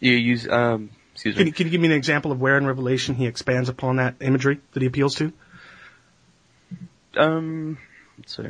You 0.00 0.12
use, 0.12 0.48
um, 0.48 0.90
excuse 1.12 1.36
me. 1.36 1.44
Can, 1.44 1.52
can 1.52 1.66
you 1.66 1.70
give 1.70 1.80
me 1.80 1.88
an 1.88 1.94
example 1.94 2.32
of 2.32 2.40
where 2.40 2.56
in 2.58 2.66
Revelation 2.66 3.14
he 3.14 3.26
expands 3.26 3.68
upon 3.68 3.96
that 3.96 4.16
imagery 4.20 4.60
that 4.72 4.82
he 4.82 4.86
appeals 4.86 5.14
to? 5.16 5.32
Um, 7.16 7.78
let's 8.18 8.36
see. 8.36 8.44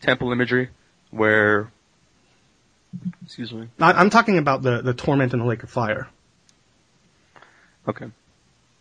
Temple 0.00 0.30
imagery, 0.30 0.68
where, 1.10 1.72
excuse 3.24 3.52
me. 3.52 3.68
I'm 3.80 4.10
talking 4.10 4.38
about 4.38 4.62
the, 4.62 4.82
the 4.82 4.94
torment 4.94 5.32
in 5.32 5.40
the 5.40 5.46
lake 5.46 5.62
of 5.62 5.70
fire. 5.70 6.08
Okay. 7.88 8.06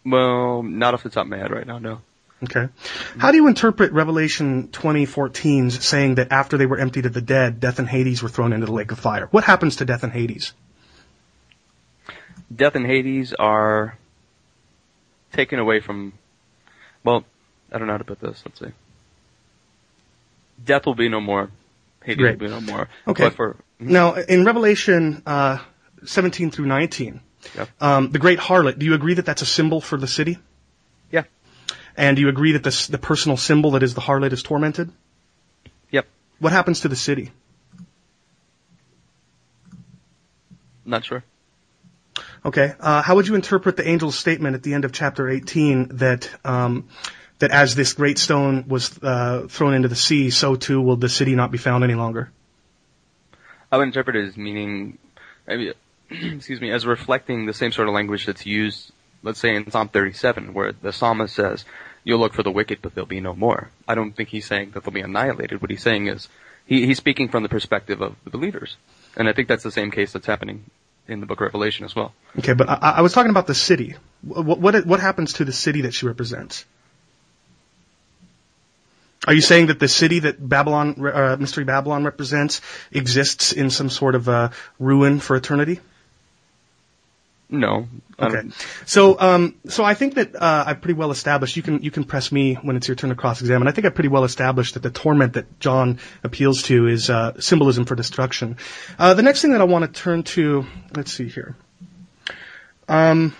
Well, 0.05 0.63
not 0.63 0.93
off 0.93 1.03
the 1.03 1.09
top 1.09 1.25
of 1.25 1.29
my 1.29 1.37
head 1.37 1.51
right 1.51 1.65
now, 1.65 1.79
no. 1.79 2.01
Okay. 2.43 2.69
How 3.17 3.31
do 3.31 3.37
you 3.37 3.47
interpret 3.47 3.91
Revelation 3.93 4.67
20:14's 4.67 5.83
saying 5.83 6.15
that 6.15 6.31
after 6.31 6.57
they 6.57 6.67
were 6.67 6.77
emptied 6.77 7.07
of 7.07 7.13
the 7.13 7.21
dead, 7.21 7.59
death 7.59 7.79
and 7.79 7.89
Hades 7.89 8.21
were 8.21 8.29
thrown 8.29 8.53
into 8.53 8.67
the 8.67 8.71
lake 8.71 8.91
of 8.91 8.99
fire? 8.99 9.27
What 9.31 9.43
happens 9.43 9.77
to 9.77 9.85
death 9.85 10.03
and 10.03 10.13
Hades? 10.13 10.53
Death 12.55 12.75
and 12.75 12.85
Hades 12.85 13.33
are 13.33 13.97
taken 15.33 15.59
away 15.59 15.79
from, 15.79 16.13
well, 17.03 17.25
I 17.71 17.77
don't 17.77 17.87
know 17.87 17.93
how 17.93 17.97
to 17.97 18.03
put 18.03 18.19
this. 18.19 18.41
Let's 18.45 18.59
see. 18.59 18.71
Death 20.63 20.85
will 20.85 20.95
be 20.95 21.09
no 21.09 21.19
more. 21.19 21.49
Hades 22.03 22.17
Great. 22.17 22.39
will 22.39 22.47
be 22.47 22.53
no 22.53 22.61
more. 22.61 22.87
Okay. 23.07 23.31
For, 23.31 23.53
mm-hmm. 23.81 23.91
Now, 23.91 24.13
in 24.13 24.45
Revelation 24.45 25.23
uh, 25.25 25.57
17 26.05 26.51
through 26.51 26.67
19, 26.67 27.19
Yep. 27.55 27.69
Um, 27.79 28.11
the 28.11 28.19
Great 28.19 28.39
Harlot, 28.39 28.79
do 28.79 28.85
you 28.85 28.93
agree 28.93 29.15
that 29.15 29.25
that's 29.25 29.41
a 29.41 29.45
symbol 29.45 29.81
for 29.81 29.97
the 29.97 30.07
city? 30.07 30.37
Yeah. 31.11 31.23
And 31.95 32.15
do 32.15 32.21
you 32.21 32.29
agree 32.29 32.53
that 32.53 32.63
this, 32.63 32.87
the 32.87 32.97
personal 32.97 33.37
symbol 33.37 33.71
that 33.71 33.83
is 33.83 33.93
the 33.93 34.01
harlot 34.01 34.33
is 34.33 34.43
tormented? 34.43 34.91
Yep. 35.91 36.07
What 36.39 36.53
happens 36.53 36.81
to 36.81 36.87
the 36.87 36.95
city? 36.95 37.31
Not 40.85 41.05
sure. 41.05 41.23
Okay. 42.45 42.73
Uh, 42.79 43.01
how 43.01 43.15
would 43.15 43.27
you 43.27 43.35
interpret 43.35 43.75
the 43.75 43.85
angel's 43.85 44.17
statement 44.17 44.55
at 44.55 44.63
the 44.63 44.73
end 44.73 44.85
of 44.85 44.93
chapter 44.93 45.29
18 45.29 45.97
that 45.97 46.29
um, 46.45 46.87
that 47.39 47.51
as 47.51 47.75
this 47.75 47.93
great 47.93 48.17
stone 48.17 48.67
was 48.67 48.97
uh, 49.03 49.47
thrown 49.49 49.73
into 49.73 49.87
the 49.87 49.95
sea, 49.95 50.29
so 50.29 50.55
too 50.55 50.81
will 50.81 50.95
the 50.95 51.09
city 51.09 51.35
not 51.35 51.51
be 51.51 51.57
found 51.57 51.83
any 51.83 51.93
longer? 51.93 52.31
I 53.71 53.77
would 53.77 53.87
interpret 53.87 54.15
it 54.15 54.27
as 54.29 54.37
meaning, 54.37 54.97
maybe 55.45 55.73
excuse 56.09 56.61
me, 56.61 56.71
as 56.71 56.85
reflecting 56.85 57.45
the 57.45 57.53
same 57.53 57.71
sort 57.71 57.87
of 57.87 57.93
language 57.93 58.25
that's 58.25 58.45
used, 58.45 58.91
let's 59.23 59.39
say 59.39 59.55
in 59.55 59.69
Psalm 59.69 59.89
37, 59.89 60.53
where 60.53 60.71
the 60.71 60.93
psalmist 60.93 61.35
says, 61.35 61.65
"You'll 62.03 62.19
look 62.19 62.33
for 62.33 62.43
the 62.43 62.51
wicked, 62.51 62.79
but 62.81 62.95
there'll 62.95 63.07
be 63.07 63.19
no 63.19 63.33
more." 63.33 63.69
I 63.87 63.95
don't 63.95 64.15
think 64.15 64.29
he's 64.29 64.45
saying 64.45 64.71
that 64.71 64.83
they'll 64.83 64.93
be 64.93 65.01
annihilated. 65.01 65.61
What 65.61 65.71
he's 65.71 65.83
saying 65.83 66.07
is, 66.07 66.29
he, 66.65 66.85
he's 66.85 66.97
speaking 66.97 67.29
from 67.29 67.43
the 67.43 67.49
perspective 67.49 68.01
of 68.01 68.15
the 68.23 68.29
believers, 68.29 68.77
and 69.15 69.27
I 69.27 69.33
think 69.33 69.47
that's 69.47 69.63
the 69.63 69.71
same 69.71 69.91
case 69.91 70.13
that's 70.13 70.27
happening 70.27 70.65
in 71.07 71.19
the 71.19 71.25
Book 71.25 71.39
of 71.39 71.45
Revelation 71.45 71.85
as 71.85 71.95
well. 71.95 72.13
Okay, 72.39 72.53
but 72.53 72.69
I, 72.69 72.95
I 72.97 73.01
was 73.01 73.13
talking 73.13 73.31
about 73.31 73.47
the 73.47 73.55
city. 73.55 73.95
What, 74.21 74.59
what 74.59 74.85
what 74.85 74.99
happens 74.99 75.33
to 75.33 75.45
the 75.45 75.53
city 75.53 75.81
that 75.81 75.93
she 75.93 76.05
represents? 76.05 76.65
Are 79.25 79.33
you 79.33 79.41
saying 79.41 79.67
that 79.67 79.79
the 79.79 79.89
city 79.89 80.19
that 80.19 80.35
Babylon, 80.47 80.95
uh, 81.05 81.35
Mystery 81.37 81.65
Babylon 81.65 82.05
represents 82.05 82.61
exists 82.91 83.51
in 83.51 83.69
some 83.69 83.89
sort 83.89 84.15
of 84.15 84.29
uh, 84.29 84.49
ruin 84.79 85.19
for 85.19 85.35
eternity? 85.35 85.81
No. 87.49 87.87
Okay. 88.19 88.49
So, 88.85 89.17
um, 89.19 89.55
so 89.67 89.85
I 89.85 89.93
think 89.93 90.15
that 90.15 90.35
uh, 90.35 90.65
I've 90.67 90.81
pretty 90.81 90.97
well 90.97 91.11
established. 91.11 91.55
You 91.55 91.63
can 91.63 91.81
you 91.81 91.91
can 91.91 92.03
press 92.03 92.31
me 92.31 92.55
when 92.55 92.75
it's 92.75 92.87
your 92.87 92.95
turn 92.95 93.09
to 93.09 93.15
cross-examine. 93.15 93.67
I 93.67 93.71
think 93.71 93.85
I've 93.85 93.95
pretty 93.95 94.09
well 94.09 94.25
established 94.25 94.73
that 94.73 94.83
the 94.83 94.89
torment 94.89 95.33
that 95.33 95.59
John 95.59 95.99
appeals 96.23 96.63
to 96.63 96.87
is 96.87 97.09
uh, 97.09 97.39
symbolism 97.39 97.85
for 97.85 97.95
destruction. 97.95 98.57
Uh, 98.99 99.13
the 99.13 99.21
next 99.21 99.41
thing 99.41 99.51
that 99.51 99.61
I 99.61 99.65
want 99.65 99.85
to 99.85 100.01
turn 100.01 100.23
to, 100.23 100.65
let's 100.93 101.13
see 101.13 101.29
here. 101.29 101.55
Um, 102.89 103.33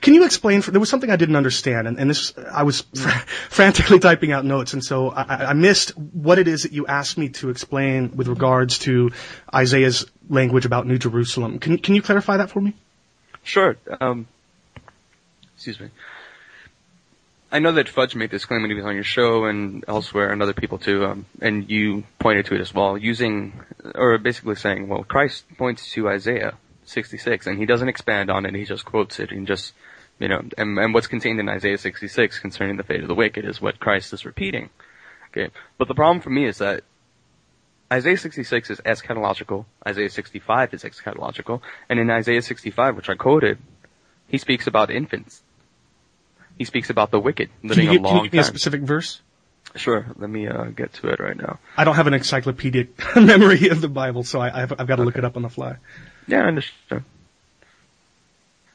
can 0.00 0.14
you 0.14 0.24
explain? 0.24 0.60
There 0.60 0.80
was 0.80 0.88
something 0.88 1.10
I 1.10 1.16
didn't 1.16 1.36
understand, 1.36 1.86
and, 1.88 1.98
and 1.98 2.10
this 2.10 2.34
I 2.50 2.62
was 2.62 2.82
fr- 2.82 3.08
frantically 3.48 3.98
typing 3.98 4.32
out 4.32 4.44
notes, 4.44 4.72
and 4.72 4.84
so 4.84 5.10
I, 5.10 5.50
I, 5.50 5.52
missed 5.52 5.96
what 5.96 6.38
it 6.38 6.48
is 6.48 6.62
that 6.62 6.72
you 6.72 6.86
asked 6.86 7.18
me 7.18 7.28
to 7.40 7.50
explain 7.50 8.16
with 8.16 8.28
regards 8.28 8.78
to 8.80 9.12
Isaiah's 9.52 10.06
language 10.28 10.64
about 10.64 10.86
New 10.86 10.98
Jerusalem. 10.98 11.58
Can 11.58 11.78
can 11.78 11.94
you 11.94 12.02
clarify 12.02 12.38
that 12.38 12.50
for 12.50 12.60
me? 12.60 12.74
Sure. 13.42 13.76
Um, 14.00 14.26
excuse 15.54 15.80
me. 15.80 15.90
I 17.52 17.58
know 17.58 17.72
that 17.72 17.88
Fudge 17.88 18.14
made 18.14 18.30
this 18.30 18.44
claim 18.44 18.62
when 18.62 18.70
he 18.70 18.76
was 18.76 18.84
on 18.84 18.94
your 18.94 19.02
show 19.02 19.44
and 19.46 19.84
elsewhere, 19.88 20.30
and 20.30 20.40
other 20.40 20.52
people 20.52 20.78
too, 20.78 21.04
um, 21.04 21.26
and 21.40 21.68
you 21.68 22.04
pointed 22.18 22.46
to 22.46 22.54
it 22.54 22.60
as 22.60 22.72
well, 22.72 22.96
using 22.96 23.60
or 23.94 24.18
basically 24.18 24.54
saying, 24.54 24.88
well, 24.88 25.02
Christ 25.02 25.44
points 25.58 25.90
to 25.92 26.08
Isaiah 26.08 26.54
66, 26.90 27.46
and 27.46 27.58
he 27.58 27.66
doesn't 27.66 27.88
expand 27.88 28.30
on 28.30 28.46
it. 28.46 28.54
He 28.54 28.64
just 28.64 28.84
quotes 28.84 29.18
it 29.20 29.30
and 29.30 29.46
just 29.46 29.72
You 30.18 30.28
know, 30.28 30.42
and, 30.58 30.78
and 30.78 30.92
what's 30.92 31.06
contained 31.06 31.40
in 31.40 31.48
Isaiah 31.48 31.78
66 31.78 32.38
concerning 32.40 32.76
the 32.76 32.82
fate 32.84 33.00
of 33.00 33.08
the 33.08 33.14
wicked 33.14 33.46
is 33.46 33.60
what 33.60 33.80
Christ 33.80 34.12
is 34.12 34.26
repeating. 34.26 34.68
Okay. 35.28 35.50
But 35.78 35.88
the 35.88 35.94
problem 35.94 36.20
for 36.20 36.30
me 36.30 36.44
is 36.46 36.58
that 36.58 36.82
Isaiah 37.92 38.18
66 38.18 38.70
is 38.70 38.80
eschatological, 38.80 39.64
Isaiah 39.86 40.10
65 40.10 40.74
is 40.74 40.84
eschatological, 40.84 41.60
and 41.88 41.98
in 41.98 42.08
Isaiah 42.10 42.42
65, 42.42 42.96
which 42.96 43.08
I 43.08 43.14
quoted, 43.14 43.58
he 44.28 44.38
speaks 44.38 44.68
about 44.68 44.90
infants. 44.90 45.42
He 46.56 46.64
speaks 46.64 46.90
about 46.90 47.10
the 47.10 47.18
wicked 47.18 47.48
living 47.64 47.86
can 47.86 47.94
you, 47.94 48.00
a 48.00 48.02
long 48.02 48.12
can 48.12 48.16
you 48.16 48.30
give 48.30 48.32
me 48.34 48.38
time. 48.38 48.44
a 48.44 48.44
specific 48.44 48.82
verse? 48.82 49.20
Sure, 49.74 50.06
let 50.18 50.28
me 50.28 50.46
uh, 50.46 50.64
get 50.64 50.92
to 50.94 51.08
it 51.08 51.18
right 51.18 51.36
now. 51.36 51.58
I 51.76 51.84
don't 51.84 51.94
have 51.94 52.06
an 52.06 52.14
encyclopedic 52.14 52.90
memory 53.16 53.68
of 53.68 53.80
the 53.80 53.88
Bible, 53.88 54.22
so 54.24 54.40
I, 54.40 54.62
I've, 54.62 54.72
I've 54.78 54.86
got 54.86 54.96
to 54.96 55.04
look 55.04 55.16
it 55.16 55.24
up 55.24 55.36
on 55.36 55.42
the 55.42 55.48
fly. 55.48 55.76
Yeah, 56.30 56.44
I 56.44 56.46
understand. 56.46 57.04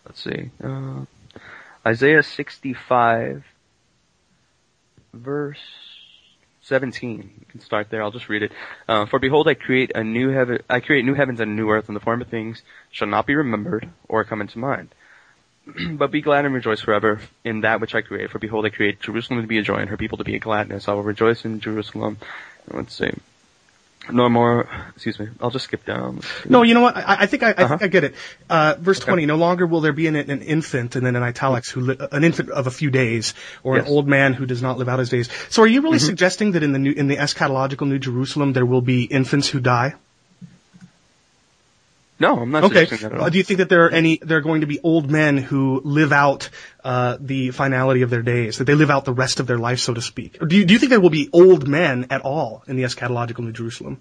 Let's 0.05 0.21
see. 0.21 0.51
Uh, 0.61 1.05
Isaiah 1.87 2.21
65, 2.21 3.45
verse 5.13 5.59
17. 6.63 7.31
You 7.39 7.45
can 7.47 7.61
start 7.61 7.89
there. 7.89 8.03
I'll 8.03 8.11
just 8.11 8.27
read 8.27 8.43
it. 8.43 8.51
Uh, 8.89 9.05
For 9.05 9.19
behold, 9.19 9.47
I 9.47 9.53
create 9.53 9.93
a 9.95 10.03
new 10.03 10.31
heaven. 10.31 10.59
I 10.69 10.81
create 10.81 11.05
new 11.05 11.13
heavens 11.13 11.39
and 11.39 11.51
a 11.51 11.53
new 11.53 11.69
earth, 11.69 11.87
and 11.87 11.95
the 11.95 12.01
former 12.01 12.25
things 12.25 12.61
shall 12.91 13.07
not 13.07 13.25
be 13.25 13.35
remembered 13.35 13.87
or 14.09 14.25
come 14.25 14.41
into 14.41 14.59
mind. 14.59 14.89
but 15.91 16.11
be 16.11 16.21
glad 16.21 16.43
and 16.43 16.53
rejoice 16.53 16.81
forever 16.81 17.21
in 17.45 17.61
that 17.61 17.79
which 17.79 17.95
I 17.95 18.01
create. 18.01 18.31
For 18.31 18.39
behold, 18.39 18.65
I 18.65 18.69
create 18.69 18.99
Jerusalem 18.99 19.41
to 19.41 19.47
be 19.47 19.59
a 19.59 19.63
joy, 19.63 19.77
and 19.77 19.89
her 19.89 19.97
people 19.97 20.17
to 20.17 20.25
be 20.25 20.35
a 20.35 20.39
gladness. 20.39 20.89
I 20.89 20.93
will 20.93 21.03
rejoice 21.03 21.45
in 21.45 21.61
Jerusalem. 21.61 22.17
Let's 22.69 22.97
see. 22.97 23.11
No 24.11 24.29
more. 24.29 24.69
Excuse 24.95 25.19
me. 25.19 25.27
I'll 25.41 25.49
just 25.51 25.65
skip 25.65 25.85
down. 25.85 26.21
No, 26.47 26.61
you 26.63 26.73
know 26.73 26.81
what? 26.81 26.95
I, 26.95 27.21
I 27.21 27.25
think 27.25 27.43
I, 27.43 27.49
I, 27.49 27.51
Uh-huh. 27.51 27.67
think 27.77 27.83
I 27.83 27.87
get 27.87 28.03
it. 28.03 28.15
Uh, 28.49 28.75
verse 28.79 28.99
20, 28.99 29.25
no 29.25 29.35
longer 29.35 29.65
will 29.65 29.81
there 29.81 29.93
be 29.93 30.07
an, 30.07 30.15
an 30.15 30.41
infant, 30.41 30.95
and 30.95 31.05
then 31.05 31.15
in 31.15 31.23
italics, 31.23 31.69
who 31.71 31.81
li- 31.81 31.97
an 32.11 32.23
infant 32.23 32.49
of 32.51 32.67
a 32.67 32.71
few 32.71 32.89
days, 32.91 33.33
or 33.63 33.77
Yes. 33.77 33.85
an 33.87 33.91
old 33.91 34.07
man 34.07 34.33
who 34.33 34.45
does 34.45 34.61
not 34.61 34.77
live 34.77 34.89
out 34.89 34.99
his 34.99 35.09
days. 35.09 35.29
So 35.49 35.63
are 35.63 35.67
you 35.67 35.81
really 35.81 35.97
Mm-hmm. 35.97 36.05
suggesting 36.05 36.51
that 36.53 36.63
in 36.63 36.71
the 36.71 36.79
new, 36.79 36.91
in 36.91 37.07
the 37.07 37.17
eschatological 37.17 37.87
New 37.87 37.99
Jerusalem, 37.99 38.53
there 38.53 38.65
will 38.65 38.81
be 38.81 39.03
infants 39.03 39.47
who 39.49 39.59
die? 39.59 39.95
No, 42.17 42.39
I'm 42.39 42.49
not 42.51 42.63
Okay. 42.65 42.85
suggesting 42.85 43.09
that 43.09 43.15
at 43.15 43.19
all. 43.19 43.27
Uh, 43.27 43.29
do 43.29 43.37
you 43.37 43.43
think 43.43 43.57
that 43.57 43.67
there 43.67 43.85
are 43.85 43.89
any, 43.89 44.19
there 44.21 44.37
are 44.37 44.41
going 44.41 44.61
to 44.61 44.67
be 44.67 44.79
old 44.81 45.11
men 45.11 45.37
who 45.37 45.81
live 45.83 46.13
out, 46.13 46.49
uh, 46.83 47.17
the 47.19 47.51
finality 47.51 48.03
of 48.03 48.09
their 48.09 48.21
days, 48.21 48.59
that 48.59 48.63
they 48.65 48.75
live 48.75 48.89
out 48.89 49.03
the 49.03 49.13
rest 49.13 49.39
of 49.41 49.47
their 49.47 49.57
life, 49.57 49.79
so 49.79 49.93
to 49.93 50.01
speak? 50.01 50.41
Or 50.41 50.45
do 50.45 50.55
you, 50.55 50.63
do 50.65 50.73
you 50.73 50.79
think 50.79 50.91
there 50.91 51.01
will 51.01 51.09
be 51.09 51.29
old 51.33 51.67
men 51.67 52.07
at 52.11 52.21
all 52.21 52.63
in 52.67 52.77
the 52.77 52.83
eschatological 52.83 53.39
New 53.39 53.51
Jerusalem? 53.51 53.99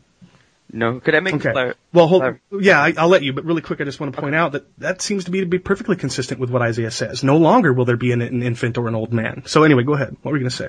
No, 0.73 0.99
could 1.01 1.15
I 1.15 1.21
make 1.21 1.35
Okay. 1.35 1.53
clar- 1.53 1.75
Well, 1.93 2.07
hold, 2.07 2.23
clar- 2.23 2.41
yeah, 2.61 2.81
I, 2.81 2.95
I'll 2.97 3.09
let 3.09 3.23
you, 3.23 3.33
but 3.33 3.45
really 3.45 3.62
quick, 3.62 3.81
I 3.81 3.85
just 3.85 3.99
want 4.01 4.15
to 4.15 4.21
point 4.21 4.35
out 4.35 4.53
that 4.53 4.65
that 4.79 5.03
seems 5.03 5.25
to 5.25 5.31
be 5.33 5.41
to 5.41 5.47
be 5.47 5.59
perfectly 5.59 5.97
consistent 5.97 6.41
with 6.41 6.51
what 6.51 6.62
Isaiah 6.62 6.91
says. 6.91 7.23
No 7.25 7.37
longer 7.37 7.73
will 7.73 7.85
there 7.85 7.97
be 7.97 8.12
an, 8.12 8.23
an 8.23 8.43
infant 8.43 8.79
or 8.79 8.87
an 8.89 8.95
old 8.95 9.12
man. 9.12 9.43
So 9.47 9.65
anyway, 9.65 9.83
go 9.83 9.95
ahead. 9.95 10.17
What 10.23 10.31
were 10.33 10.39
you 10.39 10.43
going 10.45 10.51
to 10.51 10.57
say? 10.57 10.69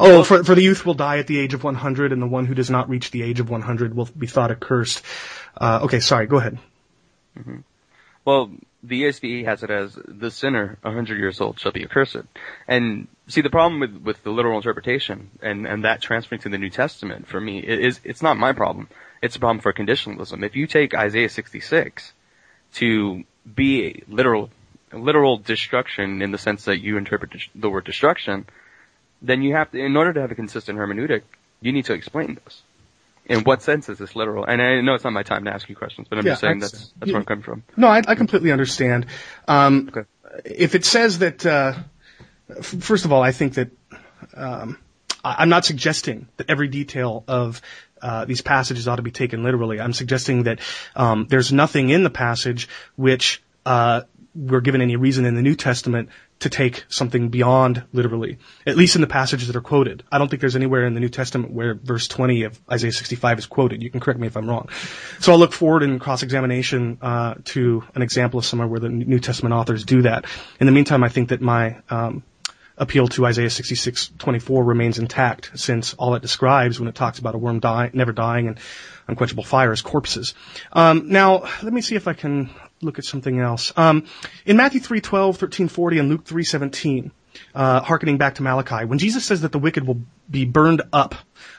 Oh, 0.00 0.22
for, 0.24 0.42
for 0.42 0.54
the 0.54 0.62
youth 0.62 0.86
will 0.86 0.94
die 0.94 1.18
at 1.18 1.26
the 1.26 1.38
age 1.38 1.52
of 1.52 1.62
100, 1.62 2.12
and 2.12 2.22
the 2.22 2.26
one 2.26 2.46
who 2.46 2.54
does 2.54 2.70
not 2.70 2.88
reach 2.88 3.10
the 3.10 3.22
age 3.22 3.40
of 3.40 3.50
100 3.50 3.94
will 3.94 4.08
be 4.16 4.26
thought 4.26 4.50
accursed. 4.50 5.02
Uh, 5.56 5.80
okay, 5.84 6.00
sorry, 6.00 6.26
go 6.26 6.36
ahead. 6.36 6.58
Well, 8.24 8.50
the 8.82 9.02
ESV 9.02 9.44
has 9.44 9.62
it 9.62 9.70
as 9.70 9.98
the 10.06 10.30
sinner, 10.30 10.78
a 10.82 10.92
hundred 10.92 11.18
years 11.18 11.40
old, 11.40 11.58
shall 11.58 11.72
be 11.72 11.84
accursed. 11.84 12.26
And 12.68 13.08
see, 13.28 13.40
the 13.40 13.50
problem 13.50 13.80
with, 13.80 13.96
with 14.02 14.22
the 14.22 14.30
literal 14.30 14.56
interpretation 14.56 15.30
and, 15.42 15.66
and 15.66 15.84
that 15.84 16.02
transferring 16.02 16.40
to 16.42 16.48
the 16.48 16.58
New 16.58 16.70
Testament 16.70 17.26
for 17.26 17.40
me 17.40 17.58
is 17.58 18.00
it's 18.04 18.22
not 18.22 18.36
my 18.36 18.52
problem. 18.52 18.88
It's 19.22 19.36
a 19.36 19.40
problem 19.40 19.60
for 19.60 19.72
conditionalism. 19.72 20.44
If 20.44 20.56
you 20.56 20.66
take 20.66 20.94
Isaiah 20.94 21.28
66 21.28 22.12
to 22.74 23.24
be 23.54 24.02
literal, 24.08 24.50
literal 24.92 25.38
destruction 25.38 26.22
in 26.22 26.30
the 26.32 26.38
sense 26.38 26.64
that 26.64 26.80
you 26.80 26.96
interpret 26.96 27.32
the 27.54 27.70
word 27.70 27.84
destruction, 27.84 28.46
then 29.22 29.42
you 29.42 29.54
have 29.54 29.70
to, 29.72 29.78
in 29.78 29.96
order 29.96 30.12
to 30.12 30.20
have 30.20 30.30
a 30.30 30.34
consistent 30.34 30.78
hermeneutic, 30.78 31.22
you 31.60 31.72
need 31.72 31.86
to 31.86 31.94
explain 31.94 32.38
this. 32.44 32.62
In 33.28 33.40
what 33.40 33.60
sense 33.62 33.88
is 33.88 33.98
this 33.98 34.14
literal? 34.14 34.44
And 34.44 34.62
I 34.62 34.80
know 34.80 34.94
it's 34.94 35.04
not 35.04 35.12
my 35.12 35.24
time 35.24 35.44
to 35.44 35.52
ask 35.52 35.68
you 35.68 35.74
questions, 35.76 36.06
but 36.08 36.18
I'm 36.18 36.24
Yeah, 36.26 36.32
just 36.32 36.40
saying 36.42 36.60
that's- 36.60 36.92
that's, 36.98 37.10
where 37.12 37.18
I'm 37.20 37.24
coming 37.26 37.42
from. 37.42 37.64
No, 37.76 37.88
I, 37.88 38.02
I 38.06 38.14
completely 38.14 38.52
understand. 38.52 39.06
Um, 39.48 39.90
Okay. 39.92 40.06
If 40.44 40.74
it 40.74 40.84
says 40.84 41.18
that, 41.20 41.44
uh, 41.46 41.72
f- 42.50 42.64
first 42.66 43.04
of 43.04 43.12
all, 43.12 43.22
I 43.22 43.32
think 43.32 43.54
that 43.54 43.70
um, 44.34 44.78
I- 45.24 45.36
I'm 45.38 45.48
not 45.48 45.64
suggesting 45.64 46.28
that 46.36 46.50
every 46.50 46.68
detail 46.68 47.24
of 47.26 47.60
uh, 48.02 48.26
these 48.26 48.42
passages 48.42 48.86
ought 48.86 48.96
to 48.96 49.02
be 49.02 49.10
taken 49.10 49.42
literally. 49.42 49.80
I'm 49.80 49.94
suggesting 49.94 50.42
that 50.44 50.60
um, 50.94 51.26
there's 51.28 51.52
nothing 51.52 51.88
in 51.90 52.02
the 52.04 52.10
passage 52.10 52.68
which 52.96 53.42
uh, 53.64 54.02
we're 54.34 54.60
given 54.60 54.82
any 54.82 54.96
reason 54.96 55.24
in 55.24 55.34
the 55.34 55.42
New 55.42 55.54
Testament 55.56 56.10
to 56.38 56.50
take 56.50 56.84
something 56.88 57.30
beyond 57.30 57.82
literally, 57.92 58.38
at 58.66 58.76
least 58.76 58.94
in 58.94 59.00
the 59.00 59.06
passages 59.06 59.46
that 59.46 59.56
are 59.56 59.62
quoted. 59.62 60.02
I 60.12 60.18
don't 60.18 60.28
think 60.28 60.40
there's 60.40 60.56
anywhere 60.56 60.86
in 60.86 60.94
the 60.94 61.00
New 61.00 61.08
Testament 61.08 61.52
where 61.52 61.74
verse 61.74 62.08
20 62.08 62.42
of 62.42 62.60
Isaiah 62.70 62.92
65 62.92 63.38
is 63.38 63.46
quoted. 63.46 63.82
You 63.82 63.90
can 63.90 64.00
correct 64.00 64.20
me 64.20 64.26
if 64.26 64.36
I'm 64.36 64.48
wrong. 64.48 64.68
So 65.18 65.32
I'll 65.32 65.38
look 65.38 65.52
forward 65.52 65.82
in 65.82 65.98
cross-examination 65.98 66.98
uh, 67.00 67.34
to 67.44 67.84
an 67.94 68.02
example 68.02 68.38
of 68.38 68.44
somewhere 68.44 68.68
where 68.68 68.80
the 68.80 68.90
New 68.90 69.18
Testament 69.18 69.54
authors 69.54 69.84
do 69.84 70.02
that. 70.02 70.26
In 70.60 70.66
the 70.66 70.72
meantime, 70.72 71.02
I 71.02 71.08
think 71.08 71.30
that 71.30 71.40
my 71.40 71.78
um, 71.88 72.22
appeal 72.76 73.08
to 73.08 73.26
Isaiah 73.26 73.48
66:24 73.48 74.66
remains 74.66 74.98
intact, 74.98 75.52
since 75.54 75.94
all 75.94 76.14
it 76.14 76.22
describes 76.22 76.78
when 76.78 76.88
it 76.88 76.94
talks 76.94 77.18
about 77.18 77.34
a 77.34 77.38
worm 77.38 77.60
die, 77.60 77.90
never 77.92 78.12
dying 78.12 78.48
and 78.48 78.58
unquenchable 79.08 79.44
fire 79.44 79.72
is 79.72 79.82
corpses. 79.82 80.34
Um, 80.72 81.08
now, 81.08 81.48
let 81.62 81.72
me 81.72 81.80
see 81.80 81.94
if 81.94 82.08
I 82.08 82.12
can 82.12 82.50
look 82.86 82.98
at 82.98 83.04
something 83.04 83.40
else. 83.40 83.72
Um, 83.76 84.04
in 84.44 84.56
Matthew 84.56 84.80
3:12, 84.80 85.36
13:40, 85.36 86.00
and 86.00 86.08
Luke 86.08 86.24
3:17, 86.24 87.10
uh, 87.54 87.80
hearkening 87.80 88.16
back 88.16 88.36
to 88.36 88.42
Malachi, 88.42 88.84
when 88.84 88.98
Jesus 88.98 89.24
says 89.24 89.42
that 89.42 89.52
the 89.52 89.58
wicked 89.58 89.86
will 89.86 90.00
be 90.30 90.44
burned 90.44 90.82
up 90.92 91.14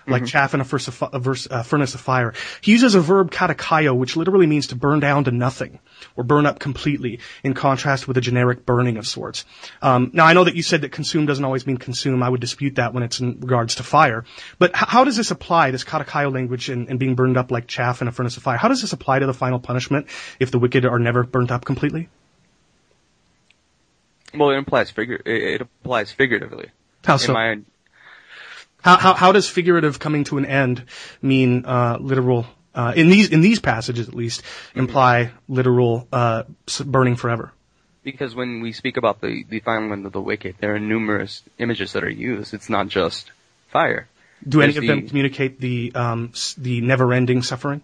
like 0.07 0.25
chaff 0.25 0.53
in 0.53 0.61
a, 0.61 0.63
furnace 0.63 0.87
of, 0.87 1.03
a 1.13 1.19
verse, 1.19 1.47
furnace 1.65 1.95
of 1.95 2.01
fire, 2.01 2.33
he 2.61 2.71
uses 2.71 2.95
a 2.95 3.01
verb 3.01 3.31
katakaio, 3.31 3.95
which 3.95 4.15
literally 4.15 4.47
means 4.47 4.67
to 4.67 4.75
burn 4.75 4.99
down 4.99 5.25
to 5.25 5.31
nothing 5.31 5.79
or 6.15 6.23
burn 6.23 6.45
up 6.45 6.59
completely, 6.59 7.19
in 7.43 7.53
contrast 7.53 8.07
with 8.07 8.17
a 8.17 8.21
generic 8.21 8.65
burning 8.65 8.97
of 8.97 9.07
sorts. 9.07 9.45
Um, 9.81 10.11
now, 10.13 10.25
I 10.25 10.33
know 10.33 10.43
that 10.43 10.55
you 10.55 10.63
said 10.63 10.81
that 10.81 10.91
consume 10.91 11.25
doesn't 11.25 11.43
always 11.43 11.67
mean 11.67 11.77
consume. 11.77 12.23
I 12.23 12.29
would 12.29 12.41
dispute 12.41 12.75
that 12.75 12.93
when 12.93 13.03
it's 13.03 13.19
in 13.19 13.39
regards 13.39 13.75
to 13.75 13.83
fire. 13.83 14.25
But 14.59 14.71
h- 14.71 14.85
how 14.87 15.03
does 15.03 15.17
this 15.17 15.31
apply, 15.31 15.71
this 15.71 15.83
katakaio 15.83 16.33
language 16.33 16.69
and, 16.69 16.89
and 16.89 16.99
being 16.99 17.15
burned 17.15 17.37
up 17.37 17.51
like 17.51 17.67
chaff 17.67 18.01
in 18.01 18.07
a 18.07 18.11
furnace 18.11 18.37
of 18.37 18.43
fire? 18.43 18.57
How 18.57 18.67
does 18.67 18.81
this 18.81 18.93
apply 18.93 19.19
to 19.19 19.25
the 19.25 19.33
final 19.33 19.59
punishment 19.59 20.07
if 20.39 20.51
the 20.51 20.59
wicked 20.59 20.85
are 20.85 20.99
never 20.99 21.23
burnt 21.23 21.51
up 21.51 21.65
completely? 21.65 22.09
Well, 24.33 24.49
it 24.51 24.57
implies 24.57 24.91
figure. 24.91 25.21
It, 25.25 25.43
it 25.43 25.61
applies 25.61 26.11
figuratively. 26.11 26.69
How 27.05 27.13
In 27.13 27.19
so? 27.19 27.33
my, 27.33 27.59
How, 28.87 28.97
how, 28.97 29.13
how 29.13 29.31
does 29.33 29.49
figurative 29.49 29.99
coming 29.99 30.23
to 30.25 30.37
an 30.37 30.45
end 30.45 30.85
mean 31.21 31.65
uh, 31.65 31.97
literal? 31.99 32.45
Uh, 32.73 32.93
in 32.95 33.09
these 33.09 33.29
in 33.29 33.41
these 33.41 33.59
passages, 33.59 34.07
at 34.07 34.13
least, 34.13 34.43
imply 34.75 35.31
literal 35.49 36.07
uh, 36.13 36.43
burning 36.85 37.15
forever. 37.15 37.51
because 38.07 38.33
when 38.33 38.61
we 38.61 38.71
speak 38.71 38.95
about 38.95 39.19
the 39.19 39.43
the 39.49 39.59
final 39.59 39.91
end 39.91 40.05
of 40.05 40.13
the 40.13 40.21
wicked, 40.21 40.55
there 40.61 40.73
are 40.75 40.79
numerous 40.79 41.43
images 41.59 41.91
that 41.93 42.03
are 42.05 42.09
used. 42.09 42.53
It's 42.53 42.69
not 42.69 42.87
just 42.87 43.31
fire. 43.67 44.07
Do 44.47 44.61
any 44.61 44.71
There's 44.71 44.83
of 44.83 44.87
them 44.87 45.07
communicate 45.09 45.59
the 45.59 45.91
um, 45.93 46.31
the 46.57 46.79
never-ending 46.79 47.43
suffering? 47.43 47.81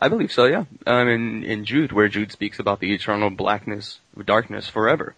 I 0.00 0.08
believe 0.08 0.32
so. 0.32 0.46
Yeah. 0.46 0.64
Um, 0.86 1.08
in 1.08 1.44
in 1.44 1.64
Jude, 1.66 1.92
where 1.92 2.08
Jude 2.08 2.32
speaks 2.32 2.58
about 2.58 2.80
the 2.80 2.94
eternal 2.94 3.28
blackness, 3.28 4.00
darkness 4.24 4.68
forever. 4.68 5.14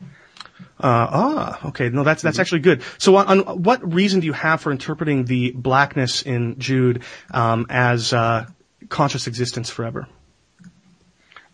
Uh, 0.78 1.06
ah, 1.10 1.68
okay. 1.68 1.88
No, 1.88 2.04
that's 2.04 2.22
that's 2.22 2.38
actually 2.38 2.60
good. 2.60 2.82
So, 2.98 3.16
on, 3.16 3.40
on 3.40 3.62
what 3.62 3.92
reason 3.92 4.20
do 4.20 4.26
you 4.26 4.32
have 4.32 4.60
for 4.60 4.70
interpreting 4.70 5.24
the 5.24 5.52
blackness 5.52 6.22
in 6.22 6.58
Jude 6.58 7.02
um, 7.30 7.66
as 7.68 8.12
uh, 8.12 8.46
conscious 8.88 9.26
existence 9.26 9.70
forever? 9.70 10.08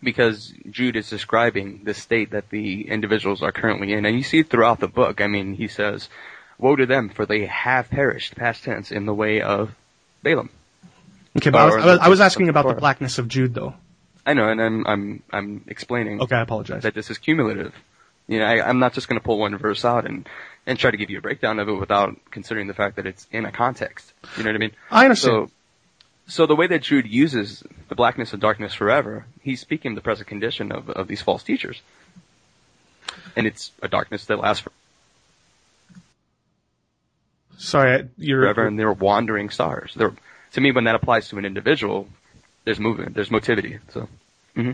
because 0.01 0.53
Jude 0.69 0.95
is 0.95 1.09
describing 1.09 1.83
the 1.83 1.93
state 1.93 2.31
that 2.31 2.49
the 2.49 2.87
individuals 2.89 3.41
are 3.41 3.51
currently 3.51 3.93
in. 3.93 4.05
And 4.05 4.15
you 4.15 4.23
see 4.23 4.39
it 4.39 4.49
throughout 4.49 4.79
the 4.79 4.87
book. 4.87 5.21
I 5.21 5.27
mean, 5.27 5.53
he 5.53 5.67
says, 5.67 6.09
woe 6.57 6.75
to 6.75 6.85
them 6.85 7.09
for 7.09 7.25
they 7.25 7.45
have 7.45 7.89
perished, 7.89 8.35
past 8.35 8.63
tense, 8.63 8.91
in 8.91 9.05
the 9.05 9.13
way 9.13 9.41
of 9.41 9.75
Balaam. 10.23 10.49
Okay, 11.37 11.49
but 11.49 11.61
I 11.61 11.65
was, 11.65 11.75
I 11.75 11.85
was, 11.85 11.99
I 11.99 12.09
was 12.09 12.21
asking 12.21 12.49
about 12.49 12.67
the 12.67 12.75
blackness 12.75 13.17
of 13.19 13.27
Jude, 13.27 13.53
though. 13.53 13.75
I 14.25 14.33
know, 14.33 14.49
and 14.49 14.61
I'm, 14.61 14.87
I'm, 14.87 15.23
I'm 15.31 15.63
explaining 15.67 16.21
Okay, 16.21 16.35
I 16.35 16.41
apologize. 16.41 16.83
that 16.83 16.93
this 16.93 17.09
is 17.09 17.17
cumulative. 17.17 17.73
You 18.29 18.37
know, 18.39 18.45
I, 18.45 18.65
I'm 18.69 18.77
not 18.77 18.93
just 18.93 19.07
going 19.07 19.19
to 19.19 19.25
pull 19.25 19.39
one 19.39 19.57
verse 19.57 19.83
out 19.83 20.05
and, 20.05 20.29
and 20.67 20.77
try 20.77 20.91
to 20.91 20.97
give 20.97 21.09
you 21.09 21.17
a 21.17 21.21
breakdown 21.21 21.57
of 21.57 21.67
it 21.67 21.73
without 21.73 22.15
considering 22.29 22.67
the 22.67 22.75
fact 22.75 22.95
that 22.97 23.07
it's 23.07 23.27
in 23.31 23.43
a 23.43 23.51
context. 23.51 24.13
You 24.37 24.43
know 24.43 24.49
what 24.49 24.55
I 24.55 24.59
mean? 24.59 24.71
I 24.91 25.05
understand. 25.05 25.49
So, 25.49 25.51
so 26.27 26.45
the 26.45 26.55
way 26.55 26.67
that 26.67 26.83
Jude 26.83 27.07
uses 27.07 27.63
the 27.89 27.95
blackness 27.95 28.31
and 28.31 28.41
darkness 28.41 28.75
forever, 28.75 29.25
he's 29.41 29.59
speaking 29.59 29.95
the 29.95 30.01
present 30.01 30.27
condition 30.27 30.71
of, 30.71 30.91
of 30.91 31.07
these 31.07 31.23
false 31.23 31.41
teachers. 31.41 31.81
And 33.35 33.47
it's 33.47 33.71
a 33.81 33.87
darkness 33.87 34.25
that 34.25 34.37
lasts 34.39 34.67
Sorry, 37.57 38.07
you're. 38.17 38.43
forever 38.43 38.67
and 38.67 38.77
they're 38.79 38.93
wandering 38.93 39.49
stars. 39.49 39.93
They're, 39.95 40.13
to 40.53 40.61
me, 40.61 40.71
when 40.71 40.83
that 40.83 40.95
applies 40.95 41.29
to 41.29 41.37
an 41.39 41.45
individual, 41.45 42.07
there's 42.63 42.79
movement, 42.79 43.15
there's 43.15 43.31
motivity. 43.31 43.79
So, 43.89 44.07
Uh, 44.55 44.73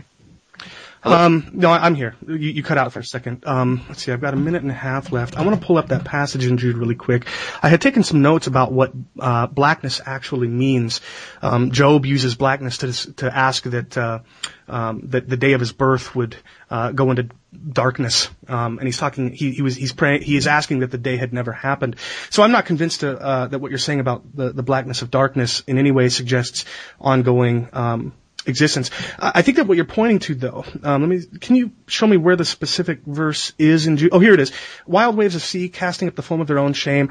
Um, 1.06 1.50
no, 1.52 1.70
I'm 1.70 1.94
here. 1.94 2.16
You, 2.26 2.34
you 2.34 2.62
cut 2.64 2.78
out 2.78 2.92
for 2.92 2.98
a 2.98 3.04
second. 3.04 3.46
Um, 3.46 3.84
let's 3.88 4.02
see. 4.02 4.12
I've 4.12 4.20
got 4.20 4.34
a 4.34 4.36
minute 4.36 4.62
and 4.62 4.70
a 4.70 4.74
half 4.74 5.12
left. 5.12 5.38
I 5.38 5.44
want 5.44 5.60
to 5.60 5.64
pull 5.64 5.78
up 5.78 5.88
that 5.88 6.04
passage 6.04 6.44
in 6.44 6.58
Jude 6.58 6.76
really 6.76 6.96
quick. 6.96 7.26
I 7.62 7.68
had 7.68 7.80
taken 7.80 8.02
some 8.02 8.22
notes 8.22 8.48
about 8.48 8.72
what 8.72 8.92
uh, 9.18 9.46
blackness 9.46 10.00
actually 10.04 10.48
means. 10.48 11.00
Um, 11.42 11.70
Job 11.70 12.06
uses 12.06 12.34
blackness 12.34 12.78
to 12.78 13.14
to 13.14 13.34
ask 13.34 13.62
that 13.64 13.96
uh, 13.96 14.20
um, 14.68 15.02
that 15.04 15.28
the 15.28 15.36
day 15.36 15.52
of 15.52 15.60
his 15.60 15.72
birth 15.72 16.14
would 16.16 16.36
uh, 16.70 16.90
go 16.90 17.10
into 17.10 17.28
darkness. 17.72 18.28
Um, 18.48 18.78
and 18.78 18.88
he's 18.88 18.98
talking. 18.98 19.32
He, 19.32 19.52
he 19.52 19.62
was 19.62 19.76
he's 19.76 19.92
praying. 19.92 20.22
He 20.22 20.36
is 20.36 20.48
asking 20.48 20.80
that 20.80 20.90
the 20.90 20.98
day 20.98 21.16
had 21.16 21.32
never 21.32 21.52
happened. 21.52 21.96
So 22.30 22.42
I'm 22.42 22.52
not 22.52 22.66
convinced 22.66 23.04
uh, 23.04 23.46
that 23.46 23.60
what 23.60 23.70
you're 23.70 23.78
saying 23.78 24.00
about 24.00 24.24
the 24.34 24.52
the 24.52 24.64
blackness 24.64 25.02
of 25.02 25.10
darkness 25.10 25.62
in 25.68 25.78
any 25.78 25.92
way 25.92 26.08
suggests 26.08 26.64
ongoing. 27.00 27.68
Um, 27.72 28.12
existence. 28.46 28.90
I 29.18 29.32
I 29.36 29.42
think 29.42 29.56
that 29.58 29.66
what 29.66 29.76
you're 29.76 29.84
pointing 29.84 30.18
to, 30.20 30.34
though, 30.34 30.64
um, 30.82 31.02
let 31.02 31.08
me. 31.08 31.38
Can 31.40 31.56
you 31.56 31.72
show 31.86 32.06
me 32.06 32.16
where 32.16 32.36
the 32.36 32.44
specific 32.44 33.00
verse 33.06 33.52
is 33.58 33.86
in 33.86 33.96
Jude? 33.96 34.10
Oh, 34.12 34.18
here 34.18 34.34
it 34.34 34.40
is. 34.40 34.52
Wild 34.86 35.16
waves 35.16 35.34
of 35.34 35.42
sea, 35.42 35.68
casting 35.68 36.08
up 36.08 36.14
the 36.14 36.22
foam 36.22 36.40
of 36.40 36.46
their 36.46 36.58
own 36.58 36.72
shame. 36.72 37.10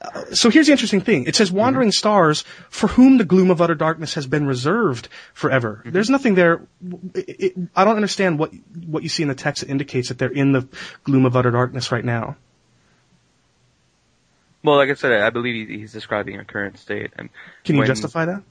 Uh, 0.00 0.24
So 0.32 0.50
here's 0.50 0.66
the 0.66 0.72
interesting 0.72 1.00
thing. 1.00 1.24
It 1.24 1.34
says, 1.36 1.50
"Wandering 1.50 1.90
stars, 1.92 2.44
for 2.70 2.86
whom 2.86 3.16
the 3.18 3.24
gloom 3.24 3.50
of 3.50 3.60
utter 3.62 3.74
darkness 3.74 4.14
has 4.14 4.26
been 4.26 4.46
reserved 4.46 5.08
forever." 5.32 5.82
There's 5.86 6.10
nothing 6.10 6.34
there. 6.34 6.60
It, 7.14 7.36
it, 7.40 7.52
I 7.74 7.84
don't 7.84 7.96
understand 7.96 8.38
what 8.38 8.52
what 8.86 9.02
you 9.02 9.08
see 9.08 9.22
in 9.22 9.28
the 9.28 9.34
text 9.34 9.62
that 9.62 9.70
indicates 9.70 10.08
that 10.08 10.18
they're 10.18 10.28
in 10.30 10.52
the 10.52 10.68
gloom 11.04 11.24
of 11.24 11.34
utter 11.36 11.50
darkness 11.50 11.90
right 11.92 12.04
now. 12.04 12.36
Well, 14.62 14.76
like 14.76 14.90
I 14.90 14.94
said, 14.94 15.12
I 15.22 15.30
believe 15.30 15.68
he's 15.68 15.92
describing 15.92 16.38
a 16.40 16.44
current 16.44 16.78
state. 16.78 17.12
And 17.16 17.28
Can 17.64 17.76
you 17.76 17.80
when- 17.80 17.86
justify 17.86 18.24
that? 18.26 18.42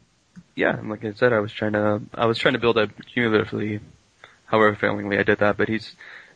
Yeah, 0.55 0.77
and 0.77 0.89
like 0.89 1.03
I 1.03 1.13
said, 1.13 1.33
I 1.33 1.39
was 1.39 1.51
trying 1.51 1.73
to, 1.73 2.01
I 2.13 2.25
was 2.25 2.37
trying 2.37 2.53
to 2.53 2.59
build 2.59 2.77
up 2.77 2.89
cumulatively, 3.13 3.81
however 4.45 4.75
failingly 4.75 5.17
I 5.17 5.23
did 5.23 5.39
that. 5.39 5.57
But 5.57 5.67
he's, 5.67 5.95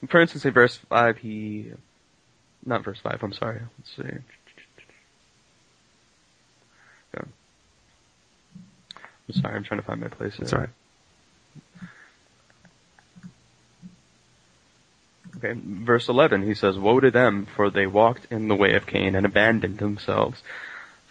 for 0.09 0.19
instance, 0.19 0.43
in 0.45 0.51
verse 0.51 0.75
five, 0.89 1.17
he, 1.17 1.71
not 2.65 2.83
verse 2.83 2.99
five. 2.99 3.23
I'm 3.23 3.33
sorry. 3.33 3.61
Let's 3.77 3.95
see. 3.95 4.17
Yeah. 7.13 7.23
I'm 9.29 9.41
sorry. 9.41 9.55
I'm 9.55 9.63
trying 9.63 9.79
to 9.79 9.85
find 9.85 10.01
my 10.01 10.09
place. 10.09 10.35
That's 10.37 10.51
all 10.51 10.59
right. 10.59 10.69
Okay, 15.37 15.53
verse 15.63 16.09
11, 16.09 16.45
he 16.45 16.53
says, 16.53 16.77
Woe 16.77 16.99
to 16.99 17.11
them, 17.11 17.47
for 17.55 17.69
they 17.69 17.87
walked 17.87 18.27
in 18.29 18.49
the 18.49 18.55
way 18.55 18.73
of 18.73 18.85
Cain 18.85 19.15
and 19.15 19.25
abandoned 19.25 19.77
themselves 19.77 20.41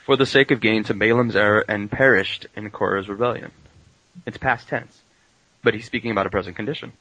for 0.09 0.17
the 0.17 0.25
sake 0.25 0.51
of 0.51 0.59
gain 0.63 0.83
to 0.85 0.95
Balaam's 0.95 1.37
error 1.37 1.63
and 1.69 1.91
perished 1.91 2.47
in 2.57 2.71
Korah's 2.71 3.11
rebellion. 3.11 3.51
It's 4.25 4.39
past 4.39 4.67
tense, 4.67 5.03
but 5.63 5.75
he's 5.75 5.85
speaking 5.85 6.11
about 6.11 6.25
a 6.27 6.31
present 6.31 6.57
condition. 6.57 6.95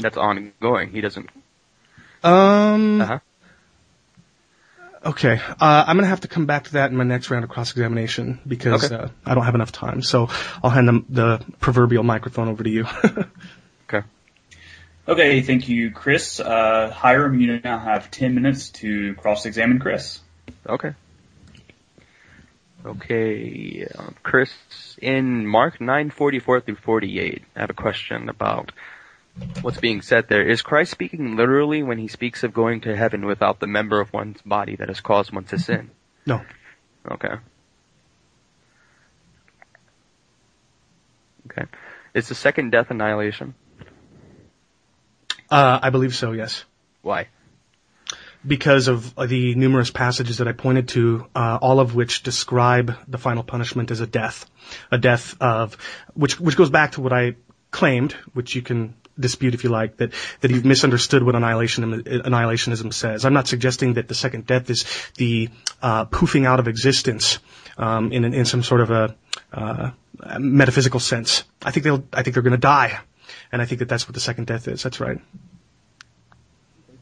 That's 0.00 0.16
ongoing. 0.16 0.92
He 0.92 1.00
doesn't, 1.00 1.28
Um. 2.22 3.00
uh-huh. 3.00 3.18
Okay, 5.04 5.40
uh, 5.60 5.84
I'm 5.88 5.96
gonna 5.96 6.06
have 6.06 6.20
to 6.20 6.28
come 6.28 6.46
back 6.46 6.64
to 6.66 6.72
that 6.74 6.92
in 6.92 6.96
my 6.96 7.02
next 7.02 7.30
round 7.32 7.42
of 7.42 7.50
cross-examination 7.50 8.38
because 8.46 8.84
Okay. 8.92 8.94
uh, 8.94 9.08
I 9.26 9.34
don't 9.34 9.44
have 9.44 9.56
enough 9.56 9.72
time. 9.72 10.00
So 10.00 10.28
I'll 10.62 10.70
hand 10.70 10.86
the, 10.88 11.02
the 11.08 11.44
proverbial 11.58 12.04
microphone 12.04 12.46
over 12.46 12.62
to 12.62 12.70
you. 12.70 12.86
Okay. 13.92 14.06
Okay, 15.08 15.40
thank 15.42 15.68
you, 15.68 15.90
Chris. 15.90 16.38
Uh, 16.38 16.90
Hiram, 16.94 17.40
you 17.40 17.58
now 17.58 17.80
have 17.80 18.08
10 18.12 18.36
minutes 18.36 18.70
to 18.70 19.14
cross-examine 19.16 19.80
Chris. 19.80 20.20
Okay. 20.64 20.92
Okay, 22.84 23.86
um, 23.98 24.14
Chris, 24.22 24.50
in 25.02 25.46
Mark 25.46 25.80
9:44 25.80 26.64
through 26.64 26.76
48, 26.76 27.42
I 27.54 27.60
have 27.60 27.70
a 27.70 27.74
question 27.74 28.30
about 28.30 28.72
what's 29.60 29.78
being 29.78 30.00
said 30.00 30.28
there. 30.28 30.48
Is 30.48 30.62
Christ 30.62 30.90
speaking 30.90 31.36
literally 31.36 31.82
when 31.82 31.98
he 31.98 32.08
speaks 32.08 32.42
of 32.42 32.54
going 32.54 32.82
to 32.82 32.96
heaven 32.96 33.26
without 33.26 33.60
the 33.60 33.66
member 33.66 34.00
of 34.00 34.12
one's 34.12 34.40
body 34.42 34.76
that 34.76 34.88
has 34.88 35.00
caused 35.00 35.32
one 35.32 35.44
to 35.44 35.58
sin? 35.58 35.90
no. 36.26 36.42
Okay. 37.10 37.34
Okay. 41.46 41.64
Is 42.14 42.28
the 42.28 42.34
second 42.34 42.70
death 42.70 42.90
annihilation? 42.90 43.54
Uh, 45.50 45.80
I 45.82 45.90
believe 45.90 46.14
so. 46.14 46.32
Yes. 46.32 46.64
Why? 47.02 47.28
Because 48.46 48.88
of 48.88 49.14
the 49.16 49.54
numerous 49.54 49.90
passages 49.90 50.38
that 50.38 50.48
I 50.48 50.52
pointed 50.52 50.88
to, 50.88 51.26
uh, 51.34 51.58
all 51.60 51.80
of 51.80 51.94
which 51.94 52.22
describe 52.22 52.96
the 53.06 53.18
final 53.18 53.42
punishment 53.42 53.90
as 53.90 54.00
a 54.00 54.06
death, 54.06 54.46
a 54.90 54.98
death 54.98 55.36
of 55.40 55.74
which 56.14 56.40
which 56.40 56.56
goes 56.56 56.70
back 56.70 56.92
to 56.92 57.00
what 57.00 57.12
I 57.12 57.36
claimed, 57.70 58.12
which 58.32 58.54
you 58.54 58.62
can 58.62 58.94
dispute 59.18 59.54
if 59.54 59.64
you 59.64 59.70
like, 59.70 59.98
that 59.98 60.12
that 60.40 60.50
you've 60.50 60.64
misunderstood 60.64 61.22
what 61.22 61.34
annihilation 61.34 62.02
annihilationism 62.02 62.92
says. 62.92 63.24
I'm 63.24 63.34
not 63.34 63.46
suggesting 63.46 63.94
that 63.94 64.08
the 64.08 64.14
second 64.14 64.46
death 64.46 64.70
is 64.70 64.84
the 65.16 65.50
uh, 65.82 66.06
poofing 66.06 66.46
out 66.46 66.60
of 66.60 66.68
existence 66.68 67.38
um, 67.76 68.12
in 68.12 68.24
in 68.24 68.44
some 68.46 68.62
sort 68.62 68.80
of 68.80 68.90
a 68.90 69.16
uh, 69.52 69.90
metaphysical 70.38 71.00
sense. 71.00 71.44
I 71.62 71.70
think 71.72 71.84
they'll 71.84 72.04
I 72.12 72.22
think 72.22 72.34
they're 72.34 72.42
going 72.42 72.52
to 72.52 72.58
die, 72.58 72.98
and 73.52 73.60
I 73.60 73.66
think 73.66 73.80
that 73.80 73.88
that's 73.88 74.08
what 74.08 74.14
the 74.14 74.20
second 74.20 74.46
death 74.46 74.66
is. 74.68 74.82
That's 74.82 75.00
right. 75.00 75.20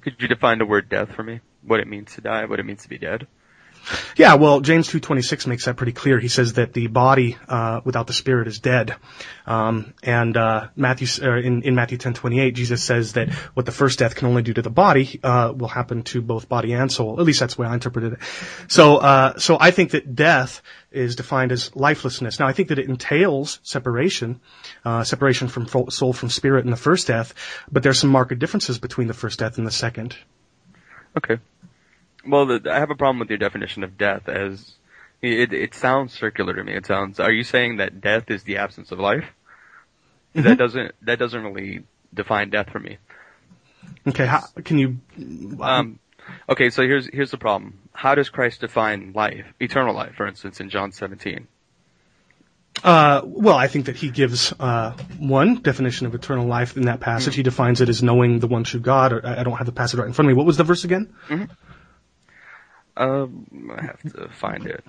Could 0.01 0.21
you 0.21 0.29
define 0.29 0.59
the 0.59 0.67
word 0.67 0.89
death 0.89 1.13
for 1.15 1.23
me? 1.23 1.41
What 1.63 1.81
it 1.81 1.89
means 1.89 2.15
to 2.15 2.21
die, 2.21 2.45
what 2.45 2.61
it 2.61 2.67
means 2.67 2.83
to 2.83 2.89
be 2.89 2.99
dead? 2.99 3.27
Yeah, 4.17 4.35
well, 4.35 4.61
James 4.61 4.89
2.26 4.89 5.47
makes 5.47 5.65
that 5.65 5.77
pretty 5.77 5.93
clear. 5.93 6.19
He 6.19 6.29
says 6.29 6.55
that 6.55 6.73
the 6.73 6.87
body, 6.87 7.37
uh, 7.49 7.81
without 7.85 8.07
the 8.07 8.13
spirit 8.13 8.49
is 8.49 8.59
dead. 8.59 8.95
Um, 9.47 9.95
and, 10.03 10.37
uh, 10.37 10.69
Matthew, 10.77 11.07
uh, 11.27 11.37
in, 11.37 11.63
in 11.63 11.75
Matthew 11.75 11.99
10.28, 11.99 12.55
Jesus 12.55 12.83
says 12.83 13.15
that 13.15 13.31
what 13.55 13.67
the 13.67 13.73
first 13.73 13.99
death 13.99 14.15
can 14.15 14.29
only 14.29 14.43
do 14.43 14.53
to 14.55 14.63
the 14.63 14.71
body, 14.71 15.21
uh, 15.23 15.53
will 15.57 15.69
happen 15.69 16.03
to 16.05 16.21
both 16.21 16.49
body 16.49 16.73
and 16.73 16.91
soul. 16.93 17.19
At 17.19 17.27
least 17.27 17.41
that's 17.41 17.55
the 17.55 17.63
way 17.63 17.69
I 17.69 17.75
interpreted 17.75 18.15
it. 18.15 18.19
So, 18.69 18.97
uh, 18.97 19.39
so 19.39 19.57
I 19.61 19.71
think 19.71 19.93
that 19.93 20.15
death 20.15 20.63
is 20.91 21.17
defined 21.17 21.53
as 21.53 21.75
lifelessness. 21.77 22.39
Now, 22.39 22.47
I 22.47 22.53
think 22.53 22.69
that 22.69 22.79
it 22.79 22.89
entails 22.89 23.61
separation, 23.63 24.41
uh, 24.85 25.05
separation 25.05 25.49
from 25.49 25.69
soul 25.91 26.13
from 26.13 26.31
spirit 26.31 26.65
in 26.65 26.71
the 26.71 26.77
first 26.77 27.07
death, 27.07 27.35
but 27.71 27.83
there's 27.83 27.99
some 27.99 28.11
marked 28.11 28.39
differences 28.39 28.79
between 28.79 29.07
the 29.07 29.15
first 29.15 29.39
death 29.39 29.59
and 29.59 29.67
the 29.67 29.71
second. 29.71 30.17
Okay. 31.17 31.39
Well, 32.29 32.47
the, 32.47 32.71
I 32.71 32.79
have 32.79 32.91
a 32.91 32.95
problem 32.95 33.19
with 33.19 33.31
your 33.31 33.39
definition 33.39 33.83
of 33.85 33.97
death 33.97 34.29
as 34.29 34.75
it, 35.23 35.53
it 35.53 35.75
sounds 35.75 36.13
circular 36.13 36.55
to 36.55 36.63
me. 36.63 36.75
It 36.75 36.87
sounds. 36.87 37.19
Are 37.19 37.33
you 37.33 37.45
saying 37.45 37.79
that 37.79 38.01
death 38.01 38.31
is 38.31 38.45
the 38.45 38.59
absence 38.59 38.93
of 38.93 39.01
life? 39.01 39.25
That 40.35 40.59
doesn't 40.59 40.95
that 41.03 41.19
doesn't 41.19 41.43
really 41.43 41.85
define 42.15 42.51
death 42.51 42.71
for 42.71 42.79
me. 42.79 42.99
Okay, 44.07 44.27
how, 44.27 44.43
can 44.65 44.79
you, 44.79 44.99
Um, 45.61 45.99
okay, 46.49 46.71
so 46.71 46.83
here's 46.83 47.09
here's 47.13 47.31
the 47.31 47.39
problem. 47.39 47.79
How 47.93 48.15
does 48.15 48.29
Christ 48.29 48.61
define 48.61 49.13
life, 49.15 49.47
eternal 49.61 49.95
life, 49.95 50.15
for 50.15 50.27
instance, 50.27 50.61
in 50.61 50.71
John 50.71 50.93
17? 50.93 51.49
Uh, 52.85 53.23
well, 53.25 53.57
I 53.57 53.67
think 53.67 53.87
that 53.87 53.97
he 53.97 54.11
gives 54.11 54.53
uh, 54.61 54.93
one 55.19 55.63
definition 55.63 56.07
of 56.07 56.15
eternal 56.15 56.47
life 56.47 56.77
in 56.77 56.85
that 56.85 57.01
passage. 57.01 57.35
He 57.35 57.43
defines 57.43 57.81
it 57.81 57.89
as 57.89 58.03
knowing 58.03 58.39
the 58.39 58.47
one 58.47 58.63
true 58.63 58.79
God. 58.79 59.13
Or, 59.13 59.27
I 59.27 59.41
I 59.41 59.43
don't 59.43 59.57
have 59.57 59.67
the 59.67 59.73
passage 59.73 59.99
right 59.99 60.07
in 60.07 60.13
front 60.13 60.31
of 60.31 60.37
me. 60.37 60.39
What 60.39 60.47
was 60.47 60.59
the 60.59 60.65
verse 60.65 60.85
again? 60.85 61.13
Um, 62.99 63.71
I 63.79 63.83
have 63.83 64.03
to 64.13 64.29
find 64.29 64.67
it, 64.67 64.85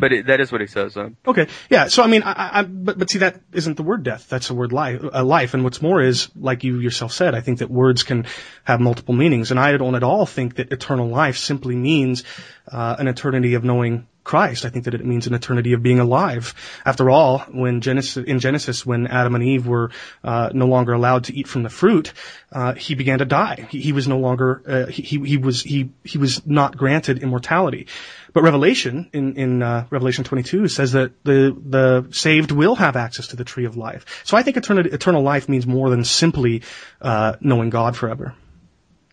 but 0.00 0.10
it, 0.10 0.26
that 0.26 0.40
is 0.40 0.50
what 0.50 0.62
he 0.62 0.66
says. 0.66 0.96
Uh, 0.96 1.10
Okay, 1.26 1.48
yeah. 1.68 1.88
So 1.88 2.02
I 2.02 2.06
mean, 2.06 2.22
I, 2.22 2.60
I, 2.60 2.62
but 2.62 2.98
but 2.98 3.10
see, 3.10 3.18
that 3.18 3.42
isn't 3.52 3.76
the 3.76 3.82
word 3.82 4.04
death. 4.04 4.26
That's 4.30 4.48
the 4.48 4.54
word 4.54 4.72
life. 4.72 5.02
Uh, 5.12 5.22
life, 5.22 5.52
and 5.52 5.62
what's 5.62 5.82
more 5.82 6.00
is, 6.00 6.30
like 6.34 6.64
you 6.64 6.78
yourself 6.78 7.12
said, 7.12 7.34
I 7.34 7.42
think 7.42 7.58
that 7.58 7.70
words 7.70 8.04
can 8.04 8.24
have 8.64 8.80
multiple 8.80 9.14
meanings, 9.14 9.50
and 9.50 9.60
I 9.60 9.76
don't 9.76 9.94
at 9.94 10.02
all 10.02 10.24
think 10.24 10.56
that 10.56 10.72
eternal 10.72 11.08
life 11.08 11.36
simply 11.36 11.76
means 11.76 12.24
uh, 12.68 12.96
an 12.98 13.06
eternity 13.06 13.52
of 13.52 13.64
knowing 13.64 14.06
Christ. 14.24 14.64
I 14.64 14.68
think 14.68 14.84
that 14.84 14.94
it 14.94 15.04
means 15.04 15.26
an 15.26 15.34
eternity 15.34 15.72
of 15.72 15.82
being 15.82 15.98
alive. 15.98 16.54
After 16.84 17.10
all, 17.10 17.40
when 17.50 17.80
Genesis 17.80 18.24
in 18.24 18.38
Genesis, 18.38 18.86
when 18.86 19.06
Adam 19.08 19.34
and 19.34 19.42
Eve 19.42 19.66
were 19.66 19.90
uh, 20.22 20.50
no 20.52 20.66
longer 20.66 20.92
allowed 20.92 21.24
to 21.24 21.34
eat 21.34 21.48
from 21.48 21.64
the 21.64 21.68
fruit, 21.68 22.12
uh, 22.52 22.74
he 22.74 22.94
began 22.94 23.18
to 23.18 23.24
die. 23.24 23.66
He, 23.70 23.80
he 23.80 23.92
was 23.92 24.06
no 24.06 24.18
longer 24.18 24.62
uh, 24.66 24.86
he, 24.86 25.18
he 25.24 25.36
was 25.36 25.62
he 25.62 25.90
he 26.04 26.18
was 26.18 26.46
not 26.46 26.76
granted 26.76 27.22
immortality. 27.22 27.88
But 28.32 28.44
Revelation 28.44 29.10
in 29.12 29.36
in 29.36 29.62
uh, 29.62 29.86
Revelation 29.90 30.24
22 30.24 30.68
says 30.68 30.92
that 30.92 31.24
the 31.24 31.56
the 31.60 32.06
saved 32.12 32.52
will 32.52 32.76
have 32.76 32.96
access 32.96 33.28
to 33.28 33.36
the 33.36 33.44
tree 33.44 33.64
of 33.64 33.76
life. 33.76 34.22
So 34.24 34.36
I 34.36 34.42
think 34.42 34.56
eternal 34.56 34.86
eternal 34.86 35.22
life 35.22 35.48
means 35.48 35.66
more 35.66 35.90
than 35.90 36.04
simply 36.04 36.62
uh, 37.00 37.36
knowing 37.40 37.70
God 37.70 37.96
forever. 37.96 38.34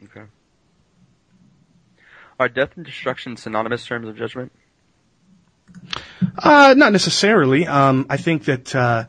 okay. 0.04 0.26
Are 2.40 2.48
death 2.48 2.78
and 2.78 2.86
destruction 2.86 3.36
synonymous 3.36 3.86
terms 3.86 4.08
of 4.08 4.16
judgment? 4.16 4.54
Uh, 6.38 6.74
not 6.78 6.92
necessarily. 6.92 7.68
Um, 7.68 8.06
I 8.10 8.18
think 8.18 8.46
that 8.46 8.76
uh, 8.76 9.06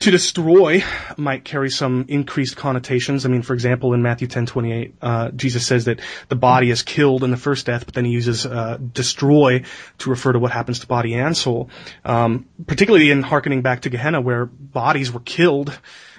to 0.00 0.10
destroy 0.12 0.84
might 1.16 1.44
carry 1.44 1.70
some 1.70 2.04
increased 2.08 2.56
connotations. 2.56 3.26
I 3.26 3.28
mean, 3.28 3.42
for 3.42 3.54
example, 3.54 3.94
in 3.94 4.02
Matthew 4.02 4.28
10:28, 4.28 4.92
uh, 5.02 5.30
Jesus 5.30 5.66
says 5.66 5.86
that 5.86 6.00
the 6.28 6.36
body 6.36 6.70
is 6.70 6.82
killed 6.82 7.24
in 7.24 7.30
the 7.30 7.36
first 7.36 7.66
death, 7.66 7.84
but 7.84 7.94
then 7.94 8.04
he 8.04 8.12
uses 8.12 8.46
uh, 8.46 8.78
destroy 8.92 9.64
to 9.98 10.10
refer 10.10 10.32
to 10.32 10.38
what 10.38 10.52
happens 10.52 10.80
to 10.80 10.86
body 10.86 11.14
and 11.14 11.36
soul. 11.36 11.68
Um, 12.04 12.46
particularly 12.66 13.10
in 13.10 13.22
harkening 13.22 13.62
back 13.62 13.82
to 13.82 13.90
Gehenna, 13.90 14.20
where 14.20 14.46
bodies 14.46 15.12
were 15.12 15.20
killed. 15.20 15.78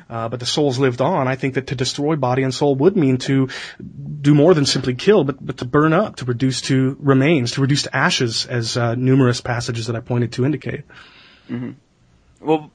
Uh, 0.09 0.27
but 0.27 0.39
the 0.39 0.45
souls 0.45 0.79
lived 0.79 1.01
on. 1.01 1.27
I 1.27 1.35
think 1.35 1.53
that 1.53 1.67
to 1.67 1.75
destroy 1.75 2.15
body 2.15 2.43
and 2.43 2.53
soul 2.53 2.75
would 2.75 2.97
mean 2.97 3.17
to 3.19 3.49
do 4.21 4.33
more 4.33 4.53
than 4.53 4.65
simply 4.65 4.95
kill, 4.95 5.23
but, 5.23 5.43
but 5.43 5.57
to 5.57 5.65
burn 5.65 5.93
up, 5.93 6.17
to 6.17 6.25
reduce 6.25 6.61
to 6.63 6.97
remains, 6.99 7.51
to 7.53 7.61
reduce 7.61 7.83
to 7.83 7.95
ashes, 7.95 8.45
as 8.45 8.75
uh, 8.75 8.95
numerous 8.95 9.41
passages 9.41 9.87
that 9.87 9.95
I 9.95 9.99
pointed 9.99 10.33
to 10.33 10.45
indicate. 10.45 10.83
Mm-hmm. 11.49 11.71
Well, 12.41 12.71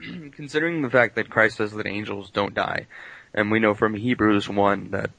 considering 0.32 0.82
the 0.82 0.90
fact 0.90 1.16
that 1.16 1.28
Christ 1.28 1.56
says 1.56 1.72
that 1.72 1.86
angels 1.86 2.30
don't 2.30 2.54
die, 2.54 2.86
and 3.34 3.50
we 3.50 3.58
know 3.58 3.74
from 3.74 3.94
Hebrews 3.94 4.48
1 4.48 4.90
that 4.92 5.10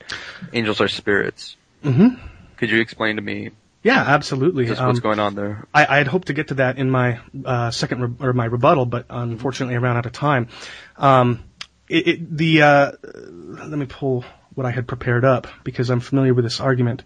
angels 0.54 0.82
are 0.82 0.88
spirits. 0.88 1.56
Mm-hmm. 1.84 2.16
Could 2.58 2.70
you 2.70 2.80
explain 2.80 3.16
to 3.16 3.22
me 3.22 3.50
yeah, 3.84 4.00
absolutely. 4.00 4.66
Just 4.68 4.82
what's 4.82 5.00
um, 5.00 5.02
going 5.02 5.20
on 5.20 5.36
there? 5.36 5.68
I, 5.74 5.86
I 5.86 5.98
had 5.98 6.08
hoped 6.08 6.28
to 6.28 6.34
get 6.34 6.50
to 6.50 6.54
that 6.56 6.78
in 6.78 6.90
my 6.90 7.20
uh, 7.44 7.72
second 7.72 8.02
re- 8.02 8.28
or 8.28 8.34
my 8.34 8.46
rebuttal, 8.46 8.86
but 8.86 9.08
unfortunately 9.10 9.76
I 9.76 9.80
ran 9.80 9.98
out 9.98 10.06
of 10.06 10.12
time. 10.12 10.50
Um, 10.98 11.44
it, 11.90 12.08
it, 12.08 12.38
the 12.38 12.62
uh, 12.62 12.92
let 13.04 13.78
me 13.78 13.88
pull 13.88 14.24
what 14.54 14.66
I 14.66 14.72
had 14.72 14.88
prepared 14.88 15.26
up 15.26 15.48
because 15.64 15.90
I'm 15.90 16.00
familiar 16.00 16.34
with 16.34 16.46
this 16.46 16.60
argument. 16.60 17.04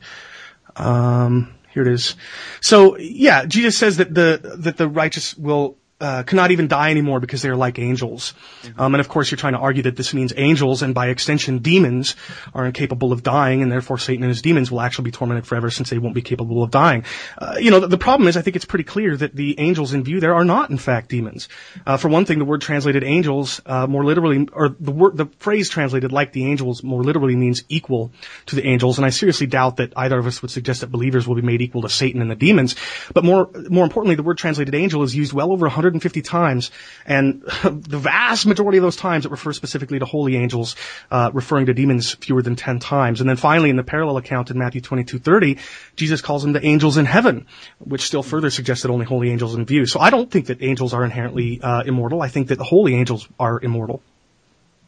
Um, 0.76 1.56
here 1.72 1.84
it 1.84 1.88
is. 1.88 2.16
So 2.62 2.98
yeah, 2.98 3.46
Jesus 3.46 3.78
says 3.78 3.98
that 3.98 4.14
the 4.14 4.58
that 4.58 4.78
the 4.78 4.88
righteous 4.88 5.36
will 5.38 5.78
uh, 6.02 6.24
cannot 6.24 6.52
even 6.52 6.68
die 6.68 6.92
anymore 6.92 7.20
because 7.20 7.42
they 7.42 7.50
are 7.50 7.56
like 7.56 7.80
angels. 7.80 8.34
Mm-hmm. 8.64 8.82
Um, 8.82 8.94
and 8.96 9.00
of 9.00 9.08
course, 9.08 9.32
you're 9.32 9.38
trying 9.38 9.54
to 9.54 9.60
argue 9.60 9.84
that 9.84 9.96
this 9.96 10.14
means 10.14 10.34
angels 10.36 10.82
and 10.82 10.94
by 10.94 11.08
extension 11.08 11.60
demons 11.60 12.16
are 12.54 12.66
incapable 12.66 13.14
of 13.14 13.24
dying, 13.24 13.62
and 13.62 13.72
therefore 13.72 13.98
Satan 13.98 14.24
and 14.24 14.30
his 14.30 14.42
demons 14.42 14.70
will 14.70 14.82
actually 14.82 15.06
be 15.06 15.12
tormented 15.12 15.48
forever 15.48 15.70
since 15.70 15.90
they 15.90 15.98
won't 15.98 16.14
be 16.14 16.22
capable 16.22 16.64
of 16.64 16.72
dying. 16.72 17.06
Uh, 17.38 17.56
you 17.60 17.72
know, 17.72 17.80
the, 17.80 17.88
the, 17.88 17.98
problem 17.98 18.28
is, 18.28 18.36
I 18.36 18.42
think 18.42 18.56
it's 18.58 18.66
pretty 18.66 18.84
clear 18.84 19.16
that 19.16 19.36
the 19.36 19.58
angels 19.60 19.94
in 19.94 20.04
view 20.04 20.20
there 20.20 20.36
are 20.36 20.44
not, 20.44 20.70
in 20.70 20.78
fact, 20.78 21.10
demons. 21.10 21.48
Uh, 21.86 21.96
for 21.96 22.10
one 22.10 22.26
thing, 22.26 22.40
the 22.40 22.46
word 22.46 22.62
translated 22.62 23.04
angels 23.04 23.62
uh, 23.66 23.88
more 23.88 24.04
literally, 24.04 24.48
or 24.52 24.70
the 24.80 24.92
word, 24.92 25.16
the 25.16 25.28
phrase 25.40 25.70
translated 25.70 26.12
like 26.12 26.34
the 26.34 26.46
angels 26.46 26.84
more 26.84 27.04
literally 27.04 27.36
means 27.36 27.64
equal 27.70 28.12
to 28.48 28.56
the 28.56 28.68
angels, 28.68 28.98
and 28.98 29.06
I 29.06 29.12
seriously 29.12 29.48
doubt 29.48 29.78
that 29.78 29.94
either 29.96 30.20
of 30.20 30.28
us 30.28 30.42
would 30.42 30.52
suggest 30.52 30.82
that 30.82 30.92
believers 30.92 31.26
will 31.26 31.36
be 31.36 31.42
made 31.42 31.62
equal 31.62 31.84
to 31.84 31.90
Satan 31.90 32.22
and 32.22 32.30
the 32.30 32.36
demons. 32.36 32.76
But 33.14 33.24
more, 33.24 33.50
more 33.70 33.86
importantly, 33.86 34.16
the 34.16 34.24
word 34.24 34.38
translated 34.38 34.76
angel 34.76 35.04
is 35.04 35.16
used 35.16 35.32
well 35.32 35.54
over 35.54 35.66
100 35.66 35.85
150 35.86 36.22
times, 36.22 36.72
and 37.06 37.42
the 37.64 37.98
vast 37.98 38.46
majority 38.46 38.78
of 38.78 38.82
those 38.82 38.96
times 38.96 39.26
it 39.26 39.32
refers 39.32 39.56
specifically 39.56 40.00
to 40.00 40.06
holy 40.06 40.36
angels, 40.36 40.76
uh, 41.12 41.30
referring 41.34 41.68
to 41.68 41.74
demons 41.74 42.14
fewer 42.16 42.42
than 42.42 42.56
10 42.56 42.80
times. 42.80 43.22
And 43.22 43.30
then 43.30 43.38
finally, 43.38 43.70
in 43.70 43.76
the 43.76 43.84
parallel 43.84 44.18
account 44.18 44.52
in 44.52 44.58
Matthew 44.58 44.82
22:30, 44.82 45.60
Jesus 45.96 46.22
calls 46.22 46.42
them 46.42 46.54
the 46.54 46.66
angels 46.66 46.98
in 46.98 47.06
heaven, 47.06 47.46
which 47.80 48.02
still 48.02 48.24
further 48.24 48.50
suggests 48.50 48.84
that 48.84 48.90
only 48.90 49.06
holy 49.06 49.30
angels 49.30 49.56
in 49.56 49.66
view. 49.66 49.86
So 49.86 50.00
I 50.00 50.10
don't 50.10 50.30
think 50.30 50.48
that 50.48 50.62
angels 50.62 50.94
are 50.94 51.04
inherently 51.04 51.62
uh, 51.62 51.84
immortal. 51.84 52.22
I 52.22 52.28
think 52.28 52.48
that 52.48 52.58
the 52.58 52.64
holy 52.64 52.96
angels 52.96 53.28
are 53.40 53.60
immortal. 53.62 54.02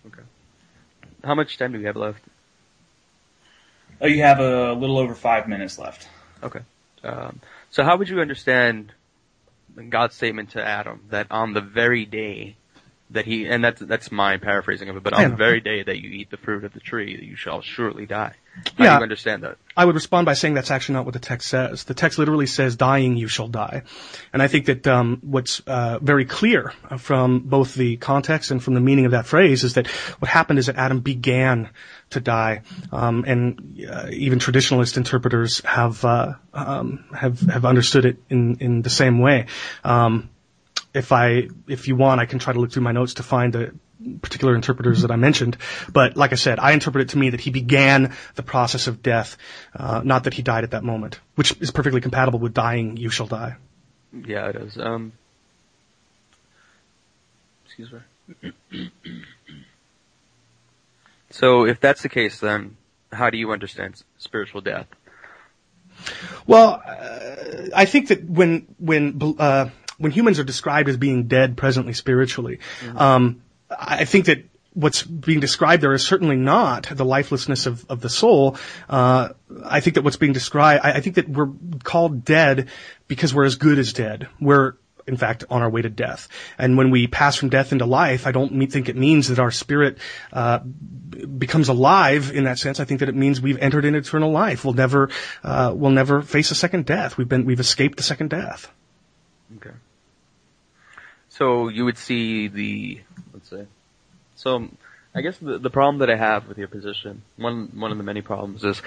Okay. 0.08 0.24
How 1.24 1.36
much 1.36 1.58
time 1.58 1.72
do 1.74 1.78
we 1.80 1.86
have 1.86 1.96
left? 1.96 2.22
Oh, 4.02 4.08
you 4.08 4.22
have 4.22 4.40
a 4.40 4.74
little 4.74 4.98
over 4.98 5.16
five 5.16 5.48
minutes 5.48 5.80
left. 5.80 6.08
Okay. 6.44 6.60
Um, 7.04 7.40
so 7.70 7.84
how 7.84 7.98
would 7.98 8.10
you 8.10 8.20
understand 8.20 8.92
God's 9.84 10.16
statement 10.16 10.52
to 10.52 10.64
Adam 10.64 11.02
that 11.10 11.28
on 11.32 11.54
the 11.54 11.62
very 11.62 12.06
day 12.06 12.58
that 13.12 13.26
he, 13.26 13.48
and 13.48 13.64
that's, 13.64 13.80
that's 13.80 14.12
my 14.12 14.38
paraphrasing 14.38 14.90
of 14.90 14.98
it, 14.98 15.04
but 15.04 15.14
on 15.14 15.32
the 15.32 15.36
very 15.38 15.62
day 15.62 15.82
that 15.82 16.02
you 16.02 16.10
eat 16.10 16.30
the 16.30 16.38
fruit 16.38 16.66
of 16.66 16.74
the 16.74 16.82
tree, 16.82 17.18
you 17.22 17.38
shall 17.38 17.62
surely 17.62 18.06
die. 18.06 18.36
How 18.78 18.84
yeah, 18.84 18.90
do 18.96 18.98
you 18.98 19.04
understand 19.04 19.44
that? 19.44 19.58
I 19.78 19.86
would 19.86 19.96
respond 19.96 20.26
by 20.26 20.34
saying 20.34 20.56
that's 20.56 20.72
actually 20.72 20.96
not 20.96 21.06
what 21.06 21.14
the 21.14 21.20
text 21.20 21.48
says. 21.48 21.86
The 21.86 21.94
text 21.94 22.18
literally 22.18 22.48
says, 22.48 22.76
dying 22.76 23.16
you 23.16 23.28
shall 23.28 23.48
die. 23.48 23.84
And 24.34 24.42
I 24.42 24.48
think 24.48 24.66
that 24.66 24.88
um, 24.88 25.20
what's 25.22 25.62
uh, 25.62 26.00
very 26.02 26.26
clear 26.26 26.74
from 26.98 27.40
both 27.40 27.76
the 27.76 27.96
context 27.98 28.52
and 28.52 28.62
from 28.62 28.74
the 28.74 28.82
meaning 28.82 29.06
of 29.06 29.12
that 29.12 29.26
phrase 29.26 29.64
is 29.64 29.76
that 29.76 29.88
what 29.88 30.30
happened 30.30 30.60
is 30.60 30.66
that 30.66 30.76
Adam 30.76 31.00
began 31.00 31.70
to 32.12 32.20
die. 32.20 32.62
Um, 32.92 33.26
and 33.28 33.86
uh, 33.90 34.08
even 34.12 34.40
traditionalist 34.40 34.98
interpreters 34.98 35.60
have, 35.66 36.04
uh, 36.06 36.34
um, 36.54 37.06
have, 37.14 37.40
have 37.42 37.66
understood 37.66 38.06
it 38.06 38.18
in, 38.30 38.58
in 38.60 38.82
the 38.82 38.90
same 38.90 39.20
way. 39.20 39.48
Um, 39.84 40.30
if 40.94 41.12
I, 41.12 41.50
if 41.68 41.88
you 41.88 41.96
want, 41.96 42.22
I 42.22 42.26
can 42.26 42.40
try 42.40 42.54
to 42.54 42.60
look 42.60 42.72
through 42.72 42.84
my 42.84 42.92
notes 42.92 43.16
to 43.16 43.24
find 43.24 43.54
the 43.54 43.74
particular 44.22 44.56
interpreters 44.56 45.02
that 45.02 45.12
I 45.12 45.16
mentioned. 45.16 45.58
But 45.92 46.16
like 46.16 46.32
I 46.32 46.36
said, 46.36 46.60
I 46.60 46.72
interpret 46.72 47.04
it 47.04 47.10
to 47.10 47.18
mean 47.18 47.32
that 47.32 47.40
he 47.40 47.50
began 47.50 48.16
the 48.36 48.44
process 48.44 48.88
of 48.88 49.02
death, 49.02 49.38
uh, 49.76 50.02
not 50.04 50.26
that 50.26 50.34
he 50.34 50.42
died 50.42 50.64
at 50.64 50.72
that 50.72 50.84
moment, 50.84 51.20
which 51.36 51.60
is 51.60 51.72
perfectly 51.72 52.02
compatible 52.02 52.40
with 52.40 52.54
dying, 52.54 52.98
you 52.98 53.10
shall 53.10 53.28
die. 53.28 53.58
Yeah, 54.14 54.50
it 54.50 54.56
is. 54.56 54.78
Um, 54.78 55.14
excuse 57.66 57.92
me. 57.92 58.52
So 61.30 61.66
if 61.66 61.80
that's 61.80 62.02
the 62.02 62.10
case, 62.10 62.40
then 62.40 62.78
how 63.12 63.30
do 63.30 63.38
you 63.38 63.52
understand 63.52 64.02
spiritual 64.18 64.62
death? 64.62 64.88
Well, 66.46 66.82
uh, 66.86 67.70
I 67.76 67.86
think 67.86 68.10
that 68.10 68.24
when 68.24 68.68
when 68.78 69.36
uh, 69.40 69.70
when 69.98 70.12
humans 70.12 70.40
are 70.40 70.44
described 70.44 70.90
as 70.90 70.98
being 70.98 71.28
dead 71.28 71.58
presently 71.58 71.94
spiritually, 71.94 72.60
mm-hmm. 72.82 72.98
um, 72.98 73.42
I 73.70 74.06
think 74.06 74.26
that 74.26 74.46
what's 74.78 75.02
being 75.02 75.40
described 75.40 75.82
there 75.82 75.94
is 75.94 76.06
certainly 76.06 76.36
not 76.36 76.84
the 76.92 77.04
lifelessness 77.04 77.66
of, 77.66 77.84
of 77.90 78.00
the 78.00 78.10
soul. 78.10 78.58
Uh, 78.88 79.30
I 79.66 79.80
think 79.80 79.96
that 79.96 80.04
what's 80.04 80.18
being 80.18 80.34
described, 80.34 80.86
I, 80.86 80.92
I, 80.92 81.02
think 81.02 81.16
that 81.16 81.28
we're 81.28 81.50
called 81.84 82.24
dead 82.24 82.68
because 83.08 83.34
we're 83.34 83.46
as 83.46 83.56
good 83.56 83.80
as 83.80 83.94
dead. 83.94 84.28
We're, 84.40 84.74
in 85.08 85.18
fact, 85.18 85.44
on 85.50 85.62
our 85.62 85.70
way 85.70 85.82
to 85.82 85.90
death. 85.90 86.28
And 86.58 86.78
when 86.78 86.92
we 86.92 87.08
pass 87.08 87.36
from 87.36 87.50
death 87.50 87.72
into 87.72 87.86
life, 87.86 88.28
I 88.28 88.32
don't 88.32 88.68
think 88.68 88.90
it 88.90 88.96
means 88.96 89.30
that 89.30 89.40
our 89.40 89.52
spirit, 89.52 89.98
uh, 90.34 90.60
becomes 90.60 91.70
alive 91.70 92.32
in 92.34 92.44
that 92.44 92.60
sense. 92.60 92.80
I 92.80 92.86
think 92.86 93.00
that 93.00 93.10
it 93.10 93.16
means 93.16 93.42
we've 93.42 93.58
entered 93.58 93.86
in 93.86 93.96
eternal 93.96 94.32
life. 94.32 94.66
We'll 94.66 94.74
never, 94.74 95.10
uh, 95.44 95.74
we'll 95.76 95.92
never 95.92 96.22
face 96.22 96.52
a 96.52 96.56
second 96.56 96.86
death. 96.86 97.18
We've 97.18 97.30
been, 97.30 97.46
we've 97.46 97.60
escaped 97.60 97.98
the 97.98 98.04
second 98.04 98.30
death. 98.30 98.72
Okay. 99.58 99.72
So 101.30 101.68
you 101.68 101.86
would 101.86 101.98
see 101.98 102.48
the 102.48 103.02
let's 103.34 103.50
say. 103.50 103.68
So 104.36 104.70
I 105.14 105.22
guess 105.22 105.38
the 105.38 105.60
the 105.60 105.70
problem 105.70 106.00
that 106.00 106.10
I 106.10 106.16
have 106.16 106.48
with 106.48 106.58
your 106.58 106.68
position, 106.68 107.22
one 107.38 107.72
one 107.76 107.92
of 107.92 107.98
the 107.98 108.04
many 108.04 108.22
problems 108.22 108.64
is 108.64 108.82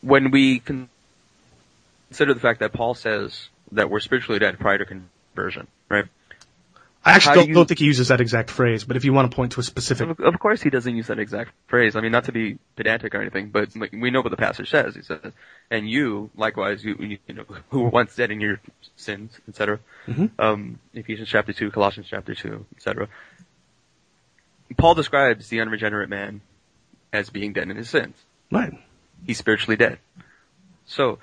when 0.00 0.30
we 0.30 0.60
consider 0.60 2.32
the 2.32 2.40
fact 2.40 2.60
that 2.60 2.72
Paul 2.72 2.94
says 2.94 3.48
that 3.72 3.90
we're 3.90 4.00
spiritually 4.00 4.38
dead 4.38 4.58
prior 4.58 4.78
to 4.78 4.86
conversion, 4.86 5.10
right? 5.88 6.06
I 7.06 7.12
actually 7.12 7.36
don't, 7.36 7.48
you, 7.48 7.54
don't, 7.54 7.68
think 7.68 7.78
he 7.78 7.86
uses 7.86 8.08
that 8.08 8.20
exact 8.20 8.50
phrase, 8.50 8.82
but 8.82 8.96
if 8.96 9.04
you 9.04 9.12
want 9.12 9.30
to 9.30 9.36
point 9.36 9.52
to 9.52 9.60
a 9.60 9.62
specific. 9.62 10.10
Of, 10.10 10.18
of, 10.18 10.38
course 10.40 10.60
he 10.60 10.70
doesn't 10.70 10.96
use 10.96 11.06
that 11.06 11.20
exact 11.20 11.52
phrase. 11.68 11.94
I 11.94 12.00
mean, 12.00 12.10
not 12.10 12.24
to 12.24 12.32
be 12.32 12.58
pedantic 12.74 13.14
or 13.14 13.20
anything, 13.20 13.50
but 13.50 13.68
we 13.92 14.10
know 14.10 14.22
what 14.22 14.30
the 14.30 14.36
passage 14.36 14.70
says. 14.70 14.96
He 14.96 15.02
says, 15.02 15.32
and 15.70 15.88
you, 15.88 16.30
likewise, 16.36 16.82
you, 16.82 17.18
you 17.28 17.34
know, 17.34 17.44
who 17.70 17.82
were 17.82 17.90
once 17.90 18.16
dead 18.16 18.32
in 18.32 18.40
your 18.40 18.60
sins, 18.96 19.38
etc. 19.46 19.78
Mm-hmm. 20.08 20.26
Um, 20.40 20.80
Ephesians 20.94 21.28
chapter 21.28 21.52
2, 21.52 21.70
Colossians 21.70 22.08
chapter 22.10 22.34
2, 22.34 22.66
etc. 22.76 23.06
Paul 24.76 24.96
describes 24.96 25.46
the 25.48 25.60
unregenerate 25.60 26.08
man 26.08 26.40
as 27.12 27.30
being 27.30 27.52
dead 27.52 27.70
in 27.70 27.76
his 27.76 27.88
sins. 27.88 28.16
Right. 28.50 28.72
He's 29.24 29.38
spiritually 29.38 29.76
dead. 29.76 30.00
So, 30.86 31.20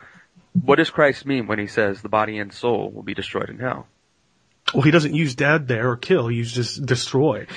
what 0.54 0.78
does 0.78 0.90
Christ 0.90 1.26
mean 1.26 1.48
when 1.48 1.60
he 1.60 1.68
says 1.68 2.02
the 2.02 2.08
body 2.10 2.38
and 2.38 2.54
soul 2.54 2.90
will 2.90 3.04
be 3.04 3.14
destroyed 3.14 3.50
in 3.50 3.60
hell? 3.60 3.88
Well, 4.74 4.84
he 4.84 4.92
doesn't 4.92 5.14
use 5.14 5.36
dead 5.36 5.68
there 5.68 5.90
or 5.90 5.98
kill. 5.98 6.28
He 6.28 6.38
uses 6.38 6.76
destroy. 6.76 7.48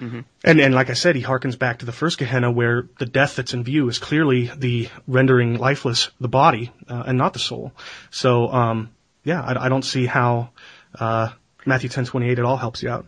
Mm-hmm. 0.00 0.20
And 0.44 0.60
and 0.60 0.74
like 0.74 0.88
I 0.88 0.94
said, 0.94 1.14
he 1.14 1.22
harkens 1.22 1.58
back 1.58 1.80
to 1.80 1.86
the 1.86 1.92
first 1.92 2.18
Gehenna, 2.18 2.50
where 2.50 2.88
the 2.98 3.06
death 3.06 3.36
that's 3.36 3.52
in 3.52 3.64
view 3.64 3.88
is 3.88 3.98
clearly 3.98 4.50
the 4.56 4.88
rendering 5.06 5.58
lifeless 5.58 6.10
the 6.18 6.28
body 6.28 6.72
uh, 6.88 7.04
and 7.06 7.18
not 7.18 7.34
the 7.34 7.38
soul. 7.38 7.72
So, 8.10 8.48
um, 8.48 8.90
yeah, 9.24 9.42
I, 9.42 9.66
I, 9.66 9.68
don't 9.68 9.84
see 9.84 10.06
how 10.06 10.50
uh, 10.98 11.28
Matthew 11.66 11.90
ten 11.90 12.06
twenty 12.06 12.30
eight 12.30 12.38
at 12.38 12.46
all 12.46 12.56
helps 12.56 12.82
you 12.82 12.88
out. 12.88 13.06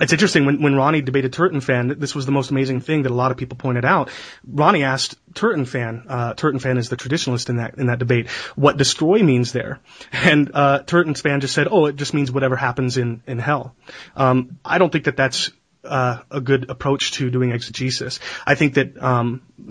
It's 0.00 0.12
interesting 0.12 0.44
when, 0.44 0.60
when 0.60 0.74
Ronnie 0.74 1.02
debated 1.02 1.32
Turretinfan, 1.32 2.00
this 2.00 2.16
was 2.16 2.26
the 2.26 2.32
most 2.32 2.50
amazing 2.50 2.80
thing 2.80 3.02
that 3.02 3.12
a 3.12 3.14
lot 3.14 3.30
of 3.30 3.36
people 3.36 3.56
pointed 3.56 3.84
out. 3.84 4.10
Ronnie 4.44 4.82
asked 4.82 5.16
Turretinfan, 5.34 6.06
uh, 6.08 6.34
Turretinfan 6.34 6.78
is 6.78 6.88
the 6.88 6.96
traditionalist 6.96 7.48
in 7.48 7.58
that, 7.58 7.78
in 7.78 7.86
that 7.86 8.00
debate, 8.00 8.28
what 8.56 8.76
destroy 8.76 9.22
means 9.22 9.52
there. 9.52 9.80
And, 10.12 10.50
uh, 10.54 10.82
Turretinfan 10.84 11.40
just 11.40 11.54
said, 11.54 11.68
oh, 11.70 11.86
it 11.86 11.96
just 11.96 12.14
means 12.14 12.32
whatever 12.32 12.56
happens 12.56 12.96
in, 12.96 13.22
in 13.26 13.38
hell. 13.38 13.76
Um, 14.16 14.58
I 14.64 14.78
don't 14.78 14.90
think 14.90 15.04
that 15.04 15.16
that's 15.16 15.50
uh, 15.84 16.22
a 16.30 16.40
good 16.40 16.70
approach 16.70 17.12
to 17.12 17.30
doing 17.30 17.50
exegesis. 17.50 18.20
I 18.46 18.54
think 18.54 18.74
that 18.74 19.02
um, 19.02 19.42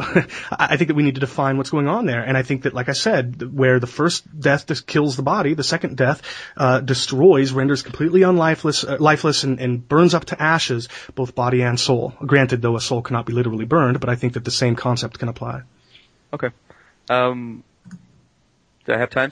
I 0.51 0.77
think 0.77 0.87
that 0.87 0.95
we 0.95 1.03
need 1.03 1.15
to 1.15 1.21
define 1.21 1.57
what's 1.57 1.69
going 1.69 1.87
on 1.87 2.05
there, 2.05 2.23
and 2.23 2.37
I 2.37 2.43
think 2.43 2.63
that, 2.63 2.73
like 2.73 2.89
I 2.89 2.93
said, 2.93 3.41
where 3.55 3.79
the 3.79 3.87
first 3.87 4.23
death 4.39 4.67
just 4.67 4.87
kills 4.87 5.15
the 5.15 5.23
body, 5.23 5.53
the 5.53 5.63
second 5.63 5.97
death 5.97 6.21
uh, 6.55 6.79
destroys, 6.79 7.51
renders 7.51 7.81
completely 7.81 8.21
unlifeless, 8.21 8.83
uh, 8.83 8.97
lifeless, 8.99 9.43
and, 9.43 9.59
and, 9.59 9.87
burns 9.87 10.13
up 10.13 10.25
to 10.25 10.41
ashes 10.41 10.89
both 11.15 11.35
body 11.35 11.61
and 11.61 11.79
soul. 11.79 12.13
Granted, 12.25 12.61
though, 12.61 12.75
a 12.75 12.81
soul 12.81 13.01
cannot 13.01 13.25
be 13.25 13.33
literally 13.33 13.65
burned, 13.65 13.99
but 13.99 14.09
I 14.09 14.15
think 14.15 14.33
that 14.33 14.45
the 14.45 14.51
same 14.51 14.75
concept 14.75 15.19
can 15.19 15.29
apply. 15.29 15.63
Okay. 16.31 16.49
Um, 17.09 17.63
do 18.85 18.93
I 18.93 18.97
have 18.97 19.09
time? 19.09 19.31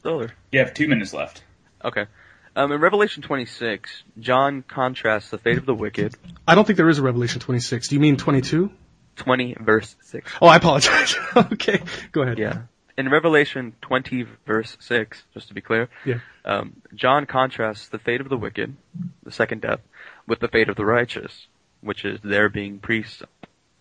Still, 0.00 0.26
You 0.50 0.58
have 0.58 0.74
two 0.74 0.88
minutes 0.88 1.12
left. 1.12 1.44
Okay. 1.84 2.06
Um, 2.54 2.70
in 2.72 2.80
Revelation 2.80 3.22
26, 3.22 4.02
John 4.20 4.62
contrasts 4.66 5.30
the 5.30 5.38
fate 5.38 5.56
of 5.58 5.64
the 5.66 5.74
wicked. 5.74 6.14
I 6.46 6.54
don't 6.54 6.66
think 6.66 6.76
there 6.76 6.88
is 6.90 6.98
a 6.98 7.02
Revelation 7.02 7.40
26. 7.40 7.88
Do 7.88 7.94
you 7.94 8.00
mean 8.00 8.16
22? 8.16 8.70
20 9.16 9.56
verse 9.60 9.96
6. 10.02 10.30
Oh, 10.40 10.46
I 10.48 10.56
apologize. 10.56 11.14
okay, 11.36 11.80
go 12.12 12.22
ahead. 12.22 12.38
Yeah. 12.38 12.62
In 12.98 13.08
Revelation 13.08 13.74
20 13.80 14.26
verse 14.46 14.76
6, 14.80 15.22
just 15.32 15.48
to 15.48 15.54
be 15.54 15.62
clear, 15.62 15.88
Yeah. 16.04 16.18
um, 16.44 16.76
John 16.94 17.24
contrasts 17.24 17.88
the 17.88 17.98
fate 17.98 18.20
of 18.20 18.28
the 18.28 18.36
wicked, 18.36 18.76
the 19.22 19.32
second 19.32 19.62
death, 19.62 19.80
with 20.26 20.40
the 20.40 20.48
fate 20.48 20.68
of 20.68 20.76
the 20.76 20.84
righteous, 20.84 21.46
which 21.80 22.04
is 22.04 22.20
their 22.22 22.48
being 22.50 22.78
priests 22.78 23.22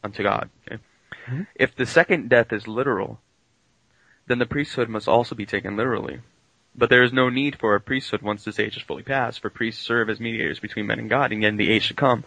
unto 0.03 0.23
God. 0.23 0.49
Okay? 0.71 0.81
If 1.55 1.75
the 1.75 1.85
second 1.85 2.29
death 2.29 2.51
is 2.53 2.67
literal, 2.67 3.19
then 4.27 4.39
the 4.39 4.45
priesthood 4.45 4.87
must 4.89 5.07
also 5.09 5.35
be 5.35 5.45
taken 5.45 5.75
literally. 5.75 6.19
But 6.75 6.89
there 6.89 7.03
is 7.03 7.11
no 7.11 7.29
need 7.29 7.59
for 7.59 7.75
a 7.75 7.81
priesthood 7.81 8.21
once 8.21 8.43
this 8.43 8.59
age 8.59 8.77
is 8.77 8.83
fully 8.83 9.03
past, 9.03 9.41
for 9.41 9.49
priests 9.49 9.85
serve 9.85 10.09
as 10.09 10.19
mediators 10.19 10.59
between 10.59 10.87
men 10.87 10.99
and 10.99 11.09
God, 11.09 11.31
and 11.31 11.41
yet 11.41 11.49
in 11.49 11.57
the 11.57 11.69
age 11.69 11.89
to 11.89 11.93
come, 11.93 12.23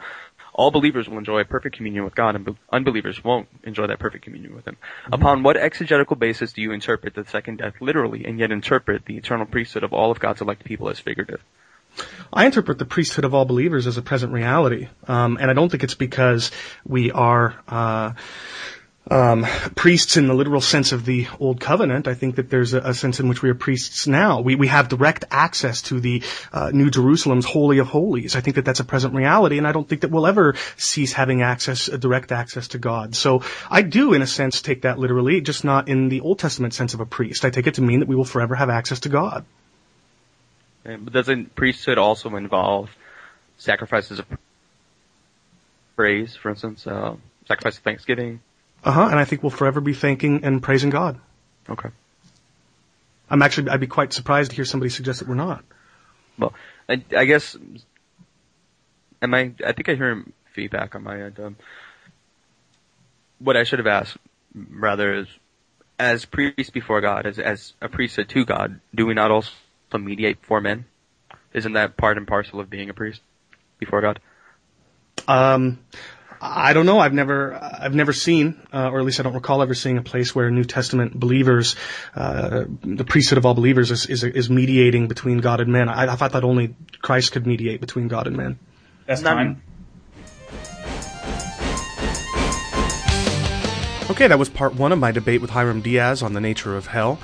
all 0.53 0.71
believers 0.71 1.09
will 1.09 1.19
enjoy 1.19 1.43
perfect 1.45 1.77
communion 1.77 2.05
with 2.05 2.15
God, 2.15 2.37
and 2.37 2.57
unbelievers 2.71 3.25
won't 3.25 3.49
enjoy 3.65 3.89
that 3.89 3.99
perfect 3.99 4.25
communion 4.25 4.55
with 4.55 4.67
Him. 4.67 4.77
Upon 5.11 5.43
what 5.43 5.57
exegetical 5.57 6.17
basis 6.17 6.53
do 6.53 6.63
you 6.63 6.73
interpret 6.73 7.15
the 7.15 7.25
second 7.25 7.59
death 7.59 7.75
literally, 7.81 8.25
and 8.25 8.39
yet 8.39 8.53
interpret 8.53 9.05
the 9.05 9.17
eternal 9.17 9.47
priesthood 9.47 9.83
of 9.83 9.93
all 9.93 10.11
of 10.11 10.21
God's 10.21 10.41
elect 10.41 10.65
people 10.65 10.89
as 10.89 11.01
figurative? 11.01 11.43
I 12.33 12.47
interpret 12.47 12.79
the 12.79 12.85
priesthood 12.85 13.25
of 13.25 13.35
all 13.35 13.45
believers 13.45 13.87
as 13.87 13.97
a 13.97 14.03
present 14.03 14.33
reality, 14.33 14.89
um, 15.07 15.39
and 15.41 15.51
I 15.51 15.55
don't 15.55 15.71
think 15.71 15.85
it's 15.85 15.95
because 15.95 16.51
we 16.85 17.11
are 17.11 17.55
uh, 17.69 18.13
um, 19.11 19.47
priests 19.75 20.17
in 20.17 20.27
the 20.27 20.35
literal 20.35 20.61
sense 20.61 20.93
of 20.93 21.05
the 21.05 21.27
old 21.39 21.61
covenant. 21.61 22.09
I 22.09 22.15
think 22.15 22.37
that 22.37 22.49
there's 22.49 22.73
a, 22.73 22.79
a 22.79 22.95
sense 22.95 23.21
in 23.21 23.29
which 23.29 23.43
we 23.43 23.51
are 23.51 23.55
priests 23.55 24.07
now. 24.07 24.41
We 24.41 24.55
we 24.55 24.69
have 24.69 24.89
direct 24.89 25.27
access 25.31 25.83
to 25.83 26.01
the 26.01 26.23
uh, 26.53 26.71
New 26.73 26.91
Jerusalem's 26.91 27.45
holy 27.45 27.79
of 27.79 27.87
holies. 27.87 28.35
I 28.35 28.41
think 28.41 28.57
that 28.57 28.65
that's 28.65 28.81
a 28.81 28.85
present 28.85 29.15
reality, 29.15 29.59
and 29.59 29.67
I 29.67 29.73
don't 29.73 29.89
think 29.89 30.03
that 30.03 30.11
we'll 30.11 30.27
ever 30.27 30.55
cease 30.77 31.13
having 31.13 31.43
access, 31.43 31.89
uh, 31.89 31.97
direct 31.97 32.33
access 32.33 32.69
to 32.69 32.79
God. 32.79 33.15
So 33.15 33.43
I 33.71 33.83
do, 33.83 34.15
in 34.15 34.23
a 34.23 34.27
sense, 34.27 34.63
take 34.63 34.83
that 34.83 34.99
literally, 34.99 35.41
just 35.41 35.65
not 35.65 35.89
in 35.89 36.09
the 36.09 36.21
Old 36.21 36.39
Testament 36.39 36.73
sense 36.73 36.95
of 36.95 37.01
a 37.01 37.07
priest. 37.07 37.45
I 37.45 37.51
take 37.51 37.67
it 37.67 37.75
to 37.75 37.83
mean 37.83 38.01
that 38.01 38.09
we 38.09 38.17
will 38.17 38.25
forever 38.25 38.55
have 38.55 38.71
access 38.71 39.01
to 39.01 39.09
God. 39.11 39.45
But 40.85 41.13
doesn't 41.13 41.55
priesthood 41.55 41.99
also 41.99 42.37
involve 42.37 42.91
sacrifices 43.57 44.19
of 44.19 44.27
praise, 45.97 46.37
for 46.37 46.51
instance, 46.51 46.87
uh, 46.87 47.17
sacrifice 47.47 47.79
of 47.79 47.85
thanksgiving? 47.85 48.41
Uh 48.85 48.93
huh. 48.93 49.09
And 49.11 49.19
I 49.19 49.25
think 49.25 49.43
we'll 49.43 49.51
forever 49.51 49.81
be 49.81 49.95
thanking 49.95 50.45
and 50.45 50.63
praising 50.63 50.91
God. 50.91 51.19
Okay. 51.69 51.89
I'm 53.31 53.43
actually, 53.43 53.71
I'd 53.71 53.81
be 53.81 53.87
quite 53.87 54.13
surprised 54.13 54.51
to 54.51 54.57
hear 54.57 54.67
somebody 54.67 54.91
suggest 54.91 55.21
that 55.21 55.29
we're 55.29 55.35
not. 55.35 55.65
Well, 56.39 56.53
I, 56.89 57.03
I 57.17 57.25
guess, 57.25 57.57
am 59.23 59.35
I, 59.35 59.53
I 59.65 59.73
think 59.73 59.89
I 59.89 59.95
hear 59.95 60.25
feedback 60.53 60.95
on 60.95 61.03
my 61.03 61.23
end. 61.23 61.41
Um, 61.41 61.57
what 63.39 63.57
I 63.57 63.65
should 63.65 63.79
have 63.79 63.87
asked, 63.87 64.17
rather, 64.55 65.15
is, 65.15 65.29
as 65.99 66.25
priests 66.25 66.71
before 66.71 67.01
God, 67.01 67.27
as, 67.27 67.39
as 67.39 67.73
a 67.81 67.89
priesthood 67.89 68.29
to 68.31 68.45
God, 68.45 68.81
do 68.95 69.07
we 69.07 69.15
not 69.15 69.31
also 69.31 69.51
mediate 69.99 70.39
for 70.43 70.61
men? 70.61 70.85
Isn't 71.53 71.75
that 71.75 71.97
part 71.97 72.19
and 72.19 72.27
parcel 72.27 72.61
of 72.61 72.69
being 72.69 72.91
a 72.91 72.95
priest 72.95 73.21
before 73.79 74.01
God? 74.01 74.21
Um, 75.29 75.79
I 76.41 76.73
don't 76.73 76.87
know. 76.87 76.99
I've 76.99 77.13
never, 77.13 77.55
I've 77.55 77.95
never 77.95 78.13
seen, 78.13 78.61
uh, 78.73 78.91
or 78.91 78.99
at 78.99 79.05
least 79.05 79.21
I 79.21 79.23
don't 79.23 79.35
recall 79.35 79.63
ever 79.63 79.75
seeing 79.75 79.99
a 79.99 80.03
place 80.03 80.35
where 80.35 80.51
New 80.51 80.65
Testament 80.65 81.19
believers, 81.19 81.77
uh, 82.15 82.65
the 82.83 83.05
priesthood 83.05 83.39
of 83.39 83.47
all 83.47 83.55
believers 83.55 83.91
is, 83.91 84.07
is, 84.07 84.25
is 84.25 84.51
mediating 84.51 85.09
between 85.09 85.39
God 85.39 85.61
and 85.61 85.73
man. 85.73 85.89
I, 85.89 86.13
I 86.13 86.17
thought 86.17 86.33
that 86.33 86.45
only 86.45 86.75
Christ 87.01 87.33
could 87.33 87.47
mediate 87.47 87.81
between 87.81 88.09
God 88.09 88.27
and 88.27 88.37
man. 88.37 88.59
That's 89.07 89.23
Not- 89.23 89.35
time. 89.35 89.63
Okay, 94.11 94.27
that 94.27 94.39
was 94.39 94.51
part 94.51 94.75
one 94.75 94.93
of 94.93 94.99
my 94.99 95.13
debate 95.13 95.41
with 95.41 95.51
Hiram 95.51 95.81
Diaz 95.81 96.23
on 96.23 96.35
the 96.35 96.41
nature 96.41 96.77
of 96.77 96.87
hell. 96.89 97.19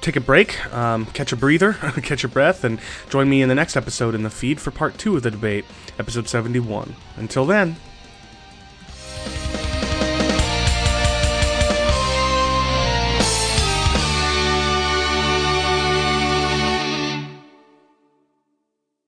Take 0.00 0.16
a 0.16 0.20
break, 0.20 0.66
um, 0.74 1.06
catch 1.06 1.32
a 1.32 1.36
breather, 1.36 1.72
catch 2.02 2.24
your 2.24 2.30
breath, 2.30 2.64
and 2.64 2.80
join 3.08 3.30
me 3.30 3.40
in 3.40 3.48
the 3.48 3.54
next 3.54 3.76
episode 3.76 4.14
in 4.14 4.24
the 4.24 4.30
feed 4.30 4.60
for 4.60 4.70
part 4.70 4.98
two 4.98 5.16
of 5.16 5.22
the 5.22 5.30
debate, 5.30 5.64
episode 5.98 6.28
71. 6.28 6.94
Until 7.16 7.46
then, 7.46 7.76